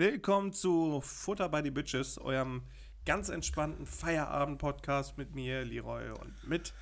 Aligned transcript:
Willkommen 0.00 0.54
zu 0.54 1.02
Futter 1.02 1.50
by 1.50 1.60
the 1.62 1.70
Bitches, 1.70 2.16
eurem 2.16 2.62
ganz 3.04 3.28
entspannten 3.28 3.84
Feierabend-Podcast 3.84 5.18
mit 5.18 5.34
mir, 5.34 5.62
Leroy, 5.62 6.08
und 6.12 6.48
mit. 6.48 6.72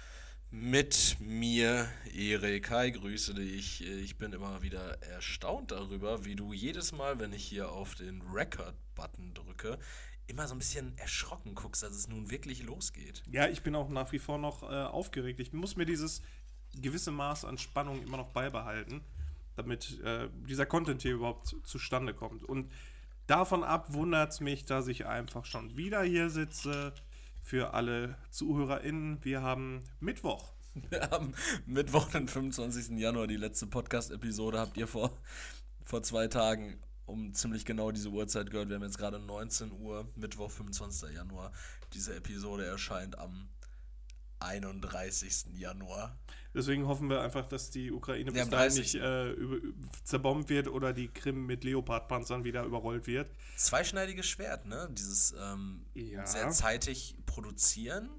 Mit 0.53 1.17
mir, 1.19 1.89
Erik. 2.15 2.71
Hi, 2.71 2.93
grüße 2.93 3.35
dich. 3.35 3.85
Ich 3.85 4.19
bin 4.19 4.33
immer 4.33 4.63
wieder 4.63 5.03
erstaunt 5.03 5.73
darüber, 5.73 6.25
wie 6.27 6.37
du 6.37 6.53
jedes 6.53 6.93
Mal, 6.93 7.19
wenn 7.19 7.33
ich 7.33 7.45
hier 7.45 7.73
auf 7.73 7.97
den 7.97 8.23
Record-Button 8.23 9.35
drücke, 9.35 9.81
immer 10.29 10.47
so 10.47 10.55
ein 10.55 10.59
bisschen 10.59 10.97
erschrocken 10.97 11.57
guckst, 11.57 11.83
dass 11.83 11.97
es 11.97 12.07
nun 12.07 12.31
wirklich 12.31 12.63
losgeht. 12.63 13.25
Ja, 13.33 13.49
ich 13.49 13.65
bin 13.65 13.75
auch 13.75 13.89
nach 13.89 14.13
wie 14.13 14.21
vor 14.21 14.39
noch 14.39 14.63
äh, 14.63 14.67
aufgeregt. 14.67 15.41
Ich 15.41 15.53
muss 15.53 15.75
mir 15.75 15.87
dieses 15.87 16.23
gewisse 16.73 17.11
Maß 17.11 17.47
an 17.47 17.59
Spannung 17.59 18.01
immer 18.01 18.19
noch 18.19 18.29
beibehalten, 18.29 19.01
damit 19.57 20.01
äh, 20.05 20.29
dieser 20.49 20.67
Content 20.67 21.03
hier 21.03 21.15
überhaupt 21.15 21.57
zustande 21.65 22.15
kommt. 22.15 22.45
Und 22.45 22.71
Davon 23.29 23.63
ab 23.63 23.93
wundert 23.93 24.33
es 24.33 24.41
mich, 24.41 24.65
dass 24.65 24.89
ich 24.89 25.05
einfach 25.05 25.45
schon 25.45 25.77
wieder 25.77 26.03
hier 26.03 26.31
sitze. 26.31 26.95
Für 27.43 27.75
alle 27.75 28.17
ZuhörerInnen, 28.31 29.23
wir 29.23 29.43
haben 29.43 29.85
Mittwoch. 30.01 30.53
Wir 30.91 31.11
haben 31.11 31.35
Mittwoch, 31.67 32.09
den 32.11 32.29
25. 32.29 32.97
Januar, 32.99 33.27
die 33.27 33.37
letzte 33.37 33.67
Podcast-Episode 33.67 34.61
habt 34.61 34.77
ihr 34.77 34.87
vor, 34.87 35.11
vor 35.85 36.03
zwei 36.03 36.29
Tagen 36.29 36.79
um 37.05 37.35
ziemlich 37.35 37.65
genau 37.65 37.91
diese 37.91 38.11
Uhrzeit 38.11 38.51
gehört. 38.51 38.69
Wir 38.69 38.77
haben 38.77 38.85
jetzt 38.85 38.99
gerade 38.99 39.19
19 39.19 39.73
Uhr, 39.73 40.07
Mittwoch, 40.15 40.51
25. 40.51 41.15
Januar. 41.15 41.53
Diese 41.95 42.15
Episode 42.15 42.65
erscheint 42.65 43.19
am 43.19 43.49
31. 44.39 45.47
Januar. 45.55 46.17
Deswegen 46.59 46.89
hoffen 46.89 47.09
wir 47.09 47.21
einfach, 47.21 47.47
dass 47.47 47.71
die 47.71 47.93
Ukraine 47.93 48.33
bis 48.33 48.49
dahin 48.49 48.75
nicht 48.75 48.97
äh, 48.97 49.33
zerbombt 50.03 50.49
wird 50.49 50.67
oder 50.67 50.93
die 50.93 51.07
Krim 51.07 51.47
mit 51.47 51.63
Leopardpanzern 51.63 52.43
wieder 52.43 52.65
überrollt 52.65 53.07
wird. 53.07 53.31
Zweischneidiges 53.57 54.27
Schwert, 54.27 54.67
ne? 54.67 54.89
Dieses 54.91 55.37
ähm, 55.41 55.87
ja. 55.95 56.27
sehr 56.27 56.51
zeitig 56.51 57.17
produzieren. 57.27 58.11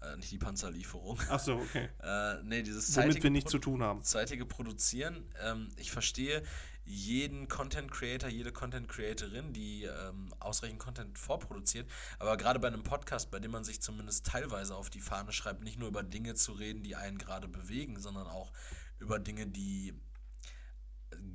Äh, 0.00 0.16
nicht 0.16 0.32
die 0.32 0.38
Panzerlieferung. 0.38 1.20
Ach 1.28 1.38
so, 1.38 1.56
okay. 1.56 1.90
äh, 2.02 2.42
nee, 2.42 2.62
dieses 2.62 2.90
zeitige 2.90 3.12
Womit 3.16 3.22
wir 3.24 3.30
nichts 3.30 3.50
zu 3.50 3.58
tun 3.58 3.82
haben. 3.82 4.02
Zeitige 4.02 4.46
Produzieren. 4.46 5.30
Ähm, 5.42 5.68
ich 5.76 5.90
verstehe, 5.90 6.42
jeden 6.86 7.48
Content 7.48 7.90
Creator, 7.90 8.28
jede 8.28 8.52
Content 8.52 8.88
Creatorin, 8.88 9.52
die 9.52 9.84
ähm, 9.84 10.32
ausreichend 10.38 10.78
Content 10.78 11.18
vorproduziert. 11.18 11.90
Aber 12.18 12.36
gerade 12.36 12.60
bei 12.60 12.68
einem 12.68 12.84
Podcast, 12.84 13.30
bei 13.30 13.40
dem 13.40 13.50
man 13.50 13.64
sich 13.64 13.82
zumindest 13.82 14.26
teilweise 14.26 14.74
auf 14.74 14.88
die 14.88 15.00
Fahne 15.00 15.32
schreibt, 15.32 15.62
nicht 15.62 15.78
nur 15.78 15.88
über 15.88 16.04
Dinge 16.04 16.34
zu 16.34 16.52
reden, 16.52 16.82
die 16.82 16.94
einen 16.94 17.18
gerade 17.18 17.48
bewegen, 17.48 17.98
sondern 17.98 18.28
auch 18.28 18.52
über 18.98 19.18
Dinge, 19.18 19.46
die 19.46 19.94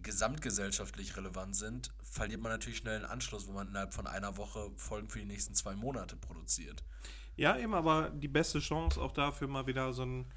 gesamtgesellschaftlich 0.01 1.17
relevant 1.17 1.55
sind, 1.55 1.93
verliert 2.01 2.41
man 2.41 2.51
natürlich 2.51 2.77
schnell 2.77 2.97
einen 2.97 3.05
Anschluss, 3.05 3.47
wenn 3.47 3.55
man 3.55 3.67
innerhalb 3.67 3.93
von 3.93 4.07
einer 4.07 4.37
Woche 4.37 4.71
Folgen 4.75 5.09
für 5.09 5.19
die 5.19 5.25
nächsten 5.25 5.53
zwei 5.53 5.75
Monate 5.75 6.15
produziert. 6.15 6.83
Ja, 7.35 7.57
eben, 7.57 7.73
aber 7.73 8.09
die 8.09 8.27
beste 8.27 8.59
Chance 8.59 8.99
auch 9.01 9.11
dafür 9.11 9.47
mal 9.47 9.67
wieder 9.67 9.93
so 9.93 10.03
ein, 10.03 10.31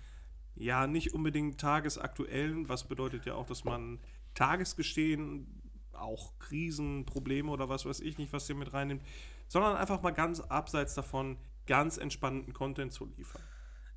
ja, 0.54 0.86
nicht 0.86 1.14
unbedingt 1.14 1.60
tagesaktuellen, 1.60 2.68
was 2.68 2.84
bedeutet 2.84 3.26
ja 3.26 3.34
auch, 3.34 3.46
dass 3.46 3.64
man 3.64 4.00
Tagesgestehen, 4.34 5.62
auch 5.92 6.38
Krisen, 6.38 7.06
Probleme 7.06 7.50
oder 7.50 7.68
was 7.68 7.86
weiß 7.86 8.00
ich 8.00 8.18
nicht, 8.18 8.32
was 8.32 8.48
ihr 8.48 8.54
mit 8.54 8.72
reinnimmt, 8.72 9.02
sondern 9.48 9.77
einfach 9.77 10.02
mal 10.02 10.10
ganz 10.10 10.40
abseits 10.40 10.94
davon 10.94 11.39
ganz 11.67 11.96
entspannten 11.96 12.52
Content 12.52 12.92
zu 12.92 13.06
liefern. 13.06 13.42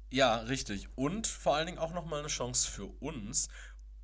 Ja, 0.10 0.38
richtig. 0.38 0.88
Und 0.96 1.28
vor 1.28 1.56
allen 1.56 1.66
Dingen 1.66 1.80
auch 1.80 1.94
nochmal 1.94 2.20
eine 2.20 2.30
Chance 2.30 2.70
für 2.70 2.86
uns, 2.86 3.50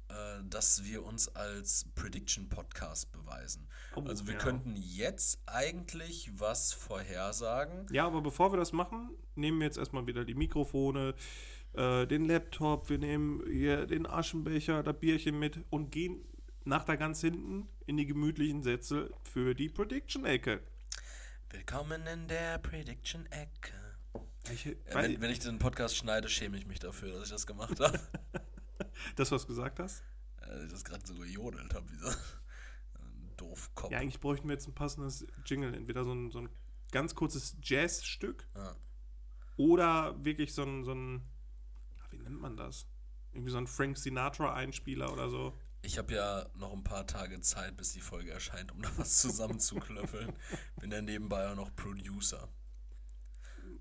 äh, 0.09 0.43
dass 0.43 0.83
wir 0.83 1.05
uns 1.05 1.33
als 1.35 1.85
Prediction 1.95 2.49
Podcast 2.49 3.11
beweisen. 3.11 3.67
Oh, 3.95 4.01
also 4.01 4.27
wir 4.27 4.33
ja. 4.33 4.39
könnten 4.39 4.75
jetzt 4.75 5.39
eigentlich 5.45 6.29
was 6.37 6.73
vorhersagen. 6.73 7.85
Ja, 7.91 8.05
aber 8.05 8.21
bevor 8.21 8.51
wir 8.51 8.57
das 8.57 8.73
machen, 8.73 9.11
nehmen 9.35 9.59
wir 9.59 9.67
jetzt 9.67 9.77
erstmal 9.77 10.05
wieder 10.05 10.25
die 10.25 10.35
Mikrofone, 10.35 11.15
äh, 11.73 12.05
den 12.05 12.25
Laptop, 12.25 12.89
wir 12.89 12.97
nehmen 12.97 13.43
hier 13.49 13.85
den 13.85 14.05
Aschenbecher, 14.05 14.83
das 14.83 14.99
Bierchen 14.99 15.39
mit 15.39 15.59
und 15.69 15.91
gehen 15.91 16.23
nach 16.65 16.83
da 16.83 16.95
ganz 16.95 17.21
hinten 17.21 17.67
in 17.85 17.97
die 17.97 18.05
gemütlichen 18.05 18.63
Sätze 18.63 19.11
für 19.23 19.53
die 19.53 19.69
Prediction-Ecke. 19.69 20.61
Willkommen 21.49 22.05
in 22.07 22.27
der 22.27 22.59
Prediction-Ecke. 22.59 23.73
Äh, 24.45 24.75
wenn, 24.93 25.21
wenn, 25.21 25.31
ich 25.31 25.39
den 25.39 25.59
Podcast 25.59 25.97
schneide, 25.97 26.29
schäme 26.29 26.57
ich 26.57 26.67
mich 26.67 26.79
dafür, 26.79 27.13
dass 27.13 27.23
ich 27.23 27.29
das 27.29 27.47
gemacht 27.47 27.79
habe. 27.79 27.99
das, 29.15 29.31
was 29.31 29.43
du 29.43 29.47
gesagt 29.47 29.79
hast? 29.79 30.03
Äh, 30.41 30.65
ich 30.65 30.71
das 30.71 30.83
gerade 30.83 31.05
so 31.05 31.15
gejodelt 31.15 31.73
habe, 31.73 31.89
wie 31.91 31.97
so 31.97 32.07
ein 32.07 33.31
Doofkopf. 33.37 33.91
Ja, 33.91 33.99
eigentlich 33.99 34.19
bräuchten 34.19 34.47
wir 34.47 34.53
jetzt 34.53 34.67
ein 34.67 34.75
passendes 34.75 35.25
Jingle. 35.45 35.73
Entweder 35.73 36.03
so 36.03 36.13
ein, 36.13 36.29
so 36.31 36.39
ein 36.39 36.49
ganz 36.91 37.15
kurzes 37.15 37.57
Jazzstück 37.63 38.47
ja. 38.55 38.75
oder 39.57 40.23
wirklich 40.23 40.53
so 40.53 40.63
ein, 40.63 40.83
so 40.83 40.93
ein 40.93 41.32
nennt 42.23 42.39
man 42.39 42.57
das? 42.57 42.87
Irgendwie 43.31 43.51
so 43.51 43.57
ein 43.57 43.67
Frank 43.67 43.97
Sinatra-Einspieler 43.97 45.11
oder 45.11 45.29
so. 45.29 45.57
Ich 45.81 45.97
habe 45.97 46.13
ja 46.13 46.45
noch 46.55 46.71
ein 46.71 46.83
paar 46.83 47.05
Tage 47.07 47.41
Zeit, 47.41 47.75
bis 47.75 47.91
die 47.91 47.99
Folge 47.99 48.31
erscheint, 48.31 48.71
um 48.71 48.81
da 48.81 48.89
was 48.95 49.19
zusammenzuklöffeln. 49.19 50.33
bin 50.79 50.91
ja 50.91 51.01
nebenbei 51.01 51.49
auch 51.49 51.55
noch 51.55 51.75
Producer. 51.75 52.47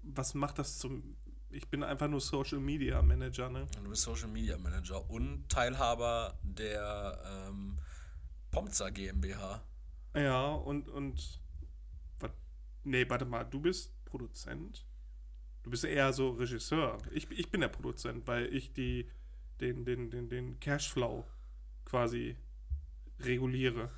Was 0.02 0.34
macht 0.34 0.58
das 0.58 0.78
zum. 0.78 1.16
Ich 1.50 1.68
bin 1.68 1.82
einfach 1.82 2.08
nur 2.08 2.20
Social 2.20 2.58
Media 2.58 3.02
Manager, 3.02 3.50
ne? 3.50 3.66
Du 3.82 3.90
bist 3.90 4.02
Social 4.02 4.28
Media 4.28 4.56
Manager 4.56 5.08
und 5.10 5.48
Teilhaber 5.48 6.38
der 6.42 7.46
ähm, 7.48 7.78
Pomza 8.50 8.90
GmbH. 8.90 9.62
Ja, 10.16 10.46
und. 10.46 10.88
und 10.88 11.40
nee, 12.84 13.08
warte 13.08 13.26
mal, 13.26 13.44
du 13.44 13.60
bist 13.60 14.04
Produzent? 14.04 14.84
Du 15.62 15.70
bist 15.70 15.84
eher 15.84 16.12
so 16.12 16.30
Regisseur. 16.30 16.98
Ich, 17.12 17.30
ich 17.30 17.50
bin 17.50 17.60
der 17.60 17.68
Produzent, 17.68 18.26
weil 18.26 18.52
ich 18.52 18.72
die, 18.72 19.08
den, 19.60 19.84
den, 19.84 20.10
den, 20.10 20.28
den 20.28 20.58
Cashflow 20.58 21.24
quasi 21.84 22.36
reguliere. 23.20 23.90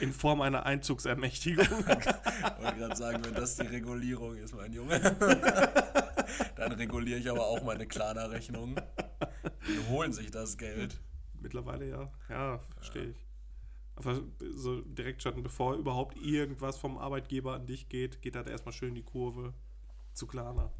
In 0.00 0.12
Form 0.12 0.40
einer 0.40 0.66
Einzugsermächtigung. 0.66 1.64
ich 1.66 1.86
wollte 1.86 2.78
gerade 2.78 2.96
sagen, 2.96 3.24
wenn 3.24 3.34
das 3.34 3.56
die 3.56 3.66
Regulierung 3.66 4.36
ist, 4.36 4.54
mein 4.54 4.72
Junge, 4.72 4.98
dann 6.56 6.72
reguliere 6.72 7.18
ich 7.18 7.30
aber 7.30 7.46
auch 7.46 7.62
meine 7.62 7.86
Klarna-Rechnung. 7.86 8.76
Die 9.68 9.88
holen 9.88 10.12
sich 10.12 10.30
das 10.30 10.58
Geld. 10.58 11.00
Mittlerweile 11.40 11.88
ja. 11.88 12.12
Ja, 12.28 12.58
verstehe 12.74 13.10
ich. 13.10 13.26
Aber 13.96 14.20
so 14.54 14.80
direkt 14.80 15.22
schon, 15.22 15.42
bevor 15.42 15.74
überhaupt 15.74 16.16
irgendwas 16.16 16.76
vom 16.76 16.98
Arbeitgeber 16.98 17.54
an 17.54 17.66
dich 17.66 17.88
geht, 17.88 18.20
geht 18.22 18.36
halt 18.36 18.48
erstmal 18.48 18.72
schön 18.72 18.94
die 18.94 19.04
Kurve 19.04 19.54
zu 20.14 20.26
Klarna. 20.26 20.72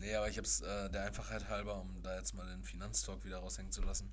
Nee, 0.00 0.14
aber 0.14 0.28
ich 0.28 0.36
habe 0.36 0.46
es 0.46 0.60
äh, 0.60 0.90
der 0.90 1.04
Einfachheit 1.04 1.48
halber, 1.48 1.80
um 1.80 2.02
da 2.02 2.16
jetzt 2.16 2.34
mal 2.34 2.46
den 2.46 2.62
Finanztalk 2.62 3.24
wieder 3.24 3.38
raushängen 3.38 3.72
zu 3.72 3.82
lassen. 3.82 4.12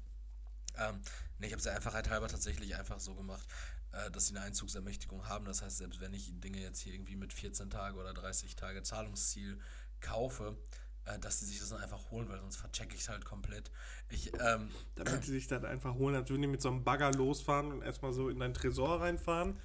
Ähm, 0.77 0.99
nee, 1.39 1.47
ich 1.47 1.53
habe 1.53 1.57
es 1.57 1.63
der 1.63 1.75
Einfachheit 1.75 2.09
halber 2.09 2.27
tatsächlich 2.27 2.75
einfach 2.75 2.99
so 2.99 3.15
gemacht, 3.15 3.47
äh, 3.91 4.11
dass 4.11 4.27
sie 4.27 4.35
eine 4.35 4.45
Einzugsermächtigung 4.45 5.27
haben. 5.27 5.45
Das 5.45 5.61
heißt, 5.61 5.77
selbst 5.77 5.99
wenn 6.01 6.13
ich 6.13 6.31
Dinge 6.39 6.59
jetzt 6.59 6.79
hier 6.81 6.93
irgendwie 6.93 7.15
mit 7.15 7.33
14 7.33 7.69
Tage 7.69 7.97
oder 7.97 8.13
30 8.13 8.55
Tage 8.55 8.83
Zahlungsziel 8.83 9.59
kaufe, 10.01 10.57
äh, 11.05 11.17
dass 11.19 11.39
sie 11.39 11.45
sich 11.45 11.59
das 11.59 11.69
dann 11.69 11.81
einfach 11.81 12.11
holen, 12.11 12.27
weil 12.29 12.39
sonst 12.39 12.57
verchecke 12.57 12.95
ich 12.95 13.01
es 13.01 13.09
halt 13.09 13.25
komplett. 13.25 13.71
Ich, 14.09 14.31
ähm, 14.39 14.69
Damit 14.95 15.23
sie 15.23 15.31
sich 15.31 15.47
dann 15.47 15.65
einfach 15.65 15.95
holen, 15.95 16.15
als 16.15 16.29
würden 16.29 16.41
die 16.41 16.47
mit 16.47 16.61
so 16.61 16.69
einem 16.69 16.83
Bagger 16.83 17.11
losfahren 17.11 17.71
und 17.71 17.81
erstmal 17.81 18.11
so 18.11 18.29
in 18.29 18.39
dein 18.39 18.53
Tresor 18.53 19.01
reinfahren 19.01 19.57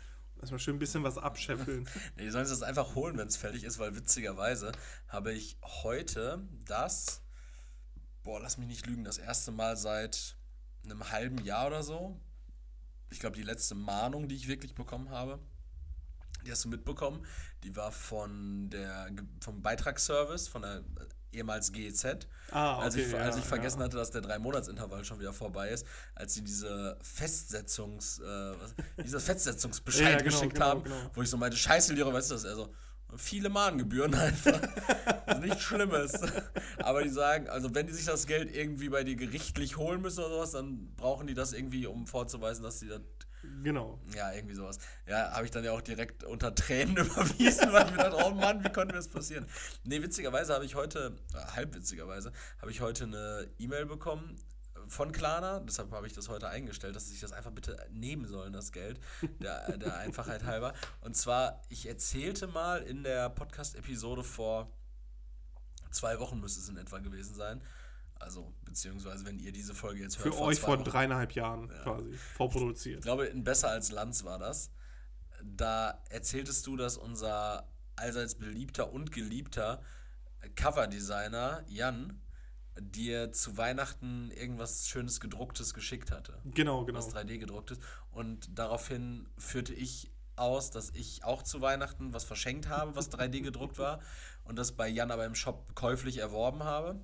Erstmal 0.43 0.59
schön 0.59 0.75
ein 0.75 0.81
bisschen 0.81 1.05
was 1.05 1.19
abscheffeln. 1.19 1.89
nee, 2.17 2.25
die 2.25 2.31
sollen 2.31 2.49
das 2.49 2.63
einfach 2.63 2.97
holen, 2.97 3.17
wenn 3.17 3.29
es 3.29 3.37
fertig 3.37 3.63
ist, 3.63 3.79
weil 3.79 3.95
witzigerweise 3.95 4.73
habe 5.07 5.33
ich 5.33 5.57
heute 5.63 6.43
das, 6.65 7.23
boah, 8.25 8.41
lass 8.41 8.59
mich 8.59 8.67
nicht 8.67 8.87
lügen, 8.87 9.05
das 9.05 9.19
erste 9.19 9.53
Mal 9.53 9.77
seit 9.77 10.37
einem 10.85 11.11
halben 11.13 11.39
Jahr 11.45 11.69
oder 11.69 11.85
so. 11.85 12.21
Ich 13.11 13.21
glaube, 13.21 13.37
die 13.37 13.45
letzte 13.45 13.77
Mahnung, 13.77 14.27
die 14.27 14.35
ich 14.35 14.49
wirklich 14.49 14.75
bekommen 14.75 15.11
habe, 15.11 15.39
die 16.45 16.51
hast 16.51 16.65
du 16.65 16.69
mitbekommen. 16.69 17.25
Die 17.63 17.77
war 17.77 17.93
von 17.93 18.69
der, 18.69 19.11
vom 19.41 19.63
Beitragsservice, 19.63 20.49
von 20.49 20.63
der 20.63 20.83
ehemals 21.33 21.73
GEZ. 21.73 22.27
Ah, 22.51 22.77
okay, 22.77 22.85
als 22.85 22.95
ich, 22.97 23.15
als 23.15 23.37
ich 23.37 23.45
vergessen 23.45 23.79
ja. 23.79 23.85
hatte, 23.87 23.97
dass 23.97 24.11
der 24.11 24.21
Drei-Monats-Intervall 24.21 25.05
schon 25.05 25.21
wieder 25.21 25.33
vorbei 25.33 25.71
ist, 25.71 25.87
als 26.15 26.35
sie 26.35 26.43
diese 26.43 26.99
Festsetzungs, 27.03 28.19
äh, 28.19 28.25
was, 28.25 28.75
dieser 29.05 29.21
Festsetzungsbescheid 29.21 30.03
ja, 30.13 30.19
genau, 30.19 30.25
geschickt 30.25 30.55
genau, 30.55 30.67
haben, 30.67 30.85
genau. 30.85 31.11
wo 31.15 31.23
ich 31.23 31.31
so 31.31 31.37
meinte, 31.37 31.57
scheiße, 31.57 31.95
Lehrer, 31.95 32.13
weißt 32.13 32.31
du 32.31 32.35
das? 32.35 32.45
Also, 32.53 32.69
viele 33.17 33.49
Mahngebühren 33.49 34.15
einfach. 34.15 34.61
Nichts 35.41 35.63
Schlimmes. 35.63 36.13
Aber 36.79 37.03
die 37.03 37.09
sagen, 37.09 37.49
also 37.49 37.75
wenn 37.75 37.87
die 37.87 37.93
sich 37.93 38.07
das 38.07 38.27
Geld 38.27 38.55
irgendwie 38.55 38.89
bei 38.89 39.05
dir 39.05 39.17
gerichtlich 39.17 39.77
holen 39.77 40.01
müssen 40.01 40.21
oder 40.21 40.35
sowas, 40.35 40.53
dann 40.53 40.95
brauchen 40.97 41.27
die 41.27 41.35
das 41.35 41.53
irgendwie, 41.53 41.87
um 41.87 42.07
vorzuweisen, 42.07 42.63
dass 42.63 42.81
sie 42.81 42.89
das 42.89 43.01
Genau. 43.63 44.01
Ja, 44.15 44.33
irgendwie 44.33 44.55
sowas. 44.55 44.79
Ja, 45.07 45.33
habe 45.33 45.45
ich 45.45 45.51
dann 45.51 45.65
ja 45.65 45.73
auch 45.73 45.81
direkt 45.81 46.25
unter 46.25 46.55
Tränen 46.55 46.97
überwiesen, 47.07 47.73
weil 47.73 47.87
ich 47.87 47.93
mir 47.93 47.99
dachte, 47.99 48.25
oh 48.25 48.31
Mann, 48.31 48.63
wie 48.65 48.71
konnte 48.71 48.95
mir 48.95 49.01
das 49.01 49.09
passieren? 49.09 49.47
Nee, 49.85 50.03
witzigerweise 50.03 50.55
habe 50.55 50.65
ich 50.65 50.75
heute, 50.75 51.17
äh, 51.35 51.53
halb 51.57 51.75
witzigerweise, 51.75 52.33
habe 52.61 52.71
ich 52.71 52.81
heute 52.81 53.05
eine 53.05 53.49
E-Mail 53.59 53.87
bekommen 53.87 54.37
von 54.89 55.13
Klarna, 55.13 55.61
deshalb 55.61 55.93
habe 55.93 56.07
ich 56.07 56.13
das 56.13 56.29
heute 56.29 56.49
eingestellt, 56.49 56.97
dass 56.97 57.07
sie 57.07 57.13
sich 57.13 57.21
das 57.21 57.33
einfach 57.33 57.53
bitte 57.53 57.77
nehmen 57.91 58.27
sollen, 58.27 58.53
das 58.53 58.73
Geld, 58.73 59.01
der, 59.41 59.77
der 59.79 59.97
Einfachheit 59.99 60.45
halber. 60.45 60.75
Und 61.01 61.17
zwar, 61.17 61.63
ich 61.69 61.87
erzählte 61.87 62.47
mal 62.47 62.83
in 62.83 63.03
der 63.03 63.31
Podcast-Episode 63.31 64.23
vor 64.25 64.69
zwei 65.93 66.19
Wochen 66.19 66.41
müsste 66.41 66.61
es 66.61 66.69
in 66.69 66.77
etwa 66.77 66.99
gewesen 66.99 67.35
sein. 67.35 67.61
Also, 68.23 68.53
beziehungsweise, 68.65 69.25
wenn 69.27 69.39
ihr 69.39 69.53
diese 69.53 69.75
Folge 69.75 70.03
jetzt 70.03 70.19
hört. 70.19 70.35
Für 70.35 70.41
euch 70.41 70.61
vor 70.61 70.77
dreieinhalb 70.83 71.33
Jahren 71.33 71.69
Ja. 71.69 71.83
quasi 71.83 72.11
Ich 72.11 72.21
vorproduziert. 72.21 73.03
glaube, 73.03 73.27
in 73.27 73.43
Besser 73.45 73.71
als 73.71 73.91
Lanz 73.91 74.25
war 74.25 74.39
das. 74.39 74.71
Da 75.45 76.01
erzähltest 76.09 76.67
du, 76.67 76.77
dass 76.77 76.97
unser 76.97 77.69
allseits 77.97 78.37
beliebter 78.37 78.93
und 78.93 79.11
geliebter 79.13 79.83
Coverdesigner 80.55 81.65
Jan 81.69 82.21
dir 82.81 83.33
zu 83.33 83.57
Weihnachten 83.59 84.31
irgendwas 84.31 84.89
Schönes 84.89 85.21
gedrucktes 85.21 85.75
geschickt 85.75 86.11
hatte. 86.11 86.41
Genau, 86.45 86.85
genau. 86.85 86.99
Was 86.99 87.15
3D 87.15 87.39
gedrucktes. 87.39 87.79
Und 88.11 88.49
daraufhin 88.59 89.29
führte 89.37 89.75
ich 89.75 90.11
aus, 90.37 90.71
dass 90.71 90.91
ich 90.91 91.25
auch 91.25 91.43
zu 91.43 91.61
Weihnachten 91.61 92.15
was 92.15 92.25
verschenkt 92.25 92.69
habe, 92.69 92.97
was 92.97 93.11
3D 93.11 93.43
gedruckt 93.43 93.79
war. 93.79 94.01
Und 94.45 94.57
das 94.59 94.73
bei 94.73 94.89
Jan 94.89 95.11
aber 95.11 95.27
im 95.27 95.35
Shop 95.35 95.75
käuflich 95.75 96.19
erworben 96.19 96.63
habe. 96.65 97.01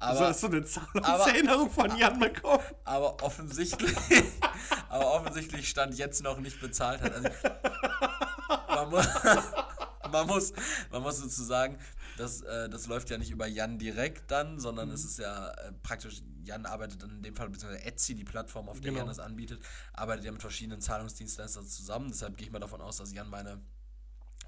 Also 0.00 0.20
Aber 0.20 0.28
hast 0.30 0.42
du 0.42 0.46
eine 0.46 0.64
Zahlungserinnerung 0.64 1.70
von 1.70 1.96
Jan 1.98 2.18
bekommen? 2.18 2.64
aber 2.84 3.22
offensichtlich, 3.22 3.94
aber 4.88 5.12
offensichtlich 5.14 5.68
stand 5.68 5.94
jetzt 5.96 6.22
noch 6.22 6.38
nicht 6.40 6.58
bezahlt 6.60 7.02
hat. 7.02 7.12
Also, 7.12 7.28
man, 8.68 8.88
muss, 8.90 9.06
man, 10.10 10.26
muss, 10.26 10.52
man 10.90 11.02
muss 11.02 11.20
dazu 11.20 11.44
sagen, 11.44 11.78
das, 12.16 12.40
äh, 12.42 12.68
das 12.70 12.86
läuft 12.86 13.10
ja 13.10 13.18
nicht 13.18 13.30
über 13.30 13.46
Jan 13.46 13.78
direkt 13.78 14.30
dann, 14.30 14.58
sondern 14.58 14.88
Mhm. 14.88 14.94
es 14.94 15.04
ist 15.04 15.18
ja 15.18 15.48
äh, 15.50 15.72
praktisch, 15.82 16.22
Jan 16.44 16.64
arbeitet 16.66 17.02
dann 17.02 17.10
in 17.10 17.22
dem 17.22 17.36
Fall, 17.36 17.50
beziehungsweise 17.50 17.84
Etsy, 17.84 18.14
die 18.14 18.24
Plattform, 18.24 18.68
auf 18.70 18.80
der 18.80 18.90
Genau. 18.92 19.00
Jan 19.00 19.08
das 19.08 19.18
anbietet, 19.18 19.60
arbeitet 19.92 20.24
ja 20.24 20.32
mit 20.32 20.40
verschiedenen 20.40 20.80
Zahlungsdienstleistern 20.80 21.66
zusammen. 21.66 22.08
Deshalb 22.08 22.36
gehe 22.38 22.46
ich 22.46 22.52
mal 22.52 22.58
davon 22.58 22.80
aus, 22.80 22.96
dass 22.96 23.12
Jan 23.12 23.28
meine 23.28 23.60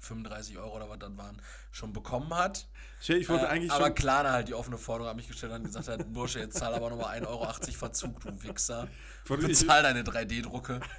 35 0.03 0.57
Euro 0.57 0.75
oder 0.75 0.89
was 0.89 0.99
das 0.99 1.15
waren, 1.17 1.41
schon 1.71 1.93
bekommen 1.93 2.33
hat. 2.33 2.67
Ich 3.05 3.27
wollte 3.29 3.45
Äh, 3.45 3.49
eigentlich 3.49 3.71
aber 3.71 3.87
schon. 3.87 3.95
Klarna 3.95 4.31
halt 4.31 4.47
die 4.47 4.53
offene 4.53 4.77
Forderung 4.77 5.09
an 5.11 5.15
mich 5.17 5.27
gestellt 5.27 5.51
hat 5.51 5.59
und 5.59 5.65
gesagt 5.65 5.87
hat, 5.87 6.13
Bursche, 6.13 6.39
jetzt 6.39 6.57
zahl 6.57 6.73
aber 6.73 6.89
nochmal 6.89 7.19
1,80 7.21 7.27
Euro 7.27 7.51
Verzug, 7.73 8.19
du 8.21 8.43
Wichser. 8.43 8.87
Wollte 9.25 9.47
Bezahl 9.47 9.83
deine 9.83 10.03
3D-Drucke. 10.03 10.79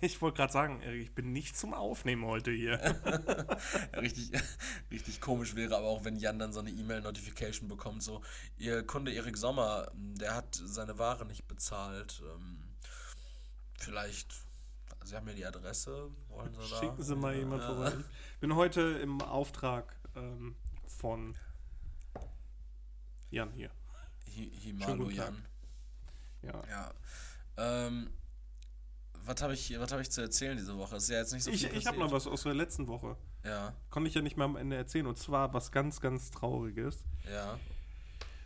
Ich 0.00 0.22
wollte 0.22 0.36
gerade 0.38 0.52
sagen, 0.52 0.80
ich 0.82 1.14
bin 1.14 1.32
nicht 1.32 1.56
zum 1.58 1.74
Aufnehmen 1.74 2.24
heute 2.24 2.50
hier. 2.50 2.78
richtig, 4.00 4.32
richtig 4.90 5.20
komisch 5.20 5.54
wäre 5.54 5.76
aber 5.76 5.86
auch, 5.86 6.04
wenn 6.04 6.16
Jan 6.16 6.38
dann 6.38 6.52
so 6.52 6.60
eine 6.60 6.70
E-Mail-Notification 6.70 7.68
bekommt, 7.68 8.02
so, 8.02 8.22
ihr 8.56 8.86
Kunde 8.86 9.12
Erik 9.12 9.36
Sommer, 9.36 9.90
der 9.94 10.34
hat 10.34 10.54
seine 10.54 10.98
Ware 10.98 11.26
nicht 11.26 11.46
bezahlt. 11.48 12.22
Ähm, 12.34 12.58
vielleicht, 13.78 14.32
Sie 15.04 15.14
haben 15.16 15.28
ja 15.28 15.34
die 15.34 15.46
Adresse, 15.46 16.10
wollen 16.28 16.52
Sie 16.54 16.70
da? 16.70 16.80
Schicken 16.80 17.02
Sie 17.02 17.16
mal 17.16 17.34
jemand 17.34 17.62
Ja. 17.62 17.68
vorbei. 17.68 17.92
Ich 18.36 18.40
bin 18.40 18.54
heute 18.54 18.80
im 19.02 19.20
Auftrag 19.22 19.96
ähm, 20.14 20.54
von 20.86 21.34
Jan 23.30 23.50
hier. 23.52 23.70
Hi- 24.36 24.50
Himalo. 24.60 25.08
Jan. 25.10 25.42
Ja. 26.42 26.62
Ja. 26.68 26.94
Ähm, 27.56 28.10
was 29.24 29.40
habe 29.40 29.54
ich, 29.54 29.78
was 29.80 29.90
hab 29.90 30.00
ich 30.00 30.10
zu 30.10 30.20
erzählen 30.20 30.56
diese 30.56 30.76
Woche? 30.76 30.96
Ist 30.96 31.08
ja 31.08 31.16
jetzt 31.18 31.32
nicht 31.32 31.44
so 31.44 31.50
Ich, 31.50 31.66
viel 31.66 31.76
ich 31.78 31.86
habe 31.86 31.96
passiert. 31.96 32.10
noch 32.10 32.12
was 32.12 32.26
aus 32.26 32.42
der 32.42 32.52
letzten 32.54 32.86
Woche. 32.86 33.16
Ja, 33.42 33.72
Konnte 33.90 34.08
ich 34.08 34.14
ja 34.14 34.20
nicht 34.22 34.36
mehr 34.36 34.44
am 34.44 34.56
Ende 34.56 34.76
erzählen. 34.76 35.06
Und 35.06 35.16
zwar 35.18 35.54
was 35.54 35.72
ganz, 35.72 36.00
ganz 36.00 36.30
Trauriges. 36.30 37.04
ja, 37.30 37.58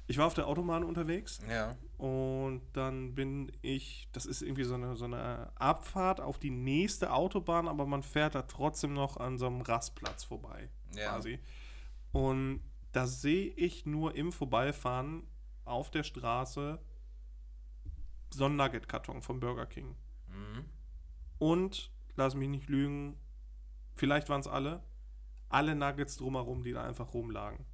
Ich 0.07 0.19
war 0.19 0.27
auf 0.27 0.35
der 0.35 0.47
Autobahn 0.47 0.85
unterwegs 0.85 1.41
ja. 1.49 1.77
Und 2.00 2.62
dann 2.73 3.14
bin 3.14 3.52
ich, 3.61 4.08
das 4.12 4.25
ist 4.25 4.41
irgendwie 4.41 4.64
so 4.64 4.75
eine, 4.75 4.97
so 4.97 5.05
eine 5.05 5.52
Abfahrt 5.56 6.19
auf 6.19 6.38
die 6.38 6.49
nächste 6.50 7.12
Autobahn, 7.12 7.69
aber 7.69 7.85
man 7.85 8.02
fährt 8.02 8.35
da 8.35 8.41
trotzdem 8.43 8.94
noch 8.94 9.19
an 9.19 9.37
so 9.37 9.47
einem 9.47 9.61
Rastplatz 9.61 10.25
vorbei, 10.25 10.70
Ja. 10.97 11.11
quasi. 11.12 11.41
Und 12.12 12.62
da 12.93 13.06
sehe 13.06 13.49
ich 13.49 13.85
nur 13.85 14.14
im 14.14 14.32
Vorbeifahren 14.32 15.25
auf 15.67 15.91
der 15.91 16.02
Straße 16.02 16.81
so 18.32 18.44
einen 18.46 18.56
Nugget-Karton 18.56 19.20
vom 19.20 19.38
Burger 19.38 19.67
King. 19.67 19.94
Mhm. 20.29 20.64
Und, 21.38 21.93
lass 22.17 22.35
mich 22.35 22.49
nicht 22.49 22.70
lügen, 22.70 23.20
vielleicht 23.94 24.31
waren 24.31 24.41
es 24.41 24.46
alle, 24.46 24.82
alle 25.50 25.75
Nuggets 25.75 26.17
drumherum, 26.17 26.62
die 26.62 26.73
da 26.73 26.82
einfach 26.82 27.12
rumlagen. 27.12 27.67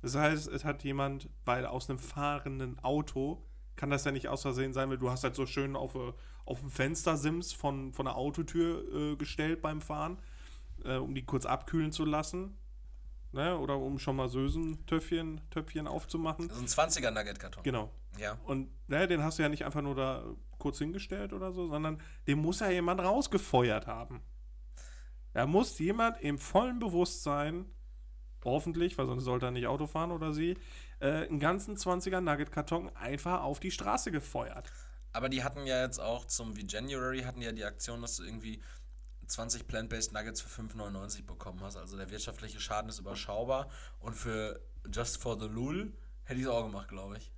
Das 0.00 0.14
heißt, 0.14 0.48
es 0.48 0.64
hat 0.64 0.84
jemand, 0.84 1.28
weil 1.44 1.66
aus 1.66 1.90
einem 1.90 1.98
fahrenden 1.98 2.78
Auto 2.78 3.46
kann 3.76 3.90
das 3.90 4.04
ja 4.04 4.12
nicht 4.12 4.28
aus 4.28 4.42
Versehen 4.42 4.72
sein, 4.72 4.90
weil 4.90 4.98
du 4.98 5.10
hast 5.10 5.24
halt 5.24 5.34
so 5.34 5.46
schön 5.46 5.76
auf, 5.76 5.94
äh, 5.94 6.12
auf 6.44 6.60
dem 6.60 6.70
Fenstersims 6.70 7.52
von, 7.52 7.92
von 7.92 8.06
der 8.06 8.16
Autotür 8.16 9.12
äh, 9.12 9.16
gestellt 9.16 9.62
beim 9.62 9.80
Fahren, 9.80 10.18
äh, 10.84 10.96
um 10.96 11.14
die 11.14 11.24
kurz 11.24 11.46
abkühlen 11.46 11.92
zu 11.92 12.04
lassen. 12.04 12.56
Ne? 13.32 13.58
Oder 13.58 13.78
um 13.78 13.98
schon 13.98 14.16
mal 14.16 14.28
Sösen-Töpfchen 14.28 15.40
Töpfchen 15.50 15.88
aufzumachen. 15.88 16.48
So 16.48 16.60
ein 16.60 16.66
20er 16.66 17.10
Nugget-Karton. 17.10 17.64
Genau. 17.64 17.90
Ja. 18.18 18.38
Und 18.44 18.70
ne, 18.88 19.08
den 19.08 19.22
hast 19.24 19.38
du 19.38 19.42
ja 19.42 19.48
nicht 19.48 19.64
einfach 19.64 19.82
nur 19.82 19.96
da 19.96 20.24
kurz 20.58 20.78
hingestellt 20.78 21.32
oder 21.32 21.52
so, 21.52 21.68
sondern 21.68 22.00
den 22.28 22.38
muss 22.38 22.60
ja 22.60 22.70
jemand 22.70 23.00
rausgefeuert 23.00 23.88
haben. 23.88 24.22
Da 25.32 25.46
muss 25.46 25.78
jemand 25.80 26.20
im 26.20 26.38
vollen 26.38 26.78
Bewusstsein, 26.78 27.66
hoffentlich, 28.44 28.96
weil 28.98 29.06
sonst 29.06 29.24
sollte 29.24 29.46
er 29.46 29.50
nicht 29.50 29.66
Auto 29.66 29.86
fahren 29.86 30.12
oder 30.12 30.32
sie, 30.32 30.56
äh, 31.00 31.26
einen 31.26 31.40
ganzen 31.40 31.76
20er 31.76 32.20
Nugget-Karton 32.20 32.94
einfach 32.96 33.42
auf 33.42 33.60
die 33.60 33.70
Straße 33.70 34.10
gefeuert. 34.10 34.70
Aber 35.12 35.28
die 35.28 35.44
hatten 35.44 35.66
ja 35.66 35.82
jetzt 35.82 36.00
auch 36.00 36.24
zum 36.26 36.56
wie 36.56 36.66
January 36.66 37.22
hatten 37.22 37.40
ja 37.40 37.52
die 37.52 37.64
Aktion, 37.64 38.02
dass 38.02 38.16
du 38.16 38.24
irgendwie 38.24 38.60
20 39.26 39.66
Plant-Based 39.66 40.12
Nuggets 40.12 40.40
für 40.40 40.62
5,99 40.62 41.24
bekommen 41.24 41.60
hast. 41.62 41.76
Also 41.76 41.96
der 41.96 42.10
wirtschaftliche 42.10 42.60
Schaden 42.60 42.90
ist 42.90 42.98
überschaubar. 42.98 43.70
Und 44.00 44.14
für 44.14 44.60
Just 44.92 45.18
for 45.18 45.38
the 45.38 45.46
Lul 45.46 45.92
hätte 46.24 46.40
ich 46.40 46.46
es 46.46 46.50
auch 46.50 46.64
gemacht, 46.64 46.88
glaube 46.88 47.16
ich. 47.16 47.32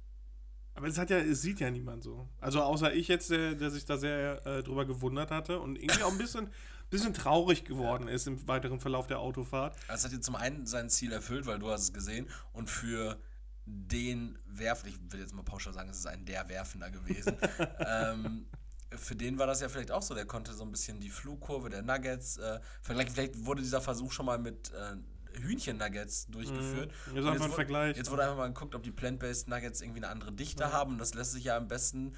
Aber 0.75 0.89
es 0.89 0.99
hat 0.99 1.09
ja, 1.09 1.19
es 1.19 1.41
sieht 1.41 1.61
ja 1.61 1.71
niemand 1.71 2.03
so. 2.03 2.29
Also 2.39 2.61
außer 2.61 2.93
ich 2.93 3.09
jetzt, 3.09 3.31
der, 3.31 3.55
der 3.55 3.71
sich 3.71 3.87
da 3.87 3.97
sehr 3.97 4.45
äh, 4.47 4.63
drüber 4.63 4.85
gewundert 4.85 5.31
hatte 5.31 5.59
und 5.59 5.77
irgendwie 5.77 6.03
auch 6.03 6.13
ein 6.13 6.19
bisschen, 6.19 6.51
bisschen 6.91 7.15
traurig 7.15 7.65
geworden 7.65 8.09
ist 8.09 8.27
im 8.27 8.47
weiteren 8.49 8.81
Verlauf 8.81 9.07
der 9.07 9.19
Autofahrt. 9.21 9.77
Also 9.89 10.01
es 10.01 10.05
hat 10.05 10.13
jetzt 10.13 10.25
zum 10.27 10.37
einen 10.37 10.67
sein 10.67 10.89
Ziel 10.91 11.13
erfüllt, 11.13 11.47
weil 11.47 11.59
du 11.59 11.71
hast 11.71 11.83
es 11.83 11.93
gesehen. 11.93 12.29
Und 12.53 12.71
für 12.71 13.19
den 13.67 14.39
Werfer, 14.47 14.87
ich 14.87 14.97
will 15.11 15.21
jetzt 15.21 15.35
mal 15.35 15.43
pauschal 15.43 15.73
sagen, 15.73 15.91
es 15.91 15.99
ist 15.99 16.07
ein 16.07 16.25
der 16.25 16.49
Werfender 16.49 16.91
gewesen. 16.91 17.37
ähm, 17.81 18.47
für 18.95 19.17
den 19.17 19.39
war 19.39 19.47
das 19.49 19.61
ja 19.61 19.69
vielleicht 19.69 19.91
auch 19.91 20.03
so. 20.03 20.15
Der 20.15 20.25
konnte 20.27 20.53
so 20.55 20.63
ein 20.65 20.71
bisschen 20.71 21.01
die 21.01 21.11
Flugkurve 21.11 21.69
der 21.71 21.83
Nuggets 21.83 22.37
äh, 22.39 22.61
vergleichen. 22.83 23.13
Vielleicht 23.15 23.45
wurde 23.45 23.63
dieser 23.63 23.81
Versuch 23.81 24.13
schon 24.13 24.27
mal 24.27 24.39
mit 24.39 24.71
äh, 24.73 24.97
Hühnchen-Nuggets 25.41 26.29
durchgeführt. 26.29 26.91
Mhm. 26.91 26.93
Das 26.93 27.15
ist 27.17 27.21
Und 27.25 27.29
einfach 27.29 27.45
ein 27.47 27.51
wu- 27.51 27.55
Vergleich. 27.55 27.97
Jetzt 27.97 28.11
wurde 28.11 28.23
einfach 28.23 28.37
mal 28.37 28.47
geguckt, 28.47 28.75
ob 28.75 28.83
die 28.85 28.93
Plant-Based 28.93 29.49
Nuggets 29.49 29.81
irgendwie 29.81 29.99
eine 29.99 30.09
andere 30.09 30.33
Dichte 30.33 30.73
haben. 30.73 30.93
Und 30.93 30.99
das 30.99 31.15
lässt 31.15 31.33
sich 31.33 31.45
ja 31.45 31.57
am 31.57 31.69
besten 31.69 32.15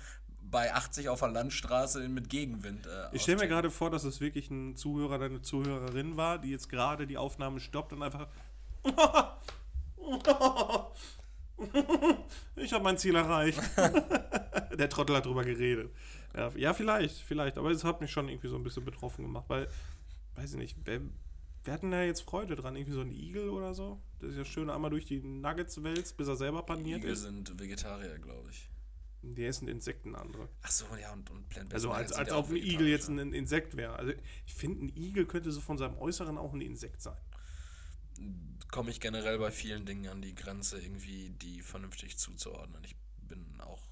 bei 0.50 0.72
80 0.72 1.08
auf 1.08 1.20
der 1.20 1.28
Landstraße 1.28 2.08
mit 2.08 2.28
Gegenwind 2.28 2.86
äh, 2.86 3.08
Ich 3.12 3.22
stelle 3.22 3.38
mir 3.38 3.48
gerade 3.48 3.70
vor, 3.70 3.90
dass 3.90 4.04
es 4.04 4.20
wirklich 4.20 4.50
ein 4.50 4.76
Zuhörer 4.76 5.16
oder 5.16 5.26
eine 5.26 5.42
Zuhörerin 5.42 6.16
war, 6.16 6.38
die 6.38 6.50
jetzt 6.50 6.68
gerade 6.68 7.06
die 7.06 7.18
Aufnahme 7.18 7.60
stoppt 7.60 7.92
und 7.92 8.02
einfach. 8.02 8.28
Ich 12.56 12.72
habe 12.72 12.84
mein 12.84 12.98
Ziel 12.98 13.16
erreicht. 13.16 13.60
Der 14.78 14.88
Trottel 14.88 15.16
hat 15.16 15.26
drüber 15.26 15.42
geredet. 15.44 15.90
Ja, 16.34 16.50
ja, 16.54 16.72
vielleicht, 16.72 17.16
vielleicht. 17.18 17.58
Aber 17.58 17.70
es 17.70 17.84
hat 17.84 18.00
mich 18.00 18.10
schon 18.10 18.28
irgendwie 18.28 18.48
so 18.48 18.56
ein 18.56 18.62
bisschen 18.62 18.84
betroffen 18.84 19.24
gemacht, 19.24 19.46
weil, 19.48 19.66
weiß 20.36 20.52
ich 20.52 20.58
nicht, 20.58 20.76
wer, 20.84 21.00
wer 21.64 21.74
hat 21.74 21.82
denn 21.82 21.90
da 21.90 22.02
jetzt 22.02 22.22
Freude 22.22 22.54
dran? 22.54 22.76
Irgendwie 22.76 22.92
so 22.92 23.00
ein 23.00 23.10
Igel 23.10 23.48
oder 23.48 23.74
so? 23.74 24.00
Das 24.20 24.30
ist 24.30 24.36
ja 24.36 24.44
schön 24.44 24.70
einmal 24.70 24.90
durch 24.90 25.04
die 25.04 25.20
Nuggets 25.20 25.82
wälzt, 25.82 26.16
bis 26.16 26.28
er 26.28 26.36
selber 26.36 26.62
paniert 26.62 27.00
Igel 27.00 27.12
ist. 27.12 27.22
sind 27.22 27.58
Vegetarier, 27.58 28.18
glaube 28.18 28.50
ich. 28.50 28.70
Die 29.22 29.44
essen 29.44 29.66
Insekten 29.68 30.14
andere. 30.14 30.48
Ach 30.62 30.70
so, 30.70 30.86
ja, 31.00 31.12
und, 31.12 31.28
und 31.30 31.48
Plant-Based 31.48 31.74
Also 31.74 31.90
als, 31.90 32.12
als 32.12 32.30
ob 32.32 32.50
ein 32.50 32.56
Igel 32.56 32.86
jetzt 32.86 33.08
ja. 33.08 33.14
ein 33.14 33.32
Insekt 33.32 33.76
wäre. 33.76 33.96
Also 33.96 34.12
ich 34.46 34.54
finde, 34.54 34.86
ein 34.86 34.96
Igel 34.96 35.26
könnte 35.26 35.50
so 35.50 35.60
von 35.60 35.76
seinem 35.76 35.98
Äußeren 35.98 36.38
auch 36.38 36.52
ein 36.52 36.60
Insekt 36.60 37.02
sein. 37.02 37.16
komme 38.70 38.90
ich 38.90 39.00
generell 39.00 39.38
bei 39.38 39.50
vielen 39.50 39.86
Dingen 39.86 40.08
an 40.08 40.22
die 40.22 40.34
Grenze, 40.34 40.80
irgendwie 40.80 41.30
die 41.30 41.62
vernünftig 41.62 42.16
zuzuordnen. 42.16 42.82
Ich 42.84 42.96
bin 43.28 43.60
auch 43.60 43.82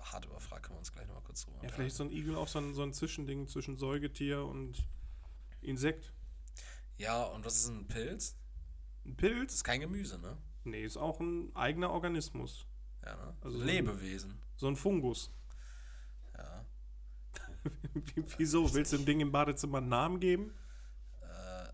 hart 0.00 0.26
überfragt, 0.26 0.64
können 0.64 0.76
wir 0.76 0.80
uns 0.80 0.92
gleich 0.92 1.06
nochmal 1.06 1.22
kurz 1.24 1.44
drüber 1.44 1.58
Ja, 1.62 1.70
vielleicht 1.70 1.92
ist 1.92 1.96
so 1.96 2.04
ein 2.04 2.10
Igel 2.10 2.36
auch 2.36 2.48
so 2.48 2.58
ein, 2.58 2.74
so 2.74 2.82
ein 2.82 2.92
Zwischending 2.92 3.48
zwischen 3.48 3.76
Säugetier 3.78 4.44
und 4.44 4.86
Insekt. 5.62 6.12
Ja, 6.98 7.22
und 7.24 7.44
was 7.44 7.56
ist 7.56 7.68
ein 7.68 7.88
Pilz? 7.88 8.36
Ein 9.04 9.16
Das 9.16 9.16
Pilz? 9.16 9.54
ist 9.54 9.64
kein 9.64 9.80
Gemüse, 9.80 10.18
ne? 10.18 10.36
Nee, 10.64 10.84
ist 10.84 10.96
auch 10.96 11.20
ein 11.20 11.54
eigener 11.56 11.90
Organismus. 11.90 12.66
Ja, 13.04 13.16
ne? 13.16 13.34
Also 13.42 13.58
so 13.58 13.64
Lebewesen. 13.64 14.38
So 14.56 14.68
ein 14.68 14.76
Fungus. 14.76 15.30
Ja. 16.36 16.64
Wieso? 18.38 18.72
Willst 18.74 18.92
du 18.92 18.96
dem 18.98 19.06
Ding 19.06 19.20
im 19.20 19.32
Badezimmer 19.32 19.78
einen 19.78 19.88
Namen 19.88 20.20
geben? 20.20 20.54
Äh, 21.22 21.68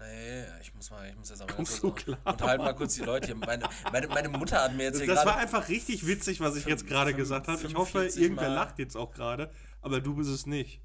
nee, 0.00 0.44
ich 0.60 0.74
muss 0.74 0.90
mal, 0.90 1.08
ich 1.08 1.16
muss 1.16 1.30
jetzt 1.30 1.42
aber 1.42 1.52
Kommst 1.52 1.80
kurz 1.80 1.96
du 2.04 2.12
klar, 2.12 2.18
unterhalten 2.24 2.64
mal 2.64 2.74
kurz 2.74 2.94
die 2.94 3.02
Leute 3.02 3.26
hier. 3.26 3.36
Meine, 3.36 3.68
meine, 3.92 4.08
meine 4.08 4.28
Mutter 4.28 4.62
hat 4.62 4.74
mir 4.74 4.84
jetzt 4.84 4.98
hier 4.98 5.06
Das 5.06 5.26
war 5.26 5.36
einfach 5.36 5.68
richtig 5.68 6.06
witzig, 6.06 6.40
was 6.40 6.56
ich 6.56 6.64
jetzt 6.64 6.86
gerade 6.86 7.14
gesagt 7.14 7.48
habe. 7.48 7.58
Ich 7.66 7.74
hoffe, 7.74 7.92
45 7.92 8.22
irgendwer 8.22 8.48
Mal. 8.48 8.54
lacht 8.54 8.78
jetzt 8.78 8.96
auch 8.96 9.12
gerade, 9.12 9.50
aber 9.80 10.00
du 10.00 10.14
bist 10.14 10.30
es 10.30 10.46
nicht. 10.46 10.80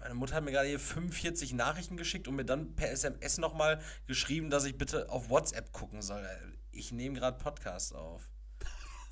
Meine 0.00 0.14
Mutter 0.14 0.34
hat 0.34 0.44
mir 0.44 0.50
gerade 0.50 0.68
hier 0.68 0.80
45 0.80 1.52
Nachrichten 1.52 1.96
geschickt 1.96 2.26
und 2.26 2.34
mir 2.34 2.44
dann 2.44 2.74
per 2.74 2.90
SMS 2.90 3.38
nochmal 3.38 3.80
geschrieben, 4.08 4.50
dass 4.50 4.64
ich 4.64 4.76
bitte 4.76 5.08
auf 5.08 5.30
WhatsApp 5.30 5.72
gucken 5.72 6.02
soll. 6.02 6.26
Ich 6.72 6.90
nehme 6.90 7.18
gerade 7.20 7.38
Podcast 7.38 7.94
auf. 7.94 8.28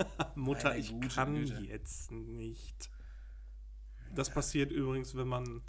Mutter, 0.34 0.76
ich 0.76 0.94
kann 1.14 1.34
Güte. 1.34 1.60
jetzt 1.62 2.10
nicht. 2.10 2.90
Das 4.14 4.30
passiert 4.30 4.72
übrigens, 4.72 5.14
wenn 5.16 5.28
man 5.28 5.62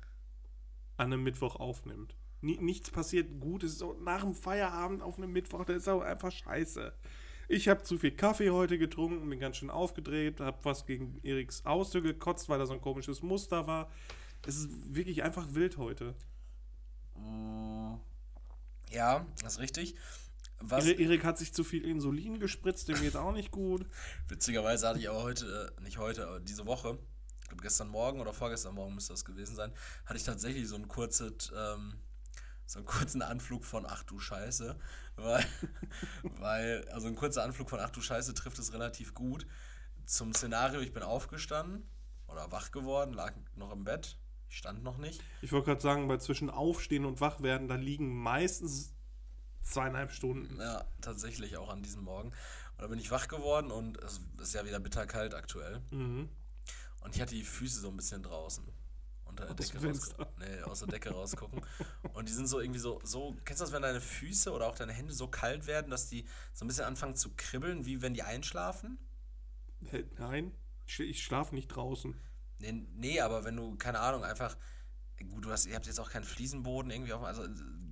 an 0.97 1.13
einem 1.13 1.23
Mittwoch 1.23 1.55
aufnimmt. 1.57 2.15
Ni- 2.41 2.57
Nichts 2.59 2.89
passiert 2.91 3.39
gut. 3.39 3.63
Es 3.63 3.73
ist 3.73 3.83
auch 3.83 3.95
nach 3.99 4.21
dem 4.21 4.33
Feierabend 4.33 5.01
auf 5.03 5.17
einem 5.17 5.31
Mittwoch, 5.31 5.63
das 5.65 5.77
ist 5.77 5.87
auch 5.87 6.01
einfach 6.01 6.31
scheiße. 6.31 6.93
Ich 7.47 7.67
habe 7.67 7.83
zu 7.83 7.97
viel 7.97 8.11
Kaffee 8.11 8.49
heute 8.51 8.77
getrunken, 8.77 9.29
bin 9.29 9.39
ganz 9.39 9.57
schön 9.57 9.69
aufgedreht, 9.69 10.39
habe 10.39 10.57
was 10.63 10.85
gegen 10.85 11.19
Eriks 11.23 11.63
Haustür 11.65 12.01
gekotzt, 12.01 12.47
weil 12.49 12.59
da 12.59 12.65
so 12.65 12.73
ein 12.73 12.81
komisches 12.81 13.21
Muster 13.21 13.67
war. 13.67 13.91
Es 14.47 14.55
ist 14.57 14.95
wirklich 14.95 15.21
einfach 15.23 15.53
wild 15.53 15.77
heute. 15.77 16.15
Ja, 18.91 19.25
das 19.41 19.53
ist 19.53 19.59
richtig. 19.59 19.95
Was, 20.63 20.85
Eri- 20.85 21.01
Erik 21.01 21.23
hat 21.23 21.37
sich 21.37 21.53
zu 21.53 21.63
viel 21.63 21.83
Insulin 21.85 22.39
gespritzt, 22.39 22.87
dem 22.87 22.99
geht 23.01 23.15
auch 23.15 23.31
nicht 23.33 23.51
gut. 23.51 23.85
Witzigerweise 24.27 24.87
hatte 24.87 24.99
ich 24.99 25.09
aber 25.09 25.23
heute, 25.23 25.73
äh, 25.77 25.81
nicht 25.81 25.97
heute, 25.97 26.27
aber 26.27 26.39
diese 26.39 26.65
Woche, 26.65 26.97
ich 27.41 27.47
glaube 27.49 27.63
gestern 27.63 27.89
Morgen 27.89 28.19
oder 28.21 28.33
vorgestern 28.33 28.75
Morgen 28.75 28.95
müsste 28.95 29.13
das 29.13 29.25
gewesen 29.25 29.55
sein, 29.55 29.73
hatte 30.05 30.17
ich 30.17 30.23
tatsächlich 30.23 30.67
so 30.67 30.75
ein 30.75 30.87
kurzes, 30.87 31.51
ähm, 31.55 31.99
so 32.65 32.79
einen 32.79 32.85
kurzen 32.85 33.21
Anflug 33.21 33.65
von 33.65 33.85
ach 33.85 34.03
du 34.03 34.19
Scheiße. 34.19 34.79
Weil, 35.17 35.45
weil, 36.23 36.87
also 36.89 37.07
ein 37.07 37.15
kurzer 37.15 37.43
Anflug 37.43 37.69
von 37.69 37.79
ach 37.79 37.89
du 37.89 38.01
Scheiße 38.01 38.33
trifft 38.33 38.59
es 38.59 38.73
relativ 38.73 39.13
gut. 39.13 39.45
Zum 40.05 40.33
Szenario, 40.33 40.79
ich 40.81 40.93
bin 40.93 41.03
aufgestanden 41.03 41.89
oder 42.27 42.51
wach 42.51 42.71
geworden, 42.71 43.13
lag 43.13 43.33
noch 43.55 43.71
im 43.71 43.83
Bett, 43.83 44.17
ich 44.49 44.57
stand 44.57 44.83
noch 44.83 44.97
nicht. 44.97 45.21
Ich 45.41 45.51
wollte 45.51 45.65
gerade 45.67 45.81
sagen, 45.81 46.07
bei 46.07 46.17
zwischen 46.17 46.49
Aufstehen 46.49 47.05
und 47.05 47.19
Wachwerden, 47.21 47.67
da 47.67 47.75
liegen 47.75 48.13
meistens 48.15 48.93
zweieinhalb 49.61 50.11
Stunden. 50.11 50.59
Ja, 50.59 50.85
tatsächlich 51.01 51.57
auch 51.57 51.69
an 51.69 51.83
diesem 51.83 52.03
Morgen. 52.03 52.29
Und 52.29 52.81
da 52.81 52.87
bin 52.87 52.99
ich 52.99 53.11
wach 53.11 53.27
geworden 53.27 53.71
und 53.71 53.97
es 54.03 54.21
ist 54.41 54.53
ja 54.53 54.65
wieder 54.65 54.79
bitterkalt 54.79 55.33
aktuell. 55.33 55.81
Mhm. 55.91 56.29
Und 57.01 57.15
ich 57.15 57.21
hatte 57.21 57.35
die 57.35 57.43
Füße 57.43 57.79
so 57.79 57.89
ein 57.89 57.97
bisschen 57.97 58.23
draußen. 58.23 58.67
Unter 59.25 59.45
der 59.45 59.53
Aus 59.53 59.67
Decke. 59.67 59.79
Fenster. 59.79 60.33
Nee, 60.39 60.61
aus 60.63 60.79
der 60.79 60.89
Decke 60.89 61.11
rausgucken. 61.11 61.61
Und 62.13 62.27
die 62.27 62.33
sind 62.33 62.47
so 62.47 62.59
irgendwie 62.59 62.79
so, 62.79 62.99
so, 63.03 63.35
kennst 63.45 63.61
du 63.61 63.65
das, 63.65 63.71
wenn 63.73 63.81
deine 63.81 64.01
Füße 64.01 64.51
oder 64.51 64.67
auch 64.67 64.75
deine 64.75 64.91
Hände 64.91 65.13
so 65.13 65.27
kalt 65.27 65.67
werden, 65.67 65.89
dass 65.89 66.09
die 66.09 66.27
so 66.53 66.65
ein 66.65 66.67
bisschen 66.67 66.85
anfangen 66.85 67.15
zu 67.15 67.31
kribbeln, 67.35 67.85
wie 67.85 68.01
wenn 68.01 68.13
die 68.13 68.23
einschlafen? 68.23 68.99
Nein, 70.17 70.51
ich, 70.85 70.99
ich 70.99 71.23
schlafe 71.23 71.55
nicht 71.55 71.69
draußen. 71.69 72.15
Nee, 72.59 72.85
nee, 72.93 73.19
aber 73.21 73.43
wenn 73.43 73.55
du, 73.55 73.75
keine 73.77 73.99
Ahnung, 73.99 74.23
einfach, 74.23 74.57
gut, 75.29 75.45
du 75.45 75.51
hast, 75.51 75.65
ihr 75.65 75.75
habt 75.75 75.87
jetzt 75.87 75.99
auch 75.99 76.09
keinen 76.09 76.25
Fliesenboden 76.25 76.91
irgendwie 76.91 77.13
auf, 77.13 77.23
also, 77.23 77.43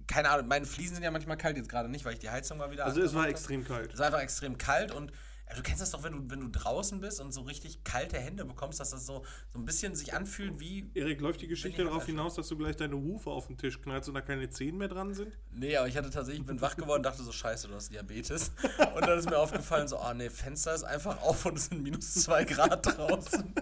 keine 0.09 0.29
Ahnung, 0.29 0.47
meine 0.47 0.65
Fliesen 0.65 0.95
sind 0.95 1.03
ja 1.03 1.11
manchmal 1.11 1.37
kalt, 1.37 1.55
jetzt 1.55 1.69
gerade 1.69 1.87
nicht, 1.87 2.03
weil 2.03 2.13
ich 2.13 2.19
die 2.19 2.29
Heizung 2.29 2.57
mal 2.57 2.71
wieder 2.71 2.85
Also 2.85 3.01
es 3.01 3.13
war 3.13 3.29
extrem 3.29 3.63
kalt. 3.63 3.93
Es 3.93 3.99
war 3.99 4.07
einfach 4.07 4.21
extrem 4.21 4.57
kalt 4.57 4.91
und 4.91 5.11
ja, 5.47 5.55
du 5.55 5.63
kennst 5.63 5.81
das 5.81 5.91
doch, 5.91 6.03
wenn 6.03 6.13
du, 6.13 6.29
wenn 6.29 6.41
du 6.41 6.47
draußen 6.47 6.99
bist 6.99 7.19
und 7.19 7.31
so 7.31 7.41
richtig 7.41 7.83
kalte 7.83 8.19
Hände 8.19 8.45
bekommst, 8.45 8.79
dass 8.79 8.91
das 8.91 9.05
so, 9.05 9.23
so 9.51 9.59
ein 9.59 9.65
bisschen 9.65 9.95
sich 9.95 10.13
anfühlt 10.13 10.59
wie. 10.59 10.91
Erik, 10.93 11.21
läuft 11.21 11.41
die 11.41 11.47
Geschichte 11.47 11.83
darauf 11.83 12.05
hinaus, 12.05 12.35
dass 12.35 12.47
du 12.49 12.57
gleich 12.57 12.75
deine 12.75 12.95
Hufe 12.95 13.31
auf 13.31 13.47
den 13.47 13.57
Tisch 13.57 13.81
knallst 13.81 14.09
und 14.09 14.15
da 14.15 14.21
keine 14.21 14.49
Zehen 14.49 14.77
mehr 14.77 14.89
dran 14.89 15.13
sind? 15.13 15.35
Nee, 15.51 15.75
aber 15.75 15.87
ich 15.87 15.97
hatte 15.97 16.11
tatsächlich, 16.11 16.41
ich 16.41 16.47
bin 16.47 16.61
wach 16.61 16.75
geworden 16.75 16.99
und 16.99 17.03
dachte 17.03 17.23
so, 17.23 17.31
scheiße, 17.31 17.67
du 17.67 17.73
hast 17.73 17.91
Diabetes. 17.91 18.51
Und 18.95 19.07
dann 19.07 19.17
ist 19.17 19.29
mir 19.29 19.37
aufgefallen, 19.37 19.87
so, 19.87 19.97
ah 19.97 20.13
nee, 20.13 20.29
Fenster 20.29 20.75
ist 20.75 20.83
einfach 20.83 21.21
auf 21.21 21.45
und 21.45 21.57
es 21.57 21.65
sind 21.65 21.81
minus 21.81 22.13
zwei 22.13 22.43
Grad 22.43 22.85
draußen. 22.85 23.53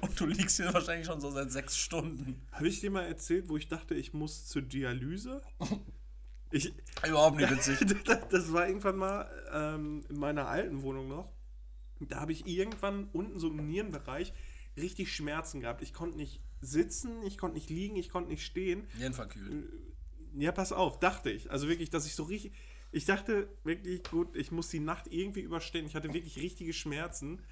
Und 0.00 0.18
du 0.18 0.26
liegst 0.26 0.56
hier 0.56 0.72
wahrscheinlich 0.72 1.06
schon 1.06 1.20
so 1.20 1.30
seit 1.30 1.50
sechs 1.50 1.76
Stunden. 1.76 2.40
Habe 2.52 2.68
ich 2.68 2.80
dir 2.80 2.90
mal 2.90 3.04
erzählt, 3.04 3.48
wo 3.48 3.56
ich 3.56 3.68
dachte, 3.68 3.94
ich 3.94 4.12
muss 4.12 4.46
zur 4.46 4.62
Dialyse? 4.62 5.42
Ich, 6.50 6.72
Überhaupt 7.06 7.36
nicht 7.36 7.50
witzig. 7.50 7.78
das, 8.04 8.28
das 8.28 8.52
war 8.52 8.66
irgendwann 8.66 8.96
mal 8.96 9.30
ähm, 9.52 10.04
in 10.08 10.18
meiner 10.18 10.48
alten 10.48 10.82
Wohnung 10.82 11.08
noch. 11.08 11.32
Da 12.00 12.20
habe 12.20 12.32
ich 12.32 12.46
irgendwann 12.46 13.08
unten 13.12 13.38
so 13.38 13.48
im 13.48 13.66
Nierenbereich 13.66 14.32
richtig 14.76 15.14
Schmerzen 15.14 15.60
gehabt. 15.60 15.82
Ich 15.82 15.92
konnte 15.92 16.16
nicht 16.16 16.42
sitzen, 16.60 17.22
ich 17.22 17.38
konnte 17.38 17.54
nicht 17.54 17.70
liegen, 17.70 17.96
ich 17.96 18.10
konnte 18.10 18.30
nicht 18.30 18.44
stehen. 18.44 18.86
Nierenverkühlt. 18.98 19.66
Ja, 20.38 20.52
pass 20.52 20.72
auf, 20.72 20.98
dachte 20.98 21.30
ich. 21.30 21.50
Also 21.50 21.68
wirklich, 21.68 21.90
dass 21.90 22.06
ich 22.06 22.14
so 22.14 22.24
richtig. 22.24 22.52
Ich 22.92 23.04
dachte 23.04 23.48
wirklich, 23.64 24.02
gut, 24.04 24.36
ich 24.36 24.50
muss 24.52 24.68
die 24.68 24.80
Nacht 24.80 25.06
irgendwie 25.08 25.40
überstehen. 25.40 25.86
Ich 25.86 25.94
hatte 25.94 26.12
wirklich 26.12 26.36
richtige 26.36 26.72
Schmerzen. 26.72 27.42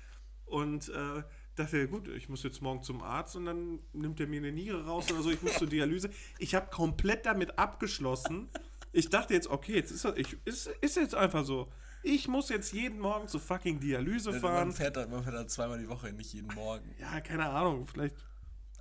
Und 0.44 0.90
äh, 0.90 1.22
dachte, 1.54 1.86
gut, 1.88 2.08
ich 2.08 2.28
muss 2.28 2.42
jetzt 2.42 2.60
morgen 2.62 2.82
zum 2.82 3.02
Arzt 3.02 3.36
und 3.36 3.46
dann 3.46 3.78
nimmt 3.92 4.18
er 4.20 4.26
mir 4.26 4.38
eine 4.38 4.52
Niere 4.52 4.84
raus 4.86 5.10
oder 5.12 5.22
so. 5.22 5.30
Ich 5.30 5.42
muss 5.42 5.54
zur 5.54 5.68
Dialyse. 5.68 6.10
Ich 6.38 6.54
habe 6.54 6.68
komplett 6.70 7.26
damit 7.26 7.58
abgeschlossen. 7.58 8.48
Ich 8.92 9.08
dachte 9.10 9.34
jetzt, 9.34 9.48
okay, 9.48 9.74
jetzt 9.74 9.90
ist, 9.90 10.04
das, 10.04 10.16
ich, 10.16 10.36
ist, 10.44 10.68
ist 10.80 10.96
jetzt 10.96 11.14
einfach 11.14 11.44
so. 11.44 11.68
Ich 12.02 12.28
muss 12.28 12.48
jetzt 12.50 12.72
jeden 12.72 13.00
Morgen 13.00 13.28
zur 13.28 13.40
fucking 13.40 13.80
Dialyse 13.80 14.30
Man 14.32 14.40
fahren. 14.40 14.72
fährt, 14.72 14.96
da, 14.96 15.06
man 15.06 15.22
fährt 15.24 15.34
da 15.36 15.46
zweimal 15.48 15.78
die 15.78 15.88
Woche, 15.88 16.12
nicht 16.12 16.32
jeden 16.32 16.52
Morgen. 16.54 16.94
Ja, 17.00 17.20
keine 17.20 17.46
Ahnung, 17.48 17.86
vielleicht. 17.86 18.14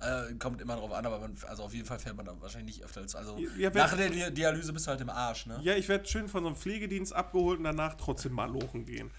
Äh, 0.00 0.34
kommt 0.34 0.60
immer 0.60 0.76
drauf 0.76 0.92
an, 0.92 1.06
aber 1.06 1.20
man, 1.20 1.34
also 1.48 1.62
auf 1.62 1.72
jeden 1.72 1.86
Fall 1.86 1.98
fährt 1.98 2.16
man 2.16 2.26
da 2.26 2.38
wahrscheinlich 2.40 2.76
nicht 2.76 2.84
öfter 2.84 3.00
als. 3.00 3.14
Also 3.14 3.38
Ja, 3.56 3.70
nach 3.70 3.96
der 3.96 4.10
Di- 4.10 4.34
Dialyse 4.34 4.72
bist 4.72 4.86
du 4.86 4.90
halt 4.90 5.00
im 5.00 5.08
Arsch, 5.08 5.46
ne? 5.46 5.58
Ja, 5.62 5.74
ich 5.74 5.88
werde 5.88 6.06
schön 6.06 6.28
von 6.28 6.42
so 6.42 6.48
einem 6.48 6.56
Pflegedienst 6.56 7.12
abgeholt 7.14 7.58
und 7.58 7.64
danach 7.64 7.94
trotzdem 7.94 8.32
mal 8.32 8.50
lochen 8.50 8.84
gehen. 8.84 9.10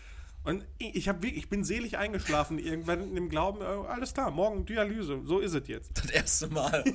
Und 0.46 0.64
ich, 0.78 1.10
hab, 1.10 1.24
ich 1.26 1.50
bin 1.50 1.64
selig 1.64 1.98
eingeschlafen 1.98 2.60
irgendwann 2.60 3.02
in 3.02 3.16
dem 3.16 3.30
Glauben, 3.30 3.62
äh, 3.62 3.64
alles 3.64 4.14
klar, 4.14 4.30
morgen 4.30 4.64
Dialyse, 4.66 5.22
so 5.26 5.40
ist 5.40 5.56
es 5.56 5.68
jetzt. 5.68 5.98
Das 5.98 6.10
erste 6.12 6.48
Mal. 6.48 6.84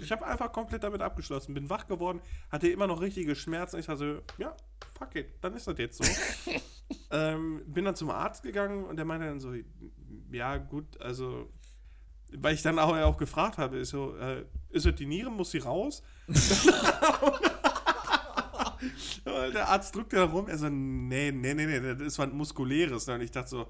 Ich 0.00 0.12
habe 0.12 0.24
einfach 0.26 0.52
komplett 0.52 0.84
damit 0.84 1.00
abgeschlossen, 1.02 1.54
bin 1.54 1.68
wach 1.68 1.86
geworden, 1.86 2.20
hatte 2.50 2.68
immer 2.68 2.86
noch 2.86 3.00
richtige 3.00 3.34
Schmerzen. 3.34 3.78
Ich 3.78 3.86
dachte, 3.86 4.22
ja, 4.38 4.54
fuck 4.96 5.14
it, 5.16 5.34
dann 5.40 5.54
ist 5.54 5.66
das 5.66 5.78
jetzt 5.78 6.02
so. 6.02 6.04
ähm, 7.10 7.62
bin 7.66 7.84
dann 7.84 7.96
zum 7.96 8.10
Arzt 8.10 8.42
gegangen 8.42 8.84
und 8.84 8.96
der 8.96 9.04
meinte 9.04 9.26
dann 9.26 9.40
so, 9.40 9.52
ja 10.30 10.56
gut, 10.58 11.00
also, 11.00 11.50
weil 12.32 12.54
ich 12.54 12.62
dann 12.62 12.78
auch, 12.78 12.96
auch 12.96 13.16
gefragt 13.16 13.58
habe, 13.58 13.78
ist 13.78 13.90
so, 13.90 14.16
äh, 14.16 14.44
ist 14.68 14.86
es 14.86 14.94
die 14.94 15.06
Niere, 15.06 15.30
muss 15.30 15.50
sie 15.50 15.58
raus? 15.58 16.02
Der 19.26 19.68
Arzt 19.68 19.94
drückte 19.94 20.16
da 20.16 20.24
rum, 20.24 20.48
er 20.48 20.58
so, 20.58 20.68
nee, 20.68 21.32
nee, 21.32 21.54
nee, 21.54 21.66
nee, 21.66 21.80
das 21.80 22.00
ist 22.00 22.18
was 22.18 22.32
Muskuläres. 22.32 23.08
Und 23.08 23.20
ich 23.20 23.30
dachte 23.30 23.50
so, 23.50 23.68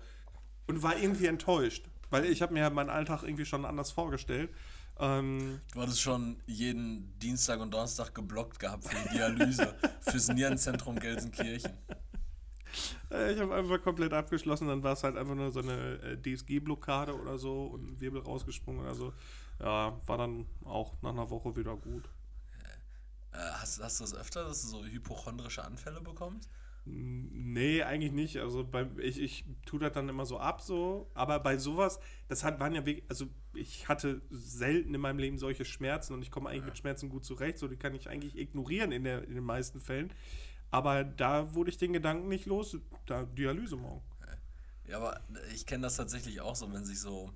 und 0.66 0.82
war 0.82 0.96
irgendwie 0.96 1.26
enttäuscht, 1.26 1.84
weil 2.10 2.24
ich 2.26 2.42
habe 2.42 2.52
mir 2.52 2.68
meinen 2.70 2.90
Alltag 2.90 3.22
irgendwie 3.22 3.44
schon 3.44 3.64
anders 3.64 3.90
vorgestellt. 3.90 4.50
Ähm, 4.98 5.60
Du 5.72 5.80
hattest 5.80 6.00
schon 6.00 6.36
jeden 6.46 7.18
Dienstag 7.18 7.60
und 7.60 7.72
Donnerstag 7.72 8.14
geblockt 8.14 8.58
gehabt 8.58 8.84
für 8.84 8.96
die 9.08 9.16
Dialyse. 9.16 9.74
fürs 10.02 10.28
Nierenzentrum 10.28 10.96
Gelsenkirchen. 10.98 11.72
äh, 13.10 13.32
ich 13.32 13.40
habe 13.40 13.54
einfach 13.54 13.82
komplett 13.82 14.12
abgeschlossen, 14.12 14.68
dann 14.68 14.82
war 14.82 14.92
es 14.92 15.02
halt 15.02 15.16
einfach 15.16 15.34
nur 15.34 15.50
so 15.50 15.60
eine 15.60 15.94
äh, 16.02 16.16
DSG-Blockade 16.20 17.18
oder 17.18 17.38
so 17.38 17.64
und 17.64 17.92
ein 17.92 18.00
Wirbel 18.00 18.20
rausgesprungen 18.22 18.82
oder 18.82 18.94
so. 18.94 19.12
Ja, 19.58 19.98
war 20.06 20.18
dann 20.18 20.46
auch 20.64 20.94
nach 21.02 21.10
einer 21.10 21.28
Woche 21.30 21.56
wieder 21.56 21.76
gut. 21.76 22.04
Äh, 23.32 23.38
hast, 23.38 23.82
hast 23.82 24.00
du 24.00 24.04
das 24.04 24.14
öfter, 24.14 24.44
dass 24.44 24.62
du 24.62 24.68
so 24.68 24.84
hypochondrische 24.84 25.64
Anfälle 25.64 26.00
bekommst? 26.00 26.48
Nee, 26.84 27.82
eigentlich 27.82 28.12
nicht. 28.12 28.38
Also 28.38 28.64
bei, 28.64 28.86
ich, 28.98 29.20
ich 29.20 29.44
tue 29.66 29.80
das 29.80 29.92
dann 29.92 30.08
immer 30.08 30.26
so 30.26 30.38
ab, 30.38 30.60
so. 30.62 31.10
Aber 31.14 31.38
bei 31.38 31.56
sowas, 31.58 32.00
das 32.28 32.42
hat, 32.42 32.58
waren 32.58 32.74
ja 32.74 32.84
wirklich, 32.86 33.04
also 33.08 33.26
ich 33.52 33.88
hatte 33.88 34.22
selten 34.30 34.94
in 34.94 35.00
meinem 35.00 35.18
Leben 35.18 35.38
solche 35.38 35.64
Schmerzen 35.64 36.14
und 36.14 36.22
ich 36.22 36.30
komme 36.30 36.48
eigentlich 36.48 36.64
mit 36.64 36.78
Schmerzen 36.78 37.08
gut 37.08 37.24
zurecht. 37.24 37.58
So, 37.58 37.68
die 37.68 37.76
kann 37.76 37.94
ich 37.94 38.08
eigentlich 38.08 38.36
ignorieren 38.36 38.92
in, 38.92 39.04
der, 39.04 39.24
in 39.24 39.34
den 39.34 39.44
meisten 39.44 39.80
Fällen. 39.80 40.12
Aber 40.70 41.04
da 41.04 41.54
wurde 41.54 41.70
ich 41.70 41.78
den 41.78 41.92
Gedanken 41.92 42.28
nicht 42.28 42.46
los, 42.46 42.76
da 43.06 43.24
Dialyse 43.24 43.76
morgen. 43.76 44.02
Ja, 44.90 44.96
aber 44.96 45.20
ich 45.54 45.66
kenne 45.66 45.82
das 45.82 45.96
tatsächlich 45.96 46.40
auch 46.40 46.56
so, 46.56 46.72
wenn 46.72 46.84
sich 46.84 47.00
so. 47.00 47.32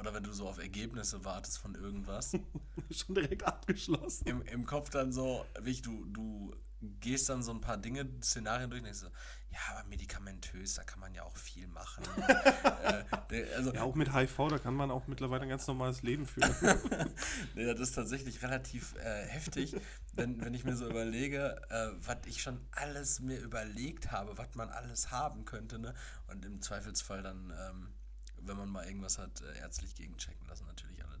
Oder 0.00 0.14
wenn 0.14 0.22
du 0.22 0.32
so 0.32 0.48
auf 0.48 0.58
Ergebnisse 0.58 1.24
wartest 1.24 1.58
von 1.58 1.74
irgendwas. 1.74 2.32
Schon 2.90 3.14
direkt 3.14 3.44
abgeschlossen. 3.44 4.26
Im, 4.26 4.42
Im 4.42 4.66
Kopf 4.66 4.90
dann 4.90 5.12
so, 5.12 5.44
wie 5.60 5.80
du, 5.80 6.04
du 6.06 6.54
gehst 7.00 7.28
dann 7.28 7.42
so 7.42 7.52
ein 7.52 7.60
paar 7.60 7.76
Dinge, 7.76 8.06
Szenarien 8.22 8.70
durch 8.70 8.80
und 8.80 8.86
denkst 8.86 9.00
so, 9.00 9.08
ja, 9.54 9.58
aber 9.70 9.88
medikamentös, 9.88 10.74
da 10.74 10.82
kann 10.82 10.98
man 10.98 11.14
ja 11.14 11.22
auch 11.22 11.36
viel 11.36 11.68
machen. 11.68 12.04
äh, 13.30 13.44
also, 13.54 13.72
Ja, 13.72 13.82
auch 13.82 13.94
mit 13.94 14.12
HIV, 14.12 14.48
da 14.48 14.58
kann 14.58 14.74
man 14.74 14.90
auch 14.90 15.06
mittlerweile 15.06 15.42
ein 15.42 15.48
ganz 15.48 15.66
normales 15.66 16.02
Leben 16.02 16.26
führen. 16.26 16.54
Nee, 17.54 17.64
das 17.66 17.78
ist 17.80 17.92
tatsächlich 17.92 18.42
relativ 18.42 18.96
äh, 18.96 19.26
heftig, 19.26 19.76
wenn, 20.14 20.40
wenn 20.40 20.54
ich 20.54 20.64
mir 20.64 20.76
so 20.76 20.88
überlege, 20.88 21.60
äh, 21.70 21.90
was 22.00 22.18
ich 22.26 22.42
schon 22.42 22.60
alles 22.72 23.20
mir 23.20 23.38
überlegt 23.38 24.10
habe, 24.10 24.36
was 24.36 24.54
man 24.54 24.70
alles 24.70 25.10
haben 25.12 25.44
könnte. 25.44 25.78
Ne? 25.78 25.94
Und 26.26 26.44
im 26.44 26.60
Zweifelsfall 26.60 27.22
dann, 27.22 27.52
ähm, 27.56 27.94
wenn 28.46 28.56
man 28.56 28.68
mal 28.68 28.86
irgendwas 28.86 29.18
hat, 29.18 29.40
äh, 29.42 29.58
ärztlich 29.58 29.94
gegenchecken 29.94 30.46
lassen, 30.46 30.66
natürlich 30.66 31.04
alles 31.04 31.14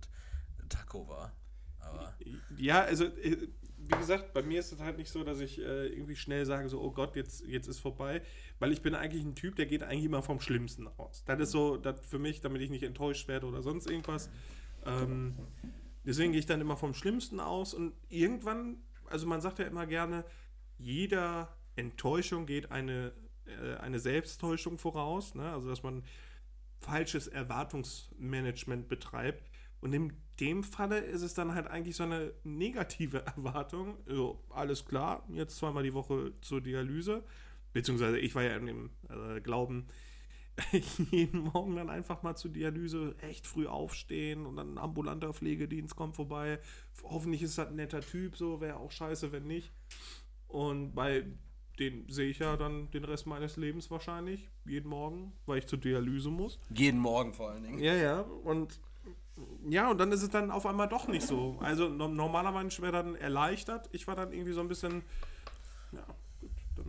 Taco 0.68 1.08
war. 1.08 1.32
Aber 1.80 2.14
Ja, 2.56 2.82
also, 2.82 3.04
äh, 3.04 3.48
wie 3.76 3.98
gesagt, 3.98 4.32
bei 4.32 4.42
mir 4.42 4.60
ist 4.60 4.72
es 4.72 4.80
halt 4.80 4.96
nicht 4.96 5.10
so, 5.10 5.24
dass 5.24 5.40
ich 5.40 5.58
äh, 5.58 5.86
irgendwie 5.88 6.16
schnell 6.16 6.46
sage, 6.46 6.68
so, 6.68 6.80
oh 6.80 6.90
Gott, 6.90 7.16
jetzt, 7.16 7.46
jetzt 7.46 7.68
ist 7.68 7.80
vorbei. 7.80 8.22
Weil 8.58 8.72
ich 8.72 8.80
bin 8.80 8.94
eigentlich 8.94 9.24
ein 9.24 9.34
Typ, 9.34 9.56
der 9.56 9.66
geht 9.66 9.82
eigentlich 9.82 10.04
immer 10.04 10.22
vom 10.22 10.40
Schlimmsten 10.40 10.88
aus. 10.96 11.22
Das 11.26 11.38
ist 11.40 11.50
so, 11.50 11.76
das 11.76 12.00
für 12.00 12.18
mich, 12.18 12.40
damit 12.40 12.62
ich 12.62 12.70
nicht 12.70 12.82
enttäuscht 12.82 13.28
werde 13.28 13.46
oder 13.46 13.62
sonst 13.62 13.90
irgendwas. 13.90 14.30
Ähm, 14.86 15.34
deswegen 16.04 16.32
gehe 16.32 16.38
ich 16.38 16.46
dann 16.46 16.60
immer 16.60 16.76
vom 16.76 16.94
Schlimmsten 16.94 17.40
aus 17.40 17.74
und 17.74 17.92
irgendwann, 18.08 18.78
also 19.06 19.26
man 19.26 19.40
sagt 19.40 19.58
ja 19.58 19.66
immer 19.66 19.86
gerne, 19.86 20.24
jeder 20.78 21.54
Enttäuschung 21.76 22.46
geht 22.46 22.70
eine, 22.70 23.12
äh, 23.46 23.74
eine 23.76 24.00
Selbsttäuschung 24.00 24.78
voraus. 24.78 25.34
Ne? 25.34 25.52
Also, 25.52 25.68
dass 25.68 25.82
man 25.82 26.04
falsches 26.84 27.26
Erwartungsmanagement 27.26 28.88
betreibt. 28.88 29.50
Und 29.80 29.92
in 29.92 30.12
dem 30.40 30.62
Falle 30.62 30.98
ist 30.98 31.22
es 31.22 31.34
dann 31.34 31.54
halt 31.54 31.66
eigentlich 31.66 31.96
so 31.96 32.04
eine 32.04 32.32
negative 32.44 33.24
Erwartung. 33.36 33.96
So, 34.06 34.42
alles 34.50 34.84
klar, 34.84 35.26
jetzt 35.30 35.56
zweimal 35.56 35.82
die 35.82 35.94
Woche 35.94 36.32
zur 36.40 36.60
Dialyse. 36.60 37.24
Beziehungsweise 37.72 38.18
ich 38.18 38.34
war 38.34 38.42
ja 38.42 38.56
in 38.56 38.66
dem 38.66 38.90
äh, 39.08 39.40
Glauben, 39.40 39.88
jeden 41.10 41.40
Morgen 41.40 41.74
dann 41.74 41.90
einfach 41.90 42.22
mal 42.22 42.36
zur 42.36 42.52
Dialyse 42.52 43.16
echt 43.20 43.46
früh 43.46 43.66
aufstehen 43.66 44.46
und 44.46 44.56
dann 44.56 44.74
ein 44.74 44.78
ambulanter 44.78 45.32
Pflegedienst 45.34 45.96
kommt 45.96 46.14
vorbei. 46.14 46.60
Hoffentlich 47.02 47.42
ist 47.42 47.58
das 47.58 47.68
ein 47.68 47.76
netter 47.76 48.00
Typ, 48.00 48.36
so 48.36 48.60
wäre 48.60 48.76
auch 48.76 48.92
scheiße, 48.92 49.32
wenn 49.32 49.46
nicht. 49.46 49.72
Und 50.46 50.94
bei 50.94 51.26
den 51.78 52.08
sehe 52.08 52.28
ich 52.28 52.38
ja 52.38 52.56
dann 52.56 52.90
den 52.92 53.04
Rest 53.04 53.26
meines 53.26 53.56
Lebens 53.56 53.90
wahrscheinlich, 53.90 54.48
jeden 54.64 54.88
Morgen, 54.88 55.32
weil 55.46 55.58
ich 55.58 55.66
zur 55.66 55.78
Dialyse 55.78 56.30
muss. 56.30 56.58
jeden 56.70 57.00
Morgen 57.00 57.34
vor 57.34 57.50
allen 57.50 57.62
Dingen. 57.64 57.78
Ja, 57.78 57.94
ja, 57.94 58.20
und 58.20 58.80
ja, 59.68 59.90
und 59.90 59.98
dann 59.98 60.12
ist 60.12 60.22
es 60.22 60.30
dann 60.30 60.52
auf 60.52 60.64
einmal 60.64 60.88
doch 60.88 61.08
nicht 61.08 61.26
so. 61.26 61.56
Also 61.60 61.88
no- 61.88 62.06
normaler 62.06 62.52
Mensch 62.52 62.80
wäre 62.80 62.92
dann 62.92 63.16
erleichtert. 63.16 63.88
Ich 63.92 64.06
war 64.06 64.14
dann 64.14 64.32
irgendwie 64.32 64.52
so 64.52 64.60
ein 64.60 64.68
bisschen, 64.68 65.02
ja, 65.90 66.06
gut, 66.40 66.50
dann, 66.76 66.86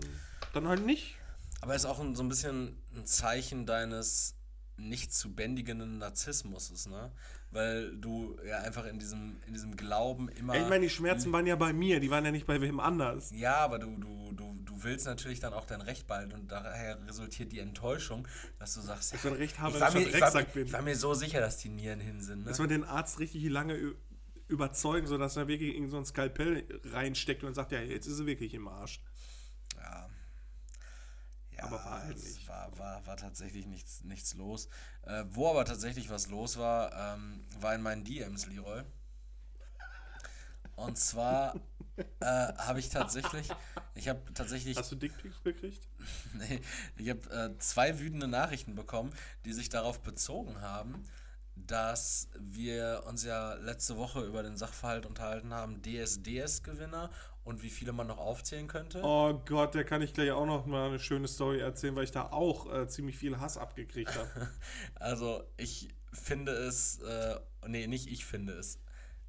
dann 0.53 0.67
halt 0.67 0.85
nicht. 0.85 1.17
Aber 1.61 1.73
ist 1.73 1.85
auch 1.85 1.99
ein, 1.99 2.13
so 2.15 2.21
ein 2.21 2.29
bisschen 2.29 2.77
ein 2.95 3.07
Zeichen 3.07 3.65
deines 3.65 4.35
nicht 4.77 5.11
zu 5.13 5.33
bändigenden 5.33 5.97
Narzissmus, 5.97 6.87
ne? 6.87 7.11
Weil 7.55 7.95
du 7.95 8.37
ja 8.45 8.59
einfach 8.59 8.85
in 8.85 8.99
diesem, 8.99 9.37
in 9.47 9.53
diesem 9.53 9.77
Glauben 9.77 10.27
immer. 10.27 10.55
Ja, 10.55 10.63
ich 10.63 10.67
meine, 10.67 10.83
die 10.83 10.89
Schmerzen 10.89 11.31
waren 11.31 11.47
ja 11.47 11.55
bei 11.55 11.71
mir, 11.71 12.01
die 12.01 12.09
waren 12.09 12.25
ja 12.25 12.31
nicht 12.31 12.45
bei 12.45 12.59
wem 12.59 12.81
anders. 12.81 13.31
Ja, 13.33 13.55
aber 13.59 13.79
du, 13.79 13.95
du, 13.97 14.33
du, 14.33 14.57
du 14.65 14.83
willst 14.83 15.05
natürlich 15.05 15.39
dann 15.39 15.53
auch 15.53 15.65
dein 15.65 15.79
Recht 15.79 16.05
behalten 16.05 16.33
und 16.33 16.51
daher 16.51 16.99
resultiert 17.07 17.53
die 17.53 17.59
Enttäuschung, 17.59 18.27
dass 18.59 18.73
du 18.73 18.81
sagst, 18.81 19.13
Dass 19.13 19.23
ich 19.23 19.31
ein 19.31 19.37
Recht 19.37 19.57
habe, 19.59 19.73
ich, 19.73 19.79
war 19.79 19.93
mir, 19.93 20.01
ich 20.01 20.19
war, 20.19 20.43
bin. 20.43 20.65
ich 20.65 20.73
war 20.73 20.81
mir 20.81 20.97
so 20.97 21.13
sicher, 21.13 21.39
dass 21.39 21.55
die 21.55 21.69
Nieren 21.69 22.01
hin 22.01 22.19
sind. 22.19 22.39
Ne? 22.39 22.49
Dass 22.49 22.59
man 22.59 22.67
den 22.67 22.83
Arzt 22.83 23.19
richtig 23.19 23.45
lange 23.45 23.95
überzeugen, 24.49 25.07
sodass 25.07 25.37
er 25.37 25.47
wirklich 25.47 25.77
in 25.77 25.87
so 25.87 25.95
ein 25.95 26.03
Skalpell 26.03 26.65
reinsteckt 26.91 27.45
und 27.45 27.53
sagt, 27.53 27.71
ja, 27.71 27.79
jetzt 27.79 28.07
ist 28.07 28.19
er 28.19 28.25
wirklich 28.25 28.53
im 28.53 28.67
Arsch. 28.67 28.99
Aber 31.65 31.83
war 31.83 32.03
halt 32.03 32.17
nicht. 32.17 32.47
War, 32.47 32.77
war, 32.77 33.05
war 33.05 33.17
tatsächlich 33.17 33.65
nichts, 33.65 34.03
nichts 34.03 34.33
los. 34.35 34.67
Äh, 35.03 35.23
wo 35.29 35.49
aber 35.49 35.65
tatsächlich 35.65 36.09
was 36.09 36.29
los 36.29 36.57
war, 36.57 37.15
ähm, 37.15 37.43
war 37.59 37.75
in 37.75 37.81
meinen 37.81 38.03
DMs, 38.03 38.47
Leroy. 38.47 38.83
Und 40.75 40.97
zwar 40.97 41.55
äh, 42.19 42.25
habe 42.25 42.79
ich 42.79 42.89
tatsächlich, 42.89 43.49
ich 43.93 44.09
habe 44.09 44.21
tatsächlich 44.33 44.77
Hast 44.77 44.91
du 44.91 44.95
Dickpics 44.95 45.41
gekriegt? 45.43 45.87
Nee, 46.33 46.61
ich 46.97 47.09
habe 47.09 47.29
äh, 47.29 47.57
zwei 47.59 47.99
wütende 47.99 48.27
Nachrichten 48.27 48.75
bekommen, 48.75 49.13
die 49.45 49.53
sich 49.53 49.69
darauf 49.69 50.01
bezogen 50.01 50.61
haben, 50.61 51.03
dass 51.55 52.29
wir 52.37 53.03
uns 53.07 53.23
ja 53.23 53.53
letzte 53.55 53.97
Woche 53.97 54.21
über 54.21 54.43
den 54.43 54.57
Sachverhalt 54.57 55.05
unterhalten 55.05 55.53
haben, 55.53 55.81
DSDS-Gewinner 55.81 57.09
und 57.43 57.61
wie 57.63 57.69
viele 57.69 57.93
man 57.93 58.07
noch 58.07 58.17
aufzählen 58.17 58.67
könnte. 58.67 59.01
Oh 59.03 59.33
Gott, 59.45 59.75
da 59.75 59.83
kann 59.83 60.01
ich 60.01 60.13
gleich 60.13 60.31
auch 60.31 60.45
noch 60.45 60.65
mal 60.65 60.87
eine 60.89 60.99
schöne 60.99 61.27
Story 61.27 61.59
erzählen, 61.59 61.95
weil 61.95 62.03
ich 62.03 62.11
da 62.11 62.31
auch 62.31 62.71
äh, 62.73 62.87
ziemlich 62.87 63.17
viel 63.17 63.39
Hass 63.39 63.57
abgekriegt 63.57 64.15
habe. 64.15 64.29
Also 64.95 65.43
ich 65.57 65.89
finde 66.11 66.51
es, 66.53 66.99
äh, 66.99 67.39
nee, 67.67 67.87
nicht 67.87 68.07
ich 68.07 68.25
finde 68.25 68.53
es. 68.53 68.79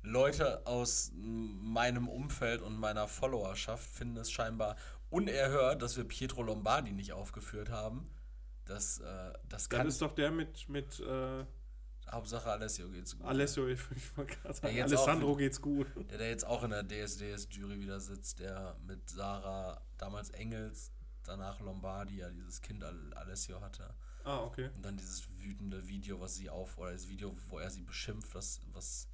Leute 0.03 0.67
aus 0.67 1.11
meinem 1.15 2.09
Umfeld 2.09 2.63
und 2.63 2.77
meiner 2.77 3.09
Followerschaft 3.09 3.89
finden 3.89 4.17
es 4.19 4.31
scheinbar 4.31 4.77
unerhört, 5.11 5.83
dass 5.83 5.97
wir 5.97 6.05
Pietro 6.05 6.43
Lombardi 6.43 6.93
nicht 6.93 7.13
aufgeführt 7.13 7.71
haben. 7.71 8.09
Das, 8.65 8.99
äh, 8.99 9.05
das 9.49 9.69
Das 9.69 9.69
kann. 9.69 9.87
ist 9.87 10.01
doch 10.03 10.15
der 10.15 10.31
mit, 10.31 10.69
mit 10.69 11.01
äh, 11.01 11.45
Hauptsache 12.11 12.51
Alessio 12.51 12.89
geht's 12.91 13.17
gut. 13.17 13.27
Alessio, 13.27 13.67
ich, 13.69 13.81
ich 13.97 14.17
wollte 14.17 14.37
gerade 14.37 14.55
sagen, 14.55 14.77
auch 14.79 14.83
Alessandro 14.85 15.29
wieder- 15.31 15.39
geht's 15.39 15.61
gut. 15.61 15.87
Der, 16.11 16.19
der 16.19 16.29
jetzt 16.31 16.47
auch 16.47 16.63
in 16.63 16.71
der 16.71 16.85
DSDS-Jury 16.87 17.81
wieder 17.81 18.01
sitzt, 18.01 18.39
der 18.41 18.77
mit 18.87 19.09
Sarah, 19.11 19.81
damals 19.99 20.31
Engels, 20.31 20.93
danach 21.25 21.61
Lombardi, 21.61 22.19
ja 22.19 22.31
dieses 22.31 22.61
Kind 22.63 22.85
Al 22.85 23.13
Alessio 23.15 23.61
hatte. 23.61 23.93
Ah, 24.25 24.39
okay. 24.41 24.71
Und 24.75 24.85
dann 24.85 24.97
dieses 24.97 25.29
wütende 25.41 25.87
Video, 25.89 26.21
was 26.21 26.35
sie 26.35 26.49
auf, 26.51 26.79
oder 26.79 26.93
das 26.93 27.09
Video, 27.09 27.35
wo 27.49 27.59
er 27.59 27.71
sie 27.71 27.83
beschimpft, 27.83 28.35
was, 28.35 28.61
was, 28.73 29.09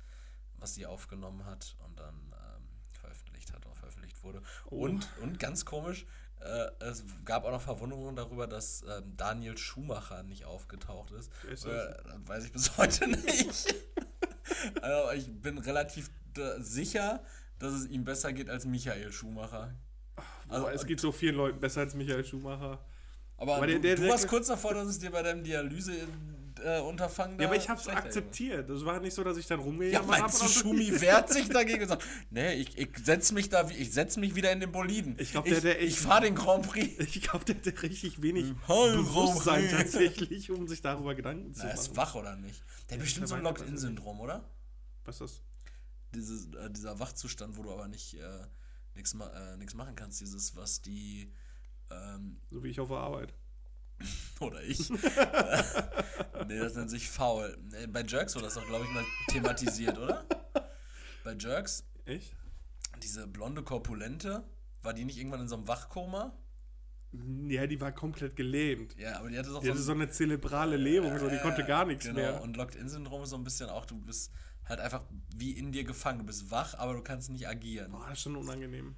was 0.56 0.74
sie 0.74 0.86
aufgenommen 0.86 1.44
hat 1.44 1.76
und 1.86 1.98
dann 1.98 2.14
ähm, 2.14 2.68
veröffentlicht 2.90 3.52
hat 3.52 3.64
oder 3.66 3.74
veröffentlicht 3.74 4.22
wurde. 4.22 4.42
Oh. 4.70 4.84
Und, 4.84 5.06
und 5.20 5.38
ganz 5.38 5.64
komisch, 5.64 6.06
äh, 6.44 6.84
es 6.84 7.04
gab 7.24 7.44
auch 7.44 7.50
noch 7.52 7.62
Verwunderungen 7.62 8.16
darüber, 8.16 8.46
dass 8.46 8.82
ähm, 8.82 9.16
Daniel 9.16 9.56
Schumacher 9.56 10.22
nicht 10.22 10.44
aufgetaucht 10.44 11.12
ist. 11.12 11.30
Ist 11.50 11.64
Äh, 11.66 11.94
weiß 12.26 12.44
ich 12.46 12.52
bis 12.52 12.76
heute 12.76 13.06
nicht. 13.08 13.74
also 14.80 15.10
ich 15.12 15.30
bin 15.40 15.58
relativ 15.58 16.10
äh, 16.36 16.60
sicher, 16.60 17.22
dass 17.58 17.72
es 17.74 17.86
ihm 17.86 18.04
besser 18.04 18.32
geht 18.32 18.48
als 18.50 18.64
Michael 18.64 19.12
Schumacher. 19.12 19.74
Also, 20.48 20.68
es 20.68 20.84
geht 20.84 21.00
so 21.00 21.12
vielen 21.12 21.36
Leuten 21.36 21.60
besser 21.60 21.80
als 21.80 21.94
Michael 21.94 22.24
Schumacher. 22.24 22.84
Aber, 23.38 23.56
Aber 23.56 23.66
du, 23.66 23.80
der- 23.80 23.96
du 23.96 24.02
der- 24.02 24.10
warst 24.10 24.28
kurz 24.28 24.48
davor, 24.48 24.74
dass 24.74 24.88
es 24.88 24.98
dir 24.98 25.10
bei 25.10 25.22
deinem 25.22 25.42
Dialyse 25.42 25.92
äh, 26.64 26.80
Unterfangen 26.80 27.38
Ja, 27.40 27.46
aber 27.46 27.56
ich 27.56 27.68
hab's 27.68 27.88
akzeptiert. 27.88 28.68
Das 28.70 28.84
war 28.84 29.00
nicht 29.00 29.14
so, 29.14 29.22
dass 29.24 29.36
ich 29.36 29.46
dann 29.46 29.58
Ja, 29.60 29.64
rumgejammert 29.66 30.20
meinst 30.20 30.42
du. 30.42 30.46
Schumi 30.48 31.00
wehrt 31.00 31.28
sich 31.30 31.48
dagegen 31.48 31.82
und 31.82 31.88
sagt, 31.88 32.04
nee, 32.30 32.54
ich, 32.54 32.76
ich 32.78 32.88
setz 33.04 33.32
mich 33.32 33.48
da, 33.48 33.68
ich 33.68 33.92
setz 33.92 34.16
mich 34.16 34.34
wieder 34.34 34.52
in 34.52 34.60
den 34.60 34.72
Boliden. 34.72 35.16
Ich 35.18 35.32
glaub, 35.32 35.44
der- 35.44 35.60
der 35.60 35.80
ich 35.80 35.94
echt- 35.94 35.98
fahr 35.98 36.20
den 36.20 36.34
Grand 36.34 36.66
Prix. 36.68 36.98
Ich 37.14 37.20
glaube, 37.22 37.44
der 37.44 37.56
hatte 37.56 37.82
richtig 37.82 38.22
wenig 38.22 38.54
Bewusstsein 38.66 39.64
Ray. 39.64 39.70
tatsächlich, 39.70 40.50
um 40.50 40.66
sich 40.68 40.80
darüber 40.82 41.14
Gedanken 41.14 41.52
zu 41.54 41.62
Na, 41.62 41.68
er 41.70 41.74
ist 41.74 41.88
machen. 41.88 41.96
wach 41.96 42.14
oder 42.14 42.36
nicht? 42.36 42.62
Der 42.90 42.96
hat 42.98 43.04
bestimmt 43.04 43.28
so 43.28 43.34
ein 43.34 43.42
Locked-In-Syndrom, 43.42 44.20
oder? 44.20 44.44
Was 45.04 45.16
ist 45.16 45.20
das? 45.20 45.42
Dieses, 46.14 46.46
äh, 46.54 46.70
dieser 46.70 46.98
Wachzustand, 46.98 47.56
wo 47.56 47.62
du 47.62 47.72
aber 47.72 47.88
nicht 47.88 48.14
äh, 48.14 48.20
nichts 48.94 49.14
ma 49.14 49.26
äh, 49.28 49.74
machen 49.74 49.96
kannst, 49.96 50.20
dieses, 50.20 50.54
was 50.56 50.82
die 50.82 51.32
ähm, 51.90 52.38
So 52.50 52.62
wie 52.62 52.68
ich 52.68 52.80
auf 52.80 52.88
der 52.88 52.98
Arbeit. 52.98 53.32
oder 54.40 54.62
ich. 54.62 54.90
nee, 54.90 56.58
das 56.58 56.74
nennt 56.74 56.90
sich 56.90 57.08
faul. 57.08 57.56
Nee, 57.70 57.86
Bei 57.86 58.02
Jerks 58.02 58.34
wurde 58.34 58.46
das 58.46 58.54
doch, 58.54 58.66
glaube 58.66 58.84
ich, 58.84 58.90
mal 58.92 59.04
thematisiert, 59.28 59.98
oder? 59.98 60.24
Bei 61.24 61.34
Jerks, 61.34 61.84
Echt? 62.04 62.34
diese 63.02 63.26
blonde 63.26 63.62
Korpulente, 63.62 64.44
war 64.82 64.94
die 64.94 65.04
nicht 65.04 65.18
irgendwann 65.18 65.40
in 65.40 65.48
so 65.48 65.56
einem 65.56 65.68
Wachkoma? 65.68 66.36
Ja, 67.46 67.66
die 67.66 67.80
war 67.80 67.92
komplett 67.92 68.36
gelähmt. 68.36 68.96
Ja, 68.96 69.18
aber 69.18 69.28
die 69.28 69.38
hatte 69.38 69.50
doch 69.50 69.60
Die 69.60 69.68
hatte 69.68 69.82
so 69.82 69.92
eine 69.92 70.08
zerebrale 70.08 70.76
Lähmung, 70.76 71.18
so, 71.18 71.28
die 71.28 71.38
konnte 71.38 71.64
gar 71.64 71.84
nichts 71.84 72.06
genau. 72.06 72.16
mehr. 72.16 72.42
Und 72.42 72.56
Locked-In-Syndrom 72.56 73.22
ist 73.22 73.30
so 73.30 73.36
ein 73.36 73.44
bisschen 73.44 73.68
auch, 73.68 73.84
du 73.84 73.98
bist 73.98 74.32
halt 74.64 74.80
einfach 74.80 75.04
wie 75.36 75.52
in 75.52 75.72
dir 75.72 75.84
gefangen. 75.84 76.20
Du 76.20 76.24
bist 76.24 76.50
wach, 76.50 76.74
aber 76.78 76.94
du 76.94 77.02
kannst 77.02 77.30
nicht 77.30 77.46
agieren. 77.46 77.92
Boah, 77.92 78.06
das 78.08 78.18
ist 78.18 78.22
schon 78.22 78.36
unangenehm. 78.36 78.96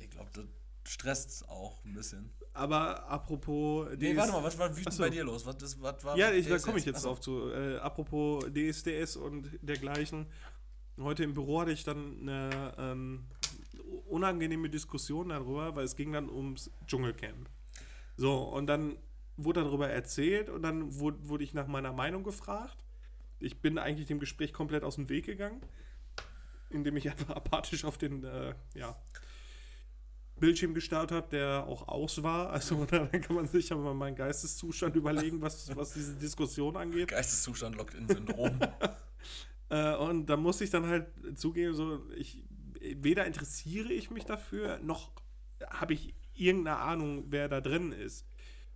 Ich 0.00 0.10
glaube, 0.10 0.30
das 0.32 0.46
stresst 0.90 1.48
auch 1.48 1.84
ein 1.84 1.92
bisschen. 1.92 2.30
Aber 2.54 3.08
apropos. 3.08 3.88
Nee, 3.92 4.12
DS 4.12 4.16
warte 4.16 4.32
mal, 4.32 4.42
was 4.42 4.58
war 4.58 4.76
wütend 4.76 4.98
bei 4.98 5.10
dir 5.10 5.24
los? 5.24 5.46
Was, 5.46 5.56
das, 5.56 5.80
was 5.80 6.04
war 6.04 6.16
Ja, 6.16 6.30
ich, 6.32 6.48
da 6.48 6.58
komme 6.58 6.78
ich 6.78 6.84
jetzt 6.84 6.96
Achso. 6.96 7.08
drauf 7.08 7.20
zu. 7.20 7.50
Äh, 7.50 7.78
apropos 7.78 8.44
DSDS 8.52 9.16
und 9.16 9.50
dergleichen. 9.62 10.26
Heute 11.00 11.24
im 11.24 11.32
Büro 11.32 11.60
hatte 11.60 11.72
ich 11.72 11.84
dann 11.84 12.20
eine 12.20 12.74
ähm, 12.78 13.24
unangenehme 14.08 14.68
Diskussion 14.68 15.30
darüber, 15.30 15.74
weil 15.74 15.84
es 15.84 15.96
ging 15.96 16.12
dann 16.12 16.28
ums 16.28 16.70
Dschungelcamp. 16.86 17.48
So, 18.16 18.42
und 18.42 18.66
dann 18.66 18.98
wurde 19.38 19.62
darüber 19.64 19.88
erzählt 19.88 20.50
und 20.50 20.62
dann 20.62 20.98
wurde, 20.98 21.28
wurde 21.28 21.44
ich 21.44 21.54
nach 21.54 21.66
meiner 21.66 21.92
Meinung 21.92 22.22
gefragt. 22.22 22.76
Ich 23.40 23.60
bin 23.60 23.78
eigentlich 23.78 24.06
dem 24.06 24.20
Gespräch 24.20 24.52
komplett 24.52 24.84
aus 24.84 24.96
dem 24.96 25.08
Weg 25.08 25.24
gegangen, 25.24 25.62
indem 26.68 26.96
ich 26.98 27.10
einfach 27.10 27.34
apathisch 27.34 27.86
auf 27.86 27.96
den 27.96 28.22
äh, 28.24 28.54
ja, 28.74 28.96
Bildschirm 30.42 30.74
gestarrt 30.74 31.12
habe, 31.12 31.28
der 31.30 31.68
auch 31.68 31.86
aus 31.86 32.24
war. 32.24 32.50
Also 32.50 32.84
dann 32.90 33.08
kann 33.12 33.36
man 33.36 33.46
sich 33.46 33.70
aber 33.70 33.82
mal 33.82 33.94
meinen 33.94 34.16
Geisteszustand 34.16 34.96
überlegen, 34.96 35.40
was, 35.40 35.74
was 35.76 35.94
diese 35.94 36.16
Diskussion 36.16 36.76
angeht. 36.76 37.08
Geisteszustand 37.08 37.76
Locked-In-Syndrom. 37.76 38.58
Äh, 39.68 39.96
und 39.96 40.26
da 40.26 40.36
muss 40.36 40.60
ich 40.60 40.68
dann 40.68 40.86
halt 40.86 41.06
zugeben, 41.34 41.72
so, 41.72 42.02
ich, 42.14 42.44
weder 42.78 43.24
interessiere 43.24 43.90
ich 43.90 44.10
mich 44.10 44.26
dafür, 44.26 44.78
noch 44.80 45.12
habe 45.66 45.94
ich 45.94 46.14
irgendeine 46.34 46.76
Ahnung, 46.76 47.24
wer 47.30 47.48
da 47.48 47.62
drin 47.62 47.90
ist. 47.90 48.26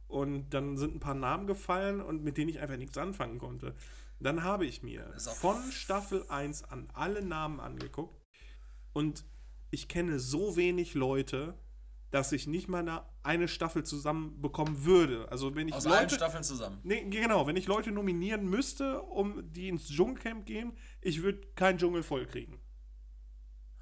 Und 0.09 0.55
dann 0.55 0.79
sind 0.79 0.95
ein 0.95 1.01
paar 1.01 1.13
Namen 1.13 1.47
gefallen 1.47 2.01
und 2.01 2.25
mit 2.25 2.39
denen 2.39 2.49
ich 2.49 2.61
einfach 2.61 2.79
nichts 2.79 2.97
anfangen 2.97 3.39
konnte. 3.39 3.75
Dann 4.21 4.43
habe 4.43 4.65
ich 4.65 4.83
mir 4.83 5.13
von 5.19 5.61
Staffel 5.71 6.25
1 6.31 6.65
an 6.65 6.89
alle 6.95 7.23
Namen 7.23 7.61
angeguckt 7.61 8.19
und 8.95 9.23
ich 9.77 9.89
kenne 9.89 10.19
so 10.19 10.57
wenig 10.57 10.95
Leute, 10.95 11.55
dass 12.11 12.33
ich 12.33 12.47
nicht 12.47 12.67
mal 12.67 12.79
eine, 12.79 13.03
eine 13.23 13.47
Staffel 13.47 13.85
zusammenbekommen 13.85 14.87
würde. 14.87 15.31
Also 15.31 15.55
wenn 15.55 15.69
ich 15.69 15.75
Aus 15.75 15.87
allen 15.87 16.05
Leute, 16.05 16.15
Staffeln 16.15 16.43
zusammen. 16.45 16.79
nee, 16.83 17.05
genau, 17.11 17.47
wenn 17.47 17.57
ich 17.57 17.67
Leute 17.67 17.93
nominieren 17.93 18.49
müsste, 18.49 19.03
um 19.03 19.53
die 19.53 19.69
ins 19.69 19.89
Dschungelcamp 19.89 20.47
gehen, 20.47 20.73
ich 21.03 21.23
würde 21.23 21.47
keinen 21.57 21.77
Dschungel 21.79 22.03
vollkriegen. 22.03 22.59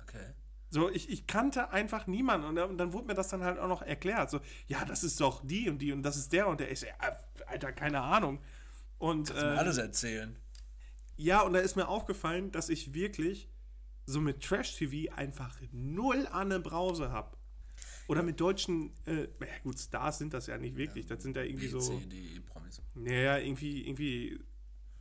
Okay. 0.03 0.35
So, 0.71 0.91
ich, 0.91 1.09
ich 1.09 1.29
kannte 1.29 1.71
einfach 1.71 2.09
niemanden 2.09 2.49
und 2.49 2.57
dann, 2.57 2.71
und 2.71 2.79
dann 2.79 2.93
wurde 2.93 3.07
mir 3.07 3.15
das 3.15 3.29
dann 3.29 3.45
halt 3.45 3.61
auch 3.61 3.69
noch 3.69 3.83
erklärt. 3.83 4.31
So, 4.31 4.41
ja, 4.67 4.85
das 4.85 5.05
ist 5.05 5.21
doch 5.21 5.47
die 5.47 5.69
und 5.71 5.79
die 5.79 5.93
und 5.93 6.03
das 6.03 6.17
ist 6.17 6.33
der 6.33 6.49
und 6.49 6.59
der. 6.59 6.73
Ich 6.73 6.85
Alter, 7.47 7.71
keine 7.73 8.01
Ahnung. 8.01 8.41
Und 8.99 9.29
Kannst 9.29 9.43
du 9.43 9.47
mir 9.47 9.55
äh, 9.55 9.59
alles 9.59 9.79
erzählen. 9.79 10.37
ja, 11.17 11.43
und 11.43 11.53
da 11.53 11.61
ist 11.61 11.77
mir 11.77 11.87
aufgefallen, 11.87 12.51
dass 12.51 12.69
ich 12.69 12.95
wirklich 12.95 13.49
so 14.07 14.21
mit 14.21 14.43
Trash-TV 14.43 15.13
einfach 15.15 15.59
null 15.73 16.27
an 16.31 16.51
der 16.51 16.59
Brause 16.59 17.11
habe. 17.11 17.37
Oder 18.07 18.23
mit 18.23 18.39
deutschen, 18.39 18.93
äh, 19.07 19.23
ja 19.23 19.59
gut, 19.63 19.79
Stars 19.79 20.19
sind 20.19 20.35
das 20.35 20.47
ja 20.47 20.59
nicht 20.59 20.77
wirklich. 20.77 21.07
Das 21.07 21.23
sind 21.23 21.37
ja 21.37 21.43
irgendwie 21.43 21.69
B, 21.69 21.73
so, 21.73 22.03
Promis. 22.47 22.83
naja, 22.95 23.39
irgendwie, 23.39 23.87
irgendwie 23.87 24.39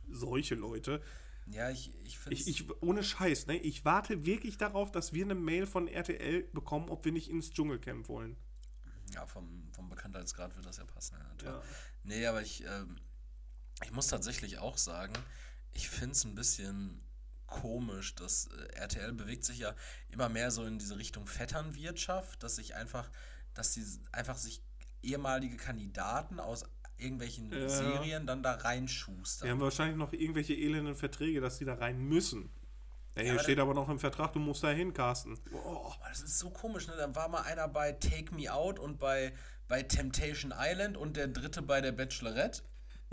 solche 0.08 0.54
Leute. 0.54 1.02
Ja, 1.46 1.70
ich, 1.70 1.92
ich 2.04 2.18
finde 2.18 2.36
Ich, 2.36 2.48
ich, 2.48 2.82
ohne 2.82 3.02
Scheiß, 3.04 3.46
ne? 3.46 3.58
Ich 3.58 3.84
warte 3.84 4.24
wirklich 4.24 4.56
darauf, 4.56 4.90
dass 4.90 5.12
wir 5.12 5.24
eine 5.24 5.34
Mail 5.34 5.66
von 5.66 5.86
RTL 5.86 6.44
bekommen, 6.54 6.88
ob 6.88 7.04
wir 7.04 7.12
nicht 7.12 7.28
ins 7.28 7.50
Dschungelcamp 7.50 8.08
wollen. 8.08 8.36
Ja, 9.12 9.26
vom, 9.26 9.68
vom 9.72 9.90
Bekanntheitsgrad 9.90 10.56
wird 10.56 10.64
das 10.64 10.78
ja 10.78 10.84
passen. 10.86 11.18
Ja. 11.42 11.50
Ja. 11.50 11.62
Nee, 12.04 12.26
aber 12.26 12.40
ich, 12.40 12.64
ähm, 12.64 12.96
ich 13.82 13.92
muss 13.92 14.06
tatsächlich 14.08 14.58
auch 14.58 14.78
sagen, 14.78 15.12
ich 15.74 15.90
finde 15.90 16.12
es 16.12 16.24
ein 16.24 16.34
bisschen 16.34 17.02
komisch, 17.60 18.14
dass 18.16 18.46
äh, 18.48 18.74
RTL 18.76 19.12
bewegt 19.12 19.44
sich 19.44 19.58
ja 19.58 19.74
immer 20.10 20.28
mehr 20.28 20.50
so 20.50 20.64
in 20.64 20.78
diese 20.78 20.96
Richtung 20.98 21.26
Vetternwirtschaft, 21.26 22.42
dass 22.42 22.56
sich 22.56 22.74
einfach, 22.74 23.10
dass 23.54 23.72
sie 23.74 23.84
einfach 24.12 24.36
sich 24.36 24.62
ehemalige 25.02 25.56
Kandidaten 25.56 26.40
aus 26.40 26.64
irgendwelchen 26.96 27.52
Ja. 27.52 27.68
Serien 27.68 28.26
dann 28.26 28.42
da 28.42 28.56
Die 28.56 28.62
reinschustern. 28.62 29.48
haben 29.50 29.60
wahrscheinlich 29.60 29.96
noch 29.96 30.12
irgendwelche 30.12 30.54
elenden 30.54 30.94
Verträge, 30.94 31.40
dass 31.40 31.58
die 31.58 31.64
da 31.64 31.74
rein 31.74 31.98
müssen. 31.98 32.50
Ja, 33.16 33.22
hier 33.22 33.32
aber 33.32 33.42
steht 33.42 33.58
aber 33.60 33.74
noch 33.74 33.88
im 33.88 33.98
Vertrag, 34.00 34.32
du 34.32 34.40
musst 34.40 34.64
da 34.64 34.70
hin, 34.70 34.92
Carsten. 34.92 35.38
Aber 35.52 35.96
das 36.08 36.20
ist 36.22 36.38
so 36.38 36.50
komisch, 36.50 36.88
ne? 36.88 36.94
Da 36.96 37.14
war 37.14 37.28
mal 37.28 37.42
einer 37.42 37.68
bei 37.68 37.92
Take 37.92 38.34
Me 38.34 38.52
Out 38.52 38.78
und 38.80 38.98
bei, 38.98 39.32
bei 39.68 39.82
Temptation 39.84 40.52
Island 40.56 40.96
und 40.96 41.16
der 41.16 41.28
dritte 41.28 41.62
bei 41.62 41.80
der 41.80 41.92
Bachelorette. 41.92 42.62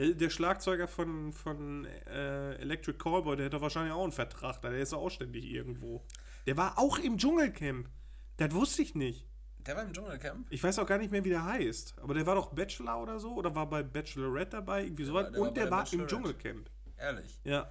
Äh, 0.01 0.15
Der 0.15 0.29
Schlagzeuger 0.29 0.87
von, 0.87 1.31
von 1.33 1.85
äh, 1.85 2.55
Electric 2.55 2.97
Callboy, 2.97 3.35
der 3.37 3.45
hätte 3.47 3.61
wahrscheinlich 3.61 3.93
auch 3.93 4.03
einen 4.03 4.11
Vertrag, 4.11 4.61
da 4.61 4.69
der 4.69 4.79
ist 4.79 4.93
auch 4.93 5.09
ständig 5.09 5.45
irgendwo. 5.45 6.05
Der 6.45 6.57
war 6.57 6.77
auch 6.77 6.97
im 6.99 7.17
Dschungelcamp. 7.17 7.89
Das 8.37 8.53
wusste 8.53 8.81
ich 8.81 8.95
nicht. 8.95 9.27
Der 9.59 9.75
war 9.75 9.83
im 9.83 9.93
Dschungelcamp. 9.93 10.47
Ich 10.49 10.63
weiß 10.63 10.79
auch 10.79 10.87
gar 10.87 10.97
nicht 10.97 11.11
mehr, 11.11 11.23
wie 11.23 11.29
der 11.29 11.45
heißt. 11.45 11.99
Aber 11.99 12.15
der 12.15 12.25
war 12.25 12.33
doch 12.35 12.51
Bachelor 12.51 12.99
oder 13.01 13.19
so 13.19 13.35
oder 13.35 13.53
war 13.53 13.69
bei 13.69 13.83
Bachelorette 13.83 14.57
dabei, 14.57 14.83
irgendwie 14.85 15.03
sowas. 15.03 15.31
der 15.31 15.39
war 15.39 15.47
Und 15.47 15.57
der 15.57 15.65
bei 15.65 15.71
war 15.71 15.93
im. 15.93 16.07
Dschungelcamp. 16.07 16.69
Ehrlich. 16.97 17.39
Ja. 17.43 17.69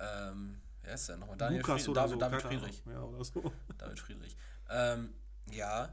Ähm, 0.00 0.60
wer 0.82 0.94
ist 0.94 1.08
der 1.08 1.16
nochmal? 1.16 1.36
Daniel 1.36 1.60
Lukas 1.60 1.84
Fried 1.84 1.88
oder 1.90 2.00
David, 2.00 2.12
so. 2.14 2.18
David 2.18 2.42
Friedrich. 2.42 2.82
Ja, 2.86 3.02
oder 3.02 3.24
so. 3.24 3.52
David 3.78 4.00
Friedrich. 4.00 4.36
Ähm, 4.70 5.14
ja. 5.52 5.88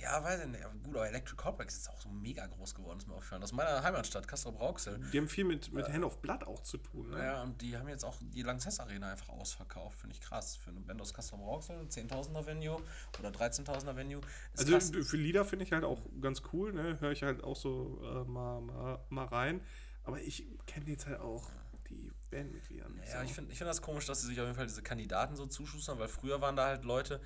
Ja, 0.00 0.22
weiß 0.22 0.40
ich 0.42 0.48
nicht. 0.48 0.64
Aber 0.64 0.74
gut, 0.74 0.96
aber 0.96 1.08
Electric 1.08 1.36
Corplex 1.36 1.76
ist 1.76 1.90
auch 1.90 2.00
so 2.00 2.08
mega 2.08 2.46
groß 2.46 2.74
geworden, 2.74 2.98
ist 2.98 3.08
mir 3.08 3.14
aufgefallen. 3.14 3.42
Aus 3.42 3.52
meiner 3.52 3.82
Heimatstadt, 3.82 4.26
Castro 4.26 4.52
Brauxel. 4.52 5.00
Die 5.12 5.18
haben 5.18 5.28
viel 5.28 5.44
mit, 5.44 5.72
mit 5.72 5.88
Hand 5.88 6.04
of 6.04 6.18
Blood 6.22 6.44
auch 6.44 6.62
zu 6.62 6.78
tun. 6.78 7.10
Ne? 7.10 7.18
Ja, 7.18 7.42
und 7.42 7.60
die 7.60 7.76
haben 7.76 7.88
jetzt 7.88 8.04
auch 8.04 8.16
die 8.20 8.42
Lanxess 8.42 8.80
Arena 8.80 9.10
einfach 9.10 9.28
ausverkauft. 9.28 9.98
Finde 9.98 10.16
ich 10.16 10.20
krass. 10.20 10.56
Für 10.56 10.70
eine 10.70 10.80
Band 10.80 11.00
aus 11.00 11.12
Castro 11.12 11.36
Brauxel, 11.36 11.76
10.000er 11.86 12.46
Venue 12.46 12.80
oder 13.18 13.30
13.000er 13.30 13.96
Venue. 13.96 14.20
Also 14.56 14.72
krass. 14.72 14.90
für 14.90 15.16
Lieder 15.16 15.44
finde 15.44 15.64
ich 15.64 15.72
halt 15.72 15.84
auch 15.84 16.00
ganz 16.20 16.42
cool, 16.52 16.72
ne? 16.72 16.98
Höre 17.00 17.12
ich 17.12 17.22
halt 17.22 17.44
auch 17.44 17.56
so 17.56 18.00
äh, 18.02 18.28
mal, 18.28 18.60
mal, 18.60 18.98
mal 19.10 19.26
rein. 19.26 19.60
Aber 20.04 20.20
ich 20.20 20.46
kenne 20.66 20.86
jetzt 20.90 21.06
halt 21.06 21.20
auch 21.20 21.50
die 21.88 22.10
Bandmitglieder 22.30 22.88
nicht. 22.88 23.08
Ja, 23.08 23.20
so. 23.20 23.24
ich 23.24 23.34
finde 23.34 23.52
ich 23.52 23.58
find 23.58 23.68
das 23.68 23.82
komisch, 23.82 24.06
dass 24.06 24.22
sie 24.22 24.28
sich 24.28 24.40
auf 24.40 24.46
jeden 24.46 24.56
Fall 24.56 24.66
diese 24.66 24.82
Kandidaten 24.82 25.36
so 25.36 25.46
zuschustern, 25.46 25.98
weil 25.98 26.08
früher 26.08 26.40
waren 26.40 26.56
da 26.56 26.66
halt 26.66 26.84
Leute. 26.84 27.20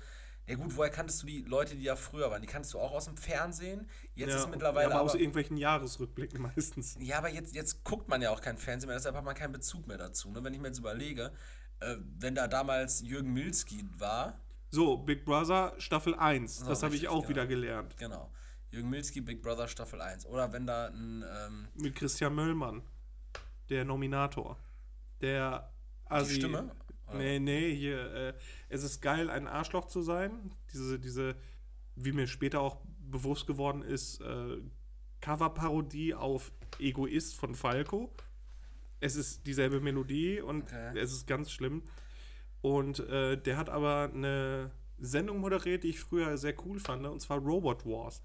Ja 0.47 0.55
gut, 0.55 0.75
woher 0.77 0.91
kanntest 0.91 1.23
du 1.23 1.27
die 1.27 1.41
Leute, 1.41 1.75
die 1.75 1.85
da 1.85 1.95
früher 1.95 2.29
waren? 2.29 2.41
Die 2.41 2.47
kannst 2.47 2.73
du 2.73 2.79
auch 2.79 2.91
aus 2.91 3.05
dem 3.05 3.17
Fernsehen. 3.17 3.89
Jetzt 4.13 4.29
ja, 4.29 4.37
ist 4.37 4.49
mittlerweile 4.49 4.89
ja, 4.89 4.91
aber, 4.91 4.99
aber, 4.99 5.09
aus 5.09 5.15
irgendwelchen 5.15 5.57
Jahresrückblicken 5.57 6.39
meistens. 6.55 6.95
Ja, 6.99 7.17
aber 7.17 7.29
jetzt, 7.29 7.55
jetzt 7.55 7.83
guckt 7.83 8.07
man 8.09 8.21
ja 8.21 8.29
auch 8.29 8.41
kein 8.41 8.57
Fernsehen 8.57 8.87
mehr, 8.87 8.97
deshalb 8.97 9.15
hat 9.15 9.23
man 9.23 9.33
keinen 9.35 9.53
Bezug 9.53 9.87
mehr 9.87 9.97
dazu. 9.97 10.29
Ne? 10.31 10.43
Wenn 10.43 10.53
ich 10.53 10.59
mir 10.59 10.67
jetzt 10.67 10.79
überlege, 10.79 11.31
äh, 11.79 11.95
wenn 12.19 12.35
da 12.35 12.47
damals 12.47 13.01
Jürgen 13.01 13.33
Milski 13.33 13.85
war, 13.97 14.39
So, 14.69 14.97
Big 14.97 15.25
Brother 15.25 15.73
Staffel 15.79 16.13
1. 16.13 16.59
So, 16.59 16.65
das 16.67 16.83
habe 16.83 16.95
ich 16.95 17.07
auch 17.07 17.23
ja. 17.23 17.29
wieder 17.29 17.47
gelernt. 17.47 17.97
genau, 17.97 18.31
Jürgen 18.69 18.89
Milski, 18.89 19.21
Big 19.21 19.41
Brother 19.41 19.67
Staffel 19.67 19.99
1. 19.99 20.27
Oder 20.27 20.53
wenn 20.53 20.67
da 20.67 20.87
ein, 20.87 21.23
ähm, 21.27 21.67
Mit 21.73 21.95
Christian 21.95 22.35
Möllmann, 22.35 22.83
der 23.69 23.83
Nominator. 23.83 24.57
Der 25.21 25.71
die 26.07 26.11
Asi- 26.13 26.35
Stimme, 26.35 26.71
oder? 27.07 27.17
Nee, 27.17 27.39
nee, 27.39 27.73
hier, 27.75 28.13
äh, 28.13 28.33
es 28.69 28.83
ist 28.83 29.01
geil, 29.01 29.29
ein 29.29 29.47
Arschloch 29.47 29.87
zu 29.87 30.01
sein. 30.01 30.51
Diese, 30.73 30.99
diese, 30.99 31.35
wie 31.95 32.11
mir 32.11 32.27
später 32.27 32.61
auch 32.61 32.77
bewusst 32.99 33.47
geworden 33.47 33.81
ist, 33.83 34.21
äh, 34.21 34.57
Coverparodie 35.21 36.13
auf 36.13 36.51
Egoist 36.79 37.35
von 37.35 37.55
Falco. 37.55 38.13
Es 38.99 39.15
ist 39.15 39.45
dieselbe 39.47 39.79
Melodie 39.81 40.41
und 40.41 40.63
Okay. 40.63 40.97
es 40.99 41.11
ist 41.11 41.27
ganz 41.27 41.51
schlimm. 41.51 41.83
Und 42.61 42.99
äh, 42.99 43.37
der 43.37 43.57
hat 43.57 43.69
aber 43.69 44.11
eine 44.13 44.71
Sendung 44.97 45.39
moderiert, 45.39 45.83
die 45.83 45.89
ich 45.89 45.99
früher 45.99 46.37
sehr 46.37 46.55
cool 46.65 46.79
fand, 46.79 47.05
und 47.05 47.19
zwar 47.21 47.37
Robot 47.39 47.85
Wars. 47.85 48.23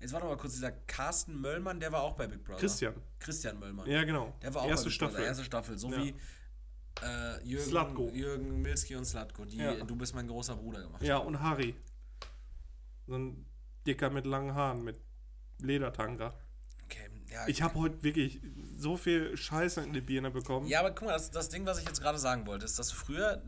jetzt 0.00 0.12
warte 0.12 0.26
mal 0.26 0.36
kurz, 0.36 0.54
dieser 0.54 0.72
Carsten 0.72 1.40
Möllmann, 1.40 1.80
der 1.80 1.90
war 1.92 2.02
auch 2.02 2.14
bei 2.16 2.26
Big 2.26 2.44
Brother. 2.44 2.60
Christian. 2.60 2.94
Christian 3.18 3.58
Möllmann. 3.58 3.88
Ja, 3.90 4.04
genau. 4.04 4.34
Der 4.42 4.54
war 4.54 4.62
auch 4.62 4.68
Erste 4.68 4.86
bei 4.86 4.90
Big 4.90 4.98
Brother, 4.98 5.10
Staffel. 5.12 5.26
erste 5.26 5.44
Staffel, 5.44 5.78
so 5.78 5.90
Ja. 5.90 5.96
wie 6.04 6.14
äh, 7.02 7.42
Jürgen, 7.44 7.68
Slatko. 7.68 8.10
Jürgen 8.10 8.62
Milski 8.62 8.96
und 8.96 9.04
Slatko, 9.04 9.44
die 9.44 9.56
Ja. 9.58 9.74
Du 9.84 9.96
bist 9.96 10.14
mein 10.14 10.26
großer 10.26 10.56
Bruder 10.56 10.82
gemacht 10.82 11.02
Ja, 11.02 11.18
und 11.18 11.40
Harry. 11.40 11.74
So 13.06 13.14
ein 13.16 13.46
Dicker 13.86 14.10
mit 14.10 14.26
langen 14.26 14.54
Haaren, 14.54 14.82
mit 14.82 14.98
Ledertanker. 15.58 16.34
Okay, 16.84 17.08
ja, 17.30 17.46
Ich 17.48 17.62
habe 17.62 17.74
heute 17.78 18.02
wirklich 18.02 18.40
so 18.76 18.96
viel 18.96 19.36
Scheiße 19.36 19.80
in 19.82 19.92
die 19.92 20.00
Birne 20.00 20.30
bekommen. 20.30 20.66
Ja, 20.66 20.80
aber 20.80 20.90
guck 20.92 21.06
mal, 21.08 21.12
das, 21.14 21.30
das 21.30 21.48
Ding, 21.48 21.66
was 21.66 21.78
ich 21.78 21.86
jetzt 21.86 22.00
gerade 22.00 22.18
sagen 22.18 22.46
wollte, 22.46 22.64
ist, 22.64 22.78
dass 22.78 22.90
früher 22.92 23.42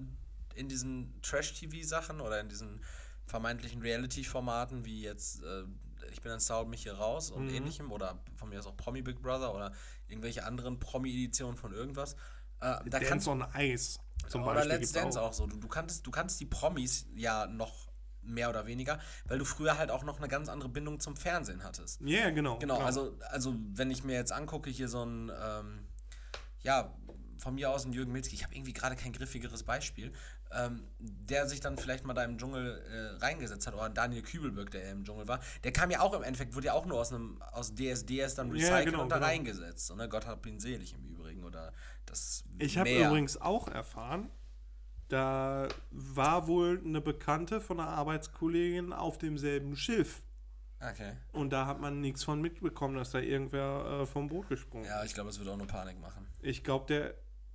in 0.54 0.68
diesen 0.68 1.20
Trash-TV-Sachen 1.22 2.20
oder 2.20 2.40
in 2.40 2.48
diesen 2.48 2.82
vermeintlichen 3.26 3.80
Reality-Formaten 3.82 4.84
wie 4.84 5.02
jetzt 5.02 5.42
äh, 5.42 5.64
Ich 6.12 6.22
bin 6.22 6.32
ein 6.32 6.40
Star 6.40 6.62
und 6.62 6.70
mich 6.70 6.82
hier 6.84 6.94
raus 6.94 7.30
und 7.30 7.46
Mhm. 7.48 7.54
ähnlichem 7.54 7.92
oder 7.92 8.18
von 8.36 8.48
mir 8.48 8.58
aus 8.58 8.66
auch 8.66 8.76
Promi 8.76 9.02
Big 9.02 9.20
Brother 9.20 9.54
oder 9.54 9.72
irgendwelche 10.08 10.44
anderen 10.44 10.78
Promi-Editionen 10.78 11.56
von 11.56 11.72
irgendwas. 11.72 12.16
Äh, 12.60 12.88
da 12.88 13.00
kannst 13.00 13.26
Dance 13.26 13.30
on 13.30 13.46
Ice 13.56 13.98
zum 14.28 14.42
oder 14.42 14.54
Beispiel. 14.54 14.72
Let's 14.72 14.80
gibt's 14.80 14.92
Dance 14.92 15.20
auch. 15.20 15.32
so. 15.32 15.46
Du, 15.46 15.56
du, 15.56 15.68
kanntest, 15.68 16.06
du 16.06 16.10
kannst 16.10 16.40
die 16.40 16.46
Promis 16.46 17.06
ja 17.14 17.46
noch 17.46 17.88
mehr 18.22 18.50
oder 18.50 18.66
weniger, 18.66 18.98
weil 19.26 19.38
du 19.38 19.44
früher 19.44 19.78
halt 19.78 19.90
auch 19.90 20.04
noch 20.04 20.18
eine 20.18 20.28
ganz 20.28 20.48
andere 20.48 20.68
Bindung 20.68 21.00
zum 21.00 21.16
Fernsehen 21.16 21.64
hattest. 21.64 22.00
Ja, 22.02 22.20
yeah, 22.20 22.30
genau. 22.30 22.58
Genau, 22.58 22.78
also, 22.78 23.18
also 23.30 23.54
wenn 23.72 23.90
ich 23.90 24.04
mir 24.04 24.14
jetzt 24.14 24.32
angucke, 24.32 24.70
hier 24.70 24.88
so 24.88 25.04
ein, 25.04 25.32
ähm, 25.42 25.88
ja, 26.60 26.94
von 27.38 27.54
mir 27.54 27.70
aus 27.70 27.84
ein 27.84 27.92
Jürgen 27.92 28.12
Milzki, 28.12 28.34
ich 28.34 28.44
habe 28.44 28.54
irgendwie 28.54 28.72
gerade 28.72 28.96
kein 28.96 29.12
griffigeres 29.12 29.62
Beispiel, 29.62 30.12
ähm, 30.50 30.88
der 30.98 31.46
sich 31.46 31.60
dann 31.60 31.76
vielleicht 31.76 32.04
mal 32.04 32.14
da 32.14 32.24
im 32.24 32.38
Dschungel 32.38 32.82
äh, 32.90 33.24
reingesetzt 33.24 33.66
hat, 33.66 33.74
oder 33.74 33.84
ein 33.84 33.94
Daniel 33.94 34.22
Kübelberg, 34.22 34.70
der 34.70 34.90
im 34.90 35.04
Dschungel 35.04 35.28
war, 35.28 35.40
der 35.62 35.72
kam 35.72 35.90
ja 35.90 36.00
auch 36.00 36.14
im 36.14 36.22
Endeffekt, 36.22 36.54
wurde 36.54 36.66
ja 36.66 36.72
auch 36.72 36.86
nur 36.86 36.98
aus 36.98 37.12
einem, 37.12 37.40
aus 37.52 37.74
DSDS 37.74 38.34
dann 38.34 38.50
recycelt 38.50 38.86
genau, 38.86 39.02
und 39.02 39.10
da 39.10 39.16
genau. 39.16 39.28
reingesetzt. 39.28 39.94
Ne, 39.94 40.08
Gott 40.08 40.26
hab 40.26 40.44
ihn 40.46 40.58
selig 40.58 40.94
im 40.94 41.04
Übrigen, 41.04 41.44
oder 41.44 41.72
das 42.08 42.44
Ich 42.58 42.78
habe 42.78 42.90
übrigens 42.90 43.40
auch 43.40 43.68
erfahren, 43.68 44.30
da 45.08 45.68
war 45.90 46.46
wohl 46.46 46.82
eine 46.84 47.00
Bekannte 47.00 47.60
von 47.60 47.80
einer 47.80 47.90
Arbeitskollegin 47.90 48.92
auf 48.92 49.18
demselben 49.18 49.76
Schiff. 49.76 50.22
Okay. 50.80 51.12
Und 51.32 51.50
da 51.50 51.66
hat 51.66 51.80
man 51.80 52.00
nichts 52.00 52.22
von 52.22 52.40
mitbekommen, 52.40 52.94
dass 52.94 53.10
da 53.10 53.18
irgendwer 53.18 54.02
äh, 54.02 54.06
vom 54.06 54.28
Boot 54.28 54.48
gesprungen 54.48 54.84
ist. 54.84 54.90
Ja, 54.90 55.04
ich 55.04 55.14
glaube, 55.14 55.30
es 55.30 55.38
wird 55.38 55.48
auch 55.48 55.56
nur 55.56 55.66
Panik 55.66 55.98
machen. 56.00 56.28
Ich 56.40 56.62
glaube, 56.62 56.86
der. 56.86 57.14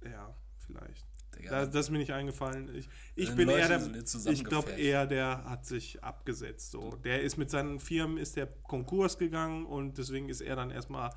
Ja, 0.10 0.36
vielleicht. 0.58 1.08
Digga. 1.36 1.50
Da, 1.50 1.66
das 1.66 1.86
ist 1.86 1.90
mir 1.92 2.00
nicht 2.00 2.12
eingefallen. 2.14 2.74
Ich, 2.76 2.90
ich 3.16 3.28
Sind 3.28 3.38
bin 3.38 3.48
Leute, 3.48 3.60
eher 3.60 3.80
der. 3.80 4.32
Ich 4.34 4.44
glaube 4.44 4.72
eher, 4.72 5.08
der 5.08 5.46
hat 5.46 5.66
sich 5.66 6.04
abgesetzt. 6.04 6.72
So. 6.72 6.96
Der 6.98 7.22
ist 7.22 7.38
mit 7.38 7.50
seinen 7.50 7.80
Firmen 7.80 8.18
ist 8.18 8.36
der 8.36 8.48
Konkurs 8.48 9.18
gegangen 9.18 9.66
und 9.66 9.98
deswegen 9.98 10.30
ist 10.30 10.42
er 10.42 10.56
dann 10.56 10.70
erstmal 10.70 11.12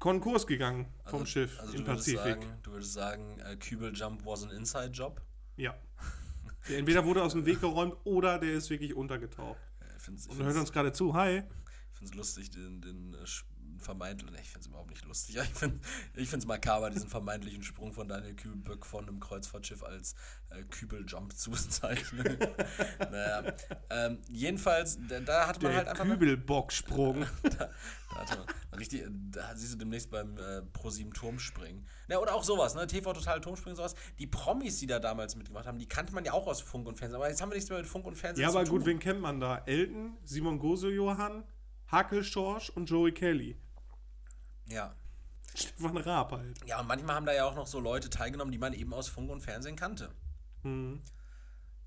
Konkurs 0.00 0.46
gegangen 0.46 0.86
vom 1.04 1.26
Schiff 1.26 1.60
also 1.60 1.74
im 1.74 1.84
du 1.84 1.92
Pazifik. 1.92 2.18
Sagen, 2.18 2.58
du 2.62 2.72
würdest 2.72 2.92
sagen, 2.94 3.38
äh, 3.40 3.56
Kübel 3.56 3.92
Jump 3.94 4.24
was 4.24 4.42
an 4.42 4.50
Inside-Job? 4.50 5.20
Ja. 5.56 5.76
Der 6.68 6.78
entweder 6.78 7.04
wurde 7.04 7.22
aus 7.22 7.32
dem 7.32 7.46
Weg 7.46 7.60
geräumt 7.60 7.94
oder 8.04 8.38
der 8.38 8.54
ist 8.54 8.70
wirklich 8.70 8.94
untergetaucht. 8.94 9.60
Ich 9.96 10.02
finde 10.02 10.22
Und 10.28 10.42
hört 10.42 10.56
uns 10.56 10.72
gerade 10.72 10.92
zu. 10.92 11.14
Hi. 11.14 11.42
es 12.02 12.14
lustig, 12.14 12.50
den, 12.50 12.80
den, 12.80 13.14
äh, 13.14 13.26
vermeintlichen, 13.80 14.36
ich 14.40 14.48
finde 14.48 14.60
es 14.60 14.66
überhaupt 14.66 14.90
nicht 14.90 15.04
lustig, 15.04 15.36
ich 15.36 15.48
finde 15.48 15.80
es 16.14 16.46
makaber, 16.46 16.90
diesen 16.90 17.08
vermeintlichen 17.08 17.62
Sprung 17.62 17.92
von 17.92 18.08
Daniel 18.08 18.34
Kübelböck 18.34 18.86
von 18.86 19.08
einem 19.08 19.20
Kreuzfahrtschiff 19.20 19.82
als 19.82 20.14
äh, 20.50 20.62
Kübeljump 20.64 21.32
zu 21.36 21.50
bezeichnen. 21.50 22.38
naja, 23.10 23.52
ähm, 23.90 24.18
jedenfalls, 24.28 24.98
da, 25.08 25.20
da 25.20 25.46
hat 25.46 25.62
man 25.62 25.72
Der 25.72 25.78
halt 25.78 25.88
einfach... 25.88 26.04
Kübelbocksprung. 26.04 27.26
da, 27.42 27.50
da, 27.50 27.70
hat 28.16 28.38
man 28.70 28.78
richtig, 28.78 29.04
da 29.30 29.54
siehst 29.54 29.74
du 29.74 29.78
demnächst 29.78 30.10
beim 30.10 30.36
äh, 30.36 30.62
Pro7 30.72 31.12
Turmspringen. 31.12 31.86
Ja, 32.08 32.18
oder 32.18 32.34
auch 32.34 32.42
sowas, 32.42 32.74
ne? 32.74 32.86
TV 32.86 33.12
Total 33.12 33.40
Turmspringen, 33.40 33.76
sowas. 33.76 33.94
Die 34.18 34.26
Promis, 34.26 34.78
die 34.78 34.86
da 34.86 34.98
damals 34.98 35.36
mitgemacht 35.36 35.66
haben, 35.66 35.78
die 35.78 35.88
kannte 35.88 36.12
man 36.12 36.24
ja 36.24 36.32
auch 36.32 36.46
aus 36.46 36.60
Funk 36.60 36.88
und 36.88 36.98
Fernsehen. 36.98 37.16
Aber 37.16 37.28
jetzt 37.28 37.40
haben 37.40 37.50
wir 37.50 37.54
nichts 37.54 37.70
mehr 37.70 37.78
mit 37.78 37.86
Funk 37.86 38.06
und 38.06 38.16
Fernsehen 38.16 38.42
ja, 38.42 38.50
zu 38.50 38.58
aber 38.58 38.66
tun. 38.66 38.78
gut, 38.78 38.86
wen 38.86 38.98
kennt 38.98 39.20
man 39.20 39.38
da? 39.40 39.62
Elton, 39.66 40.16
Simon 40.24 40.58
Gose-Johann, 40.58 41.44
Hackel 41.86 42.24
Schorsch 42.24 42.70
und 42.70 42.86
Joey 42.86 43.12
Kelly. 43.12 43.56
Ja. 44.70 44.94
Stefan 45.54 45.96
Raab 45.96 46.32
halt. 46.32 46.58
Ja, 46.66 46.80
und 46.80 46.86
manchmal 46.86 47.16
haben 47.16 47.26
da 47.26 47.32
ja 47.32 47.44
auch 47.44 47.56
noch 47.56 47.66
so 47.66 47.80
Leute 47.80 48.08
teilgenommen, 48.08 48.52
die 48.52 48.58
man 48.58 48.72
eben 48.72 48.92
aus 48.94 49.08
Funk 49.08 49.30
und 49.30 49.40
Fernsehen 49.40 49.76
kannte. 49.76 50.10
Mhm. 50.62 51.00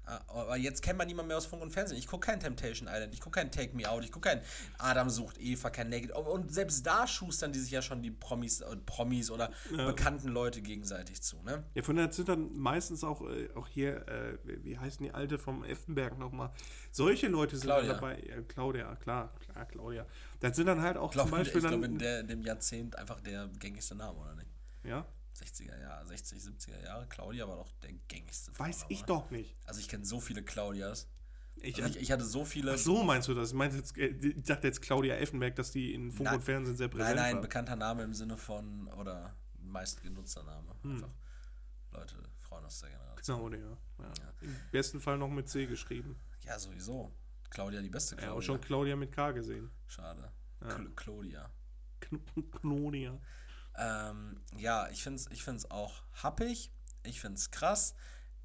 Ah, 0.06 0.20
Aber 0.28 0.58
jetzt 0.58 0.82
kennt 0.82 0.98
man 0.98 1.08
niemand 1.08 1.30
mehr 1.30 1.38
aus 1.38 1.46
Funk 1.46 1.62
und 1.62 1.72
Fernsehen. 1.72 1.98
Ich 1.98 2.08
gucke 2.08 2.28
kein 2.28 2.38
Temptation 2.38 2.90
Island, 2.92 3.14
ich 3.14 3.22
gucke 3.22 3.40
kein 3.40 3.52
Take 3.52 3.74
Me 3.74 3.90
Out, 3.90 4.04
ich 4.04 4.12
gucke 4.12 4.28
kein 4.28 4.42
Adam 4.78 5.10
sucht 5.10 5.38
Eva, 5.40 5.70
kein 5.70 5.88
Naked. 5.90 6.12
Und 6.12 6.54
selbst 6.54 6.86
da 6.86 7.08
schustern 7.08 7.54
die 7.54 7.60
sich 7.60 7.72
ja 7.72 7.82
schon 7.82 8.02
die 8.02 8.12
Promis, 8.12 8.60
äh, 8.60 8.76
Promis 8.86 9.32
oder 9.32 9.50
bekannten 9.72 10.28
Leute 10.28 10.62
gegenseitig 10.62 11.22
zu, 11.22 11.42
ne? 11.44 11.64
Ja, 11.74 11.84
von 11.84 11.96
der 11.96 12.12
sind 12.12 12.28
dann 12.28 12.54
meistens 12.54 13.06
auch, 13.06 13.22
äh, 13.22 13.48
auch 13.56 13.70
hier, 13.70 14.06
äh, 14.10 14.38
wie 14.44 14.78
heißen 14.78 15.06
die 15.06 15.14
Alte 15.14 15.38
vom 15.38 15.64
Effenberg 15.64 16.20
nochmal? 16.20 16.52
Solche 16.92 17.30
Leute 17.30 17.56
sind 17.56 17.68
Claudia. 17.68 17.94
dabei. 17.94 18.22
Ja, 18.28 18.42
Claudia, 18.42 18.96
klar, 18.98 19.34
klar, 19.40 19.66
Claudia. 19.68 20.06
Das 20.44 20.58
sind 20.58 20.66
dann 20.66 20.82
halt 20.82 20.98
auch 20.98 21.08
Ich 21.08 21.14
glaube, 21.14 21.30
zum 21.30 21.40
Beispiel 21.40 21.62
ich 21.62 21.68
glaub, 21.68 21.82
dann. 21.82 21.92
in, 21.94 21.98
der, 22.00 22.20
in 22.20 22.28
dem 22.28 22.42
Jahrzehnt 22.42 22.98
einfach 22.98 23.22
der 23.22 23.48
gängigste 23.60 23.96
Name, 23.96 24.20
oder 24.20 24.36
nicht? 24.36 24.52
ja, 24.84 25.08
60er 25.40 25.80
Jahre, 25.80 26.06
60, 26.06 26.38
70er 26.44 26.84
Jahre. 26.84 27.08
Claudia 27.08 27.48
war 27.48 27.56
doch 27.56 27.72
der 27.82 27.94
gängigste 28.10 28.52
weiß 28.60 28.80
Vorname, 28.82 28.94
ich 28.94 29.00
oder? 29.04 29.08
doch 29.08 29.32
nicht. 29.32 29.56
Also 29.66 29.80
ich 29.80 29.88
kenne 29.88 30.06
so 30.06 30.20
viele 30.20 30.44
Claudias. 30.44 31.08
Ich, 31.56 31.82
Also 31.82 31.96
ich, 31.96 32.02
ich 32.04 32.12
hatte 32.12 32.26
so 32.26 32.44
viele. 32.44 32.74
ach 32.74 32.78
so 32.78 33.04
meinst 33.04 33.30
du 33.30 33.34
das? 33.34 33.50
Ich, 33.50 33.56
meinte 33.56 33.78
jetzt, 33.78 33.98
äh, 33.98 34.08
ich 34.08 34.44
dachte 34.44 34.68
jetzt 34.68 34.82
Claudia 34.82 35.16
Effenberg, 35.16 35.56
dass 35.56 35.72
die 35.72 35.94
in 35.94 36.12
Funk 36.12 36.26
Nein. 36.26 36.36
und 36.36 36.42
Fernsehen 36.42 36.76
sehr 36.76 36.88
Nein, 36.90 36.98
präsent 36.98 37.16
nein, 37.16 37.36
war. 37.36 37.42
bekannter 37.42 37.76
Name 37.78 38.04
im 38.04 38.14
Sinne 38.14 38.36
von, 38.38 38.90
oder 38.90 39.34
meistgenutzter 39.60 40.44
Name. 40.44 40.76
Hm. 40.82 40.96
Einfach 40.96 41.14
Leute, 41.92 42.16
Frauen 42.42 42.66
aus 42.66 42.80
der 42.82 42.90
Generation. 42.90 43.52
Genau, 43.52 43.78
ja. 44.00 44.06
ja. 44.06 44.34
Im 44.42 44.56
besten 44.74 45.00
Fall 45.00 45.18
noch 45.18 45.30
mit 45.30 45.48
C 45.48 45.66
geschrieben. 45.68 46.18
Ja, 46.42 46.60
sowieso. 46.60 47.14
Claudia, 47.54 47.82
die 47.82 47.90
beste 47.90 48.16
Ja, 48.16 48.22
Claudia. 48.22 48.38
auch 48.38 48.42
schon 48.42 48.62
Claudia 48.62 48.96
mit 48.96 49.12
K 49.12 49.32
gesehen. 49.32 49.72
Schade. 49.88 50.32
Ja. 50.62 50.70
Cl 50.76 50.90
Claudia. 50.96 51.52
Kn 52.00 52.22
Knonia. 52.52 53.20
Ähm, 53.78 54.42
ja, 54.58 54.90
ich 54.90 55.04
finde 55.04 55.18
es 55.20 55.28
ich 55.32 55.44
find's 55.44 55.70
auch 55.70 56.04
happig. 56.24 56.72
Ich 57.04 57.22
finde 57.22 57.38
es 57.38 57.52
krass. 57.52 57.96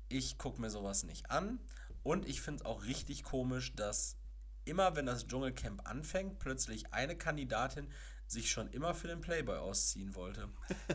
Ich 0.09 0.38
gucke 0.38 0.61
mir 0.61 0.71
sowas 0.71 1.05
nicht 1.05 1.31
an. 1.31 1.59
Und 2.03 2.27
ich 2.27 2.40
finde 2.40 2.61
es 2.61 2.66
auch 2.66 2.85
richtig 2.85 3.25
komisch, 3.25 3.75
dass 3.75 4.16
immer, 4.64 4.94
wenn 4.97 5.07
das 5.07 5.27
Dschungelcamp 5.27 5.88
anfängt, 5.88 6.38
plötzlich 6.38 6.92
eine 6.92 7.16
Kandidatin 7.16 7.90
sich 8.27 8.51
schon 8.51 8.68
immer 8.68 8.94
für 8.94 9.09
den 9.09 9.21
Playboy 9.23 9.57
ausziehen 9.57 10.14
wollte. 10.14 10.49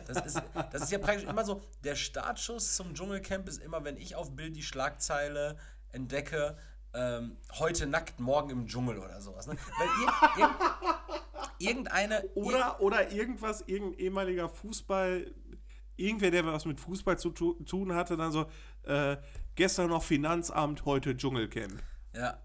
Das 0.06 0.24
ist, 0.24 0.40
das 0.72 0.82
ist 0.82 0.92
ja 0.92 0.98
praktisch 0.98 1.24
immer 1.28 1.44
so, 1.44 1.62
der 1.82 1.96
Startschuss 1.96 2.76
zum 2.76 2.94
Dschungelcamp 2.94 3.48
ist 3.48 3.60
immer, 3.60 3.84
wenn 3.84 3.96
ich 3.96 4.14
auf 4.14 4.34
Bild 4.36 4.54
die 4.54 4.62
Schlagzeile 4.62 5.56
entdecke, 5.90 6.56
ähm, 6.94 7.36
heute 7.58 7.86
nackt, 7.86 8.20
morgen 8.20 8.50
im 8.50 8.66
Dschungel 8.66 8.98
oder 8.98 9.20
sowas. 9.20 9.46
Ne? 9.46 9.56
Weil 9.78 9.88
ir 9.88 10.44
ir 10.44 10.50
irgendeine... 11.58 12.22
Oder, 12.34 12.80
oder 12.80 13.12
irgendwas, 13.12 13.62
irgendein 13.66 13.98
ehemaliger 14.00 14.48
Fußball, 14.48 15.32
irgendwer, 15.96 16.30
der 16.30 16.46
was 16.46 16.64
mit 16.64 16.80
Fußball 16.80 17.18
zu 17.18 17.30
tu 17.30 17.54
tun 17.64 17.94
hatte, 17.94 18.16
dann 18.16 18.32
so, 18.32 18.46
äh, 18.84 19.16
gestern 19.54 19.88
noch 19.88 20.02
Finanzamt, 20.02 20.84
heute 20.84 21.16
Dschungelcamp. 21.16 21.82
Ja. 22.14 22.38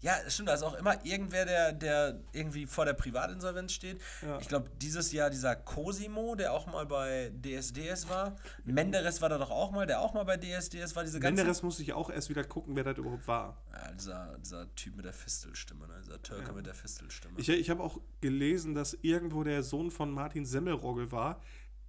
Ja, 0.00 0.14
es 0.24 0.34
stimmt, 0.34 0.48
da 0.48 0.54
ist 0.54 0.62
auch 0.62 0.74
immer 0.74 1.04
irgendwer, 1.04 1.44
der, 1.44 1.72
der 1.72 2.20
irgendwie 2.32 2.66
vor 2.66 2.84
der 2.84 2.92
Privatinsolvenz 2.92 3.72
steht. 3.72 4.00
Ja. 4.22 4.38
Ich 4.38 4.46
glaube, 4.46 4.70
dieses 4.80 5.10
Jahr 5.10 5.28
dieser 5.28 5.56
Cosimo, 5.56 6.36
der 6.36 6.52
auch 6.52 6.66
mal 6.66 6.86
bei 6.86 7.32
DSDS 7.42 8.08
war. 8.08 8.36
Menderes 8.64 9.20
war 9.20 9.28
da 9.28 9.38
doch 9.38 9.50
auch 9.50 9.72
mal, 9.72 9.86
der 9.86 10.00
auch 10.00 10.14
mal 10.14 10.24
bei 10.24 10.36
DSDS 10.36 10.94
war. 10.94 11.02
Diese 11.02 11.18
ganze 11.18 11.34
Menderes 11.34 11.62
muss 11.62 11.80
ich 11.80 11.92
auch 11.92 12.10
erst 12.10 12.28
wieder 12.28 12.44
gucken, 12.44 12.76
wer 12.76 12.84
das 12.84 12.96
überhaupt 12.96 13.26
war. 13.26 13.60
Ja, 13.72 13.92
dieser, 13.92 14.38
dieser 14.38 14.72
Typ 14.76 14.94
mit 14.96 15.04
der 15.04 15.12
Fistelstimme, 15.12 15.88
ne? 15.88 15.94
dieser 16.04 16.22
Türke 16.22 16.52
mit 16.52 16.66
der 16.66 16.74
Fistelstimme. 16.74 17.34
Ich, 17.38 17.48
ich 17.48 17.68
habe 17.68 17.82
auch 17.82 18.00
gelesen, 18.20 18.74
dass 18.74 18.96
irgendwo 19.02 19.42
der 19.42 19.64
Sohn 19.64 19.90
von 19.90 20.12
Martin 20.12 20.46
Semmelrogge 20.46 21.10
war, 21.10 21.40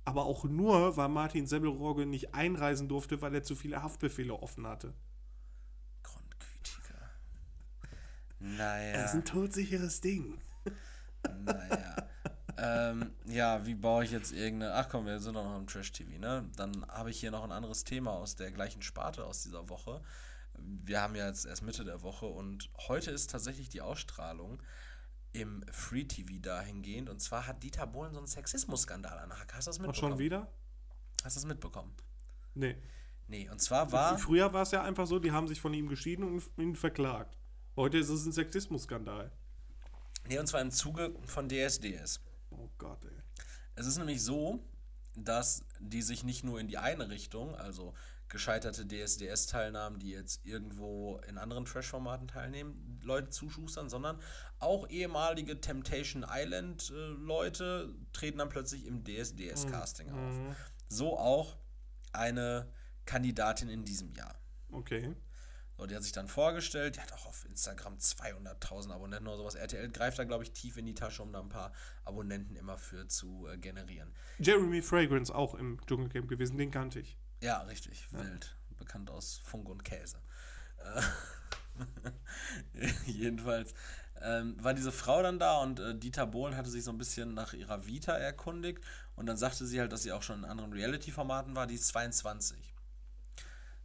aber 0.04 0.26
auch 0.26 0.46
nur, 0.46 0.98
weil 0.98 1.10
Martin 1.10 1.46
Semmelrogge 1.46 2.08
nicht 2.08 2.34
einreisen 2.34 2.88
durfte, 2.88 3.22
weil 3.22 3.36
er 3.36 3.44
zu 3.44 3.56
viele 3.56 3.84
Haftbefehle 3.84 4.34
offen 4.34 4.66
hatte. 4.66 4.96
Das 8.40 8.50
Naja. 8.58 9.04
ist 9.06 9.14
ein 9.14 9.26
todsicheres 9.26 10.02
Ding. 10.02 10.40
Naja. 11.44 11.96
ähm, 12.58 13.12
ja, 13.26 13.66
wie 13.66 13.76
baue 13.76 14.04
ich 14.06 14.12
jetzt 14.12 14.32
irgendeine. 14.32 14.74
Ach 14.74 14.88
komm, 14.90 15.06
wir 15.06 15.20
sind 15.20 15.34
doch 15.36 15.44
noch 15.44 15.58
im 15.58 15.68
Trash-TV, 15.68 16.18
ne? 16.20 16.50
Dann 16.56 16.86
habe 16.88 17.10
ich 17.10 17.20
hier 17.20 17.32
noch 17.32 17.44
ein 17.44 17.52
anderes 17.52 17.84
Thema 17.84 18.12
aus 18.12 18.36
der 18.36 18.52
gleichen 18.52 18.82
Sparte 18.82 19.26
aus 19.26 19.44
dieser 19.44 19.68
Woche. 19.70 20.02
Wir 20.58 21.02
haben 21.02 21.16
ja 21.16 21.28
jetzt 21.28 21.46
erst 21.46 21.64
Mitte 21.64 21.86
der 21.86 22.02
Woche 22.02 22.26
und 22.26 22.70
heute 22.88 23.12
ist 23.12 23.30
tatsächlich 23.30 23.70
die 23.70 23.82
Ausstrahlung 23.82 24.62
im 25.32 25.64
Free 25.72 26.04
TV 26.06 26.40
dahingehend. 26.42 27.10
Und 27.10 27.20
zwar 27.22 27.46
hat 27.48 27.62
Dieter 27.64 27.88
Bohlen 27.88 28.14
so 28.14 28.20
einen 28.20 28.28
Sexismus-Skandal 28.28 29.20
an 29.20 29.30
der 29.30 29.40
Hacke. 29.40 29.56
Hast 29.56 29.68
du 29.68 29.70
das 29.72 29.80
mitbekommen? 29.80 30.12
schon 30.14 30.20
wieder? 30.20 30.48
Hast 31.24 31.36
du 31.36 31.42
das 31.42 31.46
mitbekommen? 31.48 31.94
Nee. 32.56 32.78
Nee, 33.28 33.48
und 33.50 33.62
zwar 33.62 33.92
war. 33.92 34.18
Früher 34.18 34.52
war 34.54 34.64
es 34.64 34.72
ja 34.72 34.82
einfach 34.82 35.06
so, 35.06 35.20
die 35.20 35.32
haben 35.32 35.48
sich 35.48 35.62
von 35.62 35.74
ihm 35.74 35.88
geschieden 35.88 36.24
und 36.26 36.44
ihn 36.58 36.76
verklagt. 36.76 37.38
Heute 37.80 37.98
ist 37.98 38.10
es 38.10 38.26
ein 38.26 38.34
Sexismus-Skandal. 38.34 39.32
Nee, 40.28 40.38
und 40.38 40.48
zwar 40.48 40.60
im 40.60 40.70
Zuge 40.70 41.16
von 41.24 41.48
DSDS. 41.48 42.20
Oh 42.50 42.68
Gott, 42.78 43.02
ey. 43.06 43.22
Es 43.76 43.86
ist 43.86 43.98
nämlich 43.98 44.22
so, 44.22 44.60
dass 45.16 45.64
die 45.80 46.02
sich 46.02 46.26
nicht 46.26 46.44
nur 46.44 46.60
in 46.60 46.68
die 46.68 46.78
eine 46.78 47.10
Richtung, 47.10 47.56
also 47.56 47.94
gescheiterte 48.28 48.86
DSDS-Teilnahmen, 48.86 49.98
die 49.98 50.10
jetzt 50.10 50.46
irgendwo 50.46 51.22
in 51.26 51.38
anderen 51.38 51.64
Trash-Formaten 51.64 52.28
teilnehmen, 52.28 53.00
Leute 53.02 53.30
zuschustern, 53.30 53.88
sondern 53.88 54.20
auch 54.60 54.90
ehemalige 54.90 55.62
Temptation 55.62 56.26
Island-Leute 56.30 57.96
treten 58.12 58.40
dann 58.40 58.50
plötzlich 58.50 58.88
im 58.88 59.06
DSDS-Casting 59.06 60.12
auf. 60.12 60.58
So 60.90 61.18
auch 61.18 61.56
eine 62.12 62.70
Kandidatin 63.06 63.70
in 63.70 63.86
diesem 63.86 64.12
Jahr. 64.12 64.36
Okay. 64.70 65.16
So, 65.80 65.86
die 65.86 65.96
hat 65.96 66.04
sich 66.04 66.12
dann 66.12 66.28
vorgestellt, 66.28 66.98
die 66.98 67.00
hat 67.00 67.14
auch 67.14 67.26
auf 67.26 67.46
Instagram 67.46 67.96
200.000 67.96 68.92
Abonnenten 68.92 69.28
oder 69.28 69.38
sowas. 69.38 69.56
RTL 69.56 69.88
greift 69.88 70.20
da, 70.20 70.26
glaube 70.26 70.44
ich, 70.44 70.52
tief 70.52 70.76
in 70.76 70.86
die 70.86 70.94
Tasche, 70.94 71.24
um 71.24 71.32
da 71.32 71.40
ein 71.40 71.48
paar 71.48 71.72
Abonnenten 72.04 72.58
immer 72.58 72.78
für 72.78 73.08
zu 73.08 73.48
äh, 73.48 73.58
generieren. 73.58 74.14
Jeremy 74.40 74.82
Fragrance 74.82 75.34
auch 75.34 75.56
im 75.56 75.80
Dschungelcamp 75.88 76.28
gewesen, 76.28 76.58
den 76.58 76.70
kannte 76.70 77.00
ich. 77.00 77.16
Ja, 77.40 77.62
richtig, 77.62 78.12
wild. 78.12 78.58
Bekannt 78.78 79.10
aus 79.10 79.40
Funk 79.46 79.70
und 79.70 79.86
Käse. 79.86 80.18
Äh, 80.80 81.02
Jedenfalls 83.06 83.74
ähm, 84.22 84.62
war 84.62 84.74
diese 84.74 84.92
Frau 84.92 85.24
dann 85.24 85.40
da 85.40 85.60
und 85.60 85.80
äh, 85.80 85.96
Dieter 85.96 86.28
Bohlen 86.28 86.58
hatte 86.58 86.70
sich 86.70 86.84
so 86.84 86.92
ein 86.92 86.98
bisschen 86.98 87.34
nach 87.34 87.54
ihrer 87.54 87.86
Vita 87.86 88.12
erkundigt 88.12 88.84
und 89.16 89.28
dann 89.28 89.38
sagte 89.38 89.66
sie 89.66 89.80
halt, 89.80 89.94
dass 89.94 90.04
sie 90.04 90.12
auch 90.12 90.24
schon 90.24 90.40
in 90.40 90.46
anderen 90.46 90.74
Reality-Formaten 90.74 91.56
war, 91.56 91.68
die 91.68 91.76
ist 91.76 91.88
22. 91.88 92.69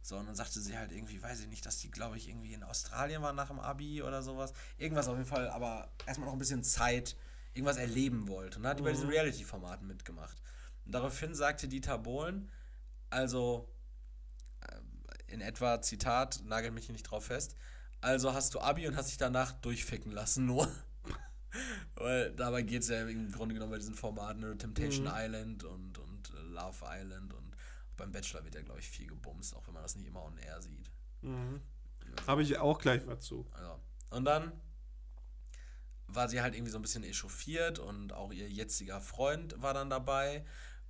So, 0.05 0.17
und 0.17 0.27
dann 0.27 0.35
sagte 0.35 0.59
sie 0.59 0.77
halt 0.77 0.91
irgendwie, 0.91 1.19
weiß 1.19 1.39
ich 1.39 1.47
nicht, 1.47 1.65
dass 1.65 1.79
die, 1.79 1.89
glaube 1.89 2.15
ich, 2.15 2.29
irgendwie 2.29 2.53
in 2.53 2.61
Australien 2.61 3.23
war 3.23 3.33
nach 3.33 3.47
dem 3.47 3.59
Abi 3.59 4.03
oder 4.03 4.21
sowas. 4.21 4.53
Irgendwas 4.77 5.07
auf 5.07 5.17
jeden 5.17 5.27
Fall, 5.27 5.49
aber 5.49 5.89
erstmal 6.05 6.27
noch 6.27 6.33
ein 6.33 6.37
bisschen 6.39 6.63
Zeit, 6.63 7.15
irgendwas 7.55 7.77
erleben 7.77 8.27
wollte. 8.27 8.57
Und 8.57 8.63
dann 8.63 8.69
hat 8.69 8.79
die 8.79 8.83
bei 8.83 8.91
diesen 8.91 9.09
Reality-Formaten 9.09 9.87
mitgemacht. 9.87 10.39
Und 10.85 10.91
daraufhin 10.91 11.33
sagte 11.33 11.67
Dieter 11.67 11.97
Bohlen, 11.97 12.51
also 13.09 13.67
äh, 14.61 15.33
in 15.33 15.41
etwa, 15.41 15.81
Zitat, 15.81 16.43
nagel 16.45 16.69
mich 16.69 16.85
hier 16.85 16.93
nicht 16.93 17.09
drauf 17.09 17.25
fest, 17.25 17.55
also 17.99 18.35
hast 18.35 18.53
du 18.53 18.59
Abi 18.59 18.87
und 18.87 18.95
hast 18.95 19.09
dich 19.09 19.17
danach 19.17 19.53
durchficken 19.53 20.11
lassen, 20.11 20.45
nur. 20.45 20.71
Weil 21.95 22.31
dabei 22.33 22.61
geht 22.61 22.83
es 22.83 22.89
ja 22.89 23.07
im 23.07 23.31
Grunde 23.31 23.55
genommen 23.55 23.71
bei 23.71 23.79
diesen 23.79 23.95
Formaten, 23.95 24.41
ne? 24.41 24.55
Temptation 24.55 25.09
Island 25.11 25.63
und, 25.63 25.97
und 25.97 26.29
äh, 26.29 26.41
Love 26.41 26.85
Island 26.85 27.33
und 27.33 27.44
beim 27.97 28.11
Bachelor 28.11 28.43
wird 28.43 28.55
ja, 28.55 28.61
glaube 28.61 28.79
ich, 28.79 28.89
viel 28.89 29.07
gebumst, 29.07 29.55
auch 29.55 29.65
wenn 29.67 29.73
man 29.73 29.83
das 29.83 29.95
nicht 29.95 30.07
immer 30.07 30.23
on 30.23 30.37
air 30.37 30.61
sieht. 30.61 30.91
Habe 32.27 32.43
ich 32.43 32.57
auch 32.57 32.79
gleich 32.79 33.05
was 33.07 33.21
zu. 33.21 33.47
Also. 33.51 33.79
Und 34.11 34.25
dann 34.25 34.51
war 36.07 36.29
sie 36.29 36.41
halt 36.41 36.55
irgendwie 36.55 36.71
so 36.71 36.77
ein 36.77 36.81
bisschen 36.81 37.03
echauffiert 37.03 37.79
und 37.79 38.13
auch 38.13 38.31
ihr 38.31 38.49
jetziger 38.49 39.01
Freund 39.01 39.61
war 39.61 39.73
dann 39.73 39.89
dabei. 39.89 40.45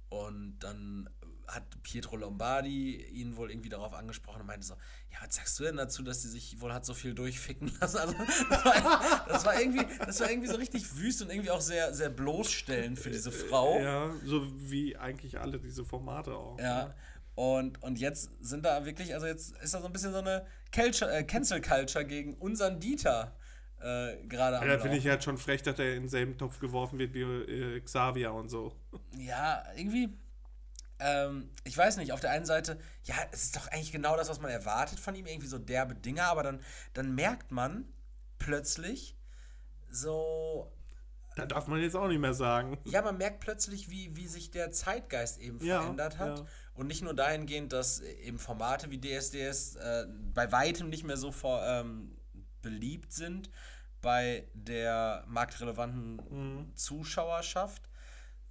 Und 0.10 0.60
dann 0.60 1.10
hat 1.47 1.63
Pietro 1.84 2.15
Lombardi 2.17 2.95
ihn 3.12 3.36
wohl 3.38 3.51
irgendwie 3.51 3.69
darauf 3.69 3.93
angesprochen 3.93 4.41
und 4.41 4.47
meinte 4.47 4.65
so, 4.65 4.75
ja, 5.12 5.17
was 5.25 5.36
sagst 5.36 5.60
du 5.60 5.63
denn 5.63 5.77
dazu, 5.77 6.03
dass 6.03 6.21
sie 6.21 6.29
sich 6.29 6.60
wohl 6.62 6.73
hat 6.73 6.86
so 6.86 6.93
viel 6.93 7.13
durchficken 7.13 7.71
lassen? 7.79 7.97
Also, 7.97 8.13
das 8.49 8.65
war, 8.65 9.25
das 9.27 9.45
war, 9.45 9.60
irgendwie, 9.60 9.86
das 10.05 10.19
war 10.19 10.29
irgendwie 10.29 10.47
so 10.49 10.55
richtig 10.58 10.97
wüst 10.97 11.21
und 11.21 11.29
irgendwie 11.29 11.51
auch 11.51 11.62
sehr, 11.62 11.93
sehr 11.93 12.10
bloßstellend 12.10 12.99
für 12.99 13.12
diese 13.12 13.31
Frau. 13.31 13.79
Ja, 13.79 14.12
so 14.23 14.45
wie 14.69 14.97
eigentlich 14.97 15.39
alle 15.39 15.60
diese 15.60 15.86
Formate 15.86 16.36
auch. 16.36 16.60
Ja. 16.60 16.86
ne? 16.86 16.95
Und, 17.36 17.84
und 17.84 17.99
jetzt 17.99 18.31
sind 18.39 18.65
da 18.65 18.86
wirklich, 18.86 19.13
also 19.13 19.25
jetzt 19.27 19.58
ist 19.58 19.73
da 19.73 19.81
so 19.81 19.88
ein 19.88 19.93
bisschen 19.93 20.13
so 20.13 20.19
eine 20.19 20.45
Culture, 20.73 21.12
äh, 21.12 21.23
Cancel 21.23 21.60
Culture 21.62 22.05
gegen 22.05 22.36
unseren 22.36 22.79
Dieter 22.79 23.36
äh, 23.81 24.25
gerade 24.27 24.58
am 24.58 24.63
Ja, 24.67 24.71
finde 24.79 24.88
Laufen. 24.88 24.99
ich 24.99 25.08
halt 25.08 25.23
schon 25.23 25.38
frech, 25.38 25.62
dass 25.62 25.77
er 25.77 25.95
in 25.95 26.03
denselben 26.03 26.38
Topf 26.38 26.60
geworfen 26.60 26.97
wird 26.97 27.13
wie 27.13 27.21
äh, 27.21 27.79
Xavier 27.81 28.34
und 28.34 28.49
so. 28.49 28.73
Ja, 29.17 29.63
irgendwie. 29.75 30.10
Ähm, 30.99 31.49
ich 31.63 31.77
weiß 31.77 31.97
nicht, 31.97 32.12
auf 32.13 32.19
der 32.21 32.31
einen 32.31 32.45
Seite, 32.45 32.79
ja, 33.03 33.15
es 33.31 33.43
ist 33.43 33.55
doch 33.55 33.67
eigentlich 33.67 33.91
genau 33.91 34.15
das, 34.15 34.29
was 34.29 34.39
man 34.39 34.49
erwartet 34.51 34.99
von 34.99 35.13
ihm, 35.15 35.25
irgendwie 35.25 35.47
so 35.47 35.58
derbe 35.60 35.93
Dinger, 35.95 36.23
aber 36.25 36.43
dann, 36.43 36.62
dann 36.93 37.13
merkt 37.15 37.51
man 37.51 37.86
plötzlich 38.39 39.17
so, 39.89 40.71
Da 41.36 41.45
darf 41.45 41.67
man 41.67 41.81
jetzt 41.81 41.95
auch 41.95 42.08
nicht 42.08 42.19
mehr 42.19 42.34
sagen. 42.34 42.77
ja, 42.86 43.01
man 43.01 43.17
merkt 43.17 43.39
plötzlich, 43.41 43.89
wie, 43.89 44.15
wie 44.15 44.27
sich 44.27 44.51
der 44.51 44.71
Zeitgeist 44.71 45.39
eben 45.39 45.63
Ja, 45.63 45.81
verändert 45.81 46.17
hat. 46.17 46.39
ja. 46.39 46.45
Und 46.73 46.88
nicht 46.88 47.01
nur 47.03 47.13
dahingehend, 47.13 47.71
dass 47.71 48.01
eben 48.01 48.38
Formate 48.39 48.89
wie 48.91 48.99
DSDS 48.99 49.75
äh, 49.77 50.05
bei 50.34 50.51
weitem 50.51 50.89
nicht 50.89 51.03
mehr 51.05 51.17
so 51.17 51.31
vor, 51.31 51.63
ähm, 51.65 52.17
beliebt 52.62 53.13
sind 53.13 53.49
bei 54.01 54.47
der 54.53 55.23
marktrelevanten 55.27 56.15
Mhm. 56.29 56.75
Zuschauerschaft, 56.75 57.84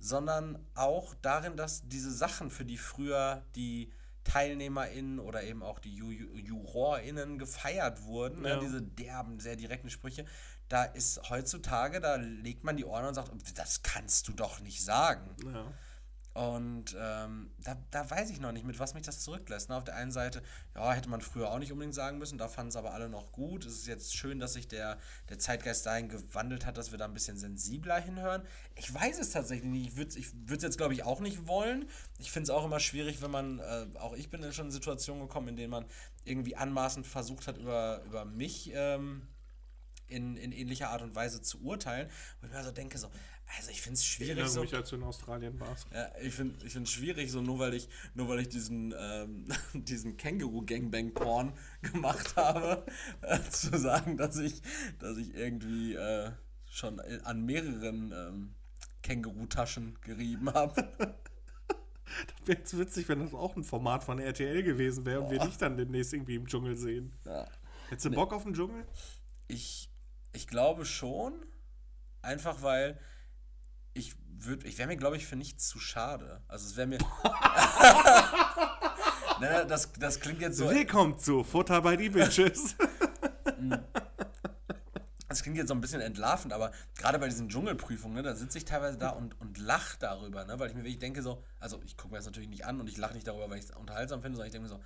sondern 0.05 0.59
auch 0.75 1.15
darin, 1.23 1.57
dass 1.57 1.89
diese 1.89 2.13
Sachen, 2.13 2.51
für 2.51 2.65
die 2.67 2.77
früher 2.77 3.43
die 3.55 3.91
TeilnehmerInnen 4.25 5.19
oder 5.19 5.43
eben 5.43 5.63
auch 5.63 5.79
die 5.79 5.95
Ju 5.95 6.09
Ju- 6.11 6.37
JurorInnen 6.37 7.39
gefeiert 7.39 8.03
wurden, 8.05 8.43
ne, 8.43 8.51
Ja. 8.51 8.59
diese 8.61 8.83
derben, 8.83 9.41
sehr 9.41 9.57
direkten 9.57 9.91
Sprüche, 9.91 10.25
da 10.69 10.85
ist 10.85 11.31
heutzutage, 11.31 12.01
da 12.01 12.17
legt 12.17 12.65
man 12.65 12.77
die 12.77 12.85
Ohren 12.85 13.05
und 13.07 13.15
sagt, 13.15 13.31
das 13.59 13.83
kannst 13.83 14.29
du 14.29 14.33
doch 14.33 14.61
nicht 14.61 14.83
sagen. 14.85 15.31
Ja. 15.45 15.73
Und 16.35 16.97
ähm, 16.99 17.53
da, 17.63 17.77
da 17.93 18.11
weiß 18.11 18.31
ich 18.31 18.41
noch 18.41 18.51
nicht, 18.51 18.67
mit 18.67 18.81
was 18.81 18.95
mich 18.95 19.05
das 19.05 19.21
zurücklässt. 19.21 19.69
Ne? 19.69 19.77
Auf 19.77 19.85
der 19.85 19.95
einen 19.95 20.11
Seite, 20.11 20.43
ja, 20.75 20.93
hätte 20.93 21.09
man 21.09 21.21
früher 21.21 21.49
auch 21.49 21.61
nicht 21.61 21.71
unbedingt 21.71 21.95
sagen 21.95 22.19
müssen, 22.19 22.39
da 22.39 22.49
fanden 22.49 22.71
es 22.71 22.77
aber 22.77 22.93
alle 22.93 23.09
noch 23.09 23.31
gut. 23.31 23.65
Es 23.65 23.75
ist 23.75 23.87
jetzt 23.87 24.17
schön, 24.17 24.41
dass 24.41 24.55
sich 24.55 24.67
der, 24.67 24.99
der 25.29 25.39
Zeitgeist 25.39 25.87
dahin 25.87 26.09
gewandelt 26.09 26.67
hat, 26.67 26.77
dass 26.77 26.91
wir 26.91 26.99
da 26.99 27.05
ein 27.05 27.15
bisschen 27.15 27.39
sensibler 27.39 28.01
hinhören. 28.01 28.43
Ich 28.75 28.93
weiß 28.93 29.21
es 29.21 29.31
tatsächlich 29.31 29.71
nicht. 29.71 29.87
Ich 29.91 29.97
würde 29.97 30.09
es 30.09 30.17
ich 30.17 30.27
würd's 30.49 30.65
jetzt, 30.65 30.77
glaube 30.77 30.95
ich, 30.95 31.05
auch 31.05 31.21
nicht 31.21 31.47
wollen. 31.47 31.89
Ich 32.19 32.33
finde 32.33 32.45
es 32.45 32.51
auch 32.51 32.65
immer 32.65 32.81
schwierig, 32.81 33.23
wenn 33.23 33.31
man, 33.31 33.61
äh, 33.61 33.87
auch 34.01 34.15
ich 34.15 34.29
bin 34.29 34.43
in 34.43 34.53
schon 34.53 34.73
Situationen 34.73 35.23
gekommen, 35.23 35.47
in 35.49 35.57
denen 35.57 35.71
man 35.71 35.87
irgendwie 36.25 36.57
anmaßend 36.57 37.07
versucht 37.07 37.47
hat, 37.47 37.59
über, 37.59 38.03
über 38.07 38.25
mich 38.25 38.73
ähm, 38.75 39.29
in, 40.09 40.37
in 40.37 40.53
ähnlicher 40.53 40.91
Art 40.91 41.03
und 41.03 41.15
Weise 41.15 41.43
zu 41.43 41.63
urteilen. 41.63 42.09
Und 42.41 42.49
ich 42.49 42.55
mir 42.55 42.65
so 42.65 42.73
denke, 42.73 42.99
so, 42.99 43.09
also 43.57 43.71
ich 43.71 43.81
finde 43.83 43.95
es 43.95 44.01
Ich 44.03 44.09
schwierig. 44.09 44.31
erinnere 44.31 44.49
So, 44.51 44.61
mich, 44.63 44.75
als 44.75 44.91
du 44.91 44.97
in 44.97 45.03
Australien 45.05 45.59
warst. 45.61 45.87
ja, 45.93 46.09
ich 46.21 46.35
finde 46.35 46.65
ich 46.67 46.73
find 46.73 46.89
schwierig, 46.89 47.31
so 47.31 47.41
nur 47.41 47.59
weil 47.59 47.75
ich, 47.75 47.89
nur 48.15 48.29
weil 48.29 48.41
ich 48.41 48.49
diesen, 48.49 48.95
ähm, 48.99 49.47
diesen 49.75 50.17
Känguru-Gangbang-Porn 50.17 51.53
gemacht 51.83 52.37
habe, 52.37 52.85
äh, 53.23 53.39
zu 53.51 53.77
sagen, 53.79 54.17
dass 54.17 54.37
ich, 54.39 54.61
dass 54.99 55.17
ich 55.19 55.35
irgendwie 55.35 55.95
äh, 55.95 56.31
schon 56.71 57.01
an 57.01 57.45
mehreren 57.45 58.13
ähm, 58.13 58.55
Känguru-Taschen 59.03 59.99
gerieben 60.01 60.53
habe. 60.53 60.89
Wäre 62.45 62.59
jetzt 62.59 62.79
witzig, 62.79 63.09
wenn 63.09 63.21
das 63.21 63.33
auch 63.35 63.57
ein 63.57 63.65
Format 63.65 64.05
von 64.05 64.19
RTL 64.19 64.63
gewesen 64.63 65.05
wäre 65.07 65.21
und 65.23 65.31
wir 65.31 65.39
dich 65.39 65.57
dann 65.57 65.77
demnächst 65.77 66.13
irgendwie 66.13 66.35
im 66.37 66.47
Dschungel 66.47 66.77
sehen. 66.77 67.13
Ja. 67.25 67.47
Hättest 67.89 68.07
du 68.07 68.11
Bock 68.11 68.33
auf 68.33 68.45
den 68.45 68.55
Dschungel? 68.55 68.85
Ich, 69.49 69.91
ich 70.33 70.47
glaube 70.47 70.85
schon, 70.85 71.33
einfach 72.23 72.63
weil 72.63 72.99
ich 73.95 74.15
würde, 74.29 74.67
ich 74.67 74.77
wäre 74.77 74.89
mir, 74.89 74.97
glaube 74.97 75.17
ich, 75.17 75.27
für 75.27 75.37
nichts 75.37 75.69
zu 75.69 75.79
schade. 75.79 76.43
Also 76.49 76.67
es 76.67 76.77
wäre 76.77 76.87
mir. 76.87 76.99
ne, 79.41 79.65
das, 79.67 79.93
das 79.93 80.21
klingt 80.21 80.41
jetzt 80.41 80.59
so. 80.59 80.69
Willkommen 80.69 81.19
zu 81.19 81.45
Futter 81.45 81.81
bei 81.81 81.97
die 81.97 82.11
Bitches. 82.11 82.77
Das 85.27 85.43
klingt 85.43 85.57
jetzt 85.57 85.69
so 85.69 85.75
ein 85.75 85.81
bisschen 85.81 86.01
entlarvend, 86.01 86.53
aber 86.53 86.71
gerade 86.95 87.19
bei 87.19 87.27
diesen 87.27 87.49
Dschungelprüfungen, 87.49 88.15
ne, 88.15 88.23
da 88.23 88.37
sitze 88.37 88.57
ich 88.57 88.65
teilweise 88.65 88.99
da 88.99 89.09
und, 89.09 89.41
und 89.41 89.59
lache 89.59 89.99
darüber, 89.99 90.45
ne, 90.45 90.61
weil 90.61 90.69
ich 90.69 90.77
mir 90.77 90.83
wirklich 90.83 91.01
denke 91.01 91.23
so, 91.23 91.43
also 91.59 91.83
ich 91.83 91.97
gucke 91.97 92.13
mir 92.13 92.19
das 92.19 92.27
natürlich 92.27 92.49
nicht 92.49 92.67
an 92.67 92.79
und 92.79 92.89
ich 92.89 92.97
lache 92.99 93.15
nicht 93.15 93.27
darüber, 93.27 93.51
weil 93.51 93.59
ich 93.59 93.65
es 93.65 93.73
unterhaltsam 93.73 94.23
finde, 94.23 94.37
sondern 94.37 94.47
ich 94.47 94.53
denke 94.53 94.69
mir 94.69 94.77
so, 94.77 94.81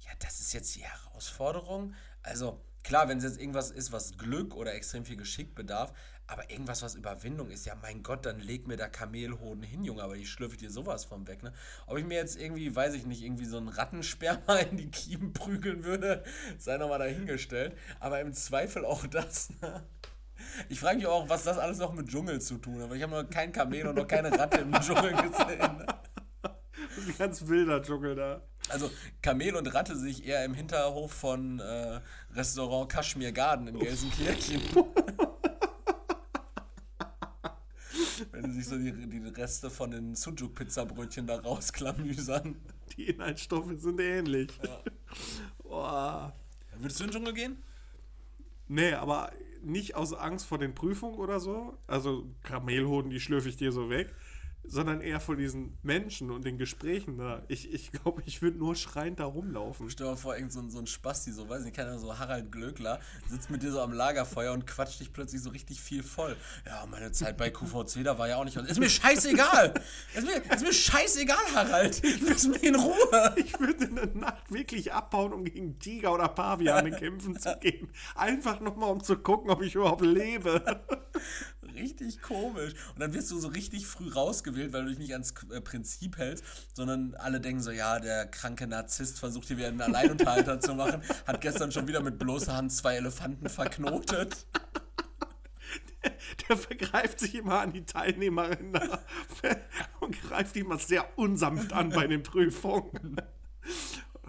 ja, 0.00 0.10
das 0.18 0.40
ist 0.40 0.52
jetzt 0.52 0.74
die 0.74 0.82
Herausforderung. 0.82 1.94
Also 2.24 2.60
klar, 2.84 3.08
wenn 3.08 3.18
es 3.18 3.24
jetzt 3.24 3.40
irgendwas 3.40 3.70
ist, 3.70 3.90
was 3.90 4.16
Glück 4.16 4.54
oder 4.54 4.74
extrem 4.74 5.04
viel 5.04 5.16
Geschick 5.16 5.54
bedarf, 5.54 5.92
aber 6.26 6.50
irgendwas, 6.50 6.82
was 6.82 6.94
Überwindung 6.94 7.50
ist, 7.50 7.66
ja, 7.66 7.74
mein 7.82 8.02
Gott, 8.02 8.24
dann 8.24 8.40
leg 8.40 8.66
mir 8.66 8.76
da 8.76 8.88
Kamelhoden 8.88 9.62
hin, 9.62 9.84
Junge, 9.84 10.02
aber 10.02 10.16
die 10.16 10.26
schlürfe 10.26 10.54
ich 10.54 10.60
dir 10.60 10.70
sowas 10.70 11.04
vom 11.04 11.26
weg, 11.26 11.42
ne? 11.42 11.52
Ob 11.86 11.98
ich 11.98 12.04
mir 12.04 12.14
jetzt 12.14 12.40
irgendwie, 12.40 12.74
weiß 12.74 12.94
ich 12.94 13.04
nicht, 13.04 13.22
irgendwie 13.22 13.44
so 13.44 13.58
einen 13.58 13.68
Rattensperma 13.68 14.56
in 14.70 14.76
die 14.76 14.90
Kiemen 14.90 15.32
prügeln 15.32 15.84
würde, 15.84 16.24
sei 16.58 16.78
nochmal 16.78 17.00
dahingestellt. 17.00 17.76
Aber 18.00 18.20
im 18.20 18.32
Zweifel 18.32 18.84
auch 18.84 19.06
das, 19.06 19.50
ne? 19.60 19.82
Ich 20.68 20.80
frage 20.80 20.96
mich 20.96 21.06
auch, 21.06 21.28
was 21.28 21.44
das 21.44 21.58
alles 21.58 21.78
noch 21.78 21.92
mit 21.92 22.08
Dschungel 22.08 22.40
zu 22.40 22.56
tun 22.58 22.82
hat. 22.82 22.90
weil 22.90 22.96
Ich 22.96 23.02
habe 23.02 23.22
noch 23.22 23.30
kein 23.30 23.52
Kamel 23.52 23.86
und 23.86 23.96
noch 23.96 24.08
keine 24.08 24.36
Ratte 24.36 24.58
im 24.58 24.72
Dschungel 24.72 25.12
gesehen. 25.12 25.76
Ne? 25.76 25.86
Das 26.42 26.98
ist 26.98 27.08
ein 27.08 27.18
ganz 27.18 27.46
wilder 27.46 27.82
Dschungel 27.82 28.14
da. 28.14 28.42
Also 28.68 28.90
Kamel 29.22 29.56
und 29.56 29.66
Ratte 29.74 29.96
sehe 29.96 30.10
ich 30.10 30.26
eher 30.26 30.44
im 30.44 30.54
Hinterhof 30.54 31.12
von 31.12 31.60
äh, 31.60 32.00
Restaurant 32.34 32.90
Kashmir 32.90 33.32
Garden 33.32 33.68
in 33.68 33.78
Gelsenkirchen. 33.78 34.62
Wenn 38.32 38.50
sie 38.52 38.60
sich 38.60 38.68
so 38.68 38.78
die, 38.78 38.92
die 38.92 39.18
Reste 39.28 39.70
von 39.70 39.90
den 39.90 40.14
Sujuk-Pizzabrötchen 40.14 41.26
da 41.26 41.40
rausklamüsern. 41.40 42.56
Die 42.96 43.08
Inhaltsstoffe 43.10 43.72
sind 43.76 44.00
ähnlich. 44.00 44.50
Boah. 45.62 46.32
Würdest 46.78 47.00
du 47.00 47.04
in 47.04 47.10
den 47.10 47.14
Dschungel 47.14 47.34
gehen? 47.34 47.62
Nee, 48.68 48.94
aber 48.94 49.32
nicht 49.62 49.94
aus 49.94 50.12
Angst 50.14 50.46
vor 50.46 50.58
den 50.58 50.74
Prüfungen 50.74 51.18
oder 51.18 51.40
so. 51.40 51.76
Also 51.86 52.26
Kamelhoden, 52.42 53.10
die 53.10 53.20
schlürfe 53.20 53.48
ich 53.48 53.56
dir 53.56 53.72
so 53.72 53.90
weg. 53.90 54.14
Sondern 54.66 55.00
eher 55.00 55.20
vor 55.20 55.36
diesen 55.36 55.78
Menschen 55.82 56.30
und 56.30 56.44
den 56.44 56.58
Gesprächen 56.58 57.18
da. 57.18 57.42
Ich 57.48 57.64
glaube, 57.64 57.74
ich, 57.74 57.92
glaub, 57.92 58.22
ich 58.26 58.42
würde 58.42 58.58
nur 58.58 58.74
schreiend 58.74 59.20
da 59.20 59.24
rumlaufen. 59.24 59.90
Stell 59.90 60.06
dir 60.06 60.12
mal 60.12 60.16
vor, 60.16 60.36
irgend 60.36 60.52
so 60.52 60.68
so 60.68 60.78
ein 60.78 60.86
Spasti, 60.86 61.32
so, 61.32 61.48
weiß 61.48 61.64
nicht, 61.64 61.76
keiner, 61.76 61.98
so 61.98 62.18
Harald 62.18 62.50
Glöckler, 62.50 63.00
sitzt 63.28 63.50
mit 63.50 63.62
dir 63.62 63.70
so 63.72 63.80
am 63.80 63.92
Lagerfeuer 63.92 64.52
und 64.52 64.66
quatscht 64.66 65.00
dich 65.00 65.12
plötzlich 65.12 65.42
so 65.42 65.50
richtig 65.50 65.80
viel 65.80 66.02
voll. 66.02 66.36
Ja, 66.66 66.86
meine 66.86 67.12
Zeit 67.12 67.36
bei 67.36 67.50
QVC, 67.50 68.04
da 68.04 68.18
war 68.18 68.28
ja 68.28 68.36
auch 68.36 68.44
nicht. 68.44 68.56
Ist 68.56 68.80
mir 68.80 68.90
scheißegal! 68.90 69.74
Ist 70.14 70.26
mir, 70.26 70.54
ist 70.54 70.62
mir 70.62 70.72
scheißegal, 70.72 71.44
Harald! 71.54 72.02
Lass 72.26 72.46
mich 72.46 72.62
in 72.62 72.74
Ruhe! 72.74 73.34
Ich 73.36 73.58
würde 73.58 73.84
in 73.84 73.96
der 73.96 74.06
Nacht 74.14 74.50
wirklich 74.50 74.92
abhauen, 74.92 75.32
um 75.32 75.44
gegen 75.44 75.78
Tiger 75.78 76.14
oder 76.14 76.28
Paviane 76.28 76.90
kämpfen 76.90 77.38
zu 77.38 77.56
gehen. 77.60 77.90
Einfach 78.14 78.60
nochmal, 78.60 78.90
um 78.90 79.02
zu 79.02 79.16
gucken, 79.16 79.50
ob 79.50 79.62
ich 79.62 79.74
überhaupt 79.74 80.02
lebe. 80.02 80.62
Richtig 81.74 82.22
komisch. 82.22 82.74
Und 82.94 83.00
dann 83.00 83.12
wirst 83.14 83.30
du 83.30 83.38
so 83.38 83.48
richtig 83.48 83.86
früh 83.86 84.10
rausgewählt, 84.10 84.72
weil 84.72 84.84
du 84.84 84.90
dich 84.90 84.98
nicht 84.98 85.12
ans 85.12 85.34
äh, 85.50 85.60
Prinzip 85.60 86.18
hältst, 86.18 86.44
sondern 86.72 87.14
alle 87.14 87.40
denken 87.40 87.62
so, 87.62 87.70
ja, 87.70 87.98
der 87.98 88.26
kranke 88.26 88.66
Narzisst 88.66 89.18
versucht 89.18 89.48
hier 89.48 89.56
wieder 89.56 89.68
einen 89.68 89.80
Alleinunterhalter 89.80 90.60
zu 90.60 90.74
machen, 90.74 91.02
hat 91.26 91.40
gestern 91.40 91.72
schon 91.72 91.88
wieder 91.88 92.00
mit 92.00 92.18
bloßer 92.18 92.56
Hand 92.56 92.72
zwei 92.72 92.96
Elefanten 92.96 93.48
verknotet. 93.48 94.46
Der 96.48 96.56
vergreift 96.56 97.20
sich 97.20 97.34
immer 97.34 97.60
an 97.60 97.72
die 97.72 97.84
Teilnehmerin 97.84 98.72
da 98.72 99.00
und 100.00 100.20
greift 100.20 100.54
die 100.54 100.60
immer 100.60 100.78
sehr 100.78 101.18
unsanft 101.18 101.72
an 101.72 101.90
bei 101.90 102.06
den 102.06 102.22
Prüfungen. 102.22 103.16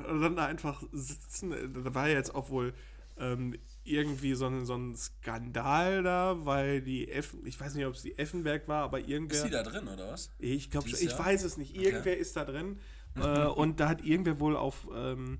Und 0.08 0.22
dann 0.22 0.36
da 0.36 0.46
einfach 0.46 0.84
sitzen. 0.92 1.52
Da 1.52 1.94
war 1.94 2.08
ja 2.08 2.16
jetzt 2.16 2.34
auch 2.34 2.50
wohl 2.50 2.74
ähm, 3.18 3.58
irgendwie 3.86 4.34
so 4.34 4.48
ein, 4.48 4.66
so 4.66 4.76
ein 4.76 4.96
Skandal 4.96 6.04
da, 6.04 6.46
weil 6.46 6.82
die 6.82 7.10
Effen, 7.10 7.46
ich 7.46 7.60
weiß 7.60 7.76
nicht, 7.76 7.86
ob 7.86 7.94
es 7.94 8.02
die 8.02 8.18
Effenberg 8.18 8.68
war, 8.68 8.84
aber 8.84 9.00
irgendwer. 9.00 9.38
Ist 9.38 9.46
die 9.46 9.52
da 9.52 9.64
drin, 9.64 9.88
oder 9.88 10.12
was? 10.12 10.32
Ich 10.40 10.72
glaube, 10.72 10.90
ich 10.90 11.02
Jahr? 11.02 11.20
weiß 11.20 11.44
es 11.44 11.58
nicht. 11.58 11.76
Irgendwer 11.76 12.18
ist 12.18 12.36
da 12.36 12.46
drin. 12.46 12.80
äh, 13.16 13.46
und 13.46 13.80
da 13.80 13.88
hat 13.90 14.04
irgendwer 14.04 14.40
wohl 14.40 14.58
auf, 14.58 14.88
ähm, 14.96 15.40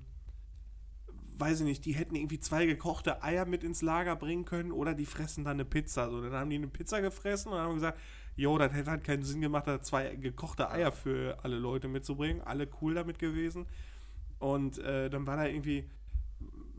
weiß 1.38 1.60
ich 1.60 1.66
nicht, 1.66 1.84
die 1.84 1.92
hätten 1.92 2.14
irgendwie 2.14 2.38
zwei 2.38 2.66
gekochte 2.66 3.22
Eier 3.22 3.46
mit 3.46 3.64
ins 3.64 3.82
Lager 3.82 4.16
bringen 4.16 4.44
können 4.44 4.72
oder 4.72 4.94
die 4.94 5.06
fressen 5.06 5.44
dann 5.44 5.54
eine 5.54 5.64
Pizza. 5.64 6.08
So, 6.10 6.22
dann 6.22 6.32
haben 6.32 6.50
die 6.50 6.56
eine 6.56 6.68
Pizza 6.68 7.00
gefressen 7.00 7.52
und 7.52 7.58
haben 7.58 7.74
gesagt, 7.74 7.98
jo, 8.36 8.56
das 8.58 8.72
hätte 8.72 8.90
halt 8.90 9.04
keinen 9.04 9.24
Sinn 9.24 9.40
gemacht, 9.40 9.66
da 9.66 9.82
zwei 9.82 10.14
gekochte 10.14 10.70
Eier 10.70 10.92
für 10.92 11.38
alle 11.42 11.56
Leute 11.56 11.88
mitzubringen. 11.88 12.42
Alle 12.42 12.68
cool 12.80 12.94
damit 12.94 13.18
gewesen. 13.18 13.66
Und 14.38 14.78
äh, 14.78 15.10
dann 15.10 15.26
war 15.26 15.36
da 15.36 15.46
irgendwie, 15.46 15.90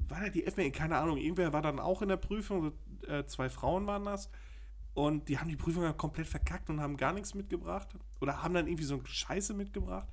war 0.09 0.21
da 0.21 0.29
die 0.29 0.43
FME, 0.43 0.71
keine 0.71 0.97
Ahnung, 0.97 1.17
irgendwer 1.17 1.53
war 1.53 1.61
dann 1.61 1.79
auch 1.79 2.01
in 2.01 2.09
der 2.09 2.17
Prüfung, 2.17 2.73
äh, 3.07 3.25
zwei 3.25 3.49
Frauen 3.49 3.87
waren 3.87 4.05
das. 4.05 4.29
Und 4.93 5.29
die 5.29 5.37
haben 5.37 5.49
die 5.49 5.55
Prüfung 5.55 5.83
dann 5.83 5.95
komplett 5.95 6.27
verkackt 6.27 6.69
und 6.69 6.81
haben 6.81 6.97
gar 6.97 7.13
nichts 7.13 7.35
mitgebracht. 7.35 7.87
Oder 8.19 8.41
haben 8.41 8.53
dann 8.53 8.67
irgendwie 8.67 8.83
so 8.83 8.95
eine 8.95 9.05
Scheiße 9.05 9.53
mitgebracht. 9.53 10.07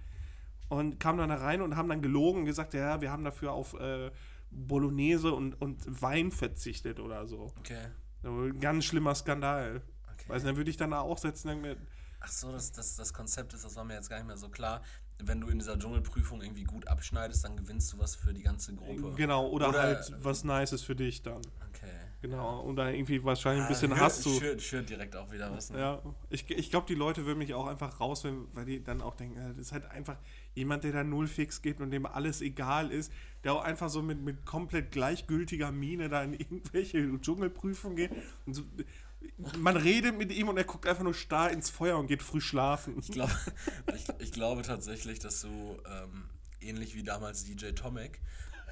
und 0.69 0.99
kamen 0.99 1.19
dann 1.19 1.29
da 1.29 1.37
rein 1.37 1.61
und 1.61 1.77
haben 1.77 1.89
dann 1.89 2.03
gelogen 2.03 2.41
und 2.41 2.47
gesagt, 2.47 2.75
ja, 2.75 3.01
wir 3.01 3.11
haben 3.11 3.23
dafür 3.23 3.53
auf 3.53 3.75
äh, 3.75 4.11
Bolognese 4.51 5.33
und, 5.33 5.61
und 5.61 6.03
Wein 6.03 6.31
verzichtet 6.31 7.01
oder 7.01 7.27
so. 7.27 7.53
Okay. 7.59 7.87
Ein 8.23 8.59
ganz 8.61 8.85
schlimmer 8.85 9.15
Skandal. 9.15 9.83
okay. 10.13 10.29
Weißt 10.29 10.45
du, 10.45 10.49
dann 10.49 10.57
würde 10.57 10.71
ich 10.71 10.77
dann 10.77 10.91
da 10.91 11.01
auch 11.01 11.19
setzen 11.19 11.51
und 11.51 11.61
mir, 11.61 11.77
Ach 12.21 12.33
so, 12.33 12.51
das, 12.51 12.73
das, 12.73 12.97
das 12.97 13.13
Konzept 13.13 13.53
ist, 13.53 13.67
das 13.67 13.77
war 13.77 13.85
mir 13.85 13.95
jetzt 13.95 14.09
gar 14.09 14.17
nicht 14.17 14.27
mehr 14.27 14.39
so 14.39 14.49
klar. 14.49 14.83
Wenn 15.23 15.41
du 15.41 15.49
in 15.49 15.59
dieser 15.59 15.79
Dschungelprüfung 15.79 16.43
irgendwie 16.43 16.65
gut 16.65 16.89
abschneidest, 16.89 17.45
dann 17.45 17.57
gewinnst 17.57 17.93
du 17.93 17.99
was 17.99 18.15
für 18.17 18.35
die 18.35 18.43
ganze 18.43 18.75
Gruppe. 18.75 19.15
genau, 19.17 19.49
oder, 19.49 19.69
Oder- 19.71 19.83
halt 19.83 20.13
was 20.23 20.45
Nices 20.45 20.83
für 20.83 20.97
dich 20.97 21.23
dann. 21.23 21.39
Okay. 21.71 21.91
Genau, 22.21 22.61
und 22.61 22.77
dann 22.77 22.95
irgendwie 22.95 23.23
wahrscheinlich 23.23 23.63
ein 23.65 23.69
bisschen 23.69 23.93
Ah, 23.93 23.99
Hass 24.01 24.23
zu. 24.23 24.31
Schürt, 24.31 24.63
schürt 24.63 24.89
direkt 24.89 25.15
auch 25.15 25.31
wieder 25.31 25.53
was. 25.53 25.69
Ne? 25.71 25.79
Ja, 25.79 26.03
ich, 26.31 26.51
ich 26.51 26.71
glaube, 26.71 26.87
die 26.87 26.95
Leute 26.95 27.27
würden 27.27 27.39
mich 27.39 27.53
auch 27.53 27.67
einfach 27.67 28.01
rauswählen, 28.01 28.47
weil 28.55 28.65
die 28.65 28.83
dann 28.83 29.03
auch 29.03 29.15
denken, 29.15 29.37
äh, 29.39 29.51
das 29.51 29.67
ist 29.67 29.73
halt 29.73 29.85
einfach 29.91 30.17
jemand, 30.55 30.85
der 30.85 30.93
da 30.93 31.05
null 31.05 31.27
fix 31.27 31.61
geht 31.61 31.81
und 31.83 31.91
dem 31.91 32.07
alles 32.07 32.41
egal 32.41 32.91
ist, 32.91 33.13
der 33.45 33.53
auch 33.53 33.63
einfach 33.63 33.91
so 33.91 34.01
mit, 34.01 34.23
mit 34.23 34.47
komplett 34.47 34.91
gleichgültiger 34.91 35.71
Miene 35.71 36.09
da 36.09 36.23
in 36.23 36.33
irgendwelche 36.33 37.21
Dschungelprüfungen 37.21 37.97
geht. 37.97 38.11
Und 38.47 38.55
so, 38.55 38.63
man 39.59 39.77
redet 39.77 40.17
mit 40.17 40.33
ihm 40.33 40.49
und 40.49 40.57
er 40.57 40.65
guckt 40.65 40.87
einfach 40.87 41.03
nur 41.03 41.15
starr 41.15 41.51
ins 41.51 41.71
Feuer 41.71 41.99
und 41.99 42.07
geht 42.07 42.23
früh 42.23 42.41
schlafen. 42.41 42.99
Ich, 42.99 43.09
glaub, 43.09 43.31
ich, 43.95 44.07
ich 44.19 44.33
glaube 44.33 44.63
tatsächlich, 44.63 45.19
dass 45.19 45.41
du 45.43 45.81
ähm, 45.87 46.25
ähnlich 46.61 46.95
wie 46.95 47.03
damals 47.03 47.45
DJ 47.45 47.71
Tomek 47.71 48.21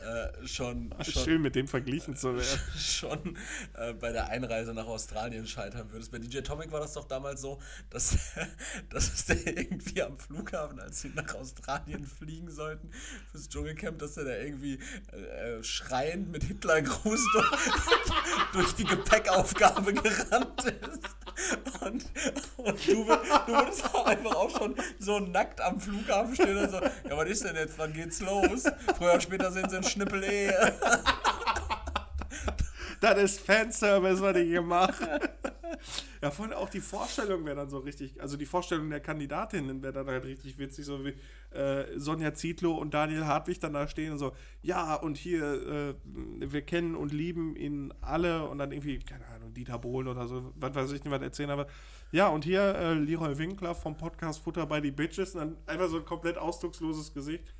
äh, 0.02 0.46
schon, 0.46 0.94
schon, 1.02 1.24
Schön 1.24 1.42
mit 1.42 1.54
dem 1.54 1.68
verglichen 1.68 2.16
zu 2.16 2.36
werden. 2.36 2.60
schon 2.78 3.38
äh, 3.74 3.92
bei 3.94 4.12
der 4.12 4.28
Einreise 4.28 4.74
nach 4.74 4.86
Australien 4.86 5.46
scheitern 5.46 5.90
würdest. 5.92 6.10
Bei 6.10 6.18
DJ 6.18 6.40
Tomek 6.40 6.72
war 6.72 6.80
das 6.80 6.94
doch 6.94 7.06
damals 7.06 7.40
so, 7.40 7.60
dass, 7.90 8.16
dass 8.90 9.26
der 9.26 9.46
irgendwie 9.46 10.02
am 10.02 10.18
Flughafen, 10.18 10.80
als 10.80 11.02
sie 11.02 11.10
nach 11.14 11.34
Australien 11.34 12.04
fliegen 12.04 12.50
sollten, 12.50 12.90
fürs 13.30 13.48
Dschungelcamp, 13.48 13.98
dass 13.98 14.14
der 14.14 14.24
da 14.24 14.36
irgendwie 14.36 14.78
äh, 15.12 15.58
äh, 15.58 15.64
schreiend 15.64 16.30
mit 16.30 16.44
Hitlergruß 16.44 17.20
durch, 17.32 17.50
durch 18.52 18.72
die 18.74 18.84
Gepäckaufgabe 18.84 19.94
gerannt 19.94 20.64
ist. 20.64 21.02
Und, 21.80 22.04
und 22.58 22.86
du, 22.86 23.04
du 23.04 23.06
würdest 23.06 23.84
auch 23.94 24.06
einfach 24.06 24.34
auch 24.34 24.50
schon 24.50 24.74
so 24.98 25.18
nackt 25.18 25.60
am 25.60 25.80
Flughafen 25.80 26.34
stehen 26.34 26.56
und 26.56 26.70
so, 26.70 26.80
ja, 26.80 27.16
was 27.16 27.28
ist 27.28 27.44
denn 27.44 27.56
jetzt, 27.56 27.78
wann 27.78 27.92
geht's 27.92 28.20
los? 28.20 28.64
Früher 28.96 29.12
oder 29.12 29.20
später 29.20 29.50
sind 29.50 29.70
sie 29.70 29.82
ein 29.92 30.00
Schnippel-Ehe. 30.00 30.74
Das 33.00 33.18
ist 33.18 33.40
Fanservice, 33.40 34.22
was 34.22 34.36
ich 34.36 34.48
hier 34.48 34.62
mache. 34.62 35.20
Ja, 36.22 36.30
vor 36.30 36.44
allem 36.44 36.54
auch 36.54 36.68
die 36.68 36.80
Vorstellung 36.80 37.44
wäre 37.44 37.56
dann 37.56 37.68
so 37.68 37.78
richtig, 37.78 38.20
also 38.20 38.36
die 38.36 38.46
Vorstellung 38.46 38.88
der 38.90 39.00
Kandidatinnen 39.00 39.82
wäre 39.82 39.92
dann 39.92 40.06
halt 40.06 40.24
richtig 40.24 40.56
witzig, 40.56 40.84
so 40.84 41.04
wie 41.04 41.14
äh, 41.56 41.98
Sonja 41.98 42.32
Zietlow 42.32 42.74
und 42.74 42.94
Daniel 42.94 43.26
Hartwig 43.26 43.58
dann 43.58 43.72
da 43.72 43.88
stehen 43.88 44.12
und 44.12 44.18
so, 44.18 44.32
ja, 44.62 44.94
und 44.94 45.16
hier, 45.16 45.42
äh, 45.44 45.94
wir 46.04 46.62
kennen 46.62 46.94
und 46.94 47.12
lieben 47.12 47.56
ihn 47.56 47.92
alle 48.00 48.48
und 48.48 48.58
dann 48.58 48.70
irgendwie, 48.70 49.00
keine 49.00 49.26
Ahnung, 49.26 49.52
Dieter 49.52 49.80
Bohlen 49.80 50.06
oder 50.06 50.28
so, 50.28 50.52
was 50.54 50.72
weiß 50.72 50.92
ich 50.92 51.02
nicht, 51.02 51.12
was 51.12 51.22
erzählen, 51.22 51.50
aber 51.50 51.66
ja, 52.12 52.28
und 52.28 52.44
hier 52.44 52.76
äh, 52.76 52.94
Leroy 52.94 53.36
Winkler 53.36 53.74
vom 53.74 53.96
Podcast 53.96 54.44
Futter 54.44 54.64
bei 54.66 54.80
die 54.80 54.92
Bitches 54.92 55.34
und 55.34 55.40
dann 55.40 55.56
einfach 55.66 55.88
so 55.88 55.96
ein 55.96 56.04
komplett 56.04 56.38
ausdrucksloses 56.38 57.12
Gesicht. 57.12 57.52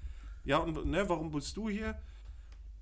Ja, 0.45 0.59
und 0.59 0.87
ne, 0.87 1.09
warum 1.09 1.33
bist 1.33 1.57
du 1.57 1.69
hier? 1.69 1.97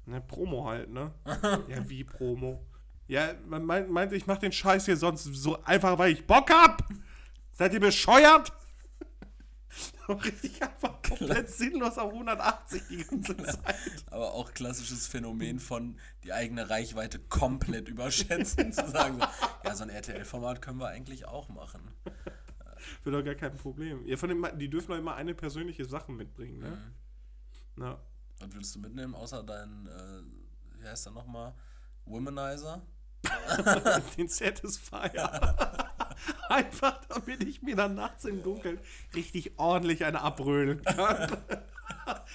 Ne, 0.07 0.21
Promo 0.21 0.69
halt, 0.69 0.91
ne? 0.91 1.13
ja, 1.69 1.89
wie 1.89 2.05
Promo? 2.05 2.67
Ja, 3.07 3.35
man 3.47 3.65
meint, 3.65 3.91
meint 3.91 4.13
ich 4.13 4.27
mach 4.27 4.39
den 4.39 4.53
Scheiß 4.53 4.85
hier 4.87 4.97
sonst 4.97 5.25
so 5.25 5.63
einfach, 5.65 5.99
weil 5.99 6.13
ich 6.13 6.27
Bock 6.27 6.51
hab? 6.51 6.89
Seid 7.53 7.75
ihr 7.75 7.81
bescheuert? 7.81 8.53
Richtig 10.09 10.63
einfach 10.63 11.01
komplett 11.03 11.49
sinnlos 11.49 11.99
auf 11.99 12.13
180 12.13 12.83
die 12.89 13.05
ganze 13.05 13.37
Zeit. 13.45 13.77
Aber 14.07 14.33
auch 14.33 14.53
klassisches 14.53 15.07
Phänomen 15.07 15.61
von 15.61 15.99
die 16.25 16.33
eigene 16.33 16.71
Reichweite 16.71 17.19
komplett 17.19 17.89
überschätzen, 17.89 18.73
zu 18.73 18.89
sagen, 18.89 19.19
so, 19.19 19.27
ja, 19.65 19.75
so 19.75 19.85
ein 19.85 19.91
RTL-Format 19.91 20.63
können 20.63 20.79
wir 20.79 20.89
eigentlich 20.89 21.27
auch 21.27 21.49
machen. 21.49 21.81
Wird 23.05 23.15
doch 23.15 23.25
gar 23.25 23.35
kein 23.35 23.57
Problem. 23.57 24.07
Ja, 24.07 24.17
von 24.17 24.29
dem, 24.29 24.47
die 24.59 24.69
dürfen 24.69 24.89
doch 24.93 24.99
immer 24.99 25.15
eine 25.15 25.35
persönliche 25.35 25.85
Sache 25.85 26.13
mitbringen, 26.13 26.59
ne? 26.59 26.79
Na, 27.77 28.01
Was 28.41 28.53
würdest 28.55 28.75
du 28.75 28.81
mitnehmen, 28.81 29.15
außer 29.15 29.43
dein, 29.43 29.87
äh, 29.87 30.81
wie 30.81 30.89
heißt 30.89 31.07
der 31.07 31.13
nochmal, 31.13 31.55
Womanizer? 32.07 32.83
den 34.17 34.29
Satisfier. 34.29 35.57
Einfach, 36.49 37.05
damit 37.07 37.45
ich 37.45 37.63
mir 37.63 37.77
dann 37.77 37.95
nachts 37.95 38.25
im 38.25 38.43
Dunkeln 38.43 38.79
richtig 39.15 39.59
ordentlich 39.59 40.05
eine 40.05 40.21
abrödeln 40.21 40.83
kann. 40.83 41.37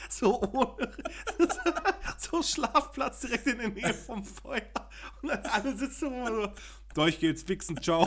So 0.09 0.41
ohne. 0.41 0.91
So 2.17 2.41
Schlafplatz 2.43 3.21
direkt 3.21 3.47
in 3.47 3.57
der 3.57 3.69
Nähe 3.69 3.93
vom 3.93 4.23
Feuer. 4.23 4.61
Und 5.21 5.29
dann 5.29 5.45
alle 5.45 5.75
sitzen 5.75 6.13
immer 6.13 6.27
so. 6.27 6.53
Durch 6.93 7.19
geht's, 7.19 7.47
wichsen, 7.47 7.81
ciao. 7.81 8.05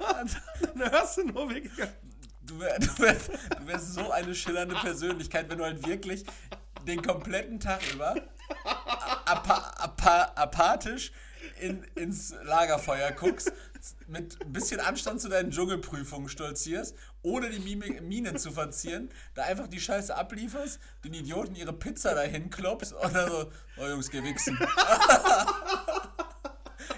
Dann 0.00 0.90
hörst 0.90 1.18
du 1.18 1.24
nur 1.24 1.50
wirklich. 1.50 1.72
Du, 2.42 2.58
wär, 2.58 2.78
du, 2.78 2.98
wärst, 2.98 3.28
du 3.28 3.66
wärst 3.66 3.94
so 3.94 4.10
eine 4.10 4.34
schillernde 4.34 4.76
Persönlichkeit, 4.76 5.48
wenn 5.50 5.58
du 5.58 5.64
halt 5.64 5.86
wirklich 5.86 6.24
den 6.86 7.02
kompletten 7.02 7.60
Tag 7.60 7.80
über 7.92 8.14
apa, 9.24 9.74
apa, 9.78 10.32
apathisch 10.34 11.12
in, 11.60 11.84
ins 11.94 12.34
Lagerfeuer 12.44 13.12
guckst, 13.12 13.52
mit 14.08 14.40
ein 14.40 14.52
bisschen 14.52 14.80
Anstand 14.80 15.20
zu 15.20 15.28
deinen 15.28 15.50
Dschungelprüfungen 15.50 16.28
stolzierst, 16.28 16.96
ohne 17.22 17.50
die 17.50 17.60
Mimik, 17.60 18.02
Miene 18.02 18.34
zu 18.34 18.50
verzieren, 18.52 19.10
da 19.34 19.44
einfach 19.44 19.68
die 19.68 19.80
Scheiße 19.80 20.16
ablieferst, 20.16 20.80
den 21.04 21.14
Idioten 21.14 21.54
ihre 21.54 21.72
Pizza 21.72 22.14
dahin 22.14 22.50
klopfst 22.50 22.92
und 22.92 23.14
dann 23.14 23.30
so, 23.30 23.50
oh 23.78 23.86
Jungs, 23.86 24.10
geh 24.10 24.22
wichsen. 24.22 24.58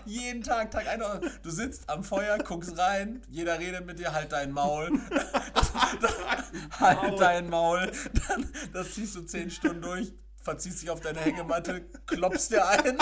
Jeden 0.04 0.42
Tag, 0.42 0.70
Tag 0.70 0.86
ein. 0.88 1.02
Du 1.42 1.50
sitzt 1.50 1.88
am 1.88 2.04
Feuer, 2.04 2.38
guckst 2.38 2.76
rein, 2.78 3.22
jeder 3.28 3.58
redet 3.58 3.86
mit 3.86 3.98
dir, 3.98 4.12
halt 4.12 4.32
dein 4.32 4.52
Maul. 4.52 4.90
halt 6.80 7.20
dein 7.20 7.48
Maul. 7.48 7.90
Dann, 8.28 8.52
das 8.72 8.94
ziehst 8.94 9.16
du 9.16 9.22
zehn 9.22 9.50
Stunden 9.50 9.82
durch, 9.82 10.12
verziehst 10.42 10.82
dich 10.82 10.90
auf 10.90 11.00
deine 11.00 11.20
Hängematte, 11.20 11.82
klopfst 12.06 12.50
dir 12.50 12.66
ein, 12.66 12.98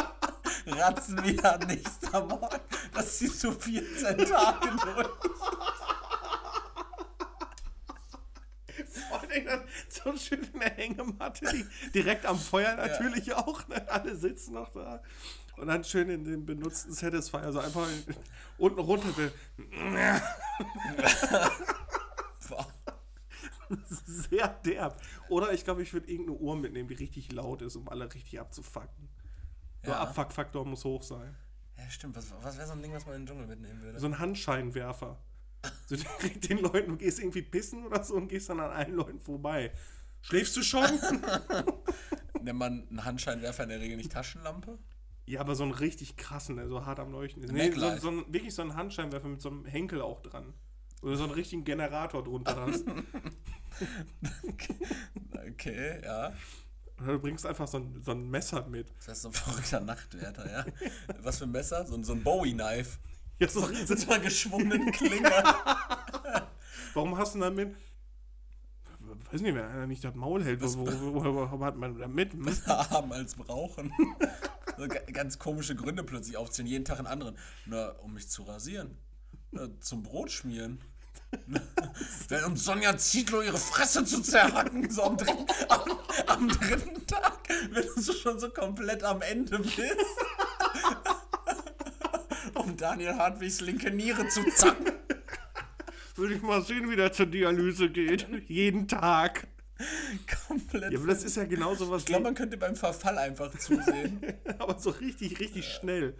ratzen 0.66 1.22
wieder 1.24 1.59
nächster 1.66 2.24
Morgen. 2.24 2.61
Das 2.95 3.18
ziehst 3.18 3.43
du 3.45 3.53
14 3.53 4.18
Tage 4.18 4.76
durch. 4.84 5.09
So 9.89 10.16
schön 10.16 10.43
in 10.53 10.61
der 10.61 10.70
Hängematte, 10.70 11.47
die, 11.53 11.91
direkt 11.91 12.26
am 12.26 12.39
Feuer 12.39 12.76
natürlich 12.76 13.34
auch. 13.34 13.66
Ne? 13.68 13.84
Alle 13.89 14.14
sitzen 14.14 14.55
noch 14.55 14.72
da. 14.72 15.03
Und 15.57 15.69
dann 15.69 15.85
schön 15.85 16.11
in 16.11 16.25
den 16.25 16.45
benutzten 16.45 16.93
Satisfier, 16.93 17.41
also 17.41 17.61
einfach 17.61 17.89
in, 17.89 18.15
unten 18.59 18.79
runter. 18.81 19.09
Boah. 22.49 22.67
Sehr 24.07 24.49
derb. 24.65 25.01
Oder 25.29 25.53
ich 25.53 25.65
glaube, 25.65 25.83
ich 25.83 25.93
würde 25.93 26.11
irgendeine 26.11 26.39
Uhr 26.39 26.57
mitnehmen, 26.57 26.89
die 26.89 26.95
richtig 26.95 27.33
laut 27.33 27.63
ist, 27.63 27.77
um 27.77 27.89
alle 27.89 28.13
richtig 28.13 28.39
abzufacken. 28.39 29.09
Der 29.85 29.95
Ja. 29.95 30.01
Abfuckfaktor 30.01 30.65
muss 30.65 30.85
hoch 30.85 31.03
sein. 31.03 31.35
Ja, 31.77 31.91
stimmt. 31.91 32.17
Was, 32.17 32.33
was 32.43 32.57
wäre 32.57 32.67
so 32.67 32.73
ein 32.75 32.83
Ding, 32.83 32.93
was 32.93 33.07
man 33.07 33.17
in 33.17 33.23
den 33.23 33.27
Dschungel 33.27 33.47
mitnehmen 33.47 33.81
würde? 33.83 33.99
So 33.99 34.07
ein 34.07 34.19
Handscheinwerfer. 34.19 35.19
So 35.87 35.97
direkt 35.97 36.49
den 36.49 36.59
Leuten, 36.59 36.91
du 36.91 36.97
gehst 36.97 37.19
irgendwie 37.19 37.43
pissen 37.43 37.85
oder 37.87 38.05
so 38.05 38.15
und 38.15 38.29
gehst 38.29 38.49
dann 38.49 38.61
an 38.61 38.71
allen 38.71 38.95
Leuten 38.95 39.19
vorbei. 39.21 39.73
Schläfst 40.23 40.57
du 40.57 40.63
schon? 40.63 40.85
Nennt 42.43 42.59
man 42.59 42.87
einen 42.89 43.05
Handscheinwerfer 43.05 43.65
in 43.65 43.69
der 43.71 43.81
Regel 43.81 43.97
nicht 43.97 44.13
Taschenlampe? 44.13 44.79
Ja, 45.27 45.41
aber 45.41 45.55
so 45.57 45.64
einen 45.64 45.72
richtig 45.72 46.16
krassen, 46.16 46.57
der 46.57 46.68
so 46.68 46.87
hart 46.87 47.01
am 47.01 47.11
Leuchten 47.11 47.43
ist. 47.43 47.53
Nee, 47.53 47.72
so, 47.72 47.97
so 47.97 48.09
ein, 48.11 48.33
wirklich 48.33 48.55
so 48.55 48.62
ein 48.62 48.74
Handscheinwerfer 48.77 49.29
mit 49.29 49.41
so 49.41 49.49
einem 49.51 49.64
Henkel 49.64 50.01
auch 50.01 50.20
dran. 50.22 50.55
Oder 51.03 51.16
so 51.16 51.24
einen 51.24 51.33
richtigen 51.33 51.64
Generator 51.64 52.22
drunter 52.24 52.57
hast. 52.66 52.85
Okay, 55.51 56.01
ja. 56.03 56.33
Oder 57.03 57.12
du 57.14 57.18
bringst 57.18 57.45
einfach 57.47 57.68
so 57.68 57.79
ein, 57.79 58.03
so 58.03 58.12
ein 58.12 58.31
Messer 58.31 58.66
mit. 58.66 58.89
Das 58.99 59.09
heißt 59.09 59.22
so 59.22 59.29
ein 59.29 59.35
verrückter 59.35 59.81
Nachtwärter, 59.81 60.51
ja. 60.51 60.64
Was 61.22 61.39
für 61.39 61.45
ein 61.45 61.53
Messer? 61.53 61.85
So, 61.87 61.95
ein- 61.95 62.05
so 62.05 62.12
ein 62.14 62.22
Bowie-Knife. 62.22 62.99
Ja, 63.39 63.49
so, 63.49 63.61
so 63.61 64.11
einer 64.11 64.22
geschwungenen 64.22 64.91
Klinge. 64.93 65.31
warum 66.95 67.18
hast 67.18 67.35
du 67.35 67.41
denn 67.41 67.55
damit. 67.55 67.77
Weiß 69.31 69.41
nicht, 69.43 69.55
wenn 69.55 69.64
einer 69.64 69.87
nicht 69.87 70.03
das 70.03 70.14
Maul 70.14 70.43
hält, 70.43 70.62
wo, 70.62 70.87
wo, 70.87 71.24
wo, 71.24 71.51
wo, 71.59 71.64
hat 71.64 71.77
man 71.77 71.99
da 71.99 72.09
mit? 72.09 72.33
Hm? 72.33 72.47
haben 72.66 73.12
als 73.12 73.35
brauchen. 73.35 73.93
So 74.79 74.89
ga- 74.89 75.01
ganz 75.12 75.39
komische 75.39 75.74
Gründe 75.74 76.05
plötzlich 76.05 76.37
aufzählen, 76.37 76.68
jeden 76.68 76.85
Tag 76.85 76.99
einen 76.99 77.07
anderen. 77.07 77.37
Na, 77.66 77.91
um 78.03 78.12
mich 78.14 78.29
zu 78.29 78.43
rasieren. 78.43 78.97
Na, 79.51 79.68
zum 79.81 80.03
Brot 80.03 80.31
schmieren. 80.31 80.81
Um 82.47 82.57
Sonja 82.57 82.97
Zietlow 82.97 83.43
ihre 83.43 83.59
Fresse 83.59 84.05
zu 84.05 84.22
zerhacken, 84.22 84.89
so 84.91 85.03
am 85.03 85.16
dritten, 85.16 85.47
am, 85.68 85.99
am 86.27 86.49
dritten 86.49 87.07
Tag, 87.07 87.49
wenn 87.70 87.85
du 87.97 88.12
schon 88.12 88.39
so 88.39 88.49
komplett 88.51 89.03
am 89.03 89.22
Ende 89.22 89.59
bist. 89.59 89.81
Um 92.55 92.77
Daniel 92.77 93.14
Hartwigs 93.16 93.61
linke 93.61 93.91
Niere 93.91 94.29
zu 94.29 94.45
zacken. 94.55 94.93
Würde 96.14 96.35
ich 96.35 96.43
mal 96.43 96.62
sehen, 96.62 96.89
wie 96.91 96.97
der 96.97 97.12
zur 97.12 97.27
Dialyse 97.27 97.91
geht. 97.91 98.27
Jeden 98.49 98.89
Tag. 98.89 99.47
komplett. 100.49 100.93
Ja, 100.93 100.99
aber 100.99 101.09
das 101.09 101.22
ist 101.24 101.37
ja 101.37 101.45
genau 101.45 101.74
sowas. 101.74 102.03
ich 102.03 102.07
glaube, 102.07 102.24
man 102.24 102.35
könnte 102.35 102.57
beim 102.57 102.77
Verfall 102.77 103.18
einfach 103.18 103.57
zusehen. 103.59 104.20
aber 104.59 104.79
so 104.79 104.91
richtig, 104.91 105.39
richtig 105.39 105.66
schnell. 105.66 106.16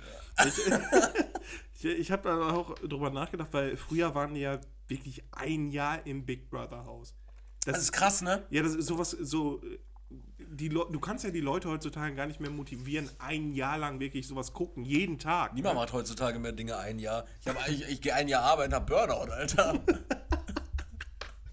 Ich, 0.47 1.85
ich, 1.85 1.85
ich 1.85 2.11
habe 2.11 2.29
da 2.29 2.51
auch 2.51 2.75
drüber 2.75 3.11
nachgedacht, 3.11 3.49
weil 3.53 3.77
früher 3.77 4.15
waren 4.15 4.35
die 4.35 4.41
ja 4.41 4.61
wirklich 4.89 5.25
ein 5.33 5.71
Jahr 5.71 6.07
im 6.07 6.27
Big 6.27 6.51
Brother 6.51 6.85
Haus. 6.85 7.15
Das, 7.65 7.79
ist 7.79 7.93
krass, 7.93 8.23
ne? 8.23 8.45
Ja, 8.51 8.63
das 8.63 8.75
ist 8.75 8.87
sowas, 8.87 9.11
so. 9.11 9.61
Die 10.39 10.69
Le 10.69 10.87
du 10.93 11.01
kannst 11.01 11.25
ja 11.25 11.31
die 11.31 11.41
Leute 11.41 11.69
heutzutage 11.69 12.15
gar 12.15 12.27
nicht 12.27 12.39
mehr 12.39 12.51
motivieren, 12.51 13.11
ein 13.19 13.53
Jahr 13.53 13.79
lang 13.79 13.99
wirklich 13.99 14.29
sowas 14.29 14.53
gucken, 14.53 14.85
jeden 14.85 15.19
Tag. 15.19 15.55
Niemand 15.55 15.75
macht 15.75 15.93
heutzutage 15.93 16.39
mehr 16.39 16.53
Dinge 16.53 16.77
ein 16.77 17.01
Jahr. 17.01 17.25
Ich, 17.41 17.49
hab, 17.49 17.69
ich, 17.69 17.89
ich 17.89 18.01
gehe 18.01 18.15
ein 18.15 18.29
Jahr 18.29 18.45
arbeiten, 18.45 18.73
hab 18.73 18.87
Burnout, 18.87 19.33
Alter. 19.33 19.81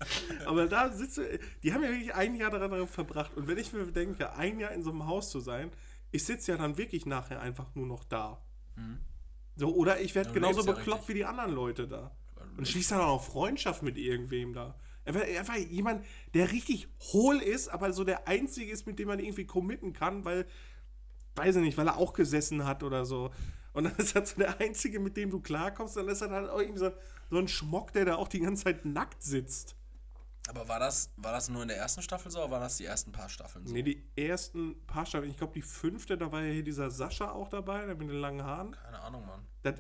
Aber 0.45 0.68
da 0.68 0.91
sitzt 0.91 1.18
du, 1.18 1.39
die 1.64 1.74
haben 1.74 1.84
ja 1.84 1.89
wirklich 1.89 2.14
ein 2.14 2.36
Jahr 2.36 2.51
daran 2.51 2.88
verbracht. 2.88 3.36
Und 3.36 3.47
wenn 3.47 3.58
ich 3.58 3.74
mir 3.74 3.86
denke, 3.86 4.34
ein 4.34 4.60
Jahr 4.60 4.72
in 4.72 4.84
so 4.84 4.91
einem 4.91 5.06
Haus 5.06 5.30
zu 5.30 5.39
sein, 5.39 5.72
ich 6.12 6.24
sitze 6.26 6.51
ja 6.51 6.58
dann 6.58 6.78
wirklich 6.78 7.06
nachher 7.06 7.41
einfach 7.41 7.74
nur 7.76 7.88
noch 7.88 8.04
da. 8.04 8.41
So, 9.56 9.74
oder 9.76 9.99
ich 10.01 10.16
werde 10.16 10.30
Du 10.30 10.36
genauso 10.36 10.66
ja 10.66 10.74
bekloppt 10.74 11.01
richtig. 11.01 11.16
wie 11.16 11.20
die 11.20 11.26
anderen 11.26 11.54
Leute 11.54 11.88
da. 11.88 12.16
Und 12.58 12.68
schließt 12.68 12.91
dann 12.91 13.01
auch 13.01 13.24
Freundschaft 13.24 13.82
mit 13.84 13.97
irgendwem 13.97 14.54
da. 14.54 14.76
Einfach, 15.06 15.22
einfach 15.22 15.56
jemand, 15.56 16.06
der 16.34 16.51
richtig 16.51 16.88
hohl 17.12 17.38
ist, 17.38 17.68
aber 17.68 17.91
so 17.93 18.04
der 18.04 18.28
Einzige 18.28 18.72
ist, 18.72 18.86
mit 18.86 18.99
dem 18.99 19.08
man 19.08 19.20
irgendwie 19.20 19.45
committen 19.45 19.93
kann, 19.93 20.24
weil, 20.24 20.45
weiß 21.36 21.58
ich 21.58 21.62
nicht, 21.62 21.78
weil 21.78 21.88
er 21.88 21.97
auch 21.97 22.14
gesessen 22.14 22.66
hat 22.66 22.84
oder 22.84 23.06
so. 23.06 23.32
Und 23.74 23.86
dann 23.86 23.95
ist 23.97 24.16
er 24.16 24.26
so 24.26 24.36
der 24.38 24.60
Einzige, 24.60 24.99
mit 24.99 25.18
dem 25.18 25.30
du 25.30 25.39
klarkommst, 25.39 25.97
dann 25.97 26.08
ist 26.08 26.22
er 26.22 26.30
dann 26.30 26.49
auch 26.49 26.60
irgendwie 26.60 26.80
so, 26.80 26.91
so 27.30 27.38
ein 27.38 27.47
Schmock, 27.47 27.91
der 27.93 28.06
da 28.06 28.16
auch 28.16 28.28
die 28.28 28.39
ganze 28.39 28.66
Zeit 28.66 28.86
nackt 28.86 29.24
sitzt. 29.24 29.76
Aber 30.50 30.68
war 30.68 30.80
das, 30.80 31.10
war 31.16 31.32
das 31.32 31.48
nur 31.50 31.62
in 31.62 31.70
der 31.70 31.78
ersten 31.78 32.02
Staffel 32.02 32.30
so 32.30 32.39
oder 32.39 32.52
waren 32.52 32.62
das 32.62 32.78
die 32.78 32.86
ersten 32.86 33.12
paar 33.12 33.30
Staffeln 33.30 33.66
so? 33.66 33.74
Nee, 33.74 33.84
die 33.84 34.04
ersten 34.16 34.86
paar 34.86 35.06
Staffeln, 35.06 35.32
ich 35.32 35.38
glaube 35.38 35.54
die 35.54 35.62
fünfte, 35.62 36.18
da 36.18 36.32
war 36.32 36.41
ja 36.41 36.52
hier 36.52 36.64
dieser 36.64 36.91
Sascha 36.91 37.32
auch 37.32 37.48
dabei, 37.48 37.86
der 37.86 37.96
mit 37.96 38.10
den 38.10 38.18
langen 38.18 38.44
Haaren. 38.44 38.72
Keine 38.72 39.00
Ahnung, 39.00 39.26
Mann. 39.26 39.46
Das, 39.62 39.76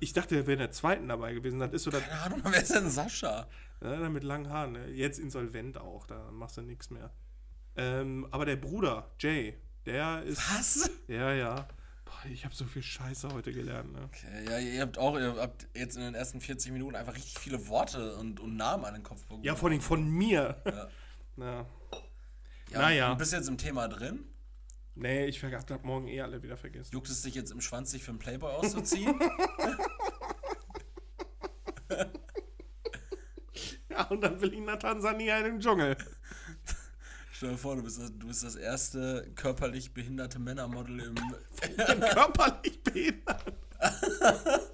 ich 0.00 0.12
dachte, 0.12 0.34
der 0.34 0.46
wäre 0.46 0.54
in 0.54 0.58
der 0.58 0.70
zweiten 0.70 1.08
dabei 1.08 1.32
gewesen. 1.32 1.58
Das 1.58 1.72
ist 1.72 1.84
so 1.84 1.90
Keine 1.90 2.20
Ahnung, 2.20 2.40
wer 2.44 2.62
ist 2.62 2.74
denn 2.74 2.90
Sascha? 2.90 3.48
ja, 3.82 3.96
der 3.96 4.10
mit 4.10 4.22
langen 4.24 4.50
Haaren. 4.50 4.72
Ne? 4.72 4.88
Jetzt 4.90 5.18
insolvent 5.18 5.78
auch, 5.78 6.06
da 6.06 6.30
machst 6.30 6.58
du 6.58 6.62
nichts 6.62 6.90
mehr. 6.90 7.10
Ähm, 7.76 8.28
aber 8.30 8.44
der 8.44 8.56
Bruder, 8.56 9.10
Jay, 9.18 9.58
der 9.86 10.22
ist. 10.24 10.38
Was? 10.52 10.90
Ja, 11.08 11.32
ja. 11.32 11.66
Ich 12.32 12.44
habe 12.44 12.54
so 12.54 12.64
viel 12.64 12.82
Scheiße 12.82 13.28
heute 13.32 13.52
gelernt. 13.52 13.92
Ne? 13.92 14.00
Okay, 14.04 14.44
ja, 14.48 14.58
ihr 14.58 14.80
habt 14.80 14.98
auch, 14.98 15.18
ihr 15.18 15.34
habt 15.36 15.66
jetzt 15.74 15.96
in 15.96 16.02
den 16.02 16.14
ersten 16.14 16.40
40 16.40 16.72
Minuten 16.72 16.94
einfach 16.94 17.14
richtig 17.14 17.38
viele 17.38 17.66
Worte 17.68 18.16
und, 18.16 18.40
und 18.40 18.56
Namen 18.56 18.84
an 18.84 18.94
den 18.94 19.02
Kopf 19.02 19.22
bekommen. 19.22 19.42
Ja, 19.44 19.54
vor 19.56 19.70
allem 19.70 19.80
von 19.80 20.08
mir. 20.08 20.62
Ja. 20.64 20.88
Na. 21.36 21.66
Ja, 22.70 22.78
Naja. 22.78 23.10
Du 23.10 23.18
bist 23.18 23.32
jetzt 23.32 23.48
im 23.48 23.58
Thema 23.58 23.88
drin. 23.88 24.24
Nee, 24.94 25.26
ich 25.26 25.42
hab 25.42 25.84
morgen 25.84 26.06
eh 26.08 26.20
alle 26.20 26.42
wieder 26.42 26.56
vergessen. 26.56 26.92
Juckt 26.92 27.08
es 27.08 27.22
dich 27.22 27.34
jetzt 27.34 27.50
im 27.50 27.60
Schwanz, 27.60 27.90
sich 27.90 28.04
für 28.04 28.10
einen 28.10 28.18
Playboy 28.18 28.52
auszuziehen? 28.52 29.18
Ja, 33.92 34.04
und 34.04 34.22
dann 34.22 34.40
will 34.40 34.54
ich 34.54 34.60
nach 34.60 34.78
Tansania 34.78 35.38
in 35.38 35.44
den 35.44 35.60
Dschungel. 35.60 35.96
Stell 37.42 37.50
dir 37.50 37.58
vor, 37.58 37.74
du 37.74 37.82
bist, 37.82 37.98
das, 37.98 38.16
du 38.16 38.28
bist 38.28 38.44
das 38.44 38.54
erste 38.54 39.28
körperlich 39.34 39.92
behinderte 39.92 40.38
Männermodel 40.38 41.00
im. 41.00 41.16
körperlich 42.14 42.80
behindert. 42.84 43.52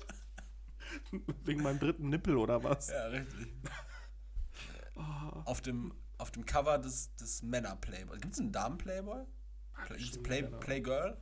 Wegen 1.46 1.62
meinem 1.62 1.78
dritten 1.78 2.10
Nippel 2.10 2.36
oder 2.36 2.62
was? 2.62 2.88
ja, 2.90 3.06
richtig. 3.06 3.54
Oh. 4.96 5.00
Auf 5.46 5.62
dem, 5.62 5.94
auf 6.18 6.30
dem 6.30 6.44
Cover 6.44 6.76
des, 6.76 7.16
des 7.16 7.42
Männer-Playboy. 7.42 8.18
Gibt 8.18 8.34
es 8.34 8.40
einen 8.40 8.52
Damen-Playboy? 8.52 9.24
Play, 9.86 9.96
bestimmt, 9.96 10.24
Play. 10.24 10.42
Playgirl? 10.42 11.16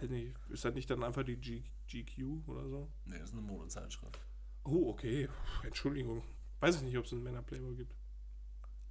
Weiß 0.00 0.08
nicht, 0.08 0.34
ist 0.48 0.64
das 0.64 0.72
nicht 0.72 0.88
dann 0.88 1.04
einfach 1.04 1.24
die 1.24 1.36
G 1.36 1.62
GQ 1.88 2.48
oder 2.48 2.66
so? 2.70 2.90
Nee, 3.04 3.18
das 3.18 3.28
ist 3.28 3.32
eine 3.34 3.42
Modezeitschrift. 3.42 4.18
Oh, 4.64 4.88
okay. 4.88 5.28
Entschuldigung. 5.62 6.22
Weiß 6.60 6.76
ich 6.76 6.82
nicht, 6.84 6.96
ob 6.96 7.04
es 7.04 7.12
einen 7.12 7.22
Männer-Playboy 7.22 7.76
gibt. 7.76 7.94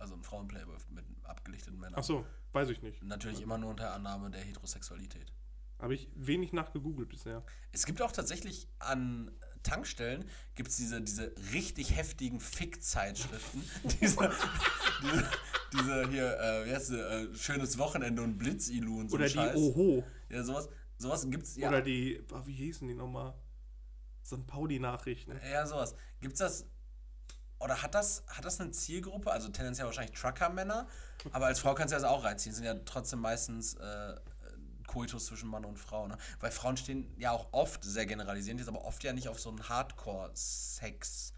Also 0.02 0.16
ein 0.16 0.24
Frauen-Playboy 0.24 0.78
mit 0.90 1.06
abgelichteten 1.32 1.80
Männern. 1.80 2.00
Ach 2.00 2.04
so, 2.04 2.26
weiß 2.54 2.70
ich 2.70 2.82
nicht. 2.82 3.04
Natürlich 3.04 3.42
immer 3.42 3.58
nur 3.58 3.72
unter 3.72 3.94
Annahme 3.94 4.30
der 4.30 4.42
Heterosexualität. 4.42 5.34
Habe 5.80 5.96
ich 5.96 6.10
wenig 6.14 6.54
nachgegoogelt 6.54 7.10
bisher. 7.10 7.44
Es 7.72 7.86
gibt 7.86 8.02
auch 8.02 8.12
tatsächlich 8.12 8.68
an 8.78 9.32
Tankstellen 9.64 10.26
gibt's 10.56 10.78
diese, 10.78 11.02
diese 11.02 11.34
richtig 11.54 11.96
heftigen 11.96 12.40
Fick-Zeitschriften. 12.40 13.64
diese, 13.84 14.32
diese, 15.04 15.30
diese 15.74 16.10
hier, 16.10 16.40
äh, 16.40 16.66
wie 16.66 16.74
heißt 16.74 16.88
sie, 16.88 17.00
äh, 17.00 17.36
Schönes 17.36 17.78
Wochenende 17.78 18.22
und 18.22 18.38
Blitzilu 18.38 19.00
und 19.00 19.10
so 19.10 19.16
Oder 19.16 19.26
die 19.26 19.34
Scheiß. 19.34 19.56
Oho. 19.56 20.04
Ja, 20.30 20.44
sowas, 20.44 20.70
sowas 20.98 21.28
gibt's, 21.30 21.56
ja. 21.56 21.70
Oder 21.70 21.82
die, 21.82 22.24
ah, 22.32 22.42
wie 22.46 22.54
hießen 22.54 22.88
die 22.88 22.94
nochmal? 22.94 23.34
St. 24.24 24.46
Pauli-Nachrichten. 24.48 25.40
Ja, 25.52 25.66
sowas. 25.66 25.96
Gibt's 26.20 26.40
das, 26.40 26.66
oder 27.60 27.82
hat 27.82 27.94
das, 27.96 28.24
hat 28.28 28.46
das 28.46 28.60
eine 28.60 28.72
Zielgruppe? 28.72 29.32
Also 29.32 29.50
tendenziell 29.50 29.86
wahrscheinlich 29.86 30.18
Trucker-Männer, 30.20 30.88
aber 31.32 31.48
als 31.48 31.60
Frau 31.60 31.74
kannst 31.74 31.94
du 31.94 31.96
das 31.96 32.04
auch 32.04 32.24
reinziehen. 32.24 32.54
Sind 32.54 32.66
ja 32.66 32.76
trotzdem 32.86 33.20
meistens 33.20 33.76
äh, 33.76 34.16
Koitus 34.92 35.28
zwischen 35.28 35.50
Mann 35.50 35.66
und 35.66 35.80
Frau. 35.80 36.08
Ne? 36.08 36.18
Weil 36.40 36.52
Frauen 36.52 36.78
stehen 36.78 37.14
ja 37.18 37.32
auch 37.32 37.48
oft, 37.54 37.84
sehr 37.84 38.06
generalisierend 38.06 38.60
jetzt, 38.60 38.68
aber 38.68 38.84
oft 38.84 39.04
ja 39.04 39.14
nicht 39.14 39.30
auf 39.30 39.40
so 39.40 39.50
einen 39.50 39.70
Hardcore-Sex 39.70 41.34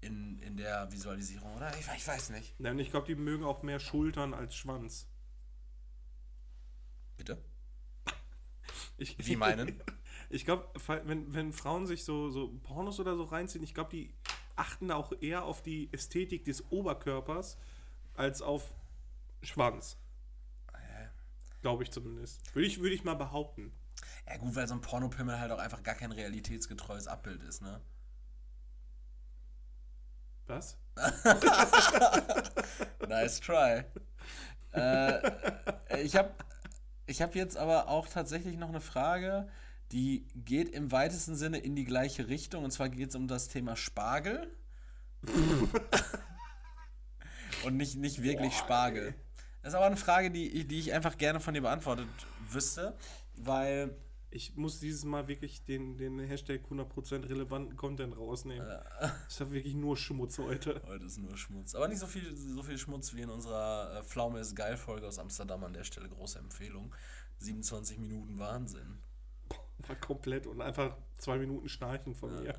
in, 0.00 0.38
in 0.38 0.56
der 0.56 0.90
Visualisierung, 0.92 1.54
oder? 1.56 1.70
Ich, 1.78 1.86
ich 1.96 2.06
weiß 2.06 2.30
nicht. 2.30 2.54
Nein, 2.58 2.78
ich 2.78 2.90
glaube, 2.90 3.06
die 3.06 3.14
mögen 3.14 3.44
auch 3.44 3.62
mehr 3.62 3.80
Schultern 3.80 4.34
als 4.34 4.54
Schwanz. 4.54 5.06
Bitte? 7.16 7.42
Ich, 8.98 9.16
Wie 9.26 9.36
meinen? 9.36 9.80
Ich 10.30 10.46
glaube, 10.46 10.66
wenn, 11.04 11.34
wenn 11.34 11.52
Frauen 11.52 11.86
sich 11.86 12.04
so, 12.04 12.30
so 12.30 12.48
Pornos 12.62 12.98
oder 12.98 13.16
so 13.16 13.24
reinziehen, 13.24 13.62
ich 13.62 13.74
glaube, 13.74 13.90
die 13.90 14.14
achten 14.56 14.88
da 14.88 14.96
auch 14.96 15.12
eher 15.20 15.44
auf 15.44 15.62
die 15.62 15.92
Ästhetik 15.92 16.46
des 16.46 16.70
Oberkörpers 16.70 17.58
als 18.14 18.40
auf 18.40 18.72
Schwanz. 19.42 19.96
Glaube 21.62 21.84
ich 21.84 21.92
zumindest. 21.92 22.54
Würde 22.54 22.66
ich, 22.66 22.80
würde 22.80 22.94
ich 22.94 23.04
mal 23.04 23.14
behaupten. 23.14 23.72
Ja 24.28 24.36
gut, 24.36 24.54
weil 24.56 24.66
so 24.66 24.74
ein 24.74 24.80
Pornopimmel 24.80 25.38
halt 25.38 25.52
auch 25.52 25.60
einfach 25.60 25.82
gar 25.82 25.94
kein 25.94 26.12
realitätsgetreues 26.12 27.06
Abbild 27.06 27.42
ist, 27.44 27.62
ne? 27.62 27.80
Was? 30.46 30.76
Nice 33.08 33.40
try. 33.40 33.84
äh, 34.72 36.02
ich 36.02 36.16
habe 36.16 36.34
ich 37.06 37.22
hab 37.22 37.36
jetzt 37.36 37.56
aber 37.56 37.88
auch 37.88 38.08
tatsächlich 38.08 38.56
noch 38.56 38.68
eine 38.68 38.80
Frage, 38.80 39.48
die 39.92 40.26
geht 40.34 40.68
im 40.70 40.90
weitesten 40.90 41.36
Sinne 41.36 41.58
in 41.58 41.76
die 41.76 41.84
gleiche 41.84 42.26
Richtung. 42.28 42.64
Und 42.64 42.72
zwar 42.72 42.88
geht 42.88 43.10
es 43.10 43.14
um 43.14 43.28
das 43.28 43.46
Thema 43.48 43.76
Spargel. 43.76 44.56
Und 47.64 47.76
nicht, 47.76 47.96
nicht 47.96 48.22
wirklich 48.22 48.54
Boah, 48.54 48.58
Spargel. 48.58 49.14
Das 49.62 49.72
ist 49.72 49.76
aber 49.76 49.86
eine 49.86 49.96
Frage, 49.96 50.30
die, 50.30 50.48
ich- 50.48 50.66
die 50.68 50.78
ich 50.80 50.92
einfach 50.92 51.16
gerne 51.18 51.40
von 51.40 51.54
dir 51.54 51.60
beantwortet 51.62 52.08
wüsste, 52.50 52.96
weil 53.34 53.94
Ich 54.34 54.56
muss 54.56 54.80
dieses 54.80 55.04
Mal 55.04 55.28
wirklich 55.28 55.62
den, 55.66 55.98
den 55.98 56.18
Hashtag 56.18 56.62
100% 56.70 57.28
relevanten 57.28 57.76
Content 57.76 58.16
rausnehmen. 58.16 58.66
Ich 59.28 59.38
habe 59.40 59.52
wirklich 59.52 59.74
nur 59.74 59.94
Schmutz 59.94 60.38
heute. 60.38 60.80
heute 60.86 61.04
ist 61.04 61.18
nur 61.18 61.36
Schmutz. 61.36 61.74
Aber 61.74 61.86
nicht 61.86 61.98
so 61.98 62.06
viel, 62.06 62.34
so 62.34 62.62
viel 62.62 62.78
Schmutz 62.78 63.12
wie 63.12 63.20
in 63.20 63.28
unserer 63.28 63.98
äh, 63.98 64.02
Pflaume 64.02 64.40
ist 64.40 64.56
geil 64.56 64.78
Folge 64.78 65.06
aus 65.06 65.18
Amsterdam 65.18 65.62
an 65.64 65.74
der 65.74 65.84
Stelle. 65.84 66.08
Große 66.08 66.38
Empfehlung. 66.38 66.94
27 67.40 67.98
Minuten 67.98 68.38
Wahnsinn. 68.38 69.00
War 69.86 69.96
komplett 69.96 70.46
und 70.46 70.62
einfach 70.62 70.96
zwei 71.18 71.36
Minuten 71.36 71.68
Schnarchen 71.68 72.14
von 72.14 72.34
mir. 72.42 72.54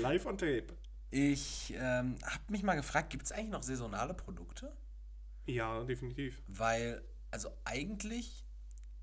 Live 0.00 0.26
on 0.26 0.38
Tape. 0.38 0.66
Ich 1.10 1.74
ähm, 1.76 2.14
habe 2.22 2.44
mich 2.50 2.62
mal 2.62 2.76
gefragt, 2.76 3.10
gibt 3.10 3.24
es 3.24 3.32
eigentlich 3.32 3.50
noch 3.50 3.64
saisonale 3.64 4.14
Produkte? 4.14 4.72
Ja, 5.46 5.84
definitiv. 5.84 6.40
Weil, 6.46 7.02
also 7.30 7.50
eigentlich 7.64 8.44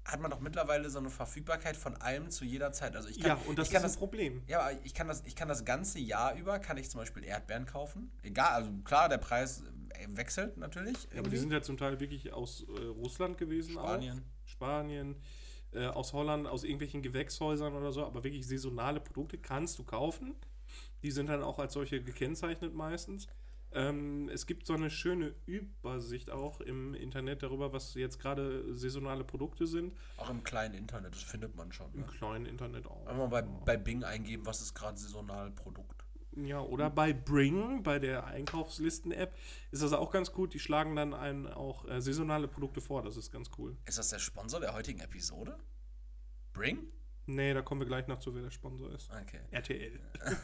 hat 0.03 0.19
man 0.19 0.31
doch 0.31 0.39
mittlerweile 0.39 0.89
so 0.89 0.99
eine 0.99 1.09
Verfügbarkeit 1.09 1.77
von 1.77 1.95
allem 1.97 2.29
zu 2.29 2.43
jeder 2.43 2.71
Zeit. 2.71 2.95
Also 2.95 3.07
ich 3.09 3.19
kann, 3.19 3.37
ja, 3.37 3.45
und 3.47 3.57
das 3.57 3.67
ich 3.67 3.73
kann 3.73 3.83
ist 3.83 3.91
das, 3.91 3.97
Problem. 3.97 4.41
ja, 4.47 4.61
aber 4.61 4.71
ich 4.83 4.93
kann 4.93 5.07
das, 5.07 5.23
ich 5.25 5.35
kann 5.35 5.47
das 5.47 5.63
ganze 5.63 5.99
Jahr 5.99 6.35
über, 6.35 6.59
kann 6.59 6.77
ich 6.77 6.89
zum 6.89 6.99
Beispiel 6.99 7.23
Erdbeeren 7.23 7.65
kaufen. 7.65 8.11
Egal, 8.23 8.51
also 8.51 8.71
klar, 8.83 9.09
der 9.09 9.19
Preis 9.19 9.63
äh, 9.89 10.07
wechselt 10.09 10.57
natürlich. 10.57 10.97
Ja, 11.13 11.19
aber 11.19 11.29
die 11.29 11.37
sind 11.37 11.51
ja 11.51 11.61
zum 11.61 11.77
Teil 11.77 11.99
wirklich 11.99 12.33
aus 12.33 12.65
äh, 12.67 12.85
Russland 12.85 13.37
gewesen. 13.37 13.73
Spanien. 13.73 14.19
Auch. 14.19 14.47
Spanien. 14.49 15.15
Äh, 15.73 15.85
aus 15.85 16.11
Holland, 16.13 16.47
aus 16.47 16.63
irgendwelchen 16.63 17.01
Gewächshäusern 17.01 17.73
oder 17.73 17.91
so. 17.91 18.03
Aber 18.05 18.23
wirklich 18.23 18.45
saisonale 18.47 18.99
Produkte 18.99 19.37
kannst 19.37 19.77
du 19.77 19.83
kaufen. 19.83 20.35
Die 21.03 21.11
sind 21.11 21.29
dann 21.29 21.43
auch 21.43 21.59
als 21.59 21.73
solche 21.73 22.01
gekennzeichnet 22.01 22.73
meistens. 22.73 23.27
Ähm, 23.73 24.29
es 24.29 24.45
gibt 24.45 24.65
so 24.67 24.73
eine 24.73 24.89
schöne 24.89 25.33
Übersicht 25.45 26.29
auch 26.29 26.59
im 26.61 26.93
Internet 26.93 27.43
darüber, 27.43 27.71
was 27.71 27.93
jetzt 27.93 28.19
gerade 28.19 28.75
saisonale 28.75 29.23
Produkte 29.23 29.65
sind. 29.65 29.95
Auch 30.17 30.29
im 30.29 30.43
kleinen 30.43 30.73
Internet, 30.75 31.15
das 31.15 31.23
findet 31.23 31.55
man 31.55 31.71
schon. 31.71 31.93
Im 31.93 32.01
Ne? 32.01 32.05
kleinen 32.07 32.45
Internet 32.45 32.85
auch. 32.87 33.05
Einfach 33.07 33.29
mal 33.29 33.41
bei, 33.41 33.41
bei 33.41 33.77
Bing 33.77 34.03
eingeben, 34.03 34.45
was 34.45 34.61
ist 34.61 34.73
gerade 34.73 34.97
saisonal 34.97 35.51
Produkt. 35.51 36.03
Ja, 36.33 36.61
oder 36.61 36.89
bei 36.89 37.11
Bring, 37.11 37.83
bei 37.83 37.99
der 37.99 38.25
Einkaufslisten-App, 38.25 39.35
ist 39.71 39.83
das 39.83 39.91
auch 39.91 40.11
ganz 40.11 40.31
gut. 40.31 40.53
Die 40.53 40.59
schlagen 40.59 40.95
dann 40.95 41.13
einen 41.13 41.45
auch 41.47 41.85
äh, 41.89 42.01
saisonale 42.01 42.47
Produkte 42.47 42.79
vor. 42.79 43.03
Das 43.03 43.17
ist 43.17 43.31
ganz 43.31 43.51
cool. 43.57 43.75
Ist 43.85 43.97
das 43.97 44.09
der 44.09 44.19
Sponsor 44.19 44.59
der 44.61 44.73
heutigen 44.73 44.99
Episode? 45.01 45.57
Bring? 46.53 46.87
Nee, 47.27 47.53
da 47.53 47.61
kommen 47.61 47.81
wir 47.81 47.87
gleich 47.87 48.07
noch 48.07 48.19
zu, 48.19 48.33
wer 48.33 48.41
der 48.41 48.51
Sponsor 48.51 48.91
ist. 48.93 49.09
Okay. 49.09 49.39
RTL. 49.51 49.99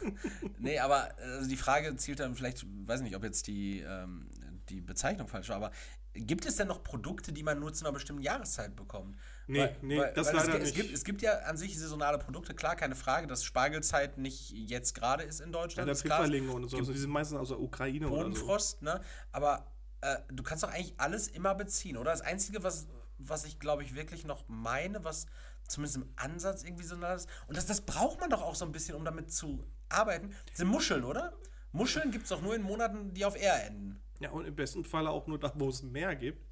Nee, 0.58 0.78
aber 0.78 1.08
also 1.18 1.48
die 1.48 1.56
Frage 1.56 1.94
zielt 1.96 2.20
dann 2.20 2.34
vielleicht, 2.34 2.64
weiß 2.86 3.00
nicht, 3.02 3.16
ob 3.16 3.24
jetzt 3.24 3.46
die, 3.46 3.80
ähm, 3.80 4.28
die 4.68 4.80
Bezeichnung 4.80 5.28
falsch 5.28 5.48
war, 5.48 5.56
aber 5.56 5.70
gibt 6.14 6.46
es 6.46 6.56
denn 6.56 6.68
noch 6.68 6.82
Produkte, 6.82 7.32
die 7.32 7.42
man 7.42 7.60
nur 7.60 7.72
zu 7.72 7.84
einer 7.84 7.92
bestimmten 7.92 8.22
Jahreszeit 8.22 8.74
bekommt? 8.74 9.16
Nee, 9.46 9.68
nee, 9.82 10.02
das 10.14 10.28
es, 10.28 10.32
leider 10.32 10.58
es, 10.58 10.64
nicht. 10.64 10.74
gibt, 10.74 10.92
es 10.92 11.04
gibt 11.04 11.22
ja 11.22 11.38
an 11.40 11.56
sich 11.56 11.78
saisonale 11.78 12.18
Produkte, 12.18 12.54
klar, 12.54 12.76
keine 12.76 12.96
Frage, 12.96 13.26
dass 13.26 13.44
Spargelzeit 13.44 14.18
nicht 14.18 14.50
jetzt 14.50 14.94
gerade 14.94 15.22
ist 15.22 15.40
in 15.40 15.52
Ja, 15.52 15.60
Deutschland. 15.60 15.86
der 15.86 15.92
ist 15.92 16.04
klar. 16.04 16.18
Pfifferlinge 16.18 16.50
und 16.50 16.68
so. 16.68 16.76
Also 16.76 16.92
die 16.92 16.98
sind 16.98 17.10
meistens 17.10 17.38
aus 17.38 17.48
der 17.48 17.60
Ukraine 17.60 18.08
oder 18.08 18.22
so. 18.22 18.28
Bodenfrost, 18.30 18.82
ne? 18.82 19.00
Aber 19.32 19.70
äh, 20.00 20.16
du 20.28 20.42
kannst 20.42 20.64
doch 20.64 20.70
eigentlich 20.72 20.94
alles 20.98 21.28
immer 21.28 21.54
beziehen, 21.54 21.96
oder? 21.96 22.10
Das 22.10 22.20
Einzige, 22.20 22.62
was, 22.64 22.88
was 23.18 23.44
ich, 23.44 23.58
glaube 23.58 23.82
ich, 23.84 23.94
wirklich 23.94 24.24
noch 24.24 24.44
meine, 24.48 25.04
was 25.04 25.26
zumindest 25.68 25.96
im 25.96 26.08
Ansatz 26.16 26.64
irgendwie 26.64 26.84
so 26.84 26.96
nah 26.96 27.14
ist, 27.14 27.28
und 27.46 27.56
das, 27.56 27.66
das 27.66 27.80
braucht 27.82 28.20
man 28.20 28.30
doch 28.30 28.42
auch 28.42 28.54
so 28.54 28.64
ein 28.64 28.72
bisschen, 28.72 28.94
um 28.94 29.04
damit 29.04 29.32
zu 29.32 29.64
arbeiten, 29.88 30.34
sind 30.52 30.68
Muscheln, 30.68 31.04
oder? 31.04 31.32
Muscheln 31.72 32.10
gibt 32.10 32.24
es 32.24 32.30
doch 32.30 32.42
nur 32.42 32.54
in 32.54 32.62
Monaten, 32.62 33.12
die 33.14 33.24
auf 33.24 33.36
R 33.36 33.66
enden. 33.66 34.00
Ja, 34.20 34.30
und 34.30 34.46
im 34.46 34.56
besten 34.56 34.84
Falle 34.84 35.10
auch 35.10 35.26
nur 35.26 35.38
da, 35.38 35.52
wo 35.54 35.68
es 35.68 35.82
mehr 35.82 36.16
gibt. 36.16 36.44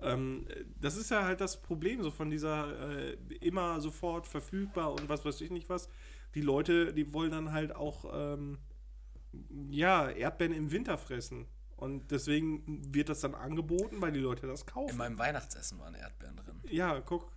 Ähm, 0.00 0.46
das 0.78 0.96
ist 0.96 1.10
ja 1.10 1.24
halt 1.24 1.40
das 1.40 1.60
Problem 1.60 2.02
so 2.02 2.10
von 2.10 2.30
dieser 2.30 2.90
äh, 2.90 3.12
immer 3.40 3.80
sofort 3.80 4.26
verfügbar 4.26 4.92
und 4.92 5.08
was 5.08 5.24
weiß 5.24 5.40
ich 5.42 5.50
nicht 5.50 5.68
was. 5.68 5.88
Die 6.34 6.40
Leute, 6.40 6.94
die 6.94 7.12
wollen 7.12 7.32
dann 7.32 7.52
halt 7.52 7.74
auch 7.74 8.06
ähm, 8.12 8.58
ja, 9.68 10.08
Erdbeeren 10.08 10.54
im 10.54 10.70
Winter 10.70 10.96
fressen. 10.96 11.46
Und 11.76 12.10
deswegen 12.10 12.94
wird 12.94 13.08
das 13.08 13.20
dann 13.20 13.34
angeboten, 13.34 14.00
weil 14.00 14.12
die 14.12 14.20
Leute 14.20 14.46
das 14.46 14.62
In 14.62 14.66
kaufen. 14.66 14.96
meinem 14.98 15.18
Weihnachtsessen 15.18 15.78
waren 15.78 15.94
Erdbeeren 15.94 16.36
drin. 16.36 16.60
Ja, 16.68 17.00
guck. 17.00 17.32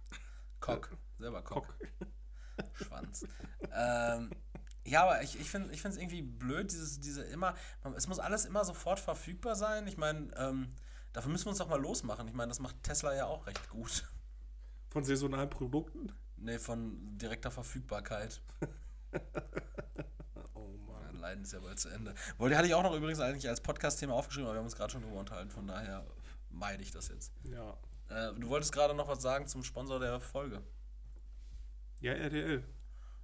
Kock. 0.59 0.97
Selber 1.23 1.41
Kock. 1.41 1.67
Kock. 1.67 2.85
Schwanz. 2.85 3.25
ähm, 3.73 4.29
ja, 4.85 5.03
aber 5.03 5.21
ich, 5.21 5.39
ich 5.39 5.49
finde 5.49 5.71
es 5.71 5.95
irgendwie 5.95 6.21
blöd, 6.21 6.69
dieses, 6.69 6.99
diese 6.99 7.23
immer, 7.23 7.55
man, 7.81 7.93
es 7.93 8.07
muss 8.07 8.19
alles 8.19 8.43
immer 8.43 8.65
sofort 8.65 8.99
verfügbar 8.99 9.55
sein. 9.55 9.87
Ich 9.87 9.95
meine, 9.95 10.35
ähm, 10.35 10.73
dafür 11.13 11.31
müssen 11.31 11.45
wir 11.45 11.51
uns 11.51 11.59
doch 11.59 11.69
mal 11.69 11.79
losmachen. 11.79 12.27
Ich 12.27 12.33
meine, 12.33 12.49
das 12.49 12.59
macht 12.59 12.83
Tesla 12.83 13.15
ja 13.15 13.27
auch 13.27 13.47
recht 13.47 13.69
gut. 13.69 14.03
Von 14.89 15.05
saisonalen 15.05 15.49
Produkten. 15.49 16.11
Nee, 16.35 16.59
von 16.59 17.17
direkter 17.17 17.51
Verfügbarkeit. 17.51 18.41
Oh 20.55 20.75
Mann. 20.87 21.03
Mein 21.05 21.15
Leiden 21.17 21.43
ist 21.43 21.53
ja 21.53 21.59
bald 21.59 21.79
zu 21.79 21.87
Ende. 21.87 22.15
Wollte 22.37 22.57
hatte 22.57 22.67
ich 22.67 22.73
auch 22.73 22.81
noch 22.81 22.95
übrigens 22.95 23.19
eigentlich 23.19 23.47
als 23.47 23.61
Podcast-Thema 23.61 24.13
aufgeschrieben, 24.13 24.47
aber 24.47 24.55
wir 24.55 24.59
haben 24.59 24.65
uns 24.65 24.75
gerade 24.75 24.91
schon 24.91 25.03
drüber 25.03 25.19
unterhalten, 25.19 25.51
von 25.51 25.67
daher 25.67 26.03
meide 26.49 26.81
ich 26.81 26.89
das 26.89 27.09
jetzt. 27.09 27.31
Ja. 27.43 27.77
Äh, 28.09 28.33
du 28.33 28.49
wolltest 28.49 28.73
gerade 28.73 28.95
noch 28.95 29.07
was 29.07 29.21
sagen 29.21 29.47
zum 29.47 29.63
Sponsor 29.63 29.99
der 29.99 30.19
Folge. 30.19 30.63
Ja, 32.03 32.11
RTL. 32.11 32.61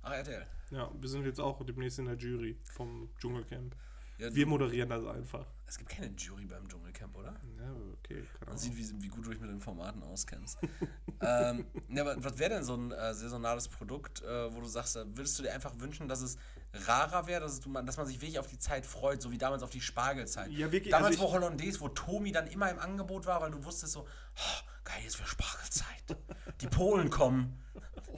Ach, 0.04 0.14
RTL. 0.14 0.48
Ja, 0.72 0.90
wir 0.98 1.10
sind 1.10 1.26
jetzt 1.26 1.42
auch 1.42 1.62
demnächst 1.66 2.00
in 2.00 2.06
der 2.06 2.16
Jury 2.16 2.58
vom 2.64 3.10
Dschungelcamp. 3.20 3.76
Ja, 4.18 4.34
Wir 4.34 4.48
moderieren 4.48 4.88
das 4.88 5.06
einfach. 5.06 5.46
es 5.68 5.78
gibt 5.78 5.90
keine 5.90 6.08
Jury 6.16 6.46
beim 6.46 6.66
Dschungelcamp, 6.66 7.14
oder? 7.18 7.36
Ja, 7.58 7.74
okay, 7.94 8.26
keine 8.40 8.52
Man 8.52 8.58
sieht, 8.58 8.78
wie, 8.78 9.04
wie 9.04 9.08
gut 9.10 9.26
du 9.26 9.32
dich 9.32 9.42
mit 9.42 9.50
den 9.50 9.60
Formaten 9.60 10.02
auskennst. 10.04 10.60
ähm, 11.22 11.66
ja, 11.90 12.04
aber 12.04 12.24
was 12.24 12.38
wäre 12.40 12.52
denn 12.52 12.64
so 12.64 12.76
ein 12.76 12.94
äh, 12.94 13.14
saisonales 13.14 13.68
Produkt, 13.68 14.22
äh, 14.22 14.54
wo 14.54 14.62
du 14.62 14.68
sagst, 14.68 14.96
da 14.96 15.06
würdest 15.06 15.38
du 15.38 15.44
dir 15.44 15.54
einfach 15.54 15.78
wünschen, 15.80 16.08
dass 16.08 16.22
es 16.22 16.38
rarer 16.72 17.28
wäre, 17.28 17.42
dass, 17.42 17.60
du, 17.60 17.74
dass 17.74 17.98
man 17.98 18.08
sich 18.08 18.22
wirklich 18.22 18.40
auf 18.40 18.48
die 18.48 18.60
Zeit 18.60 18.86
freut, 18.86 19.22
so 19.22 19.30
wie 19.30 19.38
damals 19.38 19.62
auf 19.62 19.72
die 19.72 19.82
Spargelzeit. 19.82 20.52
Ja, 20.52 20.72
wirklich, 20.72 20.92
Damals, 20.92 21.18
also 21.18 21.28
wo 21.28 21.34
Hollandaise, 21.34 21.82
wo 21.82 21.90
Tomi 21.90 22.32
dann 22.32 22.48
immer 22.48 22.72
im 22.72 22.80
Angebot 22.80 23.26
war, 23.26 23.42
weil 23.42 23.52
du 23.52 23.62
wusstest 23.66 23.92
so, 23.92 24.02
oh, 24.02 24.70
geil, 24.86 25.00
jetzt 25.04 25.20
wäre 25.20 25.28
Spargelzeit. 25.28 26.18
Die 26.62 26.68
Polen 26.68 27.10
kommen. 27.10 27.62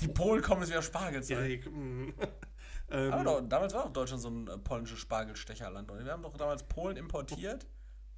Die 0.01 0.07
Polen 0.07 0.41
kommen, 0.41 0.63
es 0.63 0.69
wäre 0.69 0.81
Spargelzeit. 0.83 1.37
Erik, 1.37 1.71
mm. 1.71 2.13
ähm, 2.89 3.13
Aber 3.13 3.23
doch, 3.23 3.41
damals 3.47 3.73
war 3.73 3.83
doch 3.83 3.93
Deutschland 3.93 4.21
so 4.21 4.29
ein 4.29 4.47
äh, 4.47 4.57
polnisches 4.57 4.99
Spargelstecherland. 4.99 5.89
Und 5.91 6.03
wir 6.03 6.11
haben 6.11 6.23
doch 6.23 6.35
damals 6.35 6.63
Polen 6.63 6.97
importiert, 6.97 7.65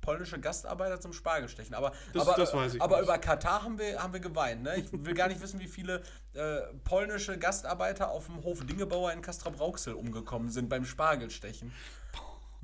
polnische 0.01 0.39
Gastarbeiter 0.39 0.99
zum 0.99 1.13
Spargelstechen. 1.13 1.73
Aber, 1.75 1.91
Das- 2.13 2.27
aber, 2.27 2.35
das 2.37 2.79
aber 2.79 3.01
über 3.01 3.17
Katar 3.17 3.63
haben 3.63 3.77
wir, 3.79 4.01
haben 4.01 4.13
wir 4.13 4.19
geweint. 4.19 4.63
Ne? 4.63 4.77
Ich 4.77 4.91
will 4.91 5.13
gar 5.13 5.27
nicht 5.27 5.41
wissen, 5.41 5.59
wie 5.59 5.67
viele 5.67 6.03
äh, 6.33 6.61
polnische 6.83 7.37
Gastarbeiter 7.37 8.09
auf 8.09 8.27
dem 8.27 8.43
Hof 8.43 8.65
Dingebauer 8.65 9.11
in 9.13 9.21
Castrop-Rauxel 9.21 9.93
umgekommen 9.93 10.49
sind 10.49 10.69
beim 10.69 10.85
Spargelstechen. 10.85 11.71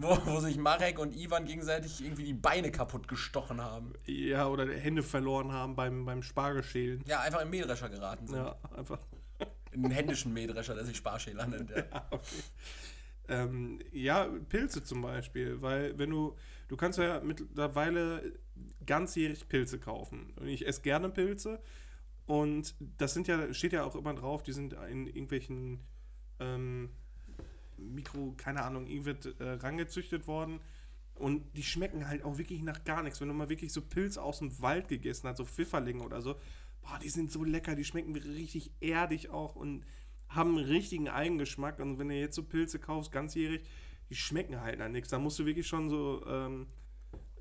Wo, 0.02 0.18
wo 0.26 0.40
sich 0.40 0.58
Marek 0.58 0.98
und 0.98 1.14
Ivan 1.14 1.44
gegenseitig 1.44 2.02
irgendwie 2.02 2.24
die 2.24 2.34
Beine 2.34 2.72
kaputt 2.72 3.10
gestochen 3.10 3.60
haben. 3.60 3.94
ja, 4.06 4.48
oder 4.48 4.66
Hände 4.66 5.04
verloren 5.04 5.52
haben 5.52 5.76
beim, 5.76 6.06
beim 6.06 6.24
Spargelschälen. 6.24 7.04
Ja, 7.06 7.20
einfach 7.20 7.42
im 7.42 7.50
Mähdrescher 7.50 7.90
geraten 7.90 8.26
sind. 8.26 8.38
Ja, 8.38 8.56
einfach. 8.76 9.00
In 9.72 9.84
den 9.84 9.92
händischen 9.92 10.34
Mähdrescher, 10.34 10.74
der 10.74 10.86
sich 10.86 10.98
Sparschäler 10.98 11.46
nennt. 11.46 11.70
Ja. 11.70 11.84
Ah, 11.92 12.08
okay. 12.12 12.24
Ähm, 13.28 13.80
ja, 13.92 14.28
Pilze 14.48 14.84
zum 14.84 15.04
Beispiel, 15.04 15.62
weil 15.62 15.96
wenn 16.00 16.10
du, 16.10 16.36
du 16.68 16.76
kannst 16.76 16.98
ja 16.98 17.20
mittlerweile 17.20 18.34
ganzjährig 18.86 19.48
Pilze 19.48 19.80
kaufen. 19.80 20.34
Und 20.38 20.48
ich 20.48 20.66
esse 20.66 20.82
gerne 20.82 21.10
Pilze 21.10 21.62
und 22.26 22.74
das 22.98 23.14
sind 23.14 23.28
ja, 23.28 23.54
steht 23.54 23.74
ja 23.74 23.84
auch 23.84 23.96
immer 23.96 24.16
drauf, 24.16 24.42
die 24.42 24.54
sind 24.54 24.74
in 24.90 25.06
irgendwelchen 25.06 25.86
ähm, 26.40 26.90
Mikro, 27.80 28.34
keine 28.38 28.64
Ahnung, 28.64 28.88
irgendwie 28.88 29.30
äh, 29.40 29.50
rangezüchtet 29.52 30.28
worden. 30.28 30.60
Und 31.16 31.58
die 31.58 31.64
schmecken 31.64 32.08
halt 32.08 32.24
auch 32.24 32.38
wirklich 32.38 32.62
nach 32.62 32.84
gar 32.86 33.04
nichts. 33.04 33.20
Wenn 33.20 33.28
du 33.28 33.34
mal 33.34 33.50
wirklich 33.50 33.74
so 33.74 33.82
Pilze 33.82 34.22
aus 34.22 34.40
dem 34.40 34.62
Wald 34.62 34.88
gegessen 34.88 35.28
hast, 35.28 35.38
so 35.38 35.46
Pfifferlinge 35.46 36.04
oder 36.04 36.22
so, 36.22 36.36
boah, 36.82 36.98
die 37.04 37.10
sind 37.10 37.32
so 37.32 37.44
lecker, 37.44 37.76
die 37.76 37.84
schmecken 37.84 38.16
richtig 38.16 38.72
erdig 38.80 39.30
auch 39.30 39.56
und 39.56 39.86
haben 40.30 40.58
einen 40.58 40.66
richtigen 40.66 41.10
Eigengeschmack. 41.10 41.80
Und 41.80 42.00
wenn 42.00 42.10
du 42.10 42.16
jetzt 42.16 42.36
so 42.36 42.44
Pilze 42.44 42.80
kaufst, 42.80 43.12
ganzjährig, 43.12 43.68
die 44.10 44.16
schmecken 44.16 44.62
halt 44.62 44.80
nach 44.80 44.88
nichts. 44.88 45.10
Da 45.10 45.20
musst 45.20 45.40
du 45.40 45.46
wirklich 45.46 45.68
schon 45.68 45.90
so 45.90 46.26
ähm, 46.26 46.68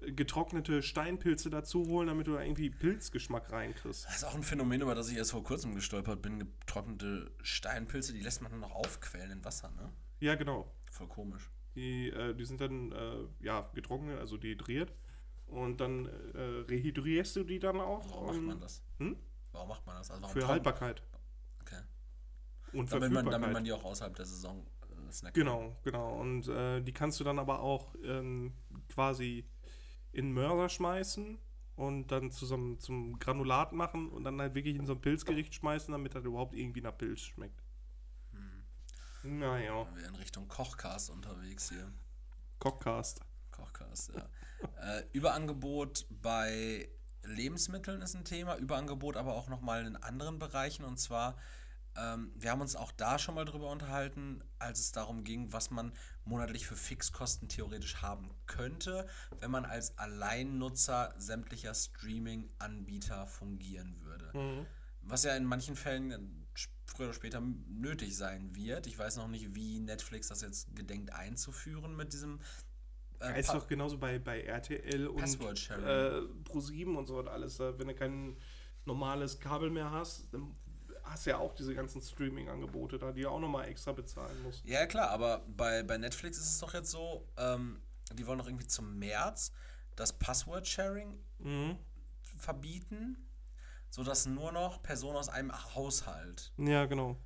getrocknete 0.01 0.83
Steinpilze 0.83 1.51
dazu 1.51 1.87
holen, 1.87 2.09
damit 2.09 2.27
du 2.27 2.35
da 2.35 2.43
irgendwie 2.43 2.71
Pilzgeschmack 2.71 3.51
reinkriegst. 3.53 4.07
Das 4.07 4.17
ist 4.17 4.25
auch 4.25 4.35
ein 4.35 4.43
Phänomen, 4.43 4.81
über 4.81 4.95
das 4.95 5.09
ich 5.11 5.17
erst 5.17 5.33
vor 5.33 5.43
kurzem 5.43 5.75
gestolpert 5.75 6.23
bin. 6.23 6.39
Getrocknete 6.39 7.31
Steinpilze, 7.43 8.13
die 8.13 8.21
lässt 8.21 8.43
man 8.43 8.51
dann 8.53 8.61
noch 8.61 8.73
aufquellen 8.73 9.31
in 9.31 9.45
Wasser, 9.45 9.71
ne? 9.71 9.91
Ja, 10.21 10.35
genau. 10.35 10.73
Voll 10.91 11.09
komisch. 11.09 11.51
Die, 11.75 12.09
äh, 12.11 12.35
die 12.35 12.45
sind 12.45 12.61
dann 12.61 12.93
äh, 12.93 13.27
ja, 13.41 13.71
getrocknet, 13.75 14.19
also 14.19 14.37
dehydriert. 14.37 14.93
Und 15.47 15.81
dann 15.81 16.07
äh, 16.07 16.41
rehydrierst 16.69 17.37
du 17.37 17.45
die 17.45 17.59
dann 17.59 17.81
auch. 17.81 18.05
Warum 18.11 18.27
macht 18.27 18.43
man 18.43 18.61
das? 18.61 18.83
Hm? 18.99 19.17
Warum 19.53 19.69
macht 19.69 19.87
man 19.87 19.97
das? 19.97 20.11
Also 20.11 20.27
Für 20.29 20.47
Haltbarkeit 20.47 21.03
Okay. 21.63 21.81
und 22.73 22.93
Damit 22.93 23.13
man, 23.13 23.27
damit 23.27 23.53
man 23.53 23.65
die 23.65 23.73
auch 23.73 23.85
außerhalb 23.85 24.15
der 24.15 24.27
Saison 24.27 24.67
äh, 24.83 25.13
snacken 25.13 25.41
Genau, 25.41 25.77
genau. 25.85 26.19
Und 26.21 26.49
äh, 26.49 26.83
die 26.83 26.93
kannst 26.93 27.19
du 27.21 27.25
dann 27.25 27.39
aber 27.39 27.61
auch 27.61 27.95
ähm, 28.05 28.53
quasi 28.89 29.45
in 30.13 30.33
Mörser 30.33 30.69
schmeißen 30.69 31.39
und 31.77 32.09
dann 32.09 32.31
zusammen 32.31 32.79
zum 32.79 33.19
Granulat 33.19 33.73
machen 33.73 34.09
und 34.11 34.25
dann 34.25 34.41
halt 34.41 34.55
wirklich 34.55 34.77
in 34.77 34.87
so 34.87 34.95
ein 34.95 35.01
Pilzgericht 35.01 35.55
schmeißen, 35.55 35.93
damit 35.93 36.15
das 36.15 36.25
überhaupt 36.25 36.55
irgendwie 36.55 36.81
nach 36.81 36.97
Pilz 36.97 37.21
schmeckt. 37.21 37.63
Naja. 39.23 39.87
Wir 39.95 40.07
in 40.07 40.15
Richtung 40.15 40.49
Kochcast 40.49 41.11
unterwegs 41.11 41.69
hier. 41.69 41.93
Cockcast. 42.59 43.21
Kochcast, 43.51 44.13
ja. 44.15 44.29
äh, 44.99 45.05
Überangebot 45.13 46.07
bei 46.11 46.89
Lebensmitteln 47.25 48.03
ist 48.03 48.15
ein 48.15 48.25
Thema, 48.25 48.57
Überangebot 48.57 49.17
aber 49.17 49.35
auch 49.35 49.49
nochmal 49.49 49.87
in 49.87 49.97
anderen 49.97 50.39
Bereichen 50.39 50.85
und 50.85 50.99
zwar, 50.99 51.37
ähm, 51.97 52.33
wir 52.37 52.51
haben 52.51 52.61
uns 52.61 52.77
auch 52.77 52.93
da 52.93 53.19
schon 53.19 53.35
mal 53.35 53.45
drüber 53.45 53.71
unterhalten, 53.71 54.43
als 54.59 54.79
es 54.81 54.93
darum 54.93 55.25
ging, 55.25 55.53
was 55.53 55.71
man 55.71 55.93
monatlich 56.25 56.67
für 56.67 56.77
Fixkosten 56.77 57.49
theoretisch 57.49 58.03
haben 58.03 58.31
könnte, 58.47 59.07
wenn 59.41 59.51
man 59.51 59.65
als 59.65 59.99
Alleinnutzer 59.99 61.15
sämtlicher 61.19 61.75
Streaming-Anbieter 61.75 63.27
fungieren 63.27 64.01
würde. 64.03 64.31
Mhm. 64.35 64.67
Was 65.03 65.25
ja 65.25 65.35
in 65.37 65.45
manchen 65.45 65.75
Fällen 65.75 66.38
früher 66.87 67.07
oder 67.07 67.15
später 67.15 67.41
nötig 67.41 68.17
sein 68.17 68.55
wird. 68.57 68.87
Ich 68.87 68.99
weiß 68.99 69.17
noch 69.17 69.29
nicht, 69.29 69.55
wie 69.55 69.81
Netflix 69.81 70.29
das 70.29 70.41
jetzt 70.43 70.75
gedenkt 70.75 71.13
einzuführen 71.13 71.97
mit 71.97 72.13
diesem 72.13 72.41
Ja, 73.21 73.31
äh, 73.31 73.41
ist 73.41 73.47
Pa- 73.49 73.55
doch 73.55 73.67
genauso 73.69 73.99
bei, 73.99 74.19
bei 74.19 74.43
RTL 74.43 75.07
und 75.09 75.23
äh, 75.23 76.21
Pro7 76.45 76.95
und 76.97 77.07
so 77.07 77.19
und 77.19 77.29
alles. 77.29 77.61
Äh, 77.61 77.79
Wenn 77.79 77.89
du 77.89 77.95
kein 77.95 78.37
normales 78.85 79.39
Kabel 79.39 79.71
mehr 79.71 79.91
hast, 79.91 80.33
dann 80.33 80.55
hast 81.05 81.27
du 81.27 81.31
ja 81.31 81.39
auch 81.39 81.55
diese 81.55 81.75
ganzen 81.75 82.03
Streaming-Angebote 82.03 82.99
da, 82.99 83.13
die 83.13 83.23
du 83.23 83.31
auch 83.31 83.41
nochmal 83.41 83.69
extra 83.69 83.93
bezahlen 83.93 84.41
musst. 84.43 84.65
Ja, 84.65 84.87
klar, 84.87 85.11
aber 85.11 85.45
bei, 85.57 85.83
bei 85.83 85.97
Netflix 85.99 86.39
ist 86.39 86.51
es 86.55 86.59
doch 86.59 86.75
jetzt 86.75 86.91
so, 86.91 87.27
ähm, 87.37 87.81
die 88.15 88.27
wollen 88.27 88.39
doch 88.39 88.47
irgendwie 88.47 88.67
zum 88.67 88.99
März 88.99 89.53
das 89.97 90.19
Password-Sharing 90.19 91.19
Mhm. 91.41 91.77
verbieten, 92.37 93.17
sodass 93.91 94.27
nur 94.27 94.53
noch 94.53 94.83
Personen 94.83 95.17
aus 95.17 95.29
einem 95.29 95.53
Haushalt 95.75 96.53
Ja, 96.59 96.87
genau. 96.87 97.17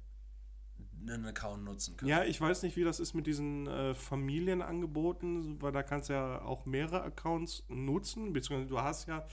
einen 1.07 1.27
Account 1.27 1.65
nutzen 1.65 1.97
können. 1.97 2.09
Ja, 2.11 2.25
ich 2.25 2.41
weiß 2.41 2.63
nicht, 2.63 2.77
wie 2.77 2.85
das 2.85 3.01
ist 3.01 3.15
mit 3.15 3.27
diesen 3.27 3.67
äh, 3.67 3.95
Familienangeboten, 3.95 5.61
weil 5.61 5.73
da 5.73 5.83
kannst 5.83 6.09
du 6.09 6.13
ja 6.15 6.43
auch 6.43 6.65
mehrere 6.67 7.03
Accounts 7.03 7.65
nutzen, 7.69 8.33
beziehungsweise 8.33 8.69
du 8.69 8.81
hast 8.81 9.07
ja 9.09 9.27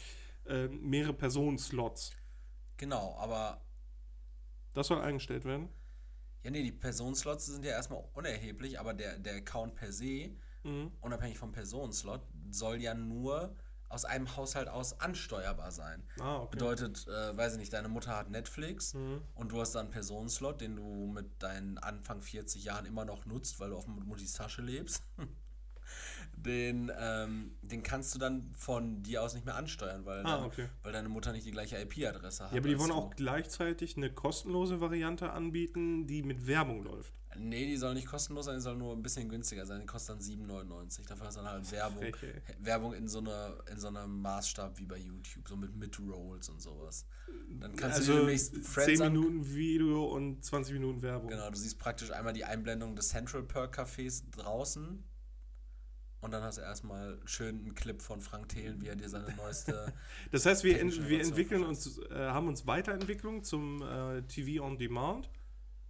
äh, 0.45 0.67
mehrere 0.67 1.13
Personenslots. 1.13 2.11
Genau, 2.77 3.15
aber 3.17 3.61
Das 4.73 4.87
soll 4.87 5.01
eingestellt 5.01 5.45
werden. 5.45 5.69
ja, 6.43 6.51
nee, 6.51 6.63
die 6.63 6.71
Personenslots 6.71 7.45
sind 7.47 7.65
ja 7.65 7.71
erstmal 7.71 8.03
unerheblich, 8.13 8.79
aber 8.79 8.93
der, 8.93 9.19
der 9.19 9.35
Account 9.35 9.75
per 9.75 9.91
se, 9.91 10.31
Mhm. 10.63 10.91
unabhängig 11.01 11.37
vom 11.37 11.51
Personenslot, 11.53 12.21
soll 12.49 12.81
ja 12.81 12.93
nur 12.93 13.55
aus 13.89 14.05
einem 14.05 14.35
Haushalt 14.35 14.67
aus 14.69 14.99
ansteuerbar 14.99 15.71
sein. 15.71 16.03
Ah, 16.19 16.37
okay. 16.37 16.51
Bedeutet, 16.51 17.07
äh, 17.07 17.35
weiß 17.35 17.53
ich 17.53 17.59
nicht, 17.59 17.73
deine 17.73 17.89
Mutter 17.89 18.15
hat 18.15 18.29
Netflix 18.29 18.93
Mhm. 18.93 19.21
und 19.35 19.51
du 19.51 19.59
hast 19.59 19.73
da 19.73 19.79
einen 19.81 19.89
Personenslot, 19.89 20.61
den 20.61 20.75
du 20.75 21.07
mit 21.07 21.41
deinen 21.43 21.77
Anfang 21.79 22.21
40 22.21 22.63
Jahren 22.63 22.85
immer 22.85 23.03
noch 23.05 23.25
nutzt, 23.25 23.59
weil 23.59 23.71
du 23.71 23.77
auf 23.77 23.87
Muttis 23.87 24.33
Tasche 24.33 24.61
lebst. 24.61 25.03
Den, 26.37 26.89
ähm, 26.97 27.57
den 27.61 27.83
kannst 27.83 28.15
du 28.15 28.19
dann 28.19 28.53
von 28.55 29.03
dir 29.03 29.23
aus 29.23 29.33
nicht 29.33 29.45
mehr 29.45 29.55
ansteuern, 29.55 30.05
weil, 30.05 30.19
Ah, 30.19 30.37
dann, 30.37 30.43
okay. 30.45 30.69
weil 30.83 30.93
deine 30.93 31.09
Mutter 31.09 31.33
nicht 31.33 31.45
die 31.45 31.51
gleiche 31.51 31.77
IP-Adresse 31.81 32.45
hat. 32.45 32.51
Ja, 32.53 32.59
aber 32.59 32.69
die 32.69 32.79
wollen 32.79 32.91
auch 32.91 33.13
gleichzeitig 33.15 33.97
eine 33.97 34.09
kostenlose 34.13 34.79
Variante 34.79 35.31
anbieten, 35.31 36.07
die 36.07 36.21
mit 36.23 36.47
Werbung 36.47 36.83
läuft. 36.83 37.13
Nee, 37.39 37.65
die 37.65 37.77
soll 37.77 37.93
nicht 37.93 38.07
kostenlos 38.07 38.45
sein, 38.45 38.55
die 38.55 38.61
soll 38.61 38.75
nur 38.75 38.93
ein 38.93 39.01
bisschen 39.01 39.29
günstiger 39.29 39.65
sein. 39.65 39.79
Die 39.79 39.85
kostet 39.85 40.17
dann 40.17 40.21
7,99. 40.21 41.07
Dafür 41.07 41.27
hast 41.27 41.37
du 41.37 41.41
dann 41.41 41.51
halt 41.51 41.71
Werbung. 41.71 42.03
Werbung 42.59 42.93
in 42.93 43.07
so, 43.07 43.19
einer, 43.19 43.55
in 43.71 43.79
so 43.79 43.87
einem 43.87 44.21
Maßstab 44.21 44.77
wie 44.77 44.85
bei 44.85 44.97
YouTube, 44.97 45.47
so 45.47 45.55
mit 45.55 45.75
Mid-Rolls 45.75 46.49
und 46.49 46.61
sowas. 46.61 47.05
Dann 47.49 47.75
kannst 47.75 47.99
du 47.99 48.01
Also 48.01 48.17
demnächst 48.19 48.53
10 48.53 48.63
Friends 48.63 49.01
an 49.01 49.13
Minuten 49.13 49.55
Video 49.55 50.05
und 50.05 50.43
20 50.43 50.73
Minuten 50.73 51.01
Werbung. 51.01 51.29
Genau, 51.29 51.49
du 51.49 51.57
siehst 51.57 51.79
praktisch 51.79 52.11
einmal 52.11 52.33
die 52.33 52.43
Einblendung 52.43 52.95
des 52.95 53.09
Central 53.09 53.43
Perk 53.43 53.79
Cafés 53.79 54.23
draußen. 54.31 55.03
Und 56.21 56.31
dann 56.31 56.43
hast 56.43 56.57
du 56.57 56.61
erstmal 56.61 57.17
schön 57.23 57.59
einen 57.59 57.75
Clip 57.75 58.01
von 58.01 58.19
Frank 58.19 58.49
Thelen, 58.49 58.81
wie 58.81 58.87
er 58.87 58.95
dir 58.95 59.07
seine 59.07 59.33
neueste. 59.35 59.93
Das 60.31 60.45
heißt, 60.45 60.65
wir, 60.65 60.79
ent 60.79 61.07
wir 61.07 61.21
entwickeln 61.21 61.63
uns, 61.63 61.97
äh, 62.09 62.15
haben 62.15 62.49
uns 62.49 62.67
weiterentwickelt 62.67 63.45
zum 63.45 63.81
äh, 63.81 64.21
TV 64.23 64.63
on 64.63 64.77
Demand 64.77 65.29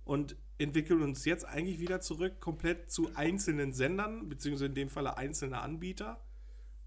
und 0.04 0.36
entwickeln 0.60 1.02
uns 1.02 1.26
jetzt 1.26 1.46
eigentlich 1.46 1.80
wieder 1.80 2.02
zurück 2.02 2.40
komplett 2.40 2.92
zu 2.92 3.16
einzelnen 3.16 3.74
Sendern, 3.74 4.30
beziehungsweise 4.30 4.68
in 4.68 4.76
dem 4.76 4.90
Falle 4.90 5.18
einzelne 5.18 5.60
Anbieter, 5.62 6.24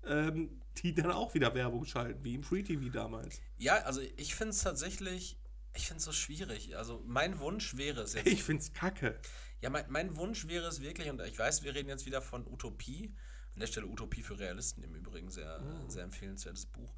ähm, 0.04 0.60
die 0.78 0.94
dann 0.94 1.10
auch 1.10 1.34
wieder 1.34 1.54
Werbung 1.54 1.84
schalten, 1.84 2.22
wie 2.22 2.34
im 2.34 2.42
Free 2.42 2.62
TV 2.62 2.90
damals. 2.90 3.40
ja, 3.58 3.76
also 3.82 4.00
ich 4.16 4.34
finde 4.34 4.50
es 4.50 4.62
tatsächlich, 4.62 5.38
ich 5.74 5.86
finde 5.86 5.98
es 5.98 6.04
so 6.04 6.12
schwierig. 6.12 6.76
Also 6.76 7.02
mein 7.06 7.38
Wunsch 7.38 7.76
wäre 7.76 8.02
es 8.02 8.14
jetzt. 8.14 8.26
Ich 8.30 8.42
find's 8.42 8.72
kacke. 8.72 9.18
Ja, 9.60 9.70
mein, 9.70 9.84
mein 9.88 10.16
Wunsch 10.16 10.48
wäre 10.48 10.66
es 10.66 10.80
wirklich, 10.80 11.08
und 11.08 11.20
ich 11.22 11.38
weiß, 11.38 11.62
wir 11.62 11.74
reden 11.74 11.88
jetzt 11.88 12.04
wieder 12.06 12.20
von 12.20 12.46
Utopie. 12.46 13.14
An 13.54 13.60
der 13.60 13.66
Stelle 13.66 13.86
Utopie 13.86 14.22
für 14.22 14.38
Realisten, 14.38 14.82
im 14.82 14.94
Übrigen 14.94 15.30
sehr, 15.30 15.62
sehr 15.86 16.04
empfehlenswertes 16.04 16.66
Buch. 16.66 16.94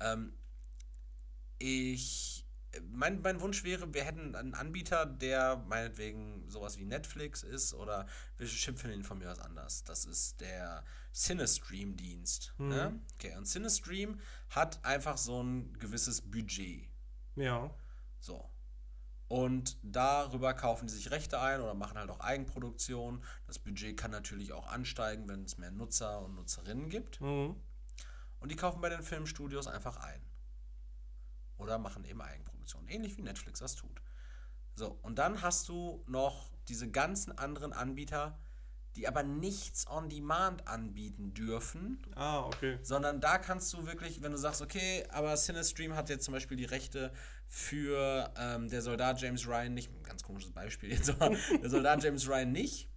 Ähm, 0.00 0.32
ich, 1.58 2.46
mein, 2.90 3.20
mein 3.22 3.40
Wunsch 3.40 3.64
wäre, 3.64 3.92
wir 3.92 4.04
hätten 4.04 4.34
einen 4.34 4.54
Anbieter, 4.54 5.06
der 5.06 5.56
meinetwegen 5.68 6.48
sowas 6.48 6.78
wie 6.78 6.84
Netflix 6.84 7.42
ist 7.42 7.74
oder 7.74 8.06
wir 8.36 8.46
schimpfen 8.46 8.90
ihn 8.90 9.04
von 9.04 9.18
mir 9.18 9.30
aus 9.30 9.38
anders. 9.38 9.84
Das 9.84 10.04
ist 10.04 10.40
der 10.40 10.84
Cinestream-Dienst. 11.12 12.54
Ne? 12.58 13.00
Okay, 13.14 13.36
und 13.36 13.46
Cinestream 13.46 14.20
hat 14.50 14.84
einfach 14.84 15.16
so 15.16 15.42
ein 15.42 15.72
gewisses 15.78 16.22
Budget. 16.22 16.88
Ja. 17.36 17.74
So. 18.20 18.50
Und 19.28 19.76
darüber 19.82 20.54
kaufen 20.54 20.86
die 20.86 20.94
sich 20.94 21.10
Rechte 21.10 21.38
ein 21.40 21.60
oder 21.60 21.74
machen 21.74 21.98
halt 21.98 22.10
auch 22.10 22.20
Eigenproduktion. 22.20 23.22
Das 23.46 23.58
Budget 23.58 23.96
kann 23.96 24.10
natürlich 24.10 24.52
auch 24.52 24.66
ansteigen, 24.66 25.28
wenn 25.28 25.44
es 25.44 25.58
mehr 25.58 25.70
Nutzer 25.70 26.22
und 26.22 26.34
Nutzerinnen 26.34 26.88
gibt. 26.88 27.20
Mhm. 27.20 27.56
Und 28.40 28.50
die 28.50 28.56
kaufen 28.56 28.80
bei 28.80 28.88
den 28.88 29.02
Filmstudios 29.02 29.66
einfach 29.66 29.98
ein. 29.98 30.22
Oder 31.58 31.78
machen 31.78 32.04
eben 32.04 32.22
Eigenproduktion. 32.68 32.88
Ähnlich 32.88 33.16
wie 33.16 33.22
Netflix 33.22 33.60
das 33.60 33.74
tut. 33.74 34.00
So, 34.74 34.98
und 35.02 35.18
dann 35.18 35.42
hast 35.42 35.68
du 35.68 36.04
noch 36.06 36.50
diese 36.68 36.90
ganzen 36.90 37.36
anderen 37.36 37.72
Anbieter, 37.72 38.38
die 38.96 39.08
aber 39.08 39.22
nichts 39.22 39.86
on 39.88 40.08
demand 40.08 40.66
anbieten 40.66 41.34
dürfen, 41.34 42.04
Ah, 42.14 42.40
okay. 42.40 42.78
sondern 42.82 43.20
da 43.20 43.38
kannst 43.38 43.72
du 43.72 43.86
wirklich, 43.86 44.22
wenn 44.22 44.32
du 44.32 44.38
sagst, 44.38 44.60
okay, 44.60 45.04
aber 45.10 45.34
Cinestream 45.36 45.94
hat 45.94 46.08
jetzt 46.08 46.24
zum 46.24 46.32
Beispiel 46.34 46.56
die 46.56 46.64
Rechte 46.64 47.12
für 47.46 48.32
ähm, 48.36 48.68
der 48.68 48.82
Soldat 48.82 49.20
James 49.20 49.46
Ryan 49.46 49.74
nicht, 49.74 49.90
ein 49.90 50.02
ganz 50.02 50.22
komisches 50.22 50.52
Beispiel 50.52 50.90
jetzt, 50.92 51.10
aber 51.20 51.36
der 51.62 51.70
Soldat 51.70 52.02
James 52.02 52.28
Ryan 52.28 52.50
nicht, 52.52 52.88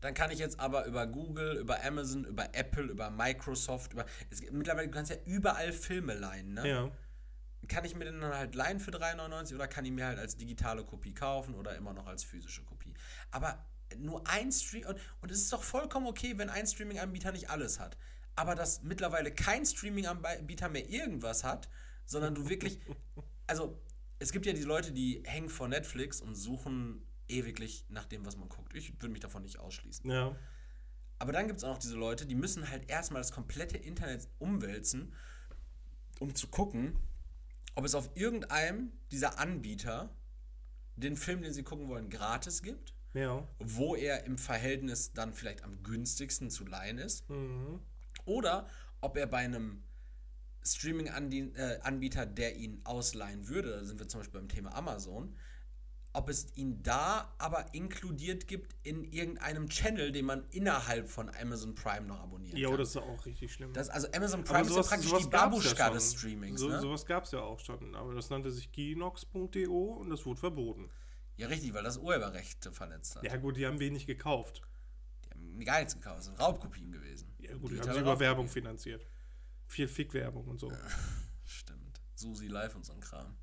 dann 0.00 0.14
kann 0.14 0.30
ich 0.30 0.38
jetzt 0.40 0.58
aber 0.58 0.84
über 0.86 1.06
Google, 1.06 1.58
über 1.58 1.82
Amazon, 1.84 2.24
über 2.24 2.54
Apple, 2.54 2.84
über 2.84 3.10
Microsoft, 3.10 3.92
über 3.92 4.04
es, 4.30 4.40
mittlerweile 4.50 4.88
du 4.88 4.94
kannst 4.94 5.10
ja 5.12 5.16
überall 5.26 5.72
Filme 5.72 6.14
leihen, 6.14 6.54
ne? 6.54 6.68
Ja. 6.68 6.90
Kann 7.68 7.84
ich 7.84 7.94
mir 7.94 8.04
den 8.04 8.20
dann 8.20 8.34
halt 8.34 8.54
leihen 8.54 8.80
für 8.80 8.90
3,99 8.90 9.54
oder 9.54 9.68
kann 9.68 9.84
ich 9.84 9.92
mir 9.92 10.06
halt 10.06 10.18
als 10.18 10.36
digitale 10.36 10.84
Kopie 10.84 11.14
kaufen 11.14 11.54
oder 11.54 11.76
immer 11.76 11.92
noch 11.92 12.06
als 12.06 12.24
physische 12.24 12.64
Kopie? 12.64 12.92
Aber 13.30 13.64
nur 13.98 14.26
ein 14.26 14.50
Stream 14.50 14.86
und, 14.86 14.98
und 15.20 15.30
es 15.30 15.42
ist 15.42 15.52
doch 15.52 15.62
vollkommen 15.62 16.06
okay, 16.06 16.36
wenn 16.38 16.48
ein 16.48 16.66
Streaming-Anbieter 16.66 17.32
nicht 17.32 17.50
alles 17.50 17.78
hat. 17.78 17.96
Aber 18.34 18.54
dass 18.54 18.82
mittlerweile 18.82 19.32
kein 19.32 19.64
Streaming-Anbieter 19.64 20.68
mehr 20.68 20.88
irgendwas 20.88 21.44
hat, 21.44 21.68
sondern 22.06 22.34
du 22.34 22.48
wirklich, 22.48 22.80
also 23.46 23.80
es 24.18 24.32
gibt 24.32 24.46
ja 24.46 24.52
die 24.52 24.62
Leute, 24.62 24.92
die 24.92 25.22
hängen 25.26 25.48
vor 25.48 25.68
Netflix 25.68 26.20
und 26.20 26.34
suchen 26.34 27.04
ewiglich 27.28 27.84
nach 27.88 28.06
dem, 28.06 28.24
was 28.24 28.36
man 28.36 28.48
guckt. 28.48 28.74
Ich 28.74 28.94
würde 29.00 29.10
mich 29.10 29.20
davon 29.20 29.42
nicht 29.42 29.58
ausschließen. 29.58 30.08
Ja. 30.10 30.36
Aber 31.18 31.32
dann 31.32 31.46
gibt 31.46 31.58
es 31.58 31.64
auch 31.64 31.70
noch 31.70 31.78
diese 31.78 31.96
Leute, 31.96 32.26
die 32.26 32.34
müssen 32.34 32.68
halt 32.68 32.90
erstmal 32.90 33.20
das 33.20 33.32
komplette 33.32 33.78
Internet 33.78 34.28
umwälzen, 34.38 35.14
um 36.18 36.34
zu 36.34 36.48
gucken, 36.48 36.98
ob 37.74 37.84
es 37.84 37.94
auf 37.94 38.10
irgendeinem 38.14 38.92
dieser 39.10 39.38
Anbieter 39.38 40.14
den 40.96 41.16
Film, 41.16 41.42
den 41.42 41.52
sie 41.52 41.62
gucken 41.62 41.88
wollen, 41.88 42.10
gratis 42.10 42.62
gibt, 42.62 42.94
Ja. 43.14 43.46
wo 43.58 43.94
er 43.96 44.24
im 44.24 44.38
Verhältnis 44.38 45.12
dann 45.12 45.32
vielleicht 45.32 45.64
am 45.64 45.82
günstigsten 45.82 46.50
zu 46.50 46.64
leihen 46.66 46.98
ist, 46.98 47.28
Mhm. 47.30 47.80
oder 48.24 48.68
ob 49.00 49.16
er 49.16 49.26
bei 49.26 49.38
einem 49.38 49.82
Streaming-Anbieter, 50.64 52.26
der 52.26 52.56
ihn 52.56 52.80
ausleihen 52.84 53.48
würde, 53.48 53.70
da 53.70 53.84
sind 53.84 53.98
wir 53.98 54.08
zum 54.08 54.20
Beispiel 54.20 54.40
beim 54.40 54.48
Thema 54.48 54.74
Amazon, 54.74 55.36
ob 56.14 56.28
es 56.28 56.54
ihn 56.56 56.82
da 56.82 57.34
aber 57.38 57.72
inkludiert 57.74 58.46
gibt 58.46 58.74
in 58.82 59.04
irgendeinem 59.04 59.68
Channel, 59.68 60.12
den 60.12 60.26
man 60.26 60.44
innerhalb 60.50 61.08
von 61.08 61.30
Amazon 61.34 61.74
Prime 61.74 62.06
noch 62.06 62.20
abonnieren 62.20 62.56
Ja, 62.58 62.68
kann. 62.68 62.78
das 62.78 62.90
ist 62.90 62.96
auch 62.98 63.24
richtig 63.24 63.52
schlimm. 63.52 63.72
Das, 63.72 63.88
also 63.88 64.08
Amazon 64.12 64.44
Prime 64.44 64.60
ist 64.62 64.68
ja 64.68 64.74
sowas- 64.74 64.88
praktisch 64.88 65.08
sowas 65.10 65.22
die 65.22 65.28
Babuschka 65.30 65.84
schon. 65.86 65.94
des 65.94 66.12
Streamings. 66.12 66.60
So, 66.60 66.68
ne? 66.68 66.80
Sowas 66.80 67.06
gab 67.06 67.24
es 67.24 67.30
ja 67.32 67.40
auch 67.40 67.58
schon, 67.60 67.94
aber 67.94 68.14
das 68.14 68.28
nannte 68.30 68.50
sich 68.50 68.70
Kinox.de 68.72 69.66
und 69.66 70.10
das 70.10 70.26
wurde 70.26 70.38
verboten. 70.40 70.90
Ja, 71.36 71.48
richtig, 71.48 71.72
weil 71.72 71.82
das 71.82 71.96
Urheberrechte 71.96 72.72
verletzt 72.72 73.16
hat. 73.16 73.24
Ja 73.24 73.36
gut, 73.36 73.56
die 73.56 73.66
haben 73.66 73.80
wenig 73.80 74.06
gekauft. 74.06 74.60
Die 75.24 75.30
haben 75.30 75.60
gar 75.64 75.78
nichts 75.78 75.94
gekauft, 75.94 76.18
das 76.18 76.24
sind 76.26 76.38
Raubkopien 76.38 76.92
gewesen. 76.92 77.32
Ja 77.38 77.52
gut, 77.54 77.70
die 77.70 77.76
haben 77.76 77.86
Digitale 77.86 77.94
sie 77.94 78.00
über. 78.02 78.20
Werbung 78.20 78.48
finanziert. 78.48 79.06
Viel 79.66 79.88
Fick-Werbung 79.88 80.46
und 80.46 80.60
so. 80.60 80.70
Stimmt. 81.44 82.00
Susi 82.14 82.48
Live 82.48 82.76
und 82.76 82.84
so 82.84 82.92
ein 82.92 83.00
Kram. 83.00 83.34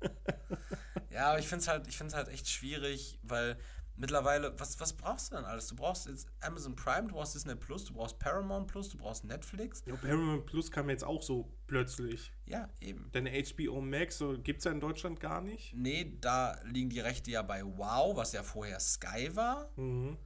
ja, 1.10 1.30
aber 1.30 1.38
ich 1.38 1.48
finde 1.48 1.62
es 1.62 1.68
halt, 1.68 1.86
ich 1.86 2.00
halt 2.00 2.28
echt 2.28 2.48
schwierig, 2.48 3.18
weil 3.22 3.58
mittlerweile, 3.98 4.58
was, 4.58 4.78
was 4.80 4.92
brauchst 4.92 5.32
du 5.32 5.36
denn 5.36 5.44
alles? 5.44 5.68
Du 5.68 5.76
brauchst 5.76 6.06
jetzt 6.06 6.28
Amazon 6.40 6.74
Prime, 6.76 7.08
du 7.08 7.14
brauchst 7.14 7.34
Disney 7.34 7.54
Plus, 7.54 7.84
du 7.84 7.94
brauchst 7.94 8.18
Paramount 8.18 8.68
Plus, 8.68 8.88
du 8.88 8.98
brauchst 8.98 9.24
Netflix. 9.24 9.82
Ja, 9.86 9.96
Paramount 9.96 10.46
Plus 10.46 10.70
kam 10.70 10.88
jetzt 10.88 11.04
auch 11.04 11.22
so 11.22 11.52
plötzlich. 11.66 12.32
Ja, 12.46 12.68
eben. 12.80 13.10
Denn 13.12 13.26
HBO 13.26 13.80
Max 13.80 14.18
so, 14.18 14.38
gibt 14.38 14.60
es 14.60 14.64
ja 14.64 14.72
in 14.72 14.80
Deutschland 14.80 15.20
gar 15.20 15.40
nicht. 15.40 15.74
Nee, 15.74 16.16
da 16.20 16.58
liegen 16.64 16.90
die 16.90 17.00
Rechte 17.00 17.30
ja 17.30 17.42
bei 17.42 17.62
Wow, 17.64 18.16
was 18.16 18.32
ja 18.32 18.42
vorher 18.42 18.80
Sky 18.80 19.34
war. 19.34 19.70
Mhm. 19.76 20.16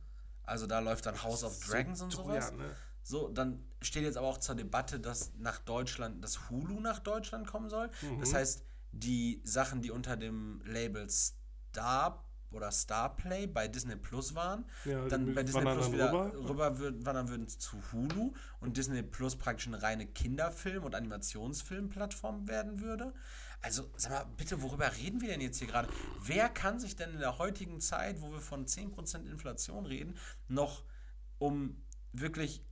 Also 0.45 0.67
da 0.67 0.81
läuft 0.81 1.07
dann 1.07 1.23
House 1.23 1.45
of 1.45 1.59
Dragons 1.61 1.99
so 1.99 2.05
und 2.05 2.13
teuer, 2.13 2.43
sowas. 2.43 2.53
ne? 2.53 2.77
So, 3.05 3.29
dann 3.29 3.65
steht 3.81 4.05
jetzt 4.05 4.17
aber 4.17 4.29
auch 4.29 4.39
zur 4.39 4.55
Debatte, 4.55 5.01
dass 5.01 5.33
nach 5.37 5.59
Deutschland, 5.59 6.23
dass 6.23 6.51
Hulu 6.51 6.79
nach 6.81 7.01
Deutschland 7.01 7.47
kommen 7.47 7.69
soll. 7.69 7.91
Mhm. 8.03 8.21
Das 8.21 8.33
heißt, 8.33 8.65
die 8.93 9.41
Sachen, 9.45 9.83
die 9.83 9.91
unter 9.91 10.17
dem 10.17 10.63
Label 10.65 11.09
Star 11.11 12.25
oder 12.51 12.71
Starplay 12.71 13.47
bei 13.47 13.67
Disney 13.67 13.97
Plus 13.97 14.35
waren, 14.35 14.67
Ja, 14.85 15.07
dann 15.09 15.35
bei 15.35 15.43
Disney 15.43 15.63
Plus 15.63 15.91
wieder 15.93 16.13
rüber. 16.13 16.49
rüber, 16.49 16.79
würden, 16.79 17.07
wandern 17.07 17.29
würden 17.29 17.49
zu 17.49 17.79
Hulu 17.91 18.35
und 18.61 18.77
Disney 18.77 19.03
Plus 19.03 19.37
praktisch 19.37 19.67
eine 19.69 19.83
reine 19.83 20.05
Kinderfilm- 20.07 20.85
und 20.85 20.95
Animationsfilmplattform 20.95 22.49
werden 22.49 22.81
würde. 22.81 23.15
Also, 23.63 23.91
sag 23.97 24.11
mal, 24.11 24.25
bitte, 24.37 24.61
worüber 24.61 24.95
reden 24.97 25.21
wir 25.21 25.29
denn 25.29 25.41
jetzt 25.41 25.59
hier 25.59 25.69
gerade? 25.69 25.89
Wer 26.23 26.49
kann 26.49 26.79
sich 26.79 26.97
denn 26.97 27.13
in 27.13 27.21
der 27.21 27.39
heutigen 27.39 27.81
Zeit, 27.81 28.21
wo 28.21 28.33
wir 28.33 28.41
von 28.41 28.67
10% 28.67 29.27
Inflation 29.27 29.87
reden, 29.87 30.17
noch 30.49 30.85
um 31.39 31.83
wirklich 32.13 32.63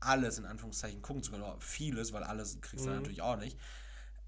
alles 0.00 0.38
in 0.38 0.46
Anführungszeichen 0.46 1.02
gucken 1.02 1.22
zu 1.22 1.30
können, 1.30 1.44
oder 1.44 1.60
vieles, 1.60 2.12
weil 2.12 2.24
alles 2.24 2.60
kriegst 2.62 2.86
du 2.86 2.90
Mhm. 2.90 2.96
natürlich 2.96 3.22
auch 3.22 3.36
nicht. 3.36 3.58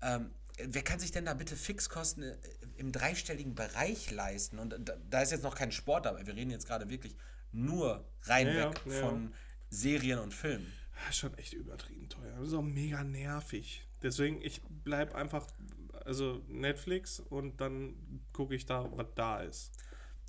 Ähm, 0.03 0.31
wer 0.59 0.83
kann 0.83 0.99
sich 1.01 1.11
denn 1.13 1.25
da 1.25 1.35
bitte 1.35 1.57
Fixkosten 1.57 2.23
äh, 2.25 2.37
im 2.77 2.93
dreistelligen 2.93 3.55
Bereich 3.55 4.11
leisten. 4.11 4.59
Und 4.59 4.77
da, 4.89 4.97
da 5.11 5.21
ist 5.23 5.31
jetzt 5.33 5.43
noch 5.45 5.55
kein 5.55 5.73
Sport 5.73 6.07
dabei. 6.07 6.27
Wir 6.27 6.35
reden 6.35 6.51
jetzt 6.51 6.67
gerade 6.67 6.89
wirklich 6.91 7.17
nur 7.53 8.05
reinweg 8.23 8.55
Ja, 8.87 8.93
ja, 8.93 8.95
ja. 8.95 9.01
von 9.09 9.35
Serien 9.71 10.19
und 10.19 10.33
Filmen. 10.35 10.73
Das 11.01 11.11
ist 11.11 11.17
schon 11.17 11.35
echt 11.39 11.53
übertrieben 11.55 12.09
teuer. 12.09 12.37
Das 12.39 12.49
ist 12.49 12.55
auch 12.55 12.63
mega 12.63 13.03
nervig. 13.03 13.87
Deswegen, 14.03 14.41
ich 14.43 14.61
bleib 14.69 15.15
einfach, 15.15 15.47
also 16.05 16.45
Netflix 16.49 17.21
und 17.21 17.61
dann 17.61 18.25
gucke 18.33 18.55
ich 18.55 18.67
da, 18.67 18.89
was 18.97 19.07
da 19.15 19.41
ist. 19.43 19.73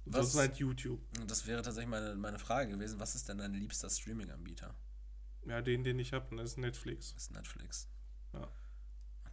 Was- 0.06 0.20
Das 0.20 0.28
ist 0.30 0.40
halt 0.40 0.56
YouTube. 0.58 1.00
Das 1.28 1.48
wäre 1.48 1.62
tatsächlich 1.62 1.90
meine, 1.90 2.16
meine 2.16 2.40
Frage 2.40 2.72
gewesen. 2.72 3.00
Was 3.00 3.16
ist 3.16 3.30
denn 3.30 3.38
dein 3.40 3.54
liebster 3.54 3.90
Streaming-Anbieter? 3.90 4.76
Ja, 5.48 5.62
den, 5.62 5.84
den 5.84 6.00
ich 6.00 6.14
habe, 6.14 6.36
das 6.38 6.52
ist 6.52 6.58
Netflix. 6.58 7.14
Das 7.14 7.24
ist 7.24 7.32
Netflix. 7.32 7.88
Ja. 8.34 8.50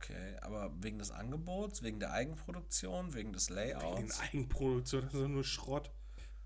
Okay, 0.02 0.36
aber 0.40 0.72
wegen 0.80 0.98
des 0.98 1.10
Angebots, 1.10 1.82
wegen 1.82 2.00
der 2.00 2.12
Eigenproduktion, 2.12 3.12
wegen 3.12 3.32
des 3.32 3.50
Layouts? 3.50 4.18
Eigenproduktion, 4.20 5.02
das 5.02 5.14
ist 5.14 5.28
nur 5.28 5.44
Schrott. 5.44 5.90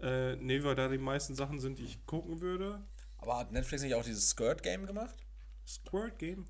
Äh, 0.01 0.35
nee, 0.37 0.63
weil 0.65 0.75
da 0.75 0.89
die 0.89 0.99
meisten 0.99 1.37
Sachen 1.37 1.61
sind, 1.61 1.79
die 1.79 1.85
ich 1.85 2.05
gucken 2.05 2.41
würde. 2.41 2.83
Aber 3.19 3.39
hat 3.39 3.53
Netflix 3.53 3.83
nicht 3.83 3.95
auch 3.95 4.03
dieses 4.03 4.29
Skirt-Game 4.31 4.87
gemacht? 4.87 5.15
Squirt 5.67 6.19
Game. 6.19 6.47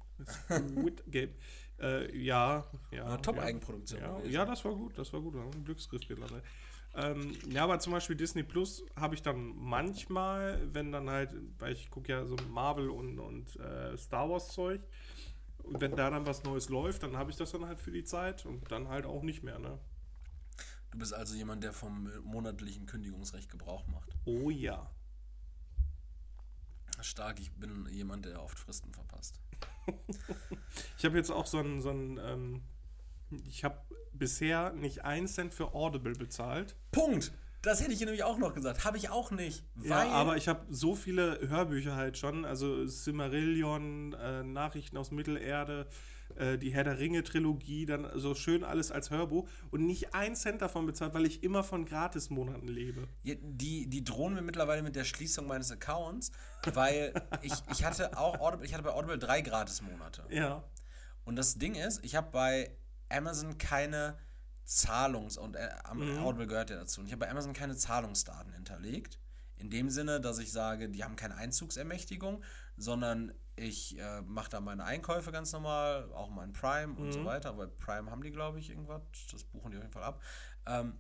Squid 0.51 1.05
Game. 1.11 1.35
Äh, 1.79 2.17
ja, 2.17 2.65
ja. 2.91 3.17
Top-Eigenproduktion 3.19 4.01
Ja, 4.01 4.21
ja, 4.25 4.45
das 4.45 4.65
war 4.65 4.75
gut, 4.75 4.97
das 4.99 5.13
war 5.13 5.21
gut. 5.21 5.37
Einen 5.37 5.65
Glücksgriff 5.65 6.07
gelandet. 6.09 6.43
Ähm, 6.97 7.37
ja, 7.51 7.65
aber 7.65 7.81
zum 7.81 7.93
Beispiel 7.93 8.15
Disney 8.17 8.45
Plus 8.45 8.85
habe 8.97 9.15
ich 9.15 9.23
dann 9.23 9.53
manchmal, 9.57 10.61
wenn 10.73 10.93
dann 10.93 11.11
halt, 11.11 11.35
weil 11.59 11.73
ich 11.73 11.91
gucke 11.91 12.13
ja 12.13 12.25
so 12.25 12.37
Marvel 12.49 12.89
und, 12.89 13.19
und 13.19 13.57
äh, 13.57 13.97
Star 13.97 14.31
Wars 14.31 14.49
Zeug, 14.49 14.81
und 15.65 15.81
wenn 15.81 15.97
da 15.97 16.11
dann 16.11 16.27
was 16.27 16.45
Neues 16.45 16.69
läuft, 16.69 17.03
dann 17.03 17.17
habe 17.17 17.31
ich 17.31 17.37
das 17.37 17.53
dann 17.53 17.67
halt 17.67 17.81
für 17.81 17.91
die 17.91 18.05
Zeit 18.05 18.47
und 18.47 18.71
dann 18.71 18.89
halt 18.89 19.07
auch 19.07 19.23
nicht 19.23 19.43
mehr, 19.43 19.59
ne? 19.59 19.79
Du 20.91 20.99
bist 20.99 21.13
also 21.13 21.35
jemand, 21.35 21.65
der 21.65 21.73
vom 21.73 22.09
monatlichen 22.23 22.87
Kündigungsrecht 22.87 23.51
Gebrauch 23.51 23.87
macht. 23.89 24.11
Oh 24.25 24.51
ja. 24.51 24.91
Stark, 27.01 27.41
ich 27.41 27.51
bin 27.53 27.89
jemand, 27.91 28.25
der 28.25 28.41
oft 28.43 28.59
Fristen 28.59 28.93
verpasst. 28.93 29.41
Ich 30.97 31.05
habe 31.05 31.19
jetzt 31.19 31.31
auch 31.31 31.47
so 31.47 31.59
ein, 31.59 31.83
so 31.83 31.91
ein 31.91 32.19
ähm, 32.19 32.63
ich 33.47 33.65
habe 33.65 33.79
bisher 34.13 34.73
nicht 34.73 35.05
einen 35.05 35.27
Cent 35.27 35.53
für 35.53 35.75
Audible 35.75 36.15
bezahlt. 36.15 36.77
Punkt! 36.93 37.33
Das 37.65 37.81
hätte 37.81 37.93
ich 37.93 38.01
nämlich 38.01 38.23
auch 38.25 38.37
noch 38.37 38.53
gesagt. 38.53 38.85
Habe 38.85 38.99
ich 38.99 39.09
auch 39.09 39.31
nicht. 39.31 39.65
Weil 39.75 39.89
Ja, 39.89 40.13
aber 40.13 40.37
ich 40.37 40.49
habe 40.49 40.67
so 40.69 40.95
viele 40.95 41.41
Hörbücher 41.49 41.97
halt 41.97 42.19
schon, 42.19 42.45
also 42.45 42.87
Silmarillion, 42.87 44.13
äh, 44.13 44.43
Nachrichten 44.43 44.99
aus 44.99 45.11
Mittelerde, 45.11 45.89
äh, 46.37 46.59
die 46.59 46.75
Herr 46.75 46.85
der 46.85 46.99
Ringe 46.99 47.23
Trilogie, 47.23 47.87
dann 47.87 48.11
so 48.17 48.35
schön 48.35 48.65
alles 48.65 48.93
als 48.93 49.11
Hörbuch 49.11 49.49
und 49.71 49.87
nicht 49.87 50.15
einen 50.15 50.37
Cent 50.37 50.61
davon 50.61 50.85
bezahlt, 50.85 51.15
weil 51.15 51.25
ich 51.25 51.43
immer 51.43 51.65
von 51.65 51.87
Gratismonaten 51.87 52.69
lebe. 52.69 53.09
Ja, 53.23 53.35
Die, 53.41 53.89
die 53.89 54.05
drohen 54.05 54.35
mir 54.35 54.43
mittlerweile 54.43 54.83
mit 54.83 54.95
der 54.95 55.05
Schließung 55.05 55.47
meines 55.47 55.71
Accounts, 55.73 56.33
weil 56.75 57.15
ich, 57.43 57.55
ich 57.71 57.85
hatte 57.85 58.19
auch 58.19 58.41
Audible, 58.41 58.67
ich 58.67 58.75
hatte 58.75 58.85
bei 58.85 58.93
Audible 58.93 59.19
drei 59.19 59.41
Gratis-Monate. 59.41 60.25
Ja. 60.29 60.65
Und 61.25 61.37
das 61.37 61.55
Ding 61.55 61.77
ist, 61.77 62.05
ich 62.05 62.15
habe 62.15 62.31
bei 62.31 62.77
Amazon 63.09 63.57
keine 63.57 64.19
Zahlungs- 64.67 65.39
und 65.39 65.57
äh, 65.57 65.69
am- 65.85 66.01
Audible 66.19 66.47
gehört 66.47 66.71
ja 66.71 66.77
dazu. 66.77 67.01
Und 67.01 67.07
ich 67.07 67.13
habe 67.13 67.21
bei 67.25 67.31
Amazon 67.31 67.53
keine 67.53 67.77
Zahlungsdaten 67.77 68.53
hinterlegt. 68.53 69.19
In 69.57 69.71
dem 69.71 69.89
Sinne, 69.89 70.21
dass 70.21 70.39
ich 70.39 70.51
sage, 70.53 70.89
die 70.91 71.05
haben 71.05 71.17
keine 71.17 71.37
Einzugsermächtigung, 71.37 72.43
sondern 72.77 73.33
ich 73.57 73.97
äh, 73.99 74.21
mache 74.23 74.51
da 74.51 74.61
meine 74.61 74.85
Einkäufe 74.85 75.31
ganz 75.31 75.53
normal, 75.53 76.11
auch 76.13 76.29
mein 76.31 76.53
Prime 76.53 76.95
und 76.95 77.13
so 77.13 77.25
weiter. 77.25 77.53
Bei 77.53 77.67
Prime 77.67 78.11
haben 78.11 78.23
die, 78.23 78.33
glaube 78.33 78.59
ich, 78.59 78.71
irgendwas. 78.71 79.03
Das 79.31 79.45
buchen 79.45 79.71
die 79.71 79.77
auf 79.77 79.85
jeden 79.85 79.93
Fall 79.93 80.03
ab. 80.03 80.21
Ähm, 80.67 80.99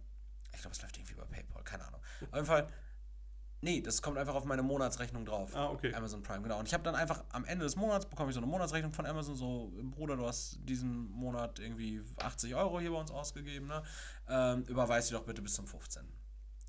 ich 0.54 0.60
glaube, 0.60 0.74
es 0.76 0.82
läuft 0.82 0.96
irgendwie 0.96 1.14
über 1.14 1.26
PayPal, 1.26 1.64
keine 1.64 1.84
Ahnung. 1.84 2.00
Auf 2.30 2.34
jeden 2.34 2.46
Fall, 2.46 2.68
nee, 3.64 3.80
das 3.80 4.02
kommt 4.02 4.18
einfach 4.18 4.34
auf 4.34 4.44
meine 4.44 4.62
Monatsrechnung 4.62 5.24
drauf. 5.24 5.56
Ah, 5.56 5.70
okay. 5.70 5.92
Amazon 5.94 6.22
Prime, 6.22 6.42
genau. 6.42 6.60
Und 6.60 6.68
ich 6.68 6.74
habe 6.74 6.84
dann 6.84 6.94
einfach 6.94 7.24
am 7.30 7.44
Ende 7.46 7.64
des 7.64 7.74
Monats 7.74 8.06
bekomme 8.06 8.30
ich 8.30 8.34
so 8.34 8.40
eine 8.40 8.46
Monatsrechnung 8.46 8.92
von 8.92 9.06
Amazon, 9.06 9.34
so, 9.34 9.72
Bruder, 9.90 10.16
du 10.16 10.26
hast 10.26 10.58
diesen 10.62 11.10
Monat 11.10 11.58
irgendwie 11.58 12.02
80 12.18 12.54
Euro 12.54 12.78
hier 12.78 12.90
bei 12.90 13.00
uns 13.00 13.10
ausgegeben, 13.10 13.66
ne? 13.66 13.82
Ähm, 14.28 14.62
überweis 14.68 15.08
die 15.08 15.14
doch 15.14 15.24
bitte 15.24 15.42
bis 15.42 15.54
zum 15.54 15.66
15. 15.66 16.04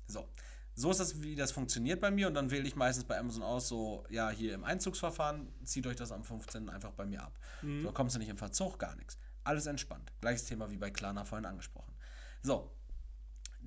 So. 0.08 0.26
So 0.74 0.90
ist 0.90 1.00
das, 1.00 1.22
wie 1.22 1.36
das 1.36 1.52
funktioniert 1.52 2.00
bei 2.00 2.10
mir 2.10 2.28
und 2.28 2.34
dann 2.34 2.50
wähle 2.50 2.66
ich 2.66 2.76
meistens 2.76 3.04
bei 3.04 3.18
Amazon 3.18 3.42
aus, 3.42 3.68
so, 3.68 4.04
ja, 4.10 4.30
hier 4.30 4.54
im 4.54 4.64
Einzugsverfahren, 4.64 5.48
zieht 5.64 5.86
euch 5.86 5.96
das 5.96 6.12
am 6.12 6.24
15. 6.24 6.68
einfach 6.68 6.92
bei 6.92 7.06
mir 7.06 7.22
ab. 7.22 7.38
So 7.82 7.92
kommst 7.92 8.14
du 8.14 8.18
nicht 8.18 8.28
im 8.28 8.36
Verzug, 8.36 8.78
gar 8.78 8.94
nichts. 8.96 9.18
Alles 9.44 9.66
entspannt. 9.66 10.12
Gleiches 10.20 10.44
Thema 10.44 10.70
wie 10.70 10.76
bei 10.76 10.90
Klarna 10.90 11.24
vorhin 11.24 11.46
angesprochen. 11.46 11.94
So, 12.42 12.75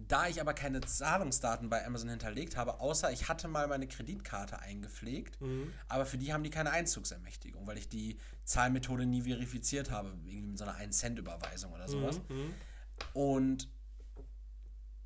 da 0.07 0.27
ich 0.27 0.39
aber 0.39 0.53
keine 0.53 0.81
Zahlungsdaten 0.81 1.69
bei 1.69 1.85
Amazon 1.85 2.09
hinterlegt 2.09 2.55
habe, 2.57 2.79
außer 2.79 3.11
ich 3.11 3.27
hatte 3.27 3.47
mal 3.47 3.67
meine 3.67 3.87
Kreditkarte 3.87 4.59
eingepflegt, 4.59 5.37
aber 5.87 6.05
für 6.05 6.17
die 6.17 6.33
haben 6.33 6.43
die 6.43 6.49
keine 6.49 6.71
Einzugsermächtigung, 6.71 7.67
weil 7.67 7.77
ich 7.77 7.89
die 7.89 8.17
Zahlmethode 8.43 9.05
nie 9.05 9.23
verifiziert 9.23 9.91
habe, 9.91 10.09
irgendwie 10.25 10.47
mit 10.47 10.57
so 10.57 10.63
einer 10.63 10.77
1-Cent-Überweisung 10.77 11.73
oder 11.73 11.87
sowas. 11.87 12.21
Und 13.13 13.69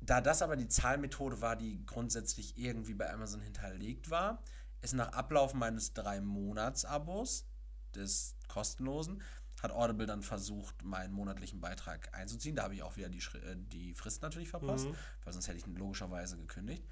da 0.00 0.20
das 0.20 0.42
aber 0.42 0.56
die 0.56 0.68
Zahlmethode 0.68 1.40
war, 1.40 1.56
die 1.56 1.84
grundsätzlich 1.86 2.56
irgendwie 2.58 2.94
bei 2.94 3.12
Amazon 3.12 3.40
hinterlegt 3.40 4.10
war, 4.10 4.42
ist 4.80 4.94
nach 4.94 5.12
Ablauf 5.12 5.54
meines 5.54 5.92
drei 5.94 6.20
Monats-Abos, 6.20 7.46
des 7.94 8.36
kostenlosen, 8.48 9.22
hat 9.64 9.72
Audible 9.72 10.06
dann 10.06 10.22
versucht, 10.22 10.84
meinen 10.84 11.12
monatlichen 11.12 11.60
Beitrag 11.60 12.14
einzuziehen. 12.14 12.54
Da 12.54 12.64
habe 12.64 12.74
ich 12.74 12.82
auch 12.82 12.96
wieder 12.96 13.08
die, 13.08 13.18
äh, 13.18 13.56
die 13.56 13.94
Frist 13.94 14.22
natürlich 14.22 14.50
verpasst, 14.50 14.86
weil 15.24 15.32
sonst 15.32 15.48
hätte 15.48 15.58
ich 15.58 15.66
ihn 15.66 15.76
logischerweise 15.76 16.36
gekündigt. 16.36 16.84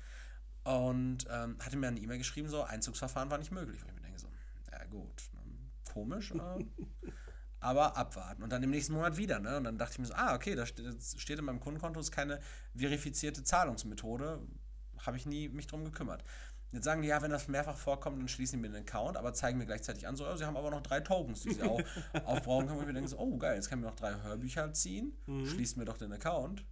Und 0.65 1.27
ähm, 1.29 1.57
hatte 1.61 1.77
mir 1.77 1.89
eine 1.89 2.01
E-Mail 2.01 2.19
geschrieben, 2.19 2.49
so, 2.49 2.63
Einzugsverfahren 2.63 3.31
war 3.31 3.39
nicht 3.39 3.51
möglich. 3.53 3.83
Wo 3.83 3.89
ich 3.89 3.95
mir 3.95 4.01
denke, 4.01 4.19
so, 4.19 4.29
ja 4.71 4.85
gut, 4.85 5.23
ne, 5.35 5.41
komisch, 5.93 6.33
äh, 6.33 6.65
aber 7.61 7.97
abwarten. 7.97 8.43
Und 8.43 8.51
dann 8.51 8.63
im 8.63 8.71
nächsten 8.71 8.95
Monat 8.95 9.17
wieder, 9.17 9.39
ne? 9.39 9.57
Und 9.57 9.65
dann 9.65 9.79
dachte 9.79 9.93
ich 9.95 9.99
mir 9.99 10.07
so, 10.07 10.15
ah, 10.15 10.35
okay, 10.35 10.55
da 10.55 10.65
steht, 10.65 11.03
steht 11.03 11.39
in 11.39 11.45
meinem 11.45 11.61
Kundenkonto, 11.61 12.01
ist 12.01 12.11
keine 12.11 12.41
verifizierte 12.75 13.45
Zahlungsmethode. 13.45 14.41
Habe 14.99 15.17
ich 15.17 15.27
nie 15.27 15.49
mich 15.49 15.67
drum 15.67 15.85
gekümmert. 15.85 16.25
Jetzt 16.73 16.85
sagen 16.85 17.03
die, 17.03 17.09
ja, 17.09 17.21
wenn 17.23 17.31
das 17.31 17.49
mehrfach 17.49 17.77
vorkommt, 17.77 18.19
dann 18.19 18.29
schließen 18.29 18.59
die 18.59 18.69
mir 18.69 18.75
den 18.75 18.83
Account, 18.83 19.17
aber 19.19 19.35
zeigen 19.35 19.59
mir 19.59 19.67
gleichzeitig 19.67 20.07
an, 20.09 20.17
so, 20.17 20.27
oh, 20.27 20.35
sie 20.37 20.45
haben 20.47 20.57
aber 20.57 20.71
noch 20.71 20.83
drei 20.83 21.01
Tokens, 21.01 21.43
die 21.43 21.53
sie 21.53 21.63
auch 21.63 21.81
aufbrauchen 22.25 22.67
können. 22.67 22.79
Und 22.79 22.85
ich 22.85 22.87
mir 22.89 22.95
denke 22.95 23.09
so, 23.11 23.19
oh, 23.19 23.37
geil, 23.37 23.57
jetzt 23.57 23.69
kann 23.69 23.79
ich 23.79 23.85
mir 23.85 23.91
noch 23.91 23.97
drei 23.97 24.15
Hörbücher 24.23 24.73
ziehen, 24.73 25.13
schließt 25.27 25.77
mir 25.77 25.85
doch 25.85 25.99
den 25.99 26.13
Account. 26.13 26.65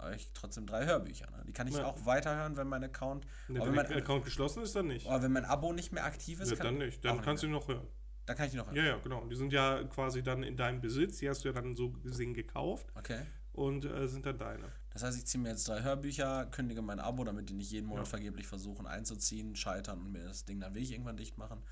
Aber 0.00 0.14
ich 0.14 0.30
trotzdem 0.32 0.64
drei 0.64 0.86
Hörbücher. 0.86 1.28
Ne? 1.32 1.42
Die 1.48 1.52
kann 1.52 1.66
ich 1.66 1.74
Ja. 1.74 1.86
auch 1.86 2.06
weiterhören, 2.06 2.56
wenn 2.56 2.68
mein 2.68 2.84
Account, 2.84 3.26
Ne, 3.48 3.60
wenn 3.60 3.74
mein, 3.74 3.92
Account 3.92 4.24
geschlossen 4.24 4.62
ist, 4.62 4.76
dann 4.76 4.86
nicht. 4.86 5.08
aber 5.08 5.24
wenn 5.24 5.32
mein 5.32 5.44
Abo 5.44 5.72
nicht 5.72 5.92
mehr 5.92 6.04
aktiv 6.04 6.38
ist, 6.38 6.50
Ja, 6.50 6.56
kann, 6.56 6.66
dann 6.66 6.78
nicht. 6.78 7.04
Dann 7.04 7.20
kannst 7.20 7.42
du 7.42 7.48
mehr. 7.48 7.56
ihn 7.56 7.60
noch 7.60 7.66
hören. 7.66 7.88
Dann 8.26 8.36
kann 8.36 8.46
ich 8.46 8.52
die 8.52 8.58
noch 8.58 8.66
hören. 8.66 8.76
Ja, 8.76 8.84
ja, 8.84 8.96
genau. 8.98 9.24
Die 9.24 9.34
sind 9.34 9.52
ja 9.52 9.82
quasi 9.84 10.22
dann 10.22 10.44
in 10.44 10.56
deinem 10.56 10.80
Besitz. 10.80 11.16
Die 11.18 11.28
hast 11.28 11.42
du 11.44 11.48
ja 11.48 11.54
dann 11.54 11.74
so 11.74 11.90
gesehen 11.90 12.32
gekauft 12.32 12.86
Okay. 12.94 13.22
Und 13.58 13.84
äh, 13.84 14.06
sind 14.08 14.24
dann 14.26 14.38
deine. 14.38 14.64
Das 14.90 15.02
heißt, 15.02 15.18
ich 15.18 15.26
ziehe 15.26 15.42
mir 15.42 15.50
jetzt 15.50 15.68
drei 15.68 15.82
Hörbücher, 15.82 16.46
kündige 16.46 16.80
mein 16.82 16.98
Abo, 17.00 17.24
damit 17.24 17.48
die 17.50 17.54
nicht 17.54 17.70
jeden 17.70 17.86
Monat 17.86 18.06
Ja. 18.06 18.10
vergeblich 18.10 18.46
versuchen 18.46 18.86
einzuziehen, 18.86 19.54
scheitern 19.56 19.98
und 20.00 20.12
mir 20.12 20.24
das 20.24 20.44
Ding 20.44 20.60
dann 20.60 20.74
will 20.74 20.82
ich 20.82 20.92
irgendwann 20.92 21.16
dicht 21.16 21.36
machen. 21.38 21.62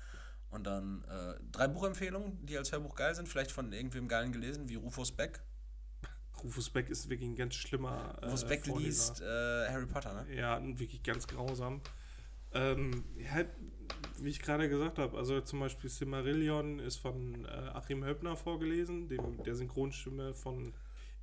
Und 0.49 0.65
dann 0.65 1.03
äh, 1.09 1.33
drei 1.51 1.67
Buchempfehlungen, 1.67 2.45
die 2.45 2.57
als 2.57 2.71
Hörbuch 2.71 2.95
geil 2.95 3.13
sind, 3.15 3.27
vielleicht 3.27 3.51
von 3.51 3.71
irgendwem 3.73 4.07
geilen 4.07 4.31
gelesen, 4.31 4.69
wie 4.69 4.75
Rufus 4.75 5.11
Beck. 5.11 5.41
Rufus 6.43 6.69
Beck 6.69 6.89
ist 6.89 7.09
wirklich 7.09 7.29
ein 7.29 7.35
ganz 7.35 7.55
schlimmer. 7.55 8.17
äh, 8.21 8.25
Rufus 8.25 8.45
Beck 8.45 8.65
Vorleser. 8.65 9.13
liest 9.13 9.21
äh, 9.21 9.69
Harry 9.69 9.87
Potter, 9.87 10.13
ne? 10.13 10.35
Ja, 10.35 10.61
wirklich 10.79 11.03
ganz 11.03 11.27
grausam. 11.27 11.81
Ähm, 12.53 13.03
ja, 13.17 13.43
wie 14.19 14.29
ich 14.29 14.39
gerade 14.39 14.69
gesagt 14.69 14.99
habe, 14.99 15.17
also 15.17 15.41
zum 15.41 15.59
Beispiel 15.59 15.89
Silmarillion 15.89 16.79
ist 16.79 16.95
von 16.97 17.43
äh, 17.45 17.49
Achim 17.49 18.05
Höppner 18.05 18.37
vorgelesen, 18.37 19.09
dem, 19.09 19.43
der 19.43 19.55
Synchronstimme 19.55 20.33
von 20.33 20.73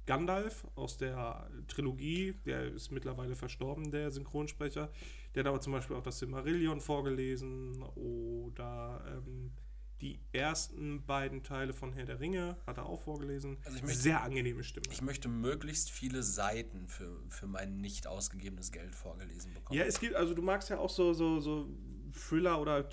Gandalf 0.07 0.67
aus 0.75 0.97
der 0.99 1.51
Trilogie. 1.69 2.35
Der 2.45 2.65
ist 2.73 2.91
mittlerweile 2.91 3.35
verstorben, 3.37 3.91
der 3.91 4.11
Synchronsprecher. 4.11 4.91
Der 5.35 5.41
hat 5.43 5.49
aber 5.49 5.61
zum 5.61 5.73
Beispiel 5.73 5.97
auch 5.97 6.03
das 6.03 6.19
Silmarillion 6.19 6.81
vorgelesen 6.81 7.83
oder 7.83 9.05
ähm, 9.27 9.53
die 10.01 10.21
ersten 10.33 11.05
beiden 11.07 11.43
Teile 11.43 11.73
von 11.73 11.93
Herr 11.93 12.05
der 12.05 12.21
Ringe 12.21 12.57
hat 12.67 12.77
er 12.79 12.87
auch 12.87 13.01
vorgelesen. 13.01 13.57
Also 13.65 13.77
ich 13.79 13.83
möchte- 13.85 13.99
Sehr 13.99 14.23
angenehme 14.23 14.63
Stimme. 14.63 14.87
Ich 14.91 15.01
möchte 15.03 15.29
möglichst 15.29 15.91
viele 15.91 16.23
Seiten 16.23 16.89
für, 16.89 17.23
für 17.31 17.47
mein 17.47 17.79
nicht 17.81 18.07
ausgegebenes 18.07 18.71
Geld 18.73 18.95
vorgelesen 18.95 19.55
bekommen. 19.55 19.79
Ja, 19.79 19.85
es 19.87 19.99
gibt, 20.01 20.15
also 20.15 20.35
du 20.35 20.43
magst 20.43 20.69
ja 20.69 20.79
auch 20.79 20.91
so, 20.91 21.15
so, 21.15 21.41
so 21.41 21.69
Thriller 22.13 22.61
oder 22.61 22.87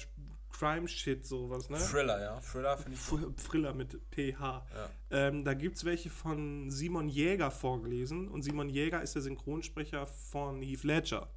Crime-Shit, 0.52 1.26
sowas, 1.26 1.70
ne? 1.70 1.78
Thriller, 1.78 2.22
ja. 2.22 2.40
Thriller 2.40 2.78
finde 2.78 2.98
ich 2.98 3.44
Thriller 3.44 3.74
mit 3.74 4.00
PH. 4.12 4.66
Ähm, 5.10 5.44
da 5.44 5.54
gibt 5.54 5.78
es 5.78 5.86
welche 5.86 6.10
von 6.10 6.70
Simon 6.70 7.10
Jäger 7.10 7.52
vorgelesen 7.52 8.28
und 8.28 8.44
Simon 8.44 8.70
Jäger 8.70 9.02
ist 9.02 9.16
der 9.16 9.22
Synchronsprecher 9.22 10.06
von 10.06 10.62
Heath 10.62 10.84
Ledger 10.84 11.30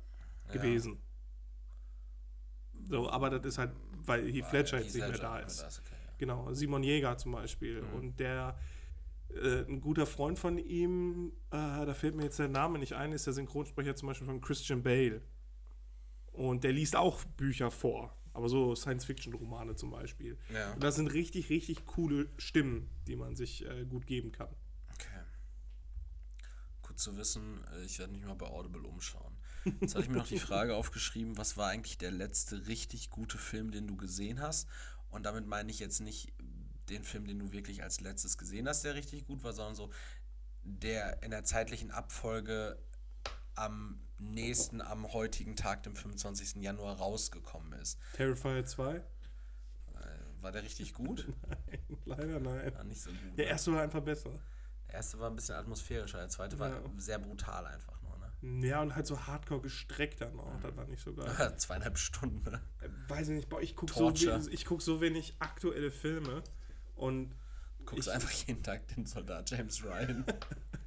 gewesen. 0.53 0.99
So, 2.89 3.09
aber 3.09 3.31
das 3.31 3.45
ist 3.47 3.59
halt, 3.59 3.73
weil 4.05 4.31
Heath 4.31 4.53
Ledger 4.53 4.79
jetzt 4.79 4.95
Heath 4.95 5.09
nicht 5.09 5.09
mehr 5.09 5.19
da 5.19 5.39
ist. 5.39 5.63
da 5.63 5.67
ist, 5.69 5.81
okay, 5.81 5.95
ja. 6.07 6.13
Genau, 6.19 6.53
Simon 6.53 6.83
Jäger 6.83 7.17
zum 7.17 7.33
Beispiel. 7.33 7.83
Mhm. 7.83 7.95
Und 7.95 8.21
der 8.21 8.59
Äh, 9.35 9.65
ein 9.69 9.81
guter 9.81 10.07
Freund 10.07 10.39
von 10.39 10.59
ihm, 10.59 11.33
äh, 11.51 11.57
da 11.57 11.93
fällt 11.95 12.15
mir 12.15 12.25
jetzt 12.25 12.39
der 12.39 12.49
Name 12.49 12.79
nicht 12.79 12.93
ein, 12.93 13.13
ist 13.13 13.27
der 13.27 13.33
Synchronsprecher 13.33 13.97
zum 13.97 14.09
Beispiel 14.09 14.27
von 14.29 14.41
Christian 14.41 14.83
Bale. 14.83 15.23
Und 16.33 16.63
der 16.63 16.73
liest 16.73 16.95
auch 16.95 17.25
Bücher 17.37 17.71
vor. 17.71 18.17
Aber 18.35 18.49
so 18.49 18.75
Science-Fiction-Romane 18.75 19.77
zum 19.77 19.91
Beispiel. 19.91 20.37
Ja. 20.53 20.73
Und 20.73 20.83
das 20.83 20.97
sind 20.97 21.07
richtig, 21.07 21.51
richtig 21.51 21.87
coole 21.87 22.29
Stimmen, 22.37 22.91
die 23.07 23.17
man 23.17 23.37
sich 23.37 23.65
äh, 23.65 23.87
gut 23.87 24.07
geben 24.07 24.33
kann. 24.33 24.49
Okay. 24.93 25.23
Gut 26.83 26.99
zu 26.99 27.17
wissen, 27.17 27.65
äh, 27.73 27.85
ich 27.85 27.99
werde 27.99 28.13
mich 28.13 28.25
mal 28.25 28.35
bei 28.35 28.47
Audible 28.47 28.83
umschauen. 28.83 29.37
Jetzt 29.81 29.95
hatte 29.95 30.05
ich 30.05 30.11
mir 30.11 30.19
noch 30.19 30.27
die 30.27 30.41
Frage 30.41 30.75
aufgeschrieben, 30.77 31.39
was 31.39 31.57
war 31.57 31.69
eigentlich 31.69 31.97
der 31.97 32.11
letzte 32.11 32.67
richtig 32.67 33.11
gute 33.11 33.39
Film, 33.39 33.71
den 33.71 33.87
du 33.87 33.97
gesehen 33.97 34.41
hast? 34.41 34.69
Und 35.11 35.25
damit 35.25 35.47
meine 35.47 35.71
ich 35.71 35.79
jetzt 35.79 36.01
nicht 36.01 36.33
den 36.89 37.05
Film, 37.05 37.27
den 37.27 37.39
du 37.39 37.53
wirklich 37.53 37.83
als 37.83 38.01
letztes 38.01 38.37
gesehen 38.37 38.69
hast, 38.69 38.85
der 38.85 38.95
richtig 38.95 39.27
gut 39.27 39.43
war, 39.45 39.53
sondern 39.53 39.75
so 39.75 39.91
der 40.65 41.23
in 41.23 41.31
der 41.31 41.45
zeitlichen 41.45 41.91
Abfolge 41.91 42.79
am 43.55 44.01
nächsten 44.19 44.81
am 44.81 45.13
heutigen 45.13 45.57
Tag, 45.57 45.83
dem 45.83 45.95
25. 45.97 46.63
Januar, 46.63 46.97
rausgekommen 46.97 47.73
ist. 47.75 47.99
Terrifier 48.15 48.65
2? 48.65 48.97
Äh, 48.97 49.03
War 50.41 50.53
der 50.53 50.63
richtig 50.63 50.95
gut? 50.95 51.27
Nein, 51.49 51.79
leider 52.05 52.41
nein. 52.41 52.75
War 52.75 52.85
nicht 52.85 53.01
so 53.03 53.11
gut. 53.11 53.39
Der 53.39 53.47
ne? 53.47 53.51
erste 53.51 53.73
war 53.73 53.83
einfach 53.83 54.03
besser. 54.03 54.31
Der 54.89 54.95
erste 54.97 55.19
war 55.19 55.31
ein 55.31 55.37
bisschen 55.37 55.55
atmosphärischer, 55.57 56.19
der 56.19 56.29
zweite 56.29 56.59
war 56.59 56.71
Ja. 56.71 56.81
sehr 56.99 57.19
brutal 57.19 57.67
einfach 57.67 58.01
nur, 58.03 58.17
ne? 58.19 58.67
Ja, 58.69 58.83
und 58.83 58.95
halt 58.95 59.07
so 59.07 59.19
hardcore 59.27 59.63
gestreckt 59.63 60.21
dann 60.21 60.39
auch. 60.39 60.61
Das 60.61 60.77
war 60.77 60.85
nicht 60.87 61.03
so 61.03 61.15
geil. 61.15 61.55
Zweieinhalb 61.57 61.99
Stunden, 61.99 62.43
ne? 62.51 62.61
Äh, 62.83 62.89
Weiß 63.09 63.29
ich 63.29 63.35
nicht, 63.37 63.49
boah, 63.49 63.61
ich 63.61 63.75
gucke 63.75 63.93
so, 63.93 64.11
ich 64.51 64.65
guck 64.65 64.83
so 64.83 65.01
wenig 65.01 65.35
aktuelle 65.41 65.91
Filme 65.91 66.43
und 66.95 67.35
Guckst 67.85 68.09
Ich- 68.09 68.15
einfach 68.15 68.31
jeden 68.31 68.63
Tag 68.63 68.87
den 68.89 69.07
Soldat 69.07 69.51
James 69.51 69.85
Ryan. 69.85 70.25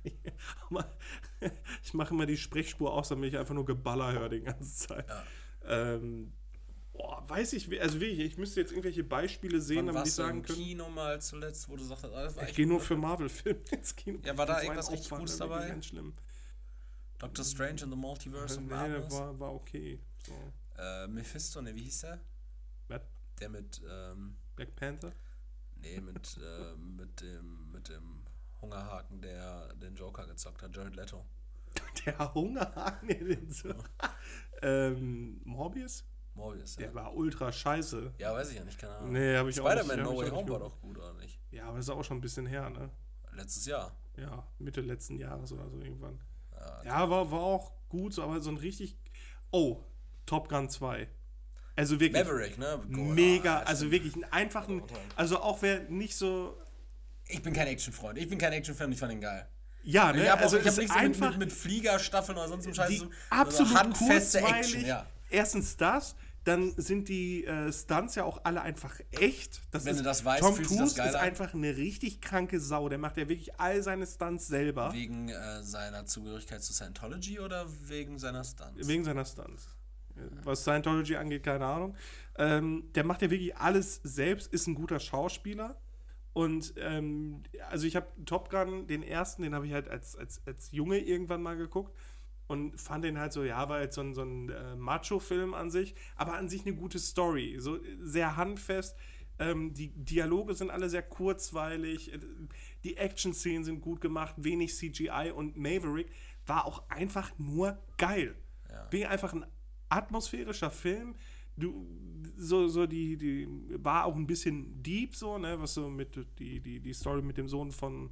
ich 1.83 1.93
mache 1.93 2.13
immer 2.13 2.25
die 2.25 2.37
Sprechspur 2.37 2.93
aus, 2.93 3.09
damit 3.09 3.33
ich 3.33 3.37
einfach 3.39 3.53
nur 3.53 3.65
Geballer 3.65 4.11
höre 4.13 4.29
die 4.29 4.41
ganze 4.41 4.87
Zeit. 4.87 5.07
Ja. 5.07 5.23
Ähm, 5.95 6.33
boah, 6.93 7.23
weiß 7.27 7.53
ich, 7.53 7.81
also 7.81 7.99
wirklich, 7.99 8.19
ich 8.19 8.37
müsste 8.37 8.61
jetzt 8.61 8.71
irgendwelche 8.71 9.03
Beispiele 9.03 9.59
sehen, 9.61 9.87
Wann 9.87 9.95
damit 9.95 10.07
ich 10.07 10.13
sagen 10.13 10.37
im 10.39 10.43
können. 10.43 10.57
Kino 10.57 10.89
mal 10.89 11.21
zuletzt, 11.21 11.67
wo 11.69 11.75
du 11.75 11.83
sagst, 11.83 12.03
das 12.05 12.35
war 12.35 12.47
Ich 12.47 12.55
gehe 12.55 12.67
nur 12.67 12.79
für? 12.79 12.95
Marvel-Filme 12.95 13.59
ins 13.71 13.95
Kino. 13.95 14.19
Ja, 14.25 14.37
war 14.37 14.45
da 14.45 14.61
irgendwas 14.61 14.91
richtig 14.91 15.07
Aufwand, 15.07 15.21
Gutes 15.23 15.37
dabei? 15.37 15.67
Ganz 15.67 15.85
schlimm. 15.87 16.13
Doctor 17.19 17.43
Strange 17.43 17.81
in 17.83 17.89
the 17.89 17.95
Multiverse 17.97 18.57
of 18.57 18.63
Nee, 18.65 18.69
Madness. 18.69 19.05
das 19.09 19.13
war, 19.19 19.39
war 19.39 19.53
okay. 19.53 19.99
So. 20.25 20.33
Äh, 20.77 21.07
Mephisto, 21.07 21.61
ne, 21.61 21.73
wie 21.73 21.81
hieß 21.83 22.01
der? 22.01 22.19
Was? 22.89 23.01
Der 23.39 23.49
mit, 23.49 23.81
ähm, 23.89 24.35
Black 24.55 24.75
Panther? 24.75 25.11
Nee, 25.95 26.01
mit, 26.01 26.37
äh, 26.37 26.75
mit 26.77 27.21
dem, 27.21 27.71
mit 27.71 27.89
dem 27.89 28.23
Hungerhaken, 28.61 29.21
der 29.21 29.73
den 29.75 29.95
Joker 29.95 30.25
gezockt 30.25 30.61
hat, 30.63 30.75
Jared 30.75 30.95
Leto. 30.95 31.25
Der 32.05 32.33
Hungerhaken 32.33 33.09
in 33.09 33.27
den 33.27 33.51
so. 33.51 33.69
ähm, 34.61 35.41
Morbius? 35.43 36.05
Morbius, 36.33 36.75
ja. 36.75 36.83
Der 36.83 36.95
war 36.95 37.15
ultra 37.15 37.51
scheiße. 37.51 38.13
Ja, 38.17 38.33
weiß 38.33 38.51
ich 38.51 38.57
ja 38.57 38.63
nicht, 38.63 38.79
keine 38.79 38.95
Ahnung. 38.95 39.11
Nee, 39.11 39.35
habe 39.35 39.49
ich 39.49 39.59
auch 39.59 39.69
nicht. 39.69 39.79
Spider-Man 39.83 40.05
No 40.05 40.17
Way 40.17 40.31
auch 40.31 40.35
Home 40.37 40.49
war 40.49 40.59
doch 40.59 40.81
gut, 40.81 40.97
oder 40.97 41.13
nicht? 41.13 41.39
Ja, 41.51 41.67
aber 41.67 41.79
ist 41.79 41.89
auch 41.89 42.03
schon 42.03 42.17
ein 42.17 42.21
bisschen 42.21 42.45
her, 42.45 42.69
ne? 42.69 42.89
Letztes 43.33 43.65
Jahr. 43.65 43.95
Ja, 44.17 44.47
Mitte 44.57 44.81
letzten 44.81 45.17
Jahres 45.17 45.51
oder 45.51 45.69
so 45.69 45.79
irgendwann. 45.79 46.19
Ja, 46.51 46.83
Ja, 46.83 47.09
war, 47.09 47.31
war 47.31 47.39
auch 47.39 47.71
gut, 47.89 48.17
aber 48.17 48.39
so 48.41 48.49
ein 48.49 48.57
richtig. 48.57 48.97
Oh, 49.51 49.83
Top 50.25 50.49
Gun 50.49 50.69
2. 50.69 51.07
Also 51.77 51.99
wirklich. 51.99 52.25
Maverick, 52.25 52.57
ne? 52.57 52.81
Gut, 52.91 53.15
Mega, 53.15 53.59
ah, 53.59 53.63
also 53.63 53.91
wirklich 53.91 54.15
einen 54.15 54.25
einfachen. 54.25 54.81
Also 55.15 55.39
auch 55.39 55.61
wer 55.61 55.81
nicht 55.89 56.15
so. 56.15 56.57
Ich 57.27 57.41
bin 57.43 57.53
kein 57.53 57.67
Actionfreund. 57.67 58.17
Ich 58.17 58.27
bin 58.27 58.39
kein 58.39 58.51
Actionfan, 58.51 58.91
ich 58.91 58.99
fand 58.99 59.13
ihn 59.13 59.21
geil. 59.21 59.47
Ja, 59.83 60.11
ne? 60.11 60.23
Ich 60.23 60.29
habe 60.29 60.43
also 60.43 60.57
also, 60.57 60.69
hab 60.69 60.77
nichts 60.77 60.95
einfach 60.95 61.31
mit, 61.31 61.39
mit 61.39 61.53
Fliegerstaffeln 61.53 62.37
oder 62.37 62.47
sonst 62.47 62.65
so 62.65 62.73
Scheiß. 62.73 62.89
die 62.89 62.97
so, 62.97 63.11
absolut 63.29 63.71
so 63.71 63.79
handfeste. 63.79 64.39
Action, 64.39 64.85
ja. 64.85 65.05
Erstens 65.29 65.77
das, 65.77 66.15
dann 66.43 66.73
sind 66.77 67.09
die 67.09 67.45
äh, 67.45 67.71
Stunts 67.71 68.15
ja 68.15 68.23
auch 68.23 68.41
alle 68.43 68.61
einfach 68.61 68.99
echt. 69.11 69.61
Das 69.71 69.85
Wenn 69.85 69.93
ist, 69.93 69.99
du 69.99 70.03
das 70.03 70.25
weißt, 70.25 70.41
Tom 70.41 70.55
Cruise 70.55 70.83
ist 70.83 70.99
an. 70.99 71.15
einfach 71.15 71.53
eine 71.53 71.77
richtig 71.77 72.21
kranke 72.21 72.59
Sau. 72.59 72.89
Der 72.89 72.97
macht 72.97 73.17
ja 73.17 73.29
wirklich 73.29 73.59
all 73.59 73.83
seine 73.83 74.07
Stunts 74.07 74.47
selber. 74.47 74.91
Wegen 74.93 75.29
äh, 75.29 75.61
seiner 75.61 76.05
Zugehörigkeit 76.05 76.63
zu 76.63 76.73
Scientology 76.73 77.39
oder 77.39 77.67
wegen 77.87 78.17
seiner 78.17 78.43
Stunts? 78.43 78.87
Wegen 78.87 79.03
seiner 79.03 79.25
Stunts. 79.25 79.67
Was 80.43 80.61
Scientology 80.61 81.15
angeht, 81.15 81.43
keine 81.43 81.65
Ahnung. 81.65 81.95
Ähm, 82.37 82.83
der 82.95 83.03
macht 83.03 83.21
ja 83.21 83.29
wirklich 83.29 83.55
alles 83.55 84.01
selbst, 84.03 84.51
ist 84.53 84.67
ein 84.67 84.75
guter 84.75 84.99
Schauspieler. 84.99 85.79
Und 86.33 86.75
ähm, 86.77 87.41
also 87.69 87.87
ich 87.87 87.95
habe 87.95 88.07
Top 88.25 88.49
Gun, 88.51 88.85
den 88.85 89.01
ersten, 89.01 89.41
den 89.41 89.55
habe 89.55 89.65
ich 89.65 89.73
halt 89.73 89.89
als, 89.89 90.15
als, 90.15 90.45
als 90.45 90.71
Junge 90.71 90.99
irgendwann 90.99 91.41
mal 91.41 91.57
geguckt 91.57 91.97
und 92.45 92.79
fand 92.79 93.03
den 93.03 93.17
halt 93.19 93.33
so, 93.33 93.43
ja, 93.43 93.67
war 93.69 93.79
halt 93.79 93.93
so 93.93 94.01
ein, 94.01 94.13
so 94.13 94.21
ein 94.21 94.49
äh, 94.49 94.75
Macho-Film 94.75 95.53
an 95.53 95.71
sich, 95.71 95.95
aber 96.15 96.33
an 96.33 96.47
sich 96.47 96.65
eine 96.65 96.75
gute 96.75 96.99
Story. 96.99 97.55
So 97.59 97.77
äh, 97.77 97.97
sehr 98.01 98.37
handfest. 98.37 98.95
Ähm, 99.39 99.73
die 99.73 99.89
Dialoge 99.89 100.53
sind 100.53 100.69
alle 100.71 100.89
sehr 100.89 101.03
kurzweilig. 101.03 102.13
äh, 102.13 102.19
Die 102.83 102.97
Action-Szenen 102.97 103.63
sind 103.63 103.81
gut 103.81 104.01
gemacht, 104.01 104.35
wenig 104.37 104.75
CGI 104.75 105.31
und 105.35 105.57
Maverick 105.57 106.11
war 106.45 106.65
auch 106.65 106.89
einfach 106.89 107.31
nur 107.37 107.77
geil. 107.97 108.35
Ja. 108.69 108.83
Bin 108.85 109.05
einfach 109.05 109.33
ein 109.33 109.45
atmosphärischer 109.89 110.71
Film. 110.71 111.15
Du, 111.55 111.87
so, 112.37 112.67
so 112.67 112.85
die, 112.85 113.17
die, 113.17 113.47
war 113.83 114.05
auch 114.05 114.15
ein 114.15 114.27
bisschen 114.27 114.81
deep, 114.83 115.15
so, 115.15 115.37
ne, 115.37 115.59
was 115.59 115.73
so 115.73 115.89
mit, 115.89 116.15
die, 116.37 116.59
die, 116.59 116.79
die 116.79 116.93
Story 116.93 117.21
mit 117.21 117.37
dem 117.37 117.47
Sohn 117.47 117.71
von, 117.71 118.11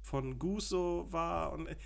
von 0.00 0.38
Goose 0.38 0.68
so 0.68 1.06
war. 1.10 1.52
Und 1.52 1.68
äh, 1.68 1.76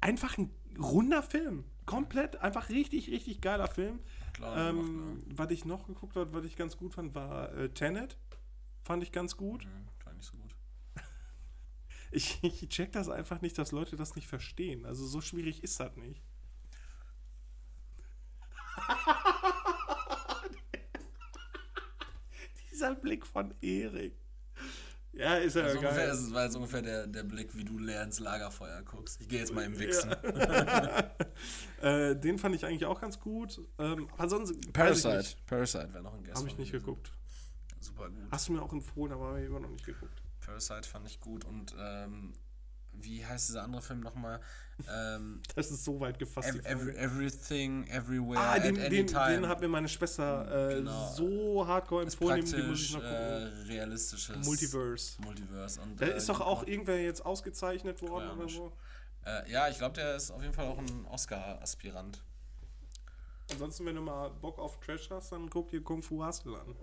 einfach 0.00 0.38
ein 0.38 0.50
runder 0.78 1.22
Film. 1.22 1.64
Komplett, 1.86 2.36
einfach 2.36 2.68
richtig, 2.68 3.10
richtig 3.10 3.40
geiler 3.40 3.66
Film. 3.66 3.98
Klar, 4.34 4.70
Ähm, 4.70 5.22
was 5.34 5.50
ich 5.50 5.64
noch 5.64 5.86
geguckt 5.86 6.14
habe, 6.16 6.32
was 6.32 6.44
ich 6.44 6.54
ganz 6.56 6.76
gut 6.76 6.94
fand, 6.94 7.14
war 7.14 7.52
äh, 7.54 7.70
Tenet. 7.70 8.16
Fand 8.84 9.02
ich 9.02 9.10
ganz 9.10 9.36
gut. 9.36 9.64
ne? 9.64 9.70
Hm, 9.70 9.88
Fand 10.04 10.20
ich 10.20 10.26
so 10.26 10.36
gut. 10.36 10.54
Ich, 12.10 12.38
ich 12.42 12.68
check 12.70 12.92
das 12.92 13.08
einfach 13.10 13.42
nicht, 13.42 13.58
dass 13.58 13.70
Leute 13.72 13.96
das 13.96 14.14
nicht 14.16 14.28
verstehen. 14.28 14.86
Also 14.86 15.06
so 15.06 15.20
schwierig 15.20 15.62
ist 15.62 15.78
das 15.78 15.94
nicht. 15.96 16.22
Dieser 22.70 22.94
Blick 22.94 23.26
von 23.26 23.54
Erik. 23.60 24.14
Ja, 25.12 25.34
ist 25.34 25.56
ja 25.56 25.64
Also 25.64 25.78
ungefähr, 25.78 25.98
geil. 25.98 26.06
das 26.08 26.32
war 26.32 26.44
jetzt 26.44 26.54
ungefähr 26.54 26.82
der, 26.82 27.06
der 27.08 27.24
Blick, 27.24 27.56
wie 27.56 27.64
du 27.64 27.78
leer 27.78 28.04
ins 28.04 28.20
Lagerfeuer 28.20 28.82
guckst. 28.82 29.20
Ich 29.20 29.28
gehe 29.28 29.40
jetzt 29.40 29.52
mal 29.52 29.64
im 29.64 29.76
Wichsen. 29.78 30.12
äh, 31.82 32.14
den 32.14 32.38
fand 32.38 32.54
ich 32.54 32.64
eigentlich 32.64 32.84
auch 32.84 33.00
ganz 33.00 33.18
gut. 33.18 33.60
Ähm, 33.78 34.08
ich 34.16 35.04
nicht. 35.04 35.46
Parasite 35.46 35.92
wäre 35.92 36.04
noch 36.04 36.14
ein 36.14 36.22
Guest. 36.22 36.36
Habe 36.36 36.46
ich 36.48 36.56
nicht 36.56 36.70
gewesen. 36.70 36.86
geguckt. 36.86 37.12
Super 37.80 38.10
gut. 38.10 38.28
Hast 38.30 38.48
du 38.48 38.52
mir 38.52 38.62
auch 38.62 38.72
empfohlen, 38.72 39.12
aber 39.12 39.28
habe 39.28 39.40
ich 39.40 39.46
immer 39.46 39.60
noch 39.60 39.70
nicht 39.70 39.84
geguckt. 39.84 40.22
Parasite 40.40 40.88
fand 40.88 41.08
ich 41.08 41.18
gut 41.18 41.44
und 41.44 41.74
ähm, 41.78 42.32
wie 43.02 43.24
heißt 43.24 43.48
dieser 43.48 43.62
andere 43.62 43.82
Film 43.82 44.00
nochmal? 44.00 44.40
Ähm, 44.88 45.40
Das 45.54 45.70
ist 45.70 45.84
so 45.84 45.98
weit 46.00 46.18
gefasst. 46.18 46.48
ev 46.48 46.64
every, 46.64 46.94
everything, 46.96 47.86
Everywhere, 47.88 48.38
ah, 48.40 48.58
den, 48.58 48.78
at 48.78 48.92
den, 48.92 49.06
den 49.06 49.48
hat 49.48 49.60
mir 49.60 49.68
meine 49.68 49.88
Schwester 49.88 50.70
äh, 50.70 50.74
Genau. 50.76 51.12
so 51.14 51.66
hardcore 51.66 52.04
ist 52.04 52.14
empfohlen, 52.14 52.44
den 52.44 52.68
muss 52.68 52.80
ich 52.82 52.92
noch 52.94 53.02
äh, 53.02 53.04
gucken. 53.50 53.66
realistisches 53.68 54.46
Multiverse. 54.46 55.20
Multiverse. 55.22 55.80
Und, 55.80 56.00
Da 56.00 56.06
äh, 56.06 56.16
ist 56.16 56.28
doch 56.28 56.40
auch 56.40 56.66
irgendwer 56.66 57.00
jetzt 57.02 57.24
ausgezeichnet 57.26 58.00
worden 58.02 58.30
oder 58.38 58.48
so. 58.48 58.72
Äh, 59.24 59.50
ja, 59.50 59.68
ich 59.68 59.78
glaube, 59.78 59.94
der 59.96 60.16
ist 60.16 60.30
auf 60.30 60.40
jeden 60.42 60.54
Fall 60.54 60.66
auch 60.66 60.78
ein 60.78 61.04
Oscar-Aspirant. 61.06 62.22
Ansonsten, 63.50 63.84
wenn 63.86 63.94
du 63.96 64.00
mal 64.02 64.28
Bock 64.30 64.58
auf 64.58 64.78
Trash 64.80 65.10
hast, 65.10 65.32
dann 65.32 65.48
guck 65.50 65.70
dir 65.70 65.82
Kung 65.82 66.02
Fu 66.02 66.24
Hustle 66.24 66.58
an. 66.58 66.74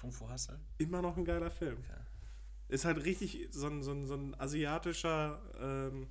Kung 0.00 0.12
Fu 0.12 0.30
Hustle? 0.30 0.58
Immer 0.78 1.02
noch 1.02 1.16
ein 1.16 1.24
geiler 1.24 1.50
Film. 1.50 1.78
Okay. 1.78 2.00
Ist 2.68 2.84
halt 2.84 3.04
richtig 3.04 3.48
so 3.50 3.66
ein, 3.66 3.82
so 3.82 3.92
ein, 3.92 4.06
so 4.06 4.14
ein 4.14 4.38
asiatischer, 4.38 5.40
ähm, 5.60 6.08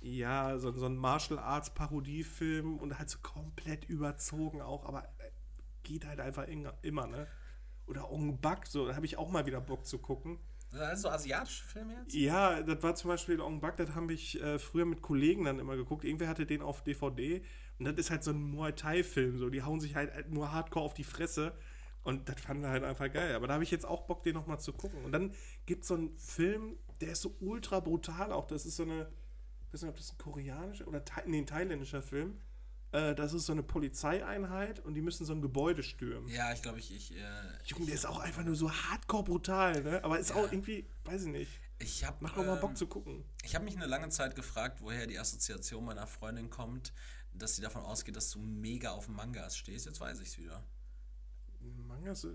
ja, 0.00 0.58
so, 0.58 0.68
ein- 0.68 0.78
so 0.78 0.86
ein 0.86 0.96
Martial 0.96 1.38
Arts 1.38 1.72
Parodiefilm 1.74 2.78
und 2.78 2.98
halt 2.98 3.08
so 3.08 3.18
komplett 3.22 3.84
überzogen 3.84 4.60
auch, 4.60 4.84
aber 4.84 5.04
äh, 5.04 5.30
geht 5.84 6.04
halt 6.06 6.20
einfach 6.20 6.46
immer, 6.82 7.06
ne? 7.06 7.26
Oder 7.86 8.10
Ong 8.10 8.40
Bak, 8.40 8.66
so, 8.66 8.86
da 8.86 8.94
habe 8.96 9.06
ich 9.06 9.16
auch 9.18 9.30
mal 9.30 9.46
wieder 9.46 9.60
Bock 9.60 9.86
zu 9.86 9.98
gucken. 9.98 10.38
Das 10.70 10.80
alles 10.80 11.02
so 11.02 11.10
asiatische 11.10 11.64
Filme 11.64 11.94
jetzt? 11.94 12.14
Ja, 12.14 12.62
das 12.62 12.82
war 12.82 12.94
zum 12.94 13.08
Beispiel 13.08 13.40
Ong 13.40 13.60
Bak, 13.60 13.76
das 13.76 13.94
habe 13.94 14.12
ich 14.12 14.40
äh, 14.42 14.58
früher 14.58 14.86
mit 14.86 15.02
Kollegen 15.02 15.44
dann 15.44 15.58
immer 15.58 15.76
geguckt. 15.76 16.04
Irgendwer 16.04 16.28
hatte 16.28 16.46
den 16.46 16.62
auf 16.62 16.82
DVD 16.82 17.42
und 17.78 17.84
das 17.84 17.96
ist 17.96 18.10
halt 18.10 18.24
so 18.24 18.30
ein 18.30 18.40
Muay 18.42 18.72
Thai-Film, 18.72 19.38
so, 19.38 19.50
die 19.50 19.62
hauen 19.62 19.80
sich 19.80 19.94
halt 19.94 20.30
nur 20.30 20.52
hardcore 20.52 20.84
auf 20.84 20.94
die 20.94 21.04
Fresse 21.04 21.52
und 22.04 22.28
das 22.28 22.40
fanden 22.40 22.62
wir 22.62 22.70
halt 22.70 22.84
einfach 22.84 23.12
geil. 23.12 23.34
Aber 23.34 23.46
da 23.46 23.54
habe 23.54 23.64
ich 23.64 23.70
jetzt 23.70 23.86
auch 23.86 24.02
Bock, 24.02 24.22
den 24.22 24.34
nochmal 24.34 24.60
zu 24.60 24.72
gucken. 24.72 25.04
Und 25.04 25.12
dann 25.12 25.32
gibt 25.66 25.82
es 25.82 25.88
so 25.88 25.94
einen 25.94 26.16
Film, 26.16 26.76
der 27.00 27.12
ist 27.12 27.22
so 27.22 27.36
ultra 27.40 27.80
brutal 27.80 28.32
auch. 28.32 28.46
Das 28.46 28.66
ist 28.66 28.76
so 28.76 28.82
eine, 28.82 29.08
ich 29.66 29.74
weiß 29.74 29.82
nicht, 29.82 29.90
ob 29.90 29.96
das 29.96 30.12
ein 30.12 30.18
koreanischer 30.18 30.88
oder 30.88 31.02
nee, 31.26 31.38
ein 31.38 31.46
thailändischer 31.46 32.02
Film. 32.02 32.40
Äh, 32.92 33.14
das 33.14 33.32
ist 33.32 33.46
so 33.46 33.52
eine 33.52 33.62
Polizeieinheit 33.62 34.80
und 34.80 34.94
die 34.94 35.00
müssen 35.00 35.24
so 35.24 35.32
ein 35.32 35.40
Gebäude 35.40 35.82
stürmen. 35.82 36.28
Ja, 36.28 36.52
ich 36.52 36.62
glaube, 36.62 36.78
ich. 36.78 36.94
ich 36.94 37.16
äh, 37.16 37.22
Junge, 37.66 37.86
der 37.86 37.94
ist 37.94 38.06
auch 38.06 38.18
einfach 38.18 38.44
nur 38.44 38.54
so 38.54 38.70
hardcore 38.70 39.24
brutal, 39.24 39.82
ne? 39.82 40.04
Aber 40.04 40.18
ist 40.18 40.32
auch 40.32 40.50
irgendwie, 40.50 40.86
weiß 41.04 41.22
ich 41.22 41.32
nicht. 41.32 41.60
Ich 41.78 42.04
habe 42.04 42.18
Mach 42.20 42.34
doch 42.34 42.44
mal 42.44 42.54
ähm, 42.54 42.60
Bock 42.60 42.76
zu 42.76 42.86
gucken. 42.86 43.24
Ich 43.44 43.54
habe 43.54 43.64
mich 43.64 43.76
eine 43.76 43.86
lange 43.86 44.08
Zeit 44.10 44.36
gefragt, 44.36 44.80
woher 44.82 45.06
die 45.06 45.18
Assoziation 45.18 45.84
meiner 45.84 46.06
Freundin 46.06 46.50
kommt, 46.50 46.92
dass 47.32 47.56
sie 47.56 47.62
davon 47.62 47.82
ausgeht, 47.82 48.14
dass 48.14 48.30
du 48.30 48.38
mega 48.38 48.90
auf 48.90 49.08
Mangas 49.08 49.56
stehst. 49.56 49.86
Jetzt 49.86 50.00
weiß 50.00 50.20
ich 50.20 50.28
es 50.28 50.38
wieder. 50.38 50.62
Mangas. 51.92 52.24
Äh, 52.24 52.28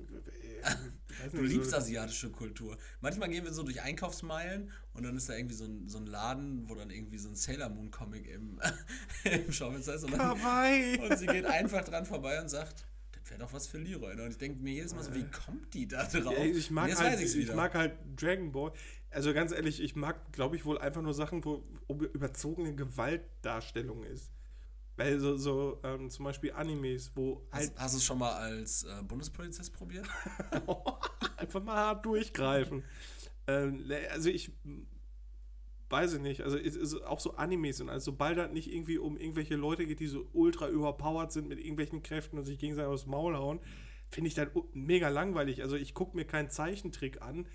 Du 1.32 1.42
nicht, 1.42 1.54
liebst 1.54 1.72
so- 1.72 1.78
asiatische 1.78 2.30
Kultur. 2.32 2.78
Manchmal 3.02 3.30
gehen 3.30 3.44
wir 3.44 3.54
so 3.54 3.64
durch 3.64 3.82
Einkaufsmeilen 3.82 4.72
und 4.94 5.04
dann 5.04 5.16
ist 5.18 5.30
da 5.30 5.36
irgendwie 5.36 5.56
so 5.56 5.66
ein, 5.66 5.88
so 5.88 5.98
ein 5.98 6.06
Laden, 6.06 6.68
wo 6.70 6.76
dann 6.76 6.90
irgendwie 6.90 7.18
so 7.18 7.30
ein 7.30 7.36
Sailor 7.36 7.70
Moon 7.70 7.90
Comic 7.92 8.28
im, 8.28 8.60
im 9.24 9.52
Schaufenster 9.52 9.96
ist. 9.96 10.04
Und, 10.04 10.12
dann, 10.12 10.20
Kawaii. 10.38 11.00
und 11.00 11.18
sie 11.18 11.26
geht 11.28 11.46
einfach 11.46 11.84
dran 11.84 12.06
vorbei 12.06 12.40
und 12.42 12.50
sagt, 12.50 12.86
das 13.12 13.30
wäre 13.32 13.40
doch 13.40 13.54
was 13.54 13.68
für 13.68 13.78
Leroy. 13.80 14.16
ne? 14.16 14.24
Und 14.24 14.32
ich 14.32 14.38
denke 14.38 14.62
mir 14.62 14.74
jedes 14.74 14.94
Mal 14.94 15.04
so, 15.04 15.14
wie 15.14 15.26
kommt 15.26 15.74
die 15.74 15.88
da 15.88 16.04
drauf? 16.06 16.34
Ich 16.38 16.70
mag 16.72 16.90
jetzt 16.90 17.02
halt, 17.02 17.20
ich 17.20 17.36
wieder. 17.36 17.56
mag 17.56 17.74
halt 17.74 17.94
Dragon 18.16 18.52
Ball. 18.52 18.72
Also 19.10 19.34
ganz 19.34 19.52
ehrlich, 19.52 19.82
ich 19.82 19.96
mag, 19.96 20.32
glaube 20.34 20.56
ich, 20.58 20.66
wohl 20.66 20.78
einfach 20.78 21.02
nur 21.02 21.14
Sachen, 21.14 21.44
wo 21.46 21.64
überzogene 22.14 22.76
Gewaltdarstellung 22.76 24.04
ist. 24.04 24.32
Weil 24.98 25.20
so, 25.20 25.38
so 25.38 25.80
ähm, 25.84 26.10
zum 26.10 26.26
Beispiel 26.26 26.52
Animes, 26.52 27.12
wo 27.16 27.48
halt 27.52 27.70
Hast, 27.70 27.80
hast 27.80 27.94
du 27.94 27.98
es 28.00 28.04
schon 28.04 28.18
mal 28.18 28.34
als 28.34 28.84
äh, 28.84 29.04
Bundespolizist 29.04 29.72
probiert? 29.72 30.08
einfach 31.38 31.64
mal 31.64 31.76
hart 31.76 32.06
durchgreifen. 32.06 32.84
Ähm, 33.46 33.86
also 34.12 34.30
ich 34.30 34.52
weiß 35.90 36.14
ich 36.14 36.22
nicht, 36.22 36.42
also 36.42 36.58
es 36.58 36.76
ist 36.76 36.96
auch 37.04 37.20
so 37.20 37.36
Animes 37.36 37.80
und 37.80 37.90
also 37.90 38.12
sobald 38.12 38.38
das 38.38 38.52
nicht 38.52 38.74
irgendwie 38.74 38.98
um 38.98 39.18
irgendwelche 39.18 39.56
Leute 39.56 39.86
geht, 39.86 40.00
die 40.00 40.08
so 40.08 40.28
ultra 40.34 40.68
überpowered 40.68 41.32
sind 41.32 41.48
mit 41.48 41.60
irgendwelchen 41.60 42.04
Kräften 42.04 42.38
und 42.38 42.46
sich 42.46 42.60
gegenseitig 42.60 42.92
aufs 42.92 43.06
Maul 43.06 43.38
hauen, 43.38 43.60
finde 44.10 44.28
ich 44.30 44.34
das 44.34 44.50
mega 44.74 45.10
langweilig. 45.10 45.62
Also 45.62 45.76
ich 45.76 45.94
gucke 45.94 46.16
mir 46.18 46.26
keinen 46.26 46.50
Zeichentrick 46.50 47.22
an, 47.22 47.48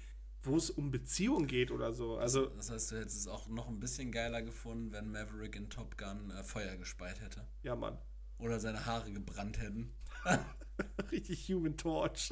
wo 0.42 0.56
es 0.56 0.70
um 0.70 0.90
Beziehung 0.90 1.46
geht 1.46 1.70
oder 1.70 1.92
so. 1.92 2.16
Also 2.18 2.46
Das 2.46 2.70
heißt, 2.70 2.92
du 2.92 2.96
hättest 2.96 3.16
es 3.16 3.28
auch 3.28 3.48
noch 3.48 3.68
ein 3.68 3.80
bisschen 3.80 4.10
geiler 4.12 4.42
gefunden, 4.42 4.92
wenn 4.92 5.10
Maverick 5.10 5.56
in 5.56 5.70
Top 5.70 5.96
Gun 5.96 6.30
äh, 6.30 6.42
Feuer 6.42 6.76
gespeit 6.76 7.20
hätte. 7.20 7.46
ja, 7.62 7.76
Mann. 7.76 7.98
Oder 8.38 8.58
seine 8.58 8.86
Haare 8.86 9.12
gebrannt 9.12 9.60
hätten. 9.60 9.94
Richtig 11.12 11.48
Human 11.48 11.76
Torch. 11.76 12.30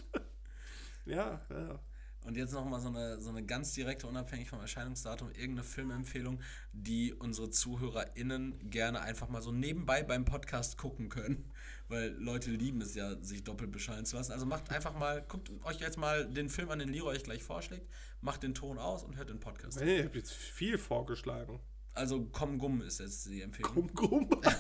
ja, 1.05 1.47
ja. 1.51 1.81
Und 2.27 2.37
jetzt 2.37 2.53
nochmal 2.53 2.81
so 2.81 2.89
eine, 2.89 3.21
so 3.21 3.31
eine 3.31 3.43
ganz 3.43 3.73
direkte, 3.73 4.07
unabhängig 4.07 4.49
vom 4.49 4.61
Erscheinungsdatum, 4.61 5.31
irgendeine 5.31 5.65
Filmempfehlung, 5.65 6.41
die 6.73 7.15
unsere 7.15 7.51
ZuhörerInnen 7.51 8.71
gerne 8.71 9.01
einfach 9.01 9.29
mal 9.29 9.41
so 9.41 9.53
nebenbei 9.53 10.03
beim 10.03 10.25
Podcast 10.25 10.77
gucken 10.77 11.09
können. 11.09 11.51
Weil 11.89 12.11
Leute 12.19 12.51
lieben 12.51 12.83
es 12.83 12.95
ja, 12.95 13.21
sich 13.23 13.43
doppelt 13.43 13.73
bescheiden 13.73 14.05
zu 14.05 14.17
lassen. 14.17 14.33
Also 14.33 14.47
macht 14.47 14.71
einfach 14.71 14.95
mal, 14.97 15.23
guckt 15.23 15.51
euch 15.65 15.81
jetzt 15.81 15.97
mal 15.97 16.29
den 16.29 16.49
Film 16.49 16.71
an, 16.71 16.79
den 16.79 16.91
Leroy 16.91 17.17
euch 17.17 17.25
gleich 17.25 17.43
vorschlägt, 17.43 17.89
macht 18.21 18.43
den 18.43 18.55
Ton 18.55 18.79
aus 18.79 19.03
und 19.03 19.17
hört 19.17 19.31
den 19.31 19.41
Podcast. 19.41 19.81
Hey, 19.81 20.01
ich 20.01 20.05
habe 20.05 20.19
jetzt 20.19 20.33
viel 20.33 20.79
vorgeschlagen. 20.79 21.59
Also 21.95 22.29
Komm 22.31 22.59
Gumm 22.59 22.83
ist 22.83 23.01
jetzt 23.01 23.27
die 23.27 23.43
Empfehlung. 23.43 23.93
Kum 23.95 24.29
Kum. 24.29 24.41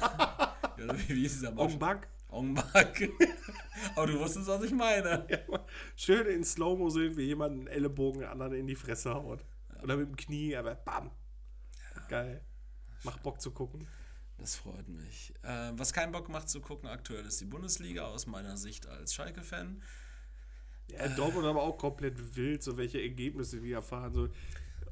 Ja, 0.79 0.97
wie, 0.97 1.15
wie 1.15 1.27
ist 1.27 1.35
dieser 1.35 1.57
Ong 1.59 1.79
Bak. 1.79 2.09
Ongbak. 2.31 3.03
Aber 3.97 4.07
du 4.07 4.19
wusstest, 4.21 4.49
was 4.49 4.63
ich 4.63 4.73
meine. 4.73 5.27
Ja, 5.29 5.39
schön 5.97 6.27
in 6.27 6.45
Slow-Mo 6.45 6.91
sehen, 6.91 7.17
wie 7.17 7.25
jemand 7.25 7.53
einen 7.53 7.67
Ellenbogen 7.67 8.25
anderen 8.25 8.55
in 8.55 8.67
die 8.67 8.77
Fresse 8.77 9.15
haut. 9.15 9.45
Oder 9.83 9.97
mit 9.97 10.09
dem 10.09 10.17
Knie, 10.17 10.55
aber 10.57 10.75
bam. 10.75 11.11
Geil. 12.09 12.45
Macht 13.03 13.23
Bock 13.23 13.41
zu 13.41 13.51
gucken. 13.51 13.89
Das 14.37 14.57
freut 14.57 14.89
mich. 14.89 15.35
Äh, 15.43 15.73
was 15.75 15.93
keinen 15.93 16.13
Bock 16.13 16.29
macht 16.29 16.49
zu 16.49 16.61
gucken 16.61 16.89
aktuell 16.89 17.25
ist 17.27 17.41
die 17.41 17.47
Bundesliga 17.47 18.07
aus 18.07 18.27
meiner 18.27 18.57
Sicht 18.57 18.87
als 18.87 19.15
Schalke-Fan. 19.15 19.83
Ja, 20.91 21.09
Dortmund 21.09 21.47
aber 21.47 21.63
auch 21.63 21.77
komplett 21.79 22.37
wild, 22.37 22.63
so 22.63 22.77
welche 22.77 23.01
Ergebnisse 23.01 23.63
wir 23.63 23.77
erfahren. 23.77 24.13
So 24.13 24.29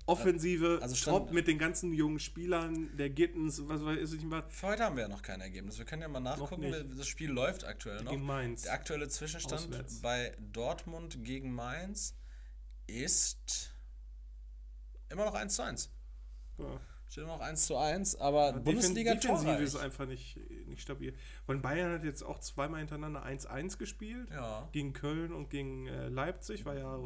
Offensive, 0.09 0.78
Also 0.80 1.11
top 1.11 1.32
mit 1.32 1.46
den 1.46 1.59
ganzen 1.59 1.92
jungen 1.92 2.18
Spielern, 2.18 2.96
der 2.96 3.11
Gittens, 3.11 3.68
was 3.68 3.84
weiß 3.84 4.12
ich 4.14 4.30
was. 4.30 4.44
Für 4.48 4.68
heute 4.68 4.84
haben 4.84 4.96
wir 4.96 5.02
ja 5.02 5.09
noch 5.09 5.22
kein 5.22 5.40
Ergebnis. 5.40 5.78
Wir 5.78 5.84
können 5.84 6.02
ja 6.02 6.09
mal 6.09 6.20
nachgucken. 6.20 6.72
Das 6.96 7.06
Spiel 7.06 7.30
läuft 7.30 7.64
aktuell 7.64 8.02
noch. 8.02 8.12
Gegen 8.12 8.24
Mainz. 8.24 8.62
Der 8.62 8.72
aktuelle 8.72 9.09
Zwischenstand 9.09 9.66
Auswärts. 9.66 10.00
bei 10.00 10.34
Dortmund 10.40 11.24
gegen 11.24 11.52
Mainz 11.52 12.16
ist 12.86 13.74
immer 15.11 15.26
noch 15.26 15.34
1 15.34 15.54
zu 15.54 15.62
1. 15.62 15.90
Ja. 16.59 16.80
Steht 17.11 17.24
immer 17.24 17.34
noch 17.38 17.40
1 17.40 17.66
zu 17.66 17.76
1, 17.78 18.16
aber 18.16 18.52
Bundesliga 18.52 19.14
Defensive 19.14 19.46
torreich. 19.46 19.62
ist 19.62 19.76
einfach 19.76 20.06
nicht, 20.06 20.36
nicht 20.66 20.82
stabil. 20.82 21.14
Und 21.46 21.62
Bayern 21.62 21.92
hat 21.94 22.04
jetzt 22.04 22.22
auch 22.22 22.38
zweimal 22.38 22.80
hintereinander 22.80 23.24
1-1 23.24 23.78
gespielt. 23.78 24.28
Ja. 24.30 24.68
Gegen 24.72 24.92
Köln 24.92 25.32
und 25.32 25.48
gegen 25.48 25.86
äh, 25.86 26.09
Leipzig, 26.09 26.66
war 26.66 26.76
ja 26.76 26.98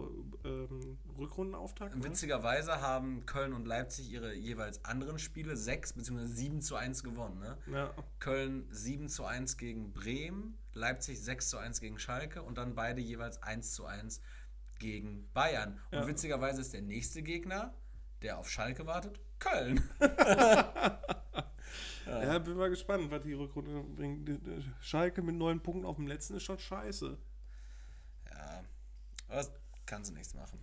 ähm, 0.44 0.98
Rückrundenauftakt. 1.16 1.94
Ne? 1.96 2.02
Witzigerweise 2.02 2.80
haben 2.80 3.26
Köln 3.26 3.52
und 3.52 3.64
Leipzig 3.66 4.10
ihre 4.10 4.34
jeweils 4.34 4.84
anderen 4.84 5.20
Spiele 5.20 5.56
6 5.56 5.92
bzw. 5.92 6.26
7 6.26 6.60
zu 6.62 6.74
1 6.74 7.04
gewonnen. 7.04 7.38
Ne? 7.38 7.56
Ja. 7.72 7.94
Köln 8.18 8.66
7 8.70 9.08
zu 9.08 9.24
1 9.24 9.56
gegen 9.56 9.92
Bremen, 9.92 10.58
Leipzig 10.74 11.22
6 11.22 11.48
zu 11.48 11.58
1 11.58 11.80
gegen 11.80 11.98
Schalke 12.00 12.42
und 12.42 12.58
dann 12.58 12.74
beide 12.74 13.00
jeweils 13.00 13.40
1 13.42 13.72
zu 13.72 13.86
1 13.86 14.20
gegen 14.80 15.30
Bayern. 15.32 15.80
Und 15.92 15.98
Ja. 15.98 16.06
witzigerweise 16.08 16.60
ist 16.60 16.72
der 16.72 16.82
nächste 16.82 17.22
Gegner, 17.22 17.72
der 18.22 18.38
auf 18.38 18.50
Schalke 18.50 18.86
wartet, 18.86 19.20
Köln. 19.42 19.88
Ja, 22.06 22.38
bin 22.38 22.56
mal 22.56 22.70
gespannt, 22.70 23.10
was 23.10 23.22
die 23.22 23.32
Rückrunde 23.32 23.82
bringt. 23.82 24.28
Schalke 24.80 25.22
mit 25.22 25.36
neun 25.36 25.62
Punkten 25.62 25.86
auf 25.86 25.96
dem 25.96 26.06
letzten 26.06 26.36
ist 26.36 26.42
schon 26.42 26.58
scheiße. 26.58 27.18
Ja, 28.30 28.64
aber 29.28 29.36
das 29.36 29.52
kannst 29.86 30.10
du 30.10 30.14
nichts 30.14 30.34
machen. 30.34 30.58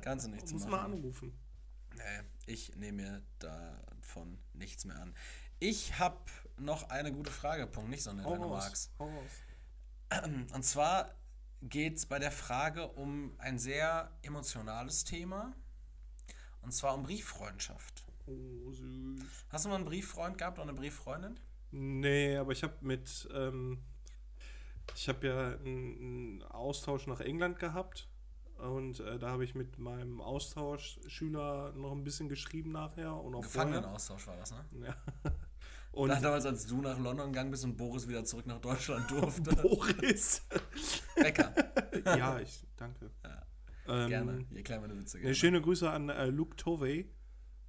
Kannst 0.00 0.26
du 0.26 0.30
nichts 0.30 0.52
Muss 0.52 0.62
machen. 0.62 0.70
mal 0.70 0.84
anrufen. 0.84 1.38
Nee, 1.94 2.22
ich 2.46 2.76
nehme 2.76 3.02
mir 3.02 3.22
davon 3.38 4.38
nichts 4.52 4.84
mehr 4.84 5.00
an. 5.00 5.14
Ich 5.58 5.98
habe 5.98 6.18
noch 6.58 6.90
eine 6.90 7.12
gute 7.12 7.30
Frage, 7.30 7.66
Punkt, 7.66 7.90
nicht 7.90 8.02
so 8.02 8.10
eine, 8.10 8.24
Hau 8.24 8.32
wenn 8.32 8.42
du 8.42 8.48
magst. 8.48 8.92
Und 8.98 10.62
zwar 10.64 11.14
geht 11.62 11.96
es 11.96 12.06
bei 12.06 12.18
der 12.18 12.30
Frage 12.30 12.88
um 12.88 13.34
ein 13.38 13.58
sehr 13.58 14.16
emotionales 14.22 15.04
Thema. 15.04 15.54
Und 16.66 16.72
zwar 16.72 16.94
um 16.94 17.04
Brieffreundschaft. 17.04 18.04
Oh, 18.26 18.72
süß. 18.72 19.22
Hast 19.50 19.64
du 19.64 19.68
mal 19.68 19.76
einen 19.76 19.84
Brieffreund 19.84 20.36
gehabt 20.36 20.58
oder 20.58 20.68
eine 20.68 20.76
Brieffreundin? 20.76 21.38
Nee, 21.70 22.36
aber 22.36 22.50
ich 22.50 22.64
habe 22.64 22.74
mit. 22.80 23.28
Ähm, 23.32 23.78
ich 24.96 25.08
habe 25.08 25.26
ja 25.28 25.48
einen, 25.64 26.42
Austausch 26.42 27.06
nach 27.06 27.20
England 27.20 27.60
gehabt. 27.60 28.08
Und 28.58 28.98
äh, 28.98 29.20
da 29.20 29.30
habe 29.30 29.44
ich 29.44 29.54
mit 29.54 29.78
meinem 29.78 30.20
Austauschschüler 30.20 31.72
noch 31.76 31.92
ein 31.92 32.02
bisschen 32.02 32.28
geschrieben 32.28 32.72
nachher. 32.72 33.14
Und 33.14 33.36
auch. 33.36 33.42
Gefangenenaustausch 33.42 34.26
war 34.26 34.36
das, 34.36 34.50
ne? 34.50 34.64
Ja. 34.86 34.96
Und 35.92 36.08
Nach 36.08 36.20
damals, 36.20 36.46
als 36.46 36.66
du 36.66 36.82
nach 36.82 36.98
London 36.98 37.32
gegangen 37.32 37.52
bist 37.52 37.64
und 37.64 37.76
Boris 37.76 38.08
wieder 38.08 38.24
zurück 38.24 38.46
nach 38.46 38.60
Deutschland 38.60 39.08
durfte. 39.08 39.54
Boris. 39.62 40.42
Becker. 41.14 41.54
ja, 42.04 42.40
ich 42.40 42.66
danke. 42.76 43.08
Ähm, 43.88 44.08
Gerne. 44.08 44.44
Hier 44.50 44.62
kleine 44.62 44.98
Witze. 44.98 45.16
Ne, 45.16 45.22
Gerne. 45.22 45.34
schöne 45.34 45.60
Grüße 45.60 45.90
an 45.90 46.08
äh, 46.08 46.26
Luke 46.26 46.56
Tovey 46.56 47.10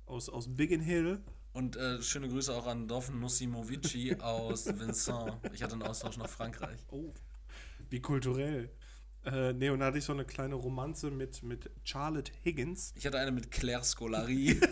aus, 0.05 0.30
aus 0.30 0.47
Biggin 0.55 0.82
Hill. 0.82 1.22
Und 1.53 1.76
äh, 1.76 2.01
schöne 2.01 2.28
Grüße 2.28 2.54
auch 2.54 2.67
an 2.67 2.87
Dovn 2.87 3.20
Nusimovici 3.20 4.16
aus 4.20 4.67
Vincent. 4.67 5.33
Ich 5.54 5.63
hatte 5.63 5.74
einen 5.74 5.83
Austausch 5.83 6.17
nach 6.17 6.29
Frankreich. 6.29 6.79
Oh, 6.91 7.13
wie 7.89 8.00
kulturell. 8.00 8.70
Äh, 9.25 9.54
ne, 9.54 9.71
und 9.74 9.79
da 9.79 9.87
hatte 9.87 9.97
ich 9.97 10.05
so 10.05 10.13
eine 10.13 10.24
kleine 10.25 10.55
Romanze 10.55 11.09
mit, 11.12 11.43
mit 11.43 11.70
Charlotte 11.83 12.32
Higgins. 12.43 12.93
Ich 12.96 13.05
hatte 13.05 13.17
eine 13.20 13.32
mit 13.32 13.51
Claire 13.51 13.83
Scolari. 13.83 14.59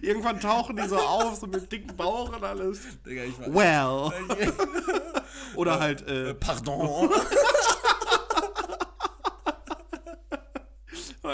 Irgendwann 0.00 0.40
tauchen 0.40 0.76
die 0.76 0.88
so 0.88 0.96
auf, 0.98 1.36
so 1.36 1.46
mit 1.46 1.70
dicken 1.70 1.94
Bauch 1.96 2.34
und 2.34 2.42
alles. 2.42 2.80
Digga, 3.06 3.22
ich 3.24 3.38
war. 3.38 3.54
Well. 3.54 4.12
Oder 5.54 5.78
halt, 5.78 6.02
Äh, 6.08 6.30
äh, 6.30 6.34
Pardon. 6.34 7.10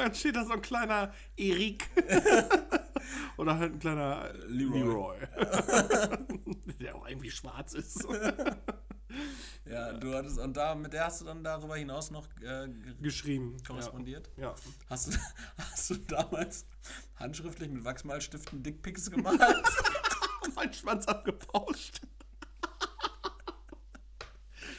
Dann 0.09 0.15
steht 0.15 0.37
da 0.37 0.45
so 0.45 0.53
ein 0.53 0.63
kleiner 0.63 1.13
Erik. 1.37 1.89
Oder 3.37 3.59
halt 3.59 3.75
ein 3.75 3.79
kleiner 3.79 4.33
Leroy. 4.47 4.81
Leroy. 4.81 5.19
Der 6.81 6.97
auch 6.97 7.07
irgendwie 7.09 7.31
schwarz 7.31 7.75
ist. 7.75 8.07
Ja, 9.65 9.93
du 9.95 10.15
hattest, 10.15 10.39
und 10.39 10.55
da, 10.57 10.75
mit 10.75 10.93
der 10.93 11.07
hast 11.07 11.21
du 11.23 11.25
dann 11.27 11.43
darüber 11.43 11.77
hinaus 11.77 12.11
noch 12.11 12.27
äh, 12.43 12.69
ge- 12.69 12.95
Geschrieben. 13.01 13.57
korrespondiert? 13.67 14.31
Ja. 14.37 14.49
ja. 14.51 14.55
Hast, 14.89 15.13
du, 15.15 15.19
hast 15.59 15.91
du 15.91 15.95
damals 15.97 16.67
handschriftlich 17.17 17.69
mit 17.71 17.85
Wachsmalstiften 17.85 18.63
Dickpics 18.63 19.11
gemalt? 19.11 19.41
mein 20.55 20.73
Schwanz 20.73 21.07
abgepauscht. 21.07 22.01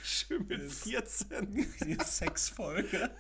Schön 0.03 0.45
mit 0.47 0.61
Ist- 0.61 0.84
14. 0.84 1.53
Die 1.85 1.97
Sexfolge. 2.03 3.11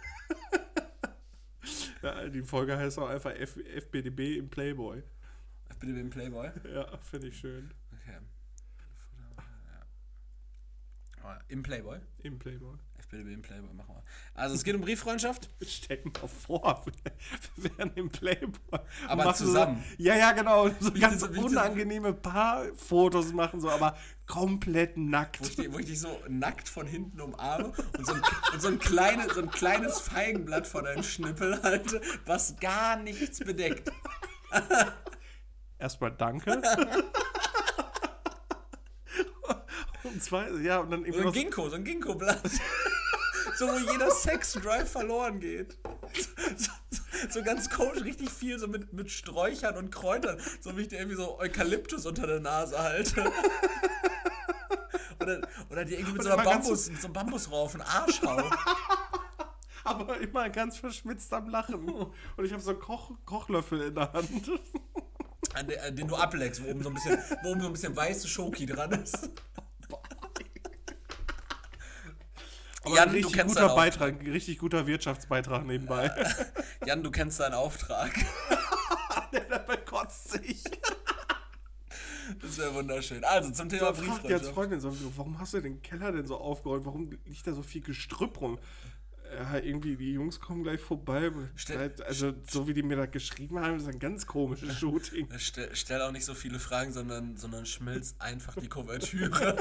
Ja, 2.01 2.27
die 2.27 2.43
Folge 2.43 2.77
heißt 2.77 2.97
auch 2.99 3.09
einfach 3.09 3.31
F 3.31 3.57
FBDB 3.57 4.37
im 4.37 4.49
Playboy. 4.49 5.03
Bitte 5.79 5.93
den 5.93 6.09
Playboy. 6.09 6.49
Ja, 6.73 6.97
finde 6.97 7.27
ich 7.27 7.37
schön. 7.37 7.73
Okay. 7.93 8.17
Im 11.47 11.63
Playboy. 11.63 11.99
Im 12.23 12.39
Playboy. 12.39 12.77
Bitte 13.09 13.23
den 13.23 13.41
Playboy, 13.41 13.73
machen 13.73 13.95
wir. 13.95 14.03
Also 14.35 14.53
es 14.53 14.63
geht 14.63 14.75
um 14.75 14.81
Brieffreundschaft. 14.81 15.49
Stell 15.67 15.97
dir 15.97 16.11
mal 16.21 16.27
vor, 16.27 16.85
wir 17.55 17.77
wären 17.77 17.91
im 17.95 18.09
Playboy. 18.09 18.79
Aber 19.07 19.33
zusammen. 19.33 19.83
So, 19.97 20.03
ja, 20.03 20.15
ja, 20.15 20.31
genau. 20.31 20.69
So 20.79 20.91
ganz 20.91 21.21
wie 21.23 21.25
ich 21.31 21.35
das- 21.35 21.43
unangenehme 21.45 22.13
Paarfotos 22.13 23.33
machen, 23.33 23.61
so, 23.61 23.69
aber 23.71 23.97
komplett 24.27 24.95
Wo 24.95 25.01
ich, 25.01 25.07
nackt. 25.09 25.39
wo 25.73 25.79
ich 25.79 25.85
dich 25.87 25.99
so 25.99 26.19
nackt 26.27 26.69
von 26.69 26.85
hinten 26.85 27.19
umarme 27.19 27.73
und 27.97 28.05
so 28.05 28.13
ein, 28.13 28.21
und 28.53 28.61
so 28.61 28.67
ein, 28.67 28.77
kleine, 28.77 29.27
so 29.33 29.41
ein 29.41 29.49
kleines 29.49 29.99
Feigenblatt 30.01 30.67
vor 30.67 30.83
deinen 30.83 31.01
Schnippel 31.03 31.59
halte, 31.63 31.99
was 32.25 32.57
gar 32.59 32.95
nichts 32.97 33.39
bedeckt. 33.39 33.91
Erstmal 35.79 36.11
danke. 36.11 36.61
und 40.03 40.23
zwei, 40.23 40.49
ja, 40.61 40.79
und 40.79 40.91
dann 40.91 41.11
So 41.11 41.19
ein 41.27 41.31
Ginkgo, 41.33 41.69
so 41.69 41.75
ein 41.75 41.83
Ginkgo-Blatt. 41.83 42.41
So, 43.59 43.67
wo 43.67 43.91
jeder 43.91 44.09
Sex-Drive 44.09 44.89
verloren 44.89 45.41
geht. 45.41 45.77
So, 46.55 46.71
so, 46.91 47.01
so 47.29 47.43
ganz 47.43 47.69
komisch, 47.69 48.05
richtig 48.05 48.29
viel, 48.29 48.57
so 48.57 48.69
mit, 48.69 48.93
mit 48.93 49.11
Sträuchern 49.11 49.75
und 49.75 49.91
Kräutern. 49.91 50.39
So 50.61 50.77
wie 50.77 50.83
ich 50.83 50.87
dir 50.87 50.99
irgendwie 50.99 51.17
so 51.17 51.37
Eukalyptus 51.37 52.05
unter 52.05 52.25
der 52.25 52.39
Nase 52.39 52.79
halte. 52.79 53.29
Oder, 55.19 55.41
oder 55.69 55.83
dir 55.83 55.97
irgendwie 55.97 56.13
mit 56.13 56.23
so, 56.23 56.31
einer 56.31 56.41
Bambus, 56.41 56.85
so 56.85 56.91
einem 56.91 57.13
Bambusrohr 57.13 57.59
auf 57.59 57.73
den 57.73 57.81
Arsch 57.81 58.21
hau. 58.21 58.41
aber 59.83 60.17
immer 60.19 60.49
ganz 60.49 60.77
verschmitzt 60.77 61.33
am 61.33 61.49
Lachen. 61.49 61.89
Und 61.89 62.45
ich 62.45 62.53
habe 62.53 62.63
so 62.63 62.69
einen 62.69 62.79
Koch, 62.79 63.11
Kochlöffel 63.25 63.81
in 63.81 63.95
der 63.95 64.13
Hand. 64.13 64.49
An 65.53 65.67
der, 65.67 65.83
an 65.83 65.95
den 65.97 66.07
du 66.07 66.15
ableckst, 66.15 66.63
wo 66.63 66.69
oben 66.69 66.81
so 66.81 66.89
ein 66.89 66.95
bisschen, 66.95 67.17
wo 67.43 67.49
oben 67.49 67.59
so 67.59 67.67
ein 67.67 67.73
bisschen 67.73 67.93
weiße 67.93 68.29
Schoki 68.29 68.65
dran 68.65 68.91
ist. 68.93 69.29
Aber 72.89 72.95
Jan, 72.95 73.09
ein 73.09 73.09
du 73.09 73.15
richtig 73.17 73.33
kennst 73.33 73.55
guter 73.55 73.75
Beitrag, 73.75 74.21
richtig 74.25 74.57
guter 74.59 74.87
Wirtschaftsbeitrag 74.87 75.65
nebenbei. 75.65 76.11
Jan, 76.85 77.03
du 77.03 77.11
kennst 77.11 77.39
deinen 77.39 77.53
Auftrag. 77.53 78.11
Der 79.33 79.41
dabei 79.41 79.77
kotzt 79.77 80.31
sich. 80.31 80.63
Das 82.41 82.57
wäre 82.57 82.73
wunderschön. 82.73 83.23
Also 83.23 83.51
zum 83.51 83.69
Thema 83.69 83.81
Da 83.81 83.87
als 83.89 83.99
Brieffreundschaft. 83.99 84.53
Freundin 84.53 84.79
so, 84.79 84.93
warum 85.17 85.39
hast 85.39 85.53
du 85.53 85.61
den 85.61 85.81
Keller 85.81 86.11
denn 86.11 86.25
so 86.27 86.37
aufgeräumt? 86.37 86.85
Warum 86.85 87.09
liegt 87.25 87.45
da 87.47 87.53
so 87.53 87.63
viel 87.63 87.81
Gestrüpp 87.81 88.39
rum? 88.41 88.59
Ja, 89.35 89.59
irgendwie, 89.59 89.95
die 89.95 90.13
Jungs 90.13 90.39
kommen 90.39 90.63
gleich 90.63 90.81
vorbei. 90.81 91.31
Stell- 91.55 91.93
also, 92.07 92.33
so 92.49 92.67
wie 92.67 92.73
die 92.73 92.81
mir 92.81 92.97
das 92.97 93.11
geschrieben 93.11 93.59
haben, 93.59 93.77
ist 93.77 93.87
ein 93.87 93.99
ganz 93.99 94.25
komisches 94.25 94.75
Shooting. 94.79 95.27
Stell, 95.37 95.69
stell 95.75 96.01
auch 96.01 96.11
nicht 96.11 96.25
so 96.25 96.33
viele 96.33 96.57
Fragen, 96.59 96.91
sondern, 96.91 97.37
sondern 97.37 97.65
schmilzt 97.67 98.19
einfach 98.19 98.55
die 98.55 98.67
Kuvertüre. 98.67 99.55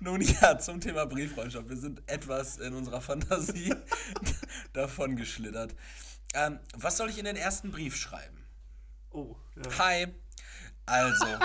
Nun 0.00 0.22
ja, 0.22 0.58
zum 0.58 0.80
Thema 0.80 1.04
Brieffreundschaft. 1.04 1.68
Wir 1.68 1.76
sind 1.76 2.02
etwas 2.06 2.56
in 2.56 2.74
unserer 2.74 3.02
Fantasie 3.02 3.74
davon 4.72 5.14
geschlittert. 5.14 5.74
Ähm, 6.32 6.58
was 6.74 6.96
soll 6.96 7.10
ich 7.10 7.18
in 7.18 7.26
den 7.26 7.36
ersten 7.36 7.70
Brief 7.70 7.96
schreiben? 7.96 8.46
Oh, 9.10 9.36
ja. 9.56 9.78
Hi. 9.78 10.06
Also. 10.86 11.26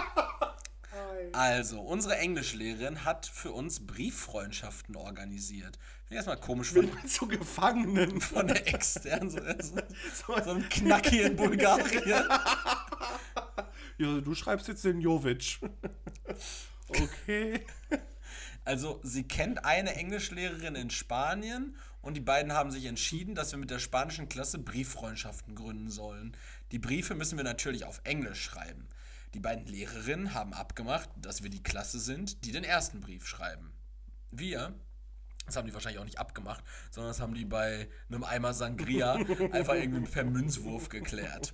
Also, 1.33 1.81
unsere 1.81 2.17
Englischlehrerin 2.17 3.03
hat 3.03 3.25
für 3.25 3.51
uns 3.51 3.85
Brieffreundschaften 3.85 4.95
organisiert. 4.95 5.77
Finde 5.77 6.11
ich 6.11 6.15
erstmal 6.15 6.39
komisch 6.39 6.71
von, 6.71 6.89
Zu 7.07 7.27
Gefangenen. 7.27 8.21
von 8.21 8.47
der 8.47 8.65
externen, 8.73 9.29
so, 9.29 9.39
so, 10.13 10.41
so 10.41 10.51
einem 10.51 10.69
Knacki 10.69 11.21
in 11.23 11.35
Bulgarien. 11.35 12.23
Ja, 13.97 14.19
du 14.19 14.35
schreibst 14.35 14.67
jetzt 14.67 14.83
den 14.83 14.99
Jovic. 14.99 15.59
Okay. 16.89 17.65
Also, 18.65 18.99
sie 19.03 19.27
kennt 19.27 19.63
eine 19.63 19.95
Englischlehrerin 19.95 20.75
in 20.75 20.89
Spanien 20.89 21.75
und 22.01 22.15
die 22.15 22.21
beiden 22.21 22.53
haben 22.53 22.71
sich 22.71 22.85
entschieden, 22.85 23.35
dass 23.35 23.51
wir 23.51 23.59
mit 23.59 23.69
der 23.69 23.79
spanischen 23.79 24.27
Klasse 24.27 24.57
Brieffreundschaften 24.57 25.53
gründen 25.53 25.91
sollen. 25.91 26.35
Die 26.71 26.79
Briefe 26.79 27.13
müssen 27.13 27.37
wir 27.37 27.43
natürlich 27.43 27.85
auf 27.85 28.01
Englisch 28.03 28.41
schreiben. 28.41 28.87
Die 29.35 29.39
beiden 29.39 29.67
Lehrerinnen 29.67 30.33
haben 30.33 30.53
abgemacht, 30.53 31.09
dass 31.17 31.43
wir 31.43 31.51
die 31.51 31.61
Klasse 31.61 31.99
sind, 31.99 32.43
die 32.43 32.51
den 32.51 32.63
ersten 32.63 33.01
Brief 33.01 33.27
schreiben. 33.27 33.71
Wir, 34.31 34.73
das 35.45 35.55
haben 35.55 35.67
die 35.67 35.73
wahrscheinlich 35.73 35.99
auch 35.99 36.05
nicht 36.05 36.19
abgemacht, 36.19 36.63
sondern 36.89 37.11
das 37.11 37.21
haben 37.21 37.35
die 37.35 37.45
bei 37.45 37.87
einem 38.09 38.23
Eimer 38.23 38.53
Sangria 38.53 39.13
einfach 39.51 39.75
irgendwie 39.75 40.09
per 40.09 40.23
Münzwurf 40.23 40.89
geklärt. 40.89 41.53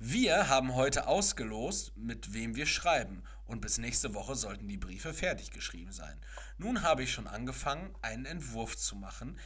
Wir 0.00 0.48
haben 0.48 0.76
heute 0.76 1.08
ausgelost, 1.08 1.96
mit 1.96 2.32
wem 2.32 2.54
wir 2.54 2.66
schreiben 2.66 3.24
und 3.48 3.60
bis 3.60 3.78
nächste 3.78 4.14
Woche 4.14 4.36
sollten 4.36 4.68
die 4.68 4.76
Briefe 4.76 5.12
fertig 5.12 5.50
geschrieben 5.50 5.90
sein. 5.90 6.20
Nun 6.58 6.82
habe 6.82 7.02
ich 7.02 7.12
schon 7.12 7.26
angefangen, 7.26 7.92
einen 8.02 8.26
Entwurf 8.26 8.76
zu 8.76 8.94
machen, 8.94 9.38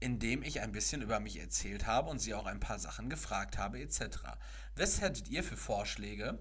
in 0.00 0.18
dem 0.18 0.42
ich 0.42 0.60
ein 0.60 0.72
bisschen 0.72 1.02
über 1.02 1.20
mich 1.20 1.38
erzählt 1.38 1.86
habe 1.86 2.10
und 2.10 2.18
sie 2.18 2.34
auch 2.34 2.46
ein 2.46 2.58
paar 2.58 2.80
Sachen 2.80 3.08
gefragt 3.08 3.58
habe 3.58 3.80
etc. 3.80 4.18
Was 4.74 5.00
hättet 5.00 5.28
ihr 5.28 5.44
für 5.44 5.56
Vorschläge, 5.56 6.38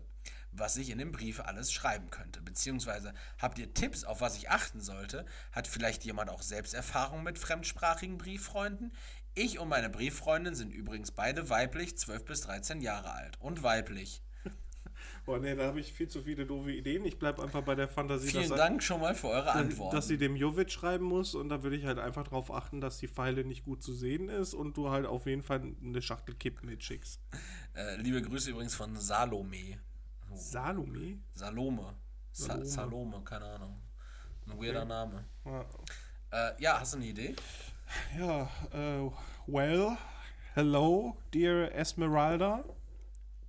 was 0.52 0.78
ich 0.78 0.90
in 0.90 0.98
dem 0.98 1.12
Brief 1.12 1.42
alles 1.42 1.72
schreiben 1.72 2.10
könnte? 2.10 2.42
Beziehungsweise 2.42 3.14
habt 3.38 3.60
ihr 3.60 3.74
Tipps, 3.74 4.04
auf 4.04 4.22
was 4.22 4.38
ich 4.38 4.50
achten 4.50 4.82
sollte? 4.82 5.26
Hat 5.52 5.68
vielleicht 5.68 6.06
jemand 6.06 6.30
auch 6.30 6.42
Selbsterfahrung 6.42 7.24
mit 7.24 7.38
fremdsprachigen 7.38 8.18
Brieffreunden? 8.18 8.94
Ich 9.34 9.60
und 9.60 9.70
meine 9.70 9.90
Brieffreundin 9.90 10.56
sind 10.56 10.72
übrigens 10.72 11.12
beide 11.12 11.50
weiblich, 11.50 11.98
12 11.98 12.26
bis 12.26 12.42
13 12.42 12.82
Jahre 12.82 13.12
alt 13.12 13.40
und 13.40 13.64
weiblich. 13.64 14.24
Boah, 15.26 15.40
nee, 15.40 15.56
da 15.56 15.66
habe 15.68 15.80
ich 15.80 15.94
viel 15.94 16.08
zu 16.08 16.22
viele 16.24 16.46
doofe 16.46 16.72
Ideen. 16.72 17.06
Ich 17.06 17.20
bleibe 17.20 17.44
einfach 17.44 17.62
bei 17.62 17.76
der 17.76 17.88
Fantasie, 17.88 18.30
Vielen 18.30 18.50
Dank 18.50 18.82
schon 18.82 19.00
mal 19.02 19.14
für 19.14 19.28
eure 19.30 19.52
Antworten. 19.52 19.96
dass 19.96 20.08
sie 20.08 20.18
dem 20.18 20.36
Jovic 20.36 20.72
schreiben 20.72 21.06
muss. 21.06 21.36
Und 21.36 21.50
da 21.50 21.62
würde 21.64 21.76
ich 21.76 21.86
halt 21.86 22.00
einfach 22.00 22.24
darauf 22.24 22.52
achten, 22.52 22.82
dass 22.82 22.98
die 22.98 23.08
Pfeile 23.08 23.44
nicht 23.44 23.64
gut 23.64 23.84
zu 23.84 23.94
sehen 23.94 24.30
ist 24.30 24.54
und 24.54 24.78
du 24.78 24.90
halt 24.90 25.06
auf 25.06 25.26
jeden 25.28 25.44
Fall 25.44 25.62
eine 25.84 26.02
Schachtel 26.02 26.34
Kippen 26.36 26.68
mitschickst. 26.70 27.20
äh, 27.76 27.96
liebe 27.98 28.22
Grüße 28.22 28.50
übrigens 28.52 28.74
von 28.76 28.96
Salome. 28.96 29.80
Salome? 30.34 31.20
Salome. 31.34 31.96
Sa 32.32 32.48
Salome. 32.48 32.66
Salome, 32.66 33.22
keine 33.24 33.46
Ahnung. 33.46 33.82
Ein 34.48 34.58
weirder 34.60 34.86
Name. 34.86 35.26
Ja, 35.46 35.66
Äh, 36.32 36.62
ja, 36.64 36.80
hast 36.80 36.94
du 36.94 36.98
eine 36.98 37.08
Idee? 37.08 37.36
Ja, 38.18 38.50
äh, 38.72 39.12
well, 39.48 39.98
hello, 40.54 41.18
dear 41.34 41.74
Esmeralda. 41.76 42.64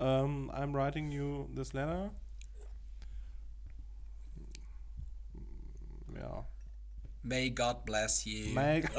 Um, 0.02 0.50
I'm 0.52 0.74
writing 0.74 1.12
you 1.12 1.48
this 1.54 1.74
letter. 1.74 2.10
Ja. 6.12 6.42
May 7.22 7.50
God 7.50 7.86
bless 7.86 8.26
you. 8.26 8.52
Meg. 8.52 8.90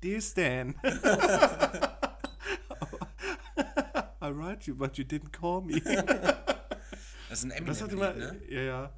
dear 0.00 0.20
Stan. 0.20 0.76
I 4.22 4.30
write 4.30 4.68
you, 4.68 4.76
but 4.76 4.96
you 4.96 5.02
didn't 5.02 5.32
call 5.32 5.60
me. 5.62 5.80
Das 7.28 7.42
ist 7.42 7.44
ein 7.44 7.50
Eminem-Lied, 7.50 8.16
ne? 8.16 8.40
ja, 8.48 8.60
ja. 8.60 8.92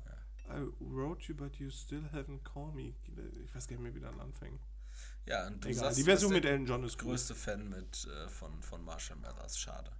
I 0.50 0.66
wrote 0.78 1.26
you, 1.26 1.34
but 1.34 1.58
you 1.58 1.70
still 1.70 2.04
haven't 2.12 2.44
called 2.44 2.74
me. 2.74 2.92
Ich 3.46 3.54
weiß 3.54 3.66
gar 3.66 3.76
nicht 3.76 3.82
mehr, 3.82 3.94
wie 3.94 4.00
dann 4.00 4.20
anfängt. 4.20 4.60
Ja, 5.28 5.46
und 5.46 5.62
du 5.62 5.68
Egal, 5.68 5.84
sagst, 5.84 5.98
die 5.98 6.02
du 6.02 6.06
Version 6.10 6.32
mit 6.32 6.44
Elton 6.44 6.66
John 6.66 6.84
ist 6.84 6.98
größte 6.98 7.34
Fan 7.34 7.68
mit, 7.68 8.06
äh, 8.06 8.28
von, 8.28 8.62
von 8.62 8.82
Marshall 8.84 9.16
Mathers. 9.18 9.58
Schade. 9.58 9.90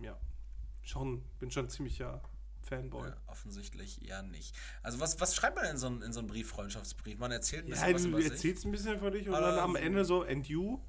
Ja. 0.00 0.18
Schon, 0.82 1.22
bin 1.38 1.50
schon 1.50 1.68
ziemlicher 1.70 2.20
Fanboy. 2.62 3.08
Ja, 3.08 3.16
offensichtlich 3.26 4.06
eher 4.06 4.22
nicht. 4.22 4.54
Also 4.82 5.00
was, 5.00 5.20
was 5.20 5.34
schreibt 5.34 5.56
man 5.56 5.64
in 5.66 5.78
so 5.78 5.86
einen, 5.86 6.02
in 6.02 6.12
so 6.12 6.18
einen 6.20 6.28
Brieffreundschaftsbrief? 6.28 7.18
Man 7.18 7.30
erzählt 7.32 7.64
ein 7.64 7.68
Ja, 7.68 7.74
bisschen 7.74 7.94
was 7.94 8.02
du 8.02 8.08
über 8.08 8.20
sich. 8.22 8.30
erzählst 8.32 8.64
ein 8.66 8.72
bisschen 8.72 8.98
von 8.98 9.12
dich 9.12 9.28
und 9.28 9.34
Aber 9.34 9.50
dann 9.52 9.58
am 9.60 9.72
so- 9.72 9.78
Ende 9.78 10.04
so, 10.04 10.22
and 10.22 10.46
you? 10.48 10.80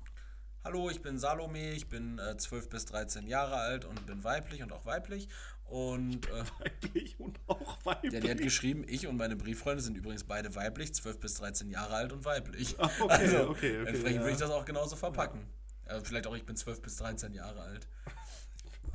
Hallo, 0.66 0.90
ich 0.90 1.02
bin 1.02 1.20
Salome, 1.20 1.74
ich 1.74 1.88
bin 1.88 2.18
äh, 2.18 2.36
12 2.38 2.70
bis 2.70 2.86
13 2.86 3.28
Jahre 3.28 3.56
alt 3.58 3.86
und 3.86 4.06
bin 4.08 4.24
weiblich 4.24 4.64
und 4.64 4.72
auch 4.74 4.86
weiblich. 4.86 5.30
Und 5.66 6.28
äh, 6.30 6.44
Weiblich 6.60 7.20
und 7.20 7.40
auch 7.48 7.84
weiblich. 7.86 8.14
ja, 8.14 8.20
die 8.20 8.30
hat 8.30 8.38
geschrieben, 8.38 8.86
ich 8.88 9.08
und 9.08 9.18
meine 9.18 9.36
Brieffreunde 9.36 9.82
sind 9.82 9.98
übrigens 9.98 10.24
beide 10.24 10.54
weiblich, 10.56 10.94
12 10.94 11.20
bis 11.20 11.34
13 11.36 11.70
Jahre 11.70 11.96
alt 11.96 12.14
und 12.14 12.24
weiblich. 12.24 12.76
Ah, 12.80 12.90
okay, 13.00 13.14
also, 13.14 13.50
okay, 13.50 13.50
okay, 13.50 13.90
Entsprechend 13.90 14.16
ja. 14.18 14.22
würde 14.22 14.32
ich 14.32 14.38
das 14.38 14.52
auch 14.52 14.66
genauso 14.66 14.96
verpacken. 14.96 15.48
Äh, 15.86 16.00
vielleicht 16.02 16.28
auch, 16.28 16.36
ich 16.36 16.46
bin 16.46 16.56
12 16.56 16.82
bis 16.82 16.96
13 16.98 17.34
Jahre 17.34 17.62
alt. 17.62 17.88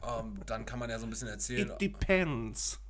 Ähm, 0.07 0.41
dann 0.47 0.65
kann 0.65 0.79
man 0.79 0.89
ja 0.91 0.99
so 0.99 1.07
ein 1.07 1.11
bisschen 1.11 1.29
erzählen. 1.29 1.71
It 1.71 1.81
depends. 1.81 2.81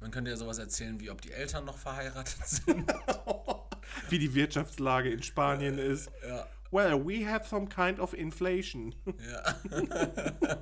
Man 0.00 0.10
könnte 0.10 0.30
ja 0.30 0.36
sowas 0.36 0.58
erzählen, 0.58 0.98
wie 1.00 1.10
ob 1.10 1.20
die 1.20 1.32
Eltern 1.32 1.64
noch 1.64 1.78
verheiratet 1.78 2.46
sind. 2.46 2.92
Wie 4.10 4.18
die 4.18 4.34
Wirtschaftslage 4.34 5.10
in 5.10 5.22
Spanien 5.22 5.78
ist. 5.78 6.10
ja, 6.26 6.46
Well, 6.70 7.04
we 7.04 7.26
have 7.26 7.48
some 7.48 7.66
kind 7.68 7.98
of 7.98 8.12
inflation. 8.12 8.94
ja. 9.30 9.56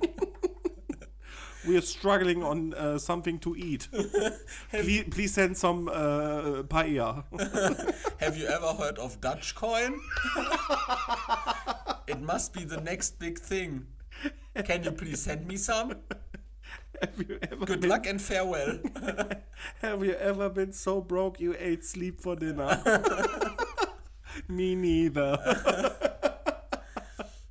We 1.67 1.77
are 1.77 1.81
struggling 1.81 2.43
on 2.43 2.73
uh, 2.73 2.97
something 2.97 3.39
to 3.39 3.55
eat. 3.57 3.89
please, 4.71 5.03
please 5.11 5.33
send 5.33 5.57
some 5.57 5.89
uh, 5.89 6.63
paella. 6.63 7.23
Have 8.19 8.37
you 8.37 8.47
ever 8.47 8.73
heard 8.73 8.97
of 8.99 9.19
Dutch 9.19 9.53
coin? 9.53 9.99
it 12.07 12.21
must 12.21 12.53
be 12.53 12.63
the 12.63 12.79
next 12.79 13.19
big 13.19 13.37
thing. 13.37 13.87
Can 14.63 14.83
you 14.83 14.91
please 14.91 15.21
send 15.21 15.45
me 15.45 15.57
some? 15.57 15.95
Have 17.01 17.25
you 17.27 17.37
ever 17.51 17.65
Good 17.65 17.81
been, 17.81 17.89
luck 17.89 18.07
and 18.07 18.21
farewell. 18.21 18.79
Have 19.81 20.03
you 20.03 20.13
ever 20.13 20.49
been 20.49 20.71
so 20.71 21.01
broke 21.01 21.39
you 21.39 21.55
ate 21.59 21.83
sleep 21.83 22.21
for 22.21 22.35
dinner? 22.35 22.81
Me 24.47 24.75
neither. 24.75 25.97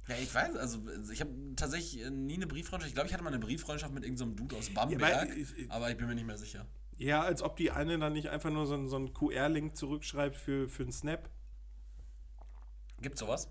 Ja, 0.09 0.15
ich 0.23 0.33
weiß, 0.33 0.55
also 0.57 0.79
ich 1.13 1.21
habe 1.21 1.31
tatsächlich 1.57 2.03
äh, 2.05 2.11
nie 2.11 2.35
eine 2.35 2.47
Brieffreundschaft. 2.47 2.89
Ich 2.89 2.95
glaube, 2.95 3.09
ich 3.09 3.13
hatte 3.15 3.25
mal 3.25 3.31
eine 3.33 3.41
Brieffreundschaft 3.45 3.93
mit 3.93 4.05
irgendeinem 4.05 4.31
so 4.31 4.35
Dude 4.37 4.57
aus 4.57 4.71
Bamberg, 4.71 5.01
weil 5.01 5.37
ich- 5.39 5.57
ich- 5.59 5.71
aber 5.71 5.91
ich 5.91 5.97
bin 5.97 6.07
mir 6.07 6.15
nicht 6.15 6.27
mehr 6.27 6.39
sicher. 6.39 6.65
Ja, 6.99 7.23
als 7.23 7.43
ob 7.43 7.57
die 7.57 7.71
eine 7.73 7.99
dann 7.99 8.13
nicht 8.13 8.29
einfach 8.31 8.51
nur 8.51 8.67
so, 8.67 8.75
einen- 8.75 8.89
so 8.89 8.97
einen 8.97 9.13
QR-Link 9.13 9.77
zurückschreibt 9.77 10.37
für, 10.37 10.69
für 10.69 10.85
einen 10.85 10.93
Snap. 10.93 11.29
Gibt's 13.01 13.21
sowas? 13.21 13.49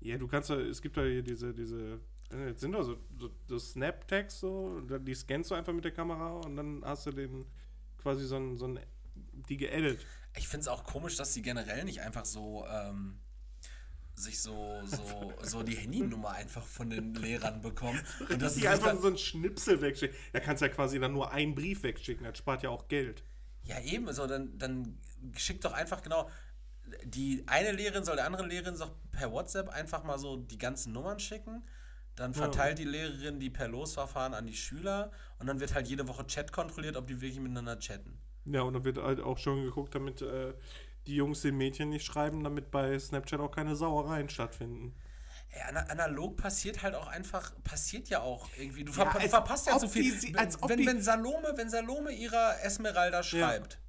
Ja, 0.00 0.18
du 0.18 0.28
kannst 0.28 0.50
ja, 0.50 0.56
es 0.56 0.80
gibt 0.82 0.96
ja 0.96 1.02
hier 1.02 1.22
diese, 1.22 1.52
diese, 1.52 2.00
äh, 2.30 2.48
jetzt 2.48 2.60
sind 2.60 2.72
doch 2.72 2.82
so, 2.84 2.96
so, 3.18 3.30
so 3.48 3.58
Snap-Tags 3.58 4.38
so, 4.38 4.80
die 4.80 5.14
scannst 5.14 5.50
du 5.50 5.54
einfach 5.54 5.72
mit 5.72 5.84
der 5.84 5.92
Kamera 5.92 6.34
und 6.40 6.56
dann 6.56 6.82
hast 6.84 7.06
du 7.06 7.10
den 7.10 7.46
quasi 7.98 8.24
so 8.26 8.36
ein, 8.36 8.56
so 8.56 8.66
ein 8.68 8.78
die 9.48 9.56
geedit. 9.56 10.04
Ich 10.36 10.46
finde 10.46 10.60
es 10.62 10.68
auch 10.68 10.84
komisch, 10.84 11.16
dass 11.16 11.32
sie 11.32 11.40
generell 11.42 11.84
nicht 11.84 12.02
einfach 12.02 12.26
so 12.26 12.64
ähm, 12.70 13.18
sich 14.16 14.40
so, 14.40 14.80
so, 14.84 15.32
so 15.42 15.62
die 15.62 15.76
Handynummer 15.76 16.30
einfach 16.30 16.64
von 16.64 16.90
den 16.90 17.14
Lehrern 17.14 17.60
bekommen. 17.60 18.00
Und 18.30 18.40
dass 18.40 18.54
sie 18.54 18.60
Die 18.60 18.66
sich 18.66 18.68
einfach 18.68 18.98
so 19.00 19.08
einen 19.08 19.18
Schnipsel 19.18 19.80
wegschicken. 19.80 20.16
Da 20.32 20.40
kannst 20.40 20.62
du 20.62 20.66
ja 20.66 20.72
quasi 20.72 20.98
dann 20.98 21.12
nur 21.12 21.30
einen 21.32 21.54
Brief 21.54 21.82
wegschicken, 21.82 22.24
das 22.24 22.38
spart 22.38 22.62
ja 22.62 22.70
auch 22.70 22.88
Geld. 22.88 23.22
ja, 23.64 23.78
eben, 23.80 24.10
so, 24.12 24.26
dann, 24.26 24.56
dann 24.58 24.98
schick 25.36 25.60
doch 25.60 25.72
einfach 25.72 26.02
genau. 26.02 26.30
Die 27.04 27.42
eine 27.46 27.72
Lehrerin 27.72 28.04
soll 28.04 28.16
der 28.16 28.26
anderen 28.26 28.48
Lehrerin 28.48 28.78
doch 28.78 28.94
per 29.10 29.32
WhatsApp 29.32 29.68
einfach 29.68 30.04
mal 30.04 30.18
so 30.18 30.36
die 30.36 30.58
ganzen 30.58 30.92
Nummern 30.92 31.18
schicken. 31.18 31.62
Dann 32.14 32.32
verteilt 32.32 32.78
die 32.78 32.84
Lehrerin 32.84 33.40
die 33.40 33.50
per 33.50 33.68
Losverfahren 33.68 34.32
an 34.32 34.46
die 34.46 34.54
Schüler 34.56 35.10
und 35.38 35.48
dann 35.48 35.60
wird 35.60 35.74
halt 35.74 35.86
jede 35.88 36.08
Woche 36.08 36.26
Chat 36.26 36.50
kontrolliert, 36.52 36.96
ob 36.96 37.06
die 37.08 37.20
wirklich 37.20 37.40
miteinander 37.40 37.78
chatten. 37.78 38.18
Ja, 38.46 38.62
und 38.62 38.72
dann 38.74 38.84
wird 38.84 38.98
halt 38.98 39.20
auch 39.20 39.36
schon 39.36 39.64
geguckt, 39.64 39.94
damit 39.94 40.22
äh, 40.22 40.54
die 41.06 41.14
Jungs 41.16 41.42
den 41.42 41.56
Mädchen 41.56 41.88
nicht 41.88 42.04
schreiben, 42.04 42.42
damit 42.44 42.70
bei 42.70 42.98
Snapchat 42.98 43.40
auch 43.40 43.50
keine 43.50 43.76
Sauereien 43.76 44.28
stattfinden. 44.28 44.94
Ey, 45.50 45.62
ana- 45.68 45.86
analog 45.88 46.36
passiert 46.36 46.82
halt 46.82 46.94
auch 46.94 47.06
einfach, 47.06 47.52
passiert 47.62 48.08
ja 48.08 48.20
auch 48.20 48.48
irgendwie. 48.58 48.84
Du, 48.84 48.92
Ja, 48.92 48.96
verpa 49.04 49.18
als 49.18 49.30
verpasst 49.30 49.66
ja 49.68 49.78
so 49.78 49.88
viel. 49.88 50.02
die 50.02 50.10
sie- 50.10 50.34
wenn, 50.34 50.52
wenn, 50.68 50.86
wenn, 50.86 51.02
Salome, 51.02 51.52
wenn 51.56 51.70
Salome 51.70 52.10
ihrer 52.10 52.62
Esmeralda 52.62 53.22
schreibt, 53.22 53.80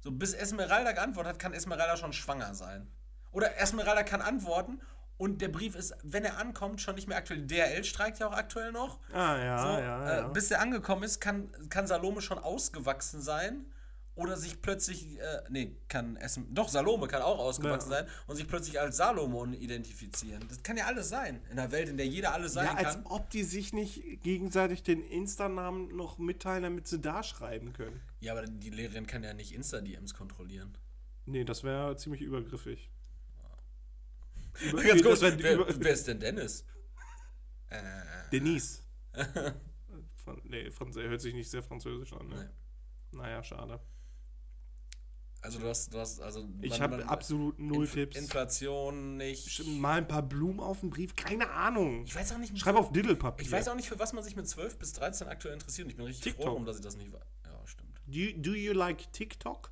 so 0.00 0.10
bis 0.12 0.32
Esmeralda 0.32 0.92
geantwortet 0.92 1.34
hat, 1.34 1.38
kann 1.38 1.52
Esmeralda 1.52 1.96
schon 1.96 2.12
schwanger 2.12 2.54
sein. 2.54 2.90
Oder 3.32 3.58
Esmeralda 3.58 4.02
kann 4.02 4.22
antworten 4.22 4.80
und 5.18 5.42
der 5.42 5.48
Brief 5.48 5.74
ist, 5.74 5.94
wenn 6.02 6.24
er 6.24 6.38
ankommt, 6.38 6.80
schon 6.80 6.94
nicht 6.94 7.06
mehr 7.08 7.18
aktuell. 7.18 7.46
DRL 7.46 7.84
streikt 7.84 8.18
ja 8.20 8.28
auch 8.28 8.32
aktuell 8.32 8.72
noch. 8.72 8.98
Ah, 9.12 9.36
ja, 9.36 9.58
So, 9.58 9.68
ja, 9.80 10.04
äh, 10.08 10.16
ja. 10.22 10.28
Bis 10.28 10.48
der 10.48 10.60
angekommen 10.60 11.02
ist, 11.02 11.20
kann, 11.20 11.50
kann 11.68 11.86
Salome 11.86 12.22
schon 12.22 12.38
ausgewachsen 12.38 13.20
sein. 13.20 13.66
Oder 14.20 14.36
sich 14.36 14.60
plötzlich, 14.60 15.18
äh, 15.18 15.42
nee, 15.48 15.76
kann 15.88 16.16
Esm 16.16 16.42
doch, 16.52 16.68
Salome 16.68 17.06
kann 17.08 17.22
auch 17.22 17.38
ausgewachsen 17.38 17.90
Ja. 17.90 18.00
sein 18.04 18.08
und 18.26 18.36
sich 18.36 18.46
plötzlich 18.46 18.78
als 18.78 18.98
Salomon 18.98 19.54
identifizieren. 19.54 20.44
Das 20.48 20.62
kann 20.62 20.76
ja 20.76 20.84
alles 20.84 21.08
sein. 21.08 21.40
In 21.50 21.58
einer 21.58 21.72
Welt, 21.72 21.88
in 21.88 21.96
der 21.96 22.06
jeder 22.06 22.34
alles 22.34 22.52
sein 22.52 22.66
ja, 22.66 22.74
als 22.74 22.94
kann. 22.96 23.06
ob 23.06 23.30
die 23.30 23.44
sich 23.44 23.72
nicht 23.72 24.22
gegenseitig 24.22 24.82
den 24.82 25.02
Insta-Namen 25.02 25.96
noch 25.96 26.18
mitteilen, 26.18 26.64
damit 26.64 26.86
sie 26.86 27.00
da 27.00 27.22
schreiben 27.22 27.72
können. 27.72 27.98
Ja, 28.20 28.32
aber 28.32 28.44
die 28.44 28.68
Lehrerin 28.68 29.06
kann 29.06 29.22
ja 29.22 29.32
nicht 29.32 29.52
Insta-DMs 29.54 30.12
kontrollieren. 30.12 30.76
Nee, 31.24 31.44
das 31.44 31.64
wäre 31.64 31.96
ziemlich 31.96 32.20
übergriffig. 32.20 32.90
Über, 34.70 34.82
Ganz 34.82 35.02
kurz, 35.02 35.20
wär 35.22 35.38
wer, 35.38 35.66
wer 35.80 35.92
ist 35.92 36.06
denn 36.06 36.20
Dennis? 36.20 36.66
Äh, 37.70 37.80
Denise. 38.32 38.82
Von, 40.24 40.42
nee, 40.44 40.70
Franz 40.70 40.96
hört 40.96 41.20
sich 41.22 41.32
nicht 41.32 41.48
sehr 41.50 41.62
französisch 41.62 42.12
an. 42.12 42.28
Ne? 42.28 42.50
Nee. 43.12 43.18
Naja, 43.18 43.42
schade. 43.42 43.80
Also 45.42 45.58
du 45.58 45.68
hast, 45.68 45.92
du 45.94 45.98
hast, 45.98 46.20
also 46.20 46.46
Ich 46.60 46.80
habe 46.80 47.06
absolut 47.08 47.58
null 47.58 47.84
Inf 47.84 47.94
Tipps. 47.94 48.16
Inflation 48.16 49.16
nicht. 49.16 49.64
Mal 49.66 49.98
ein 49.98 50.08
paar 50.08 50.22
Blumen 50.22 50.60
auf 50.60 50.80
den 50.80 50.90
Brief, 50.90 51.16
keine 51.16 51.50
Ahnung. 51.50 52.04
Ich 52.04 52.14
weiß 52.14 52.32
auch 52.32 52.38
nicht, 52.38 52.58
Schreib 52.58 52.76
auf 52.76 52.92
Diddlepapier. 52.92 53.46
ich 53.46 53.50
weiß 53.52 53.68
auch 53.68 53.74
nicht, 53.74 53.88
für 53.88 53.98
was 53.98 54.12
man 54.12 54.22
sich 54.22 54.36
mit 54.36 54.48
12 54.48 54.78
bis 54.78 54.92
13 54.94 55.28
aktuell 55.28 55.54
interessiert. 55.54 55.88
Ich 55.88 55.96
bin 55.96 56.04
richtig 56.06 56.24
froh, 56.24 56.30
TikTok. 56.38 56.46
darum, 56.46 56.64
dass 56.66 56.76
ich 56.76 56.82
das 56.82 56.96
nicht. 56.96 57.10
Ja, 57.12 57.66
stimmt. 57.66 57.98
Do 58.06 58.18
you, 58.18 58.32
do 58.36 58.52
you 58.52 58.72
like 58.72 59.12
TikTok? 59.12 59.70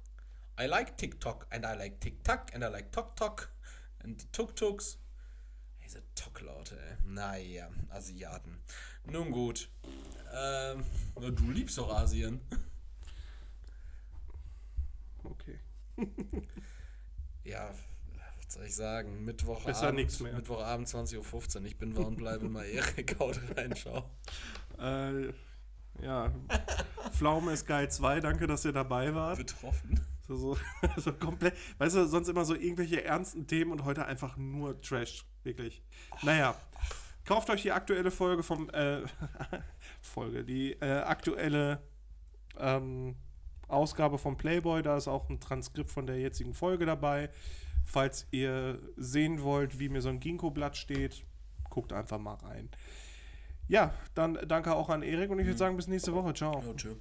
I 0.61 0.67
like 0.67 0.97
TikTok 0.97 1.47
and 1.51 1.65
I 1.65 1.77
like 1.77 2.01
TikTok 2.01 2.53
and 2.55 2.65
I 2.65 2.69
like 2.69 2.91
Tok 2.91 3.15
Tok 3.17 3.51
and 4.03 4.21
die 4.21 4.27
Tuk-Tuks. 4.33 4.99
Diese 5.85 6.03
Tok-Laute, 6.15 6.77
ey. 6.79 6.97
Naja, 7.07 7.71
Asiaten. 7.91 8.59
Nun 9.11 9.31
gut. 9.31 9.71
Ähm, 10.35 10.85
du 11.15 11.51
liebst 11.51 11.79
doch 11.79 11.91
Asien. 11.95 12.41
Okay. 15.25 15.59
Ja, 17.45 17.71
was 18.37 18.53
soll 18.53 18.67
ich 18.67 18.75
sagen? 18.75 19.25
Mittwochabend. 19.25 20.21
Mittwochabend 20.21 20.87
20.15 20.87 21.57
Uhr. 21.57 21.65
Ich 21.65 21.79
bin 21.79 21.97
war 21.97 22.07
und 22.07 22.17
bleibe 22.17 22.49
mal 22.49 22.67
Erik. 22.67 23.17
Haut 23.19 23.41
rein, 23.57 23.75
schau. 23.75 24.05
Äh, 24.79 25.33
ja. 26.03 26.31
Pflaume 27.13 27.53
ist 27.53 27.67
geil 27.67 27.91
2, 27.91 28.21
danke, 28.21 28.47
dass 28.47 28.67
ihr 28.67 28.73
dabei 28.73 29.15
wart. 29.15 29.39
Betroffen. 29.39 30.01
So, 30.27 30.37
so, 30.37 30.59
so 30.99 31.13
komplett, 31.15 31.55
weißt 31.79 31.97
du, 31.97 32.07
sonst 32.07 32.29
immer 32.29 32.45
so 32.45 32.55
irgendwelche 32.55 33.03
ernsten 33.03 33.47
Themen 33.47 33.73
und 33.73 33.87
heute 33.87 34.05
einfach 34.05 34.37
nur 34.37 34.79
Trash, 34.83 35.25
wirklich. 35.43 35.83
Naja, 36.23 36.55
kauft 37.25 37.49
euch 37.49 37.63
die 37.63 37.73
aktuelle 37.73 38.11
Folge 38.11 38.43
vom, 38.43 38.69
äh, 38.71 39.03
Folge, 40.03 40.45
die 40.45 40.73
äh, 40.73 41.01
aktuelle 41.01 41.83
ähm, 42.59 43.17
Ausgabe 43.69 44.19
vom 44.19 44.37
Playboy, 44.37 44.83
da 44.83 44.97
ist 44.97 45.09
auch 45.09 45.29
ein 45.29 45.41
Transkript 45.41 45.91
von 45.91 46.07
der 46.07 46.19
jetzigen 46.19 46.55
Folge 46.55 46.87
dabei. 46.87 47.31
Falls 47.85 48.27
ihr 48.31 48.79
sehen 48.97 49.43
wollt, 49.43 49.79
wie 49.79 49.89
mir 49.89 50.03
so 50.03 50.09
ein 50.09 50.21
Ginkgo-Blatt 50.21 50.77
steht, 50.77 51.25
guckt 51.71 51.93
einfach 51.93 52.19
mal 52.19 52.35
rein. 52.35 52.69
Ja, 53.69 53.95
dann 54.15 54.39
danke 54.47 54.75
auch 54.75 54.89
an 54.89 55.03
Erik 55.03 55.31
und 55.31 55.39
ich 55.39 55.47
würde 55.47 55.59
sagen, 55.59 55.77
bis 55.77 55.89
nächste 55.89 56.15
Woche. 56.15 56.35
Ciao. 56.35 56.63
Ja, 56.67 56.75
tschö. 56.75 56.95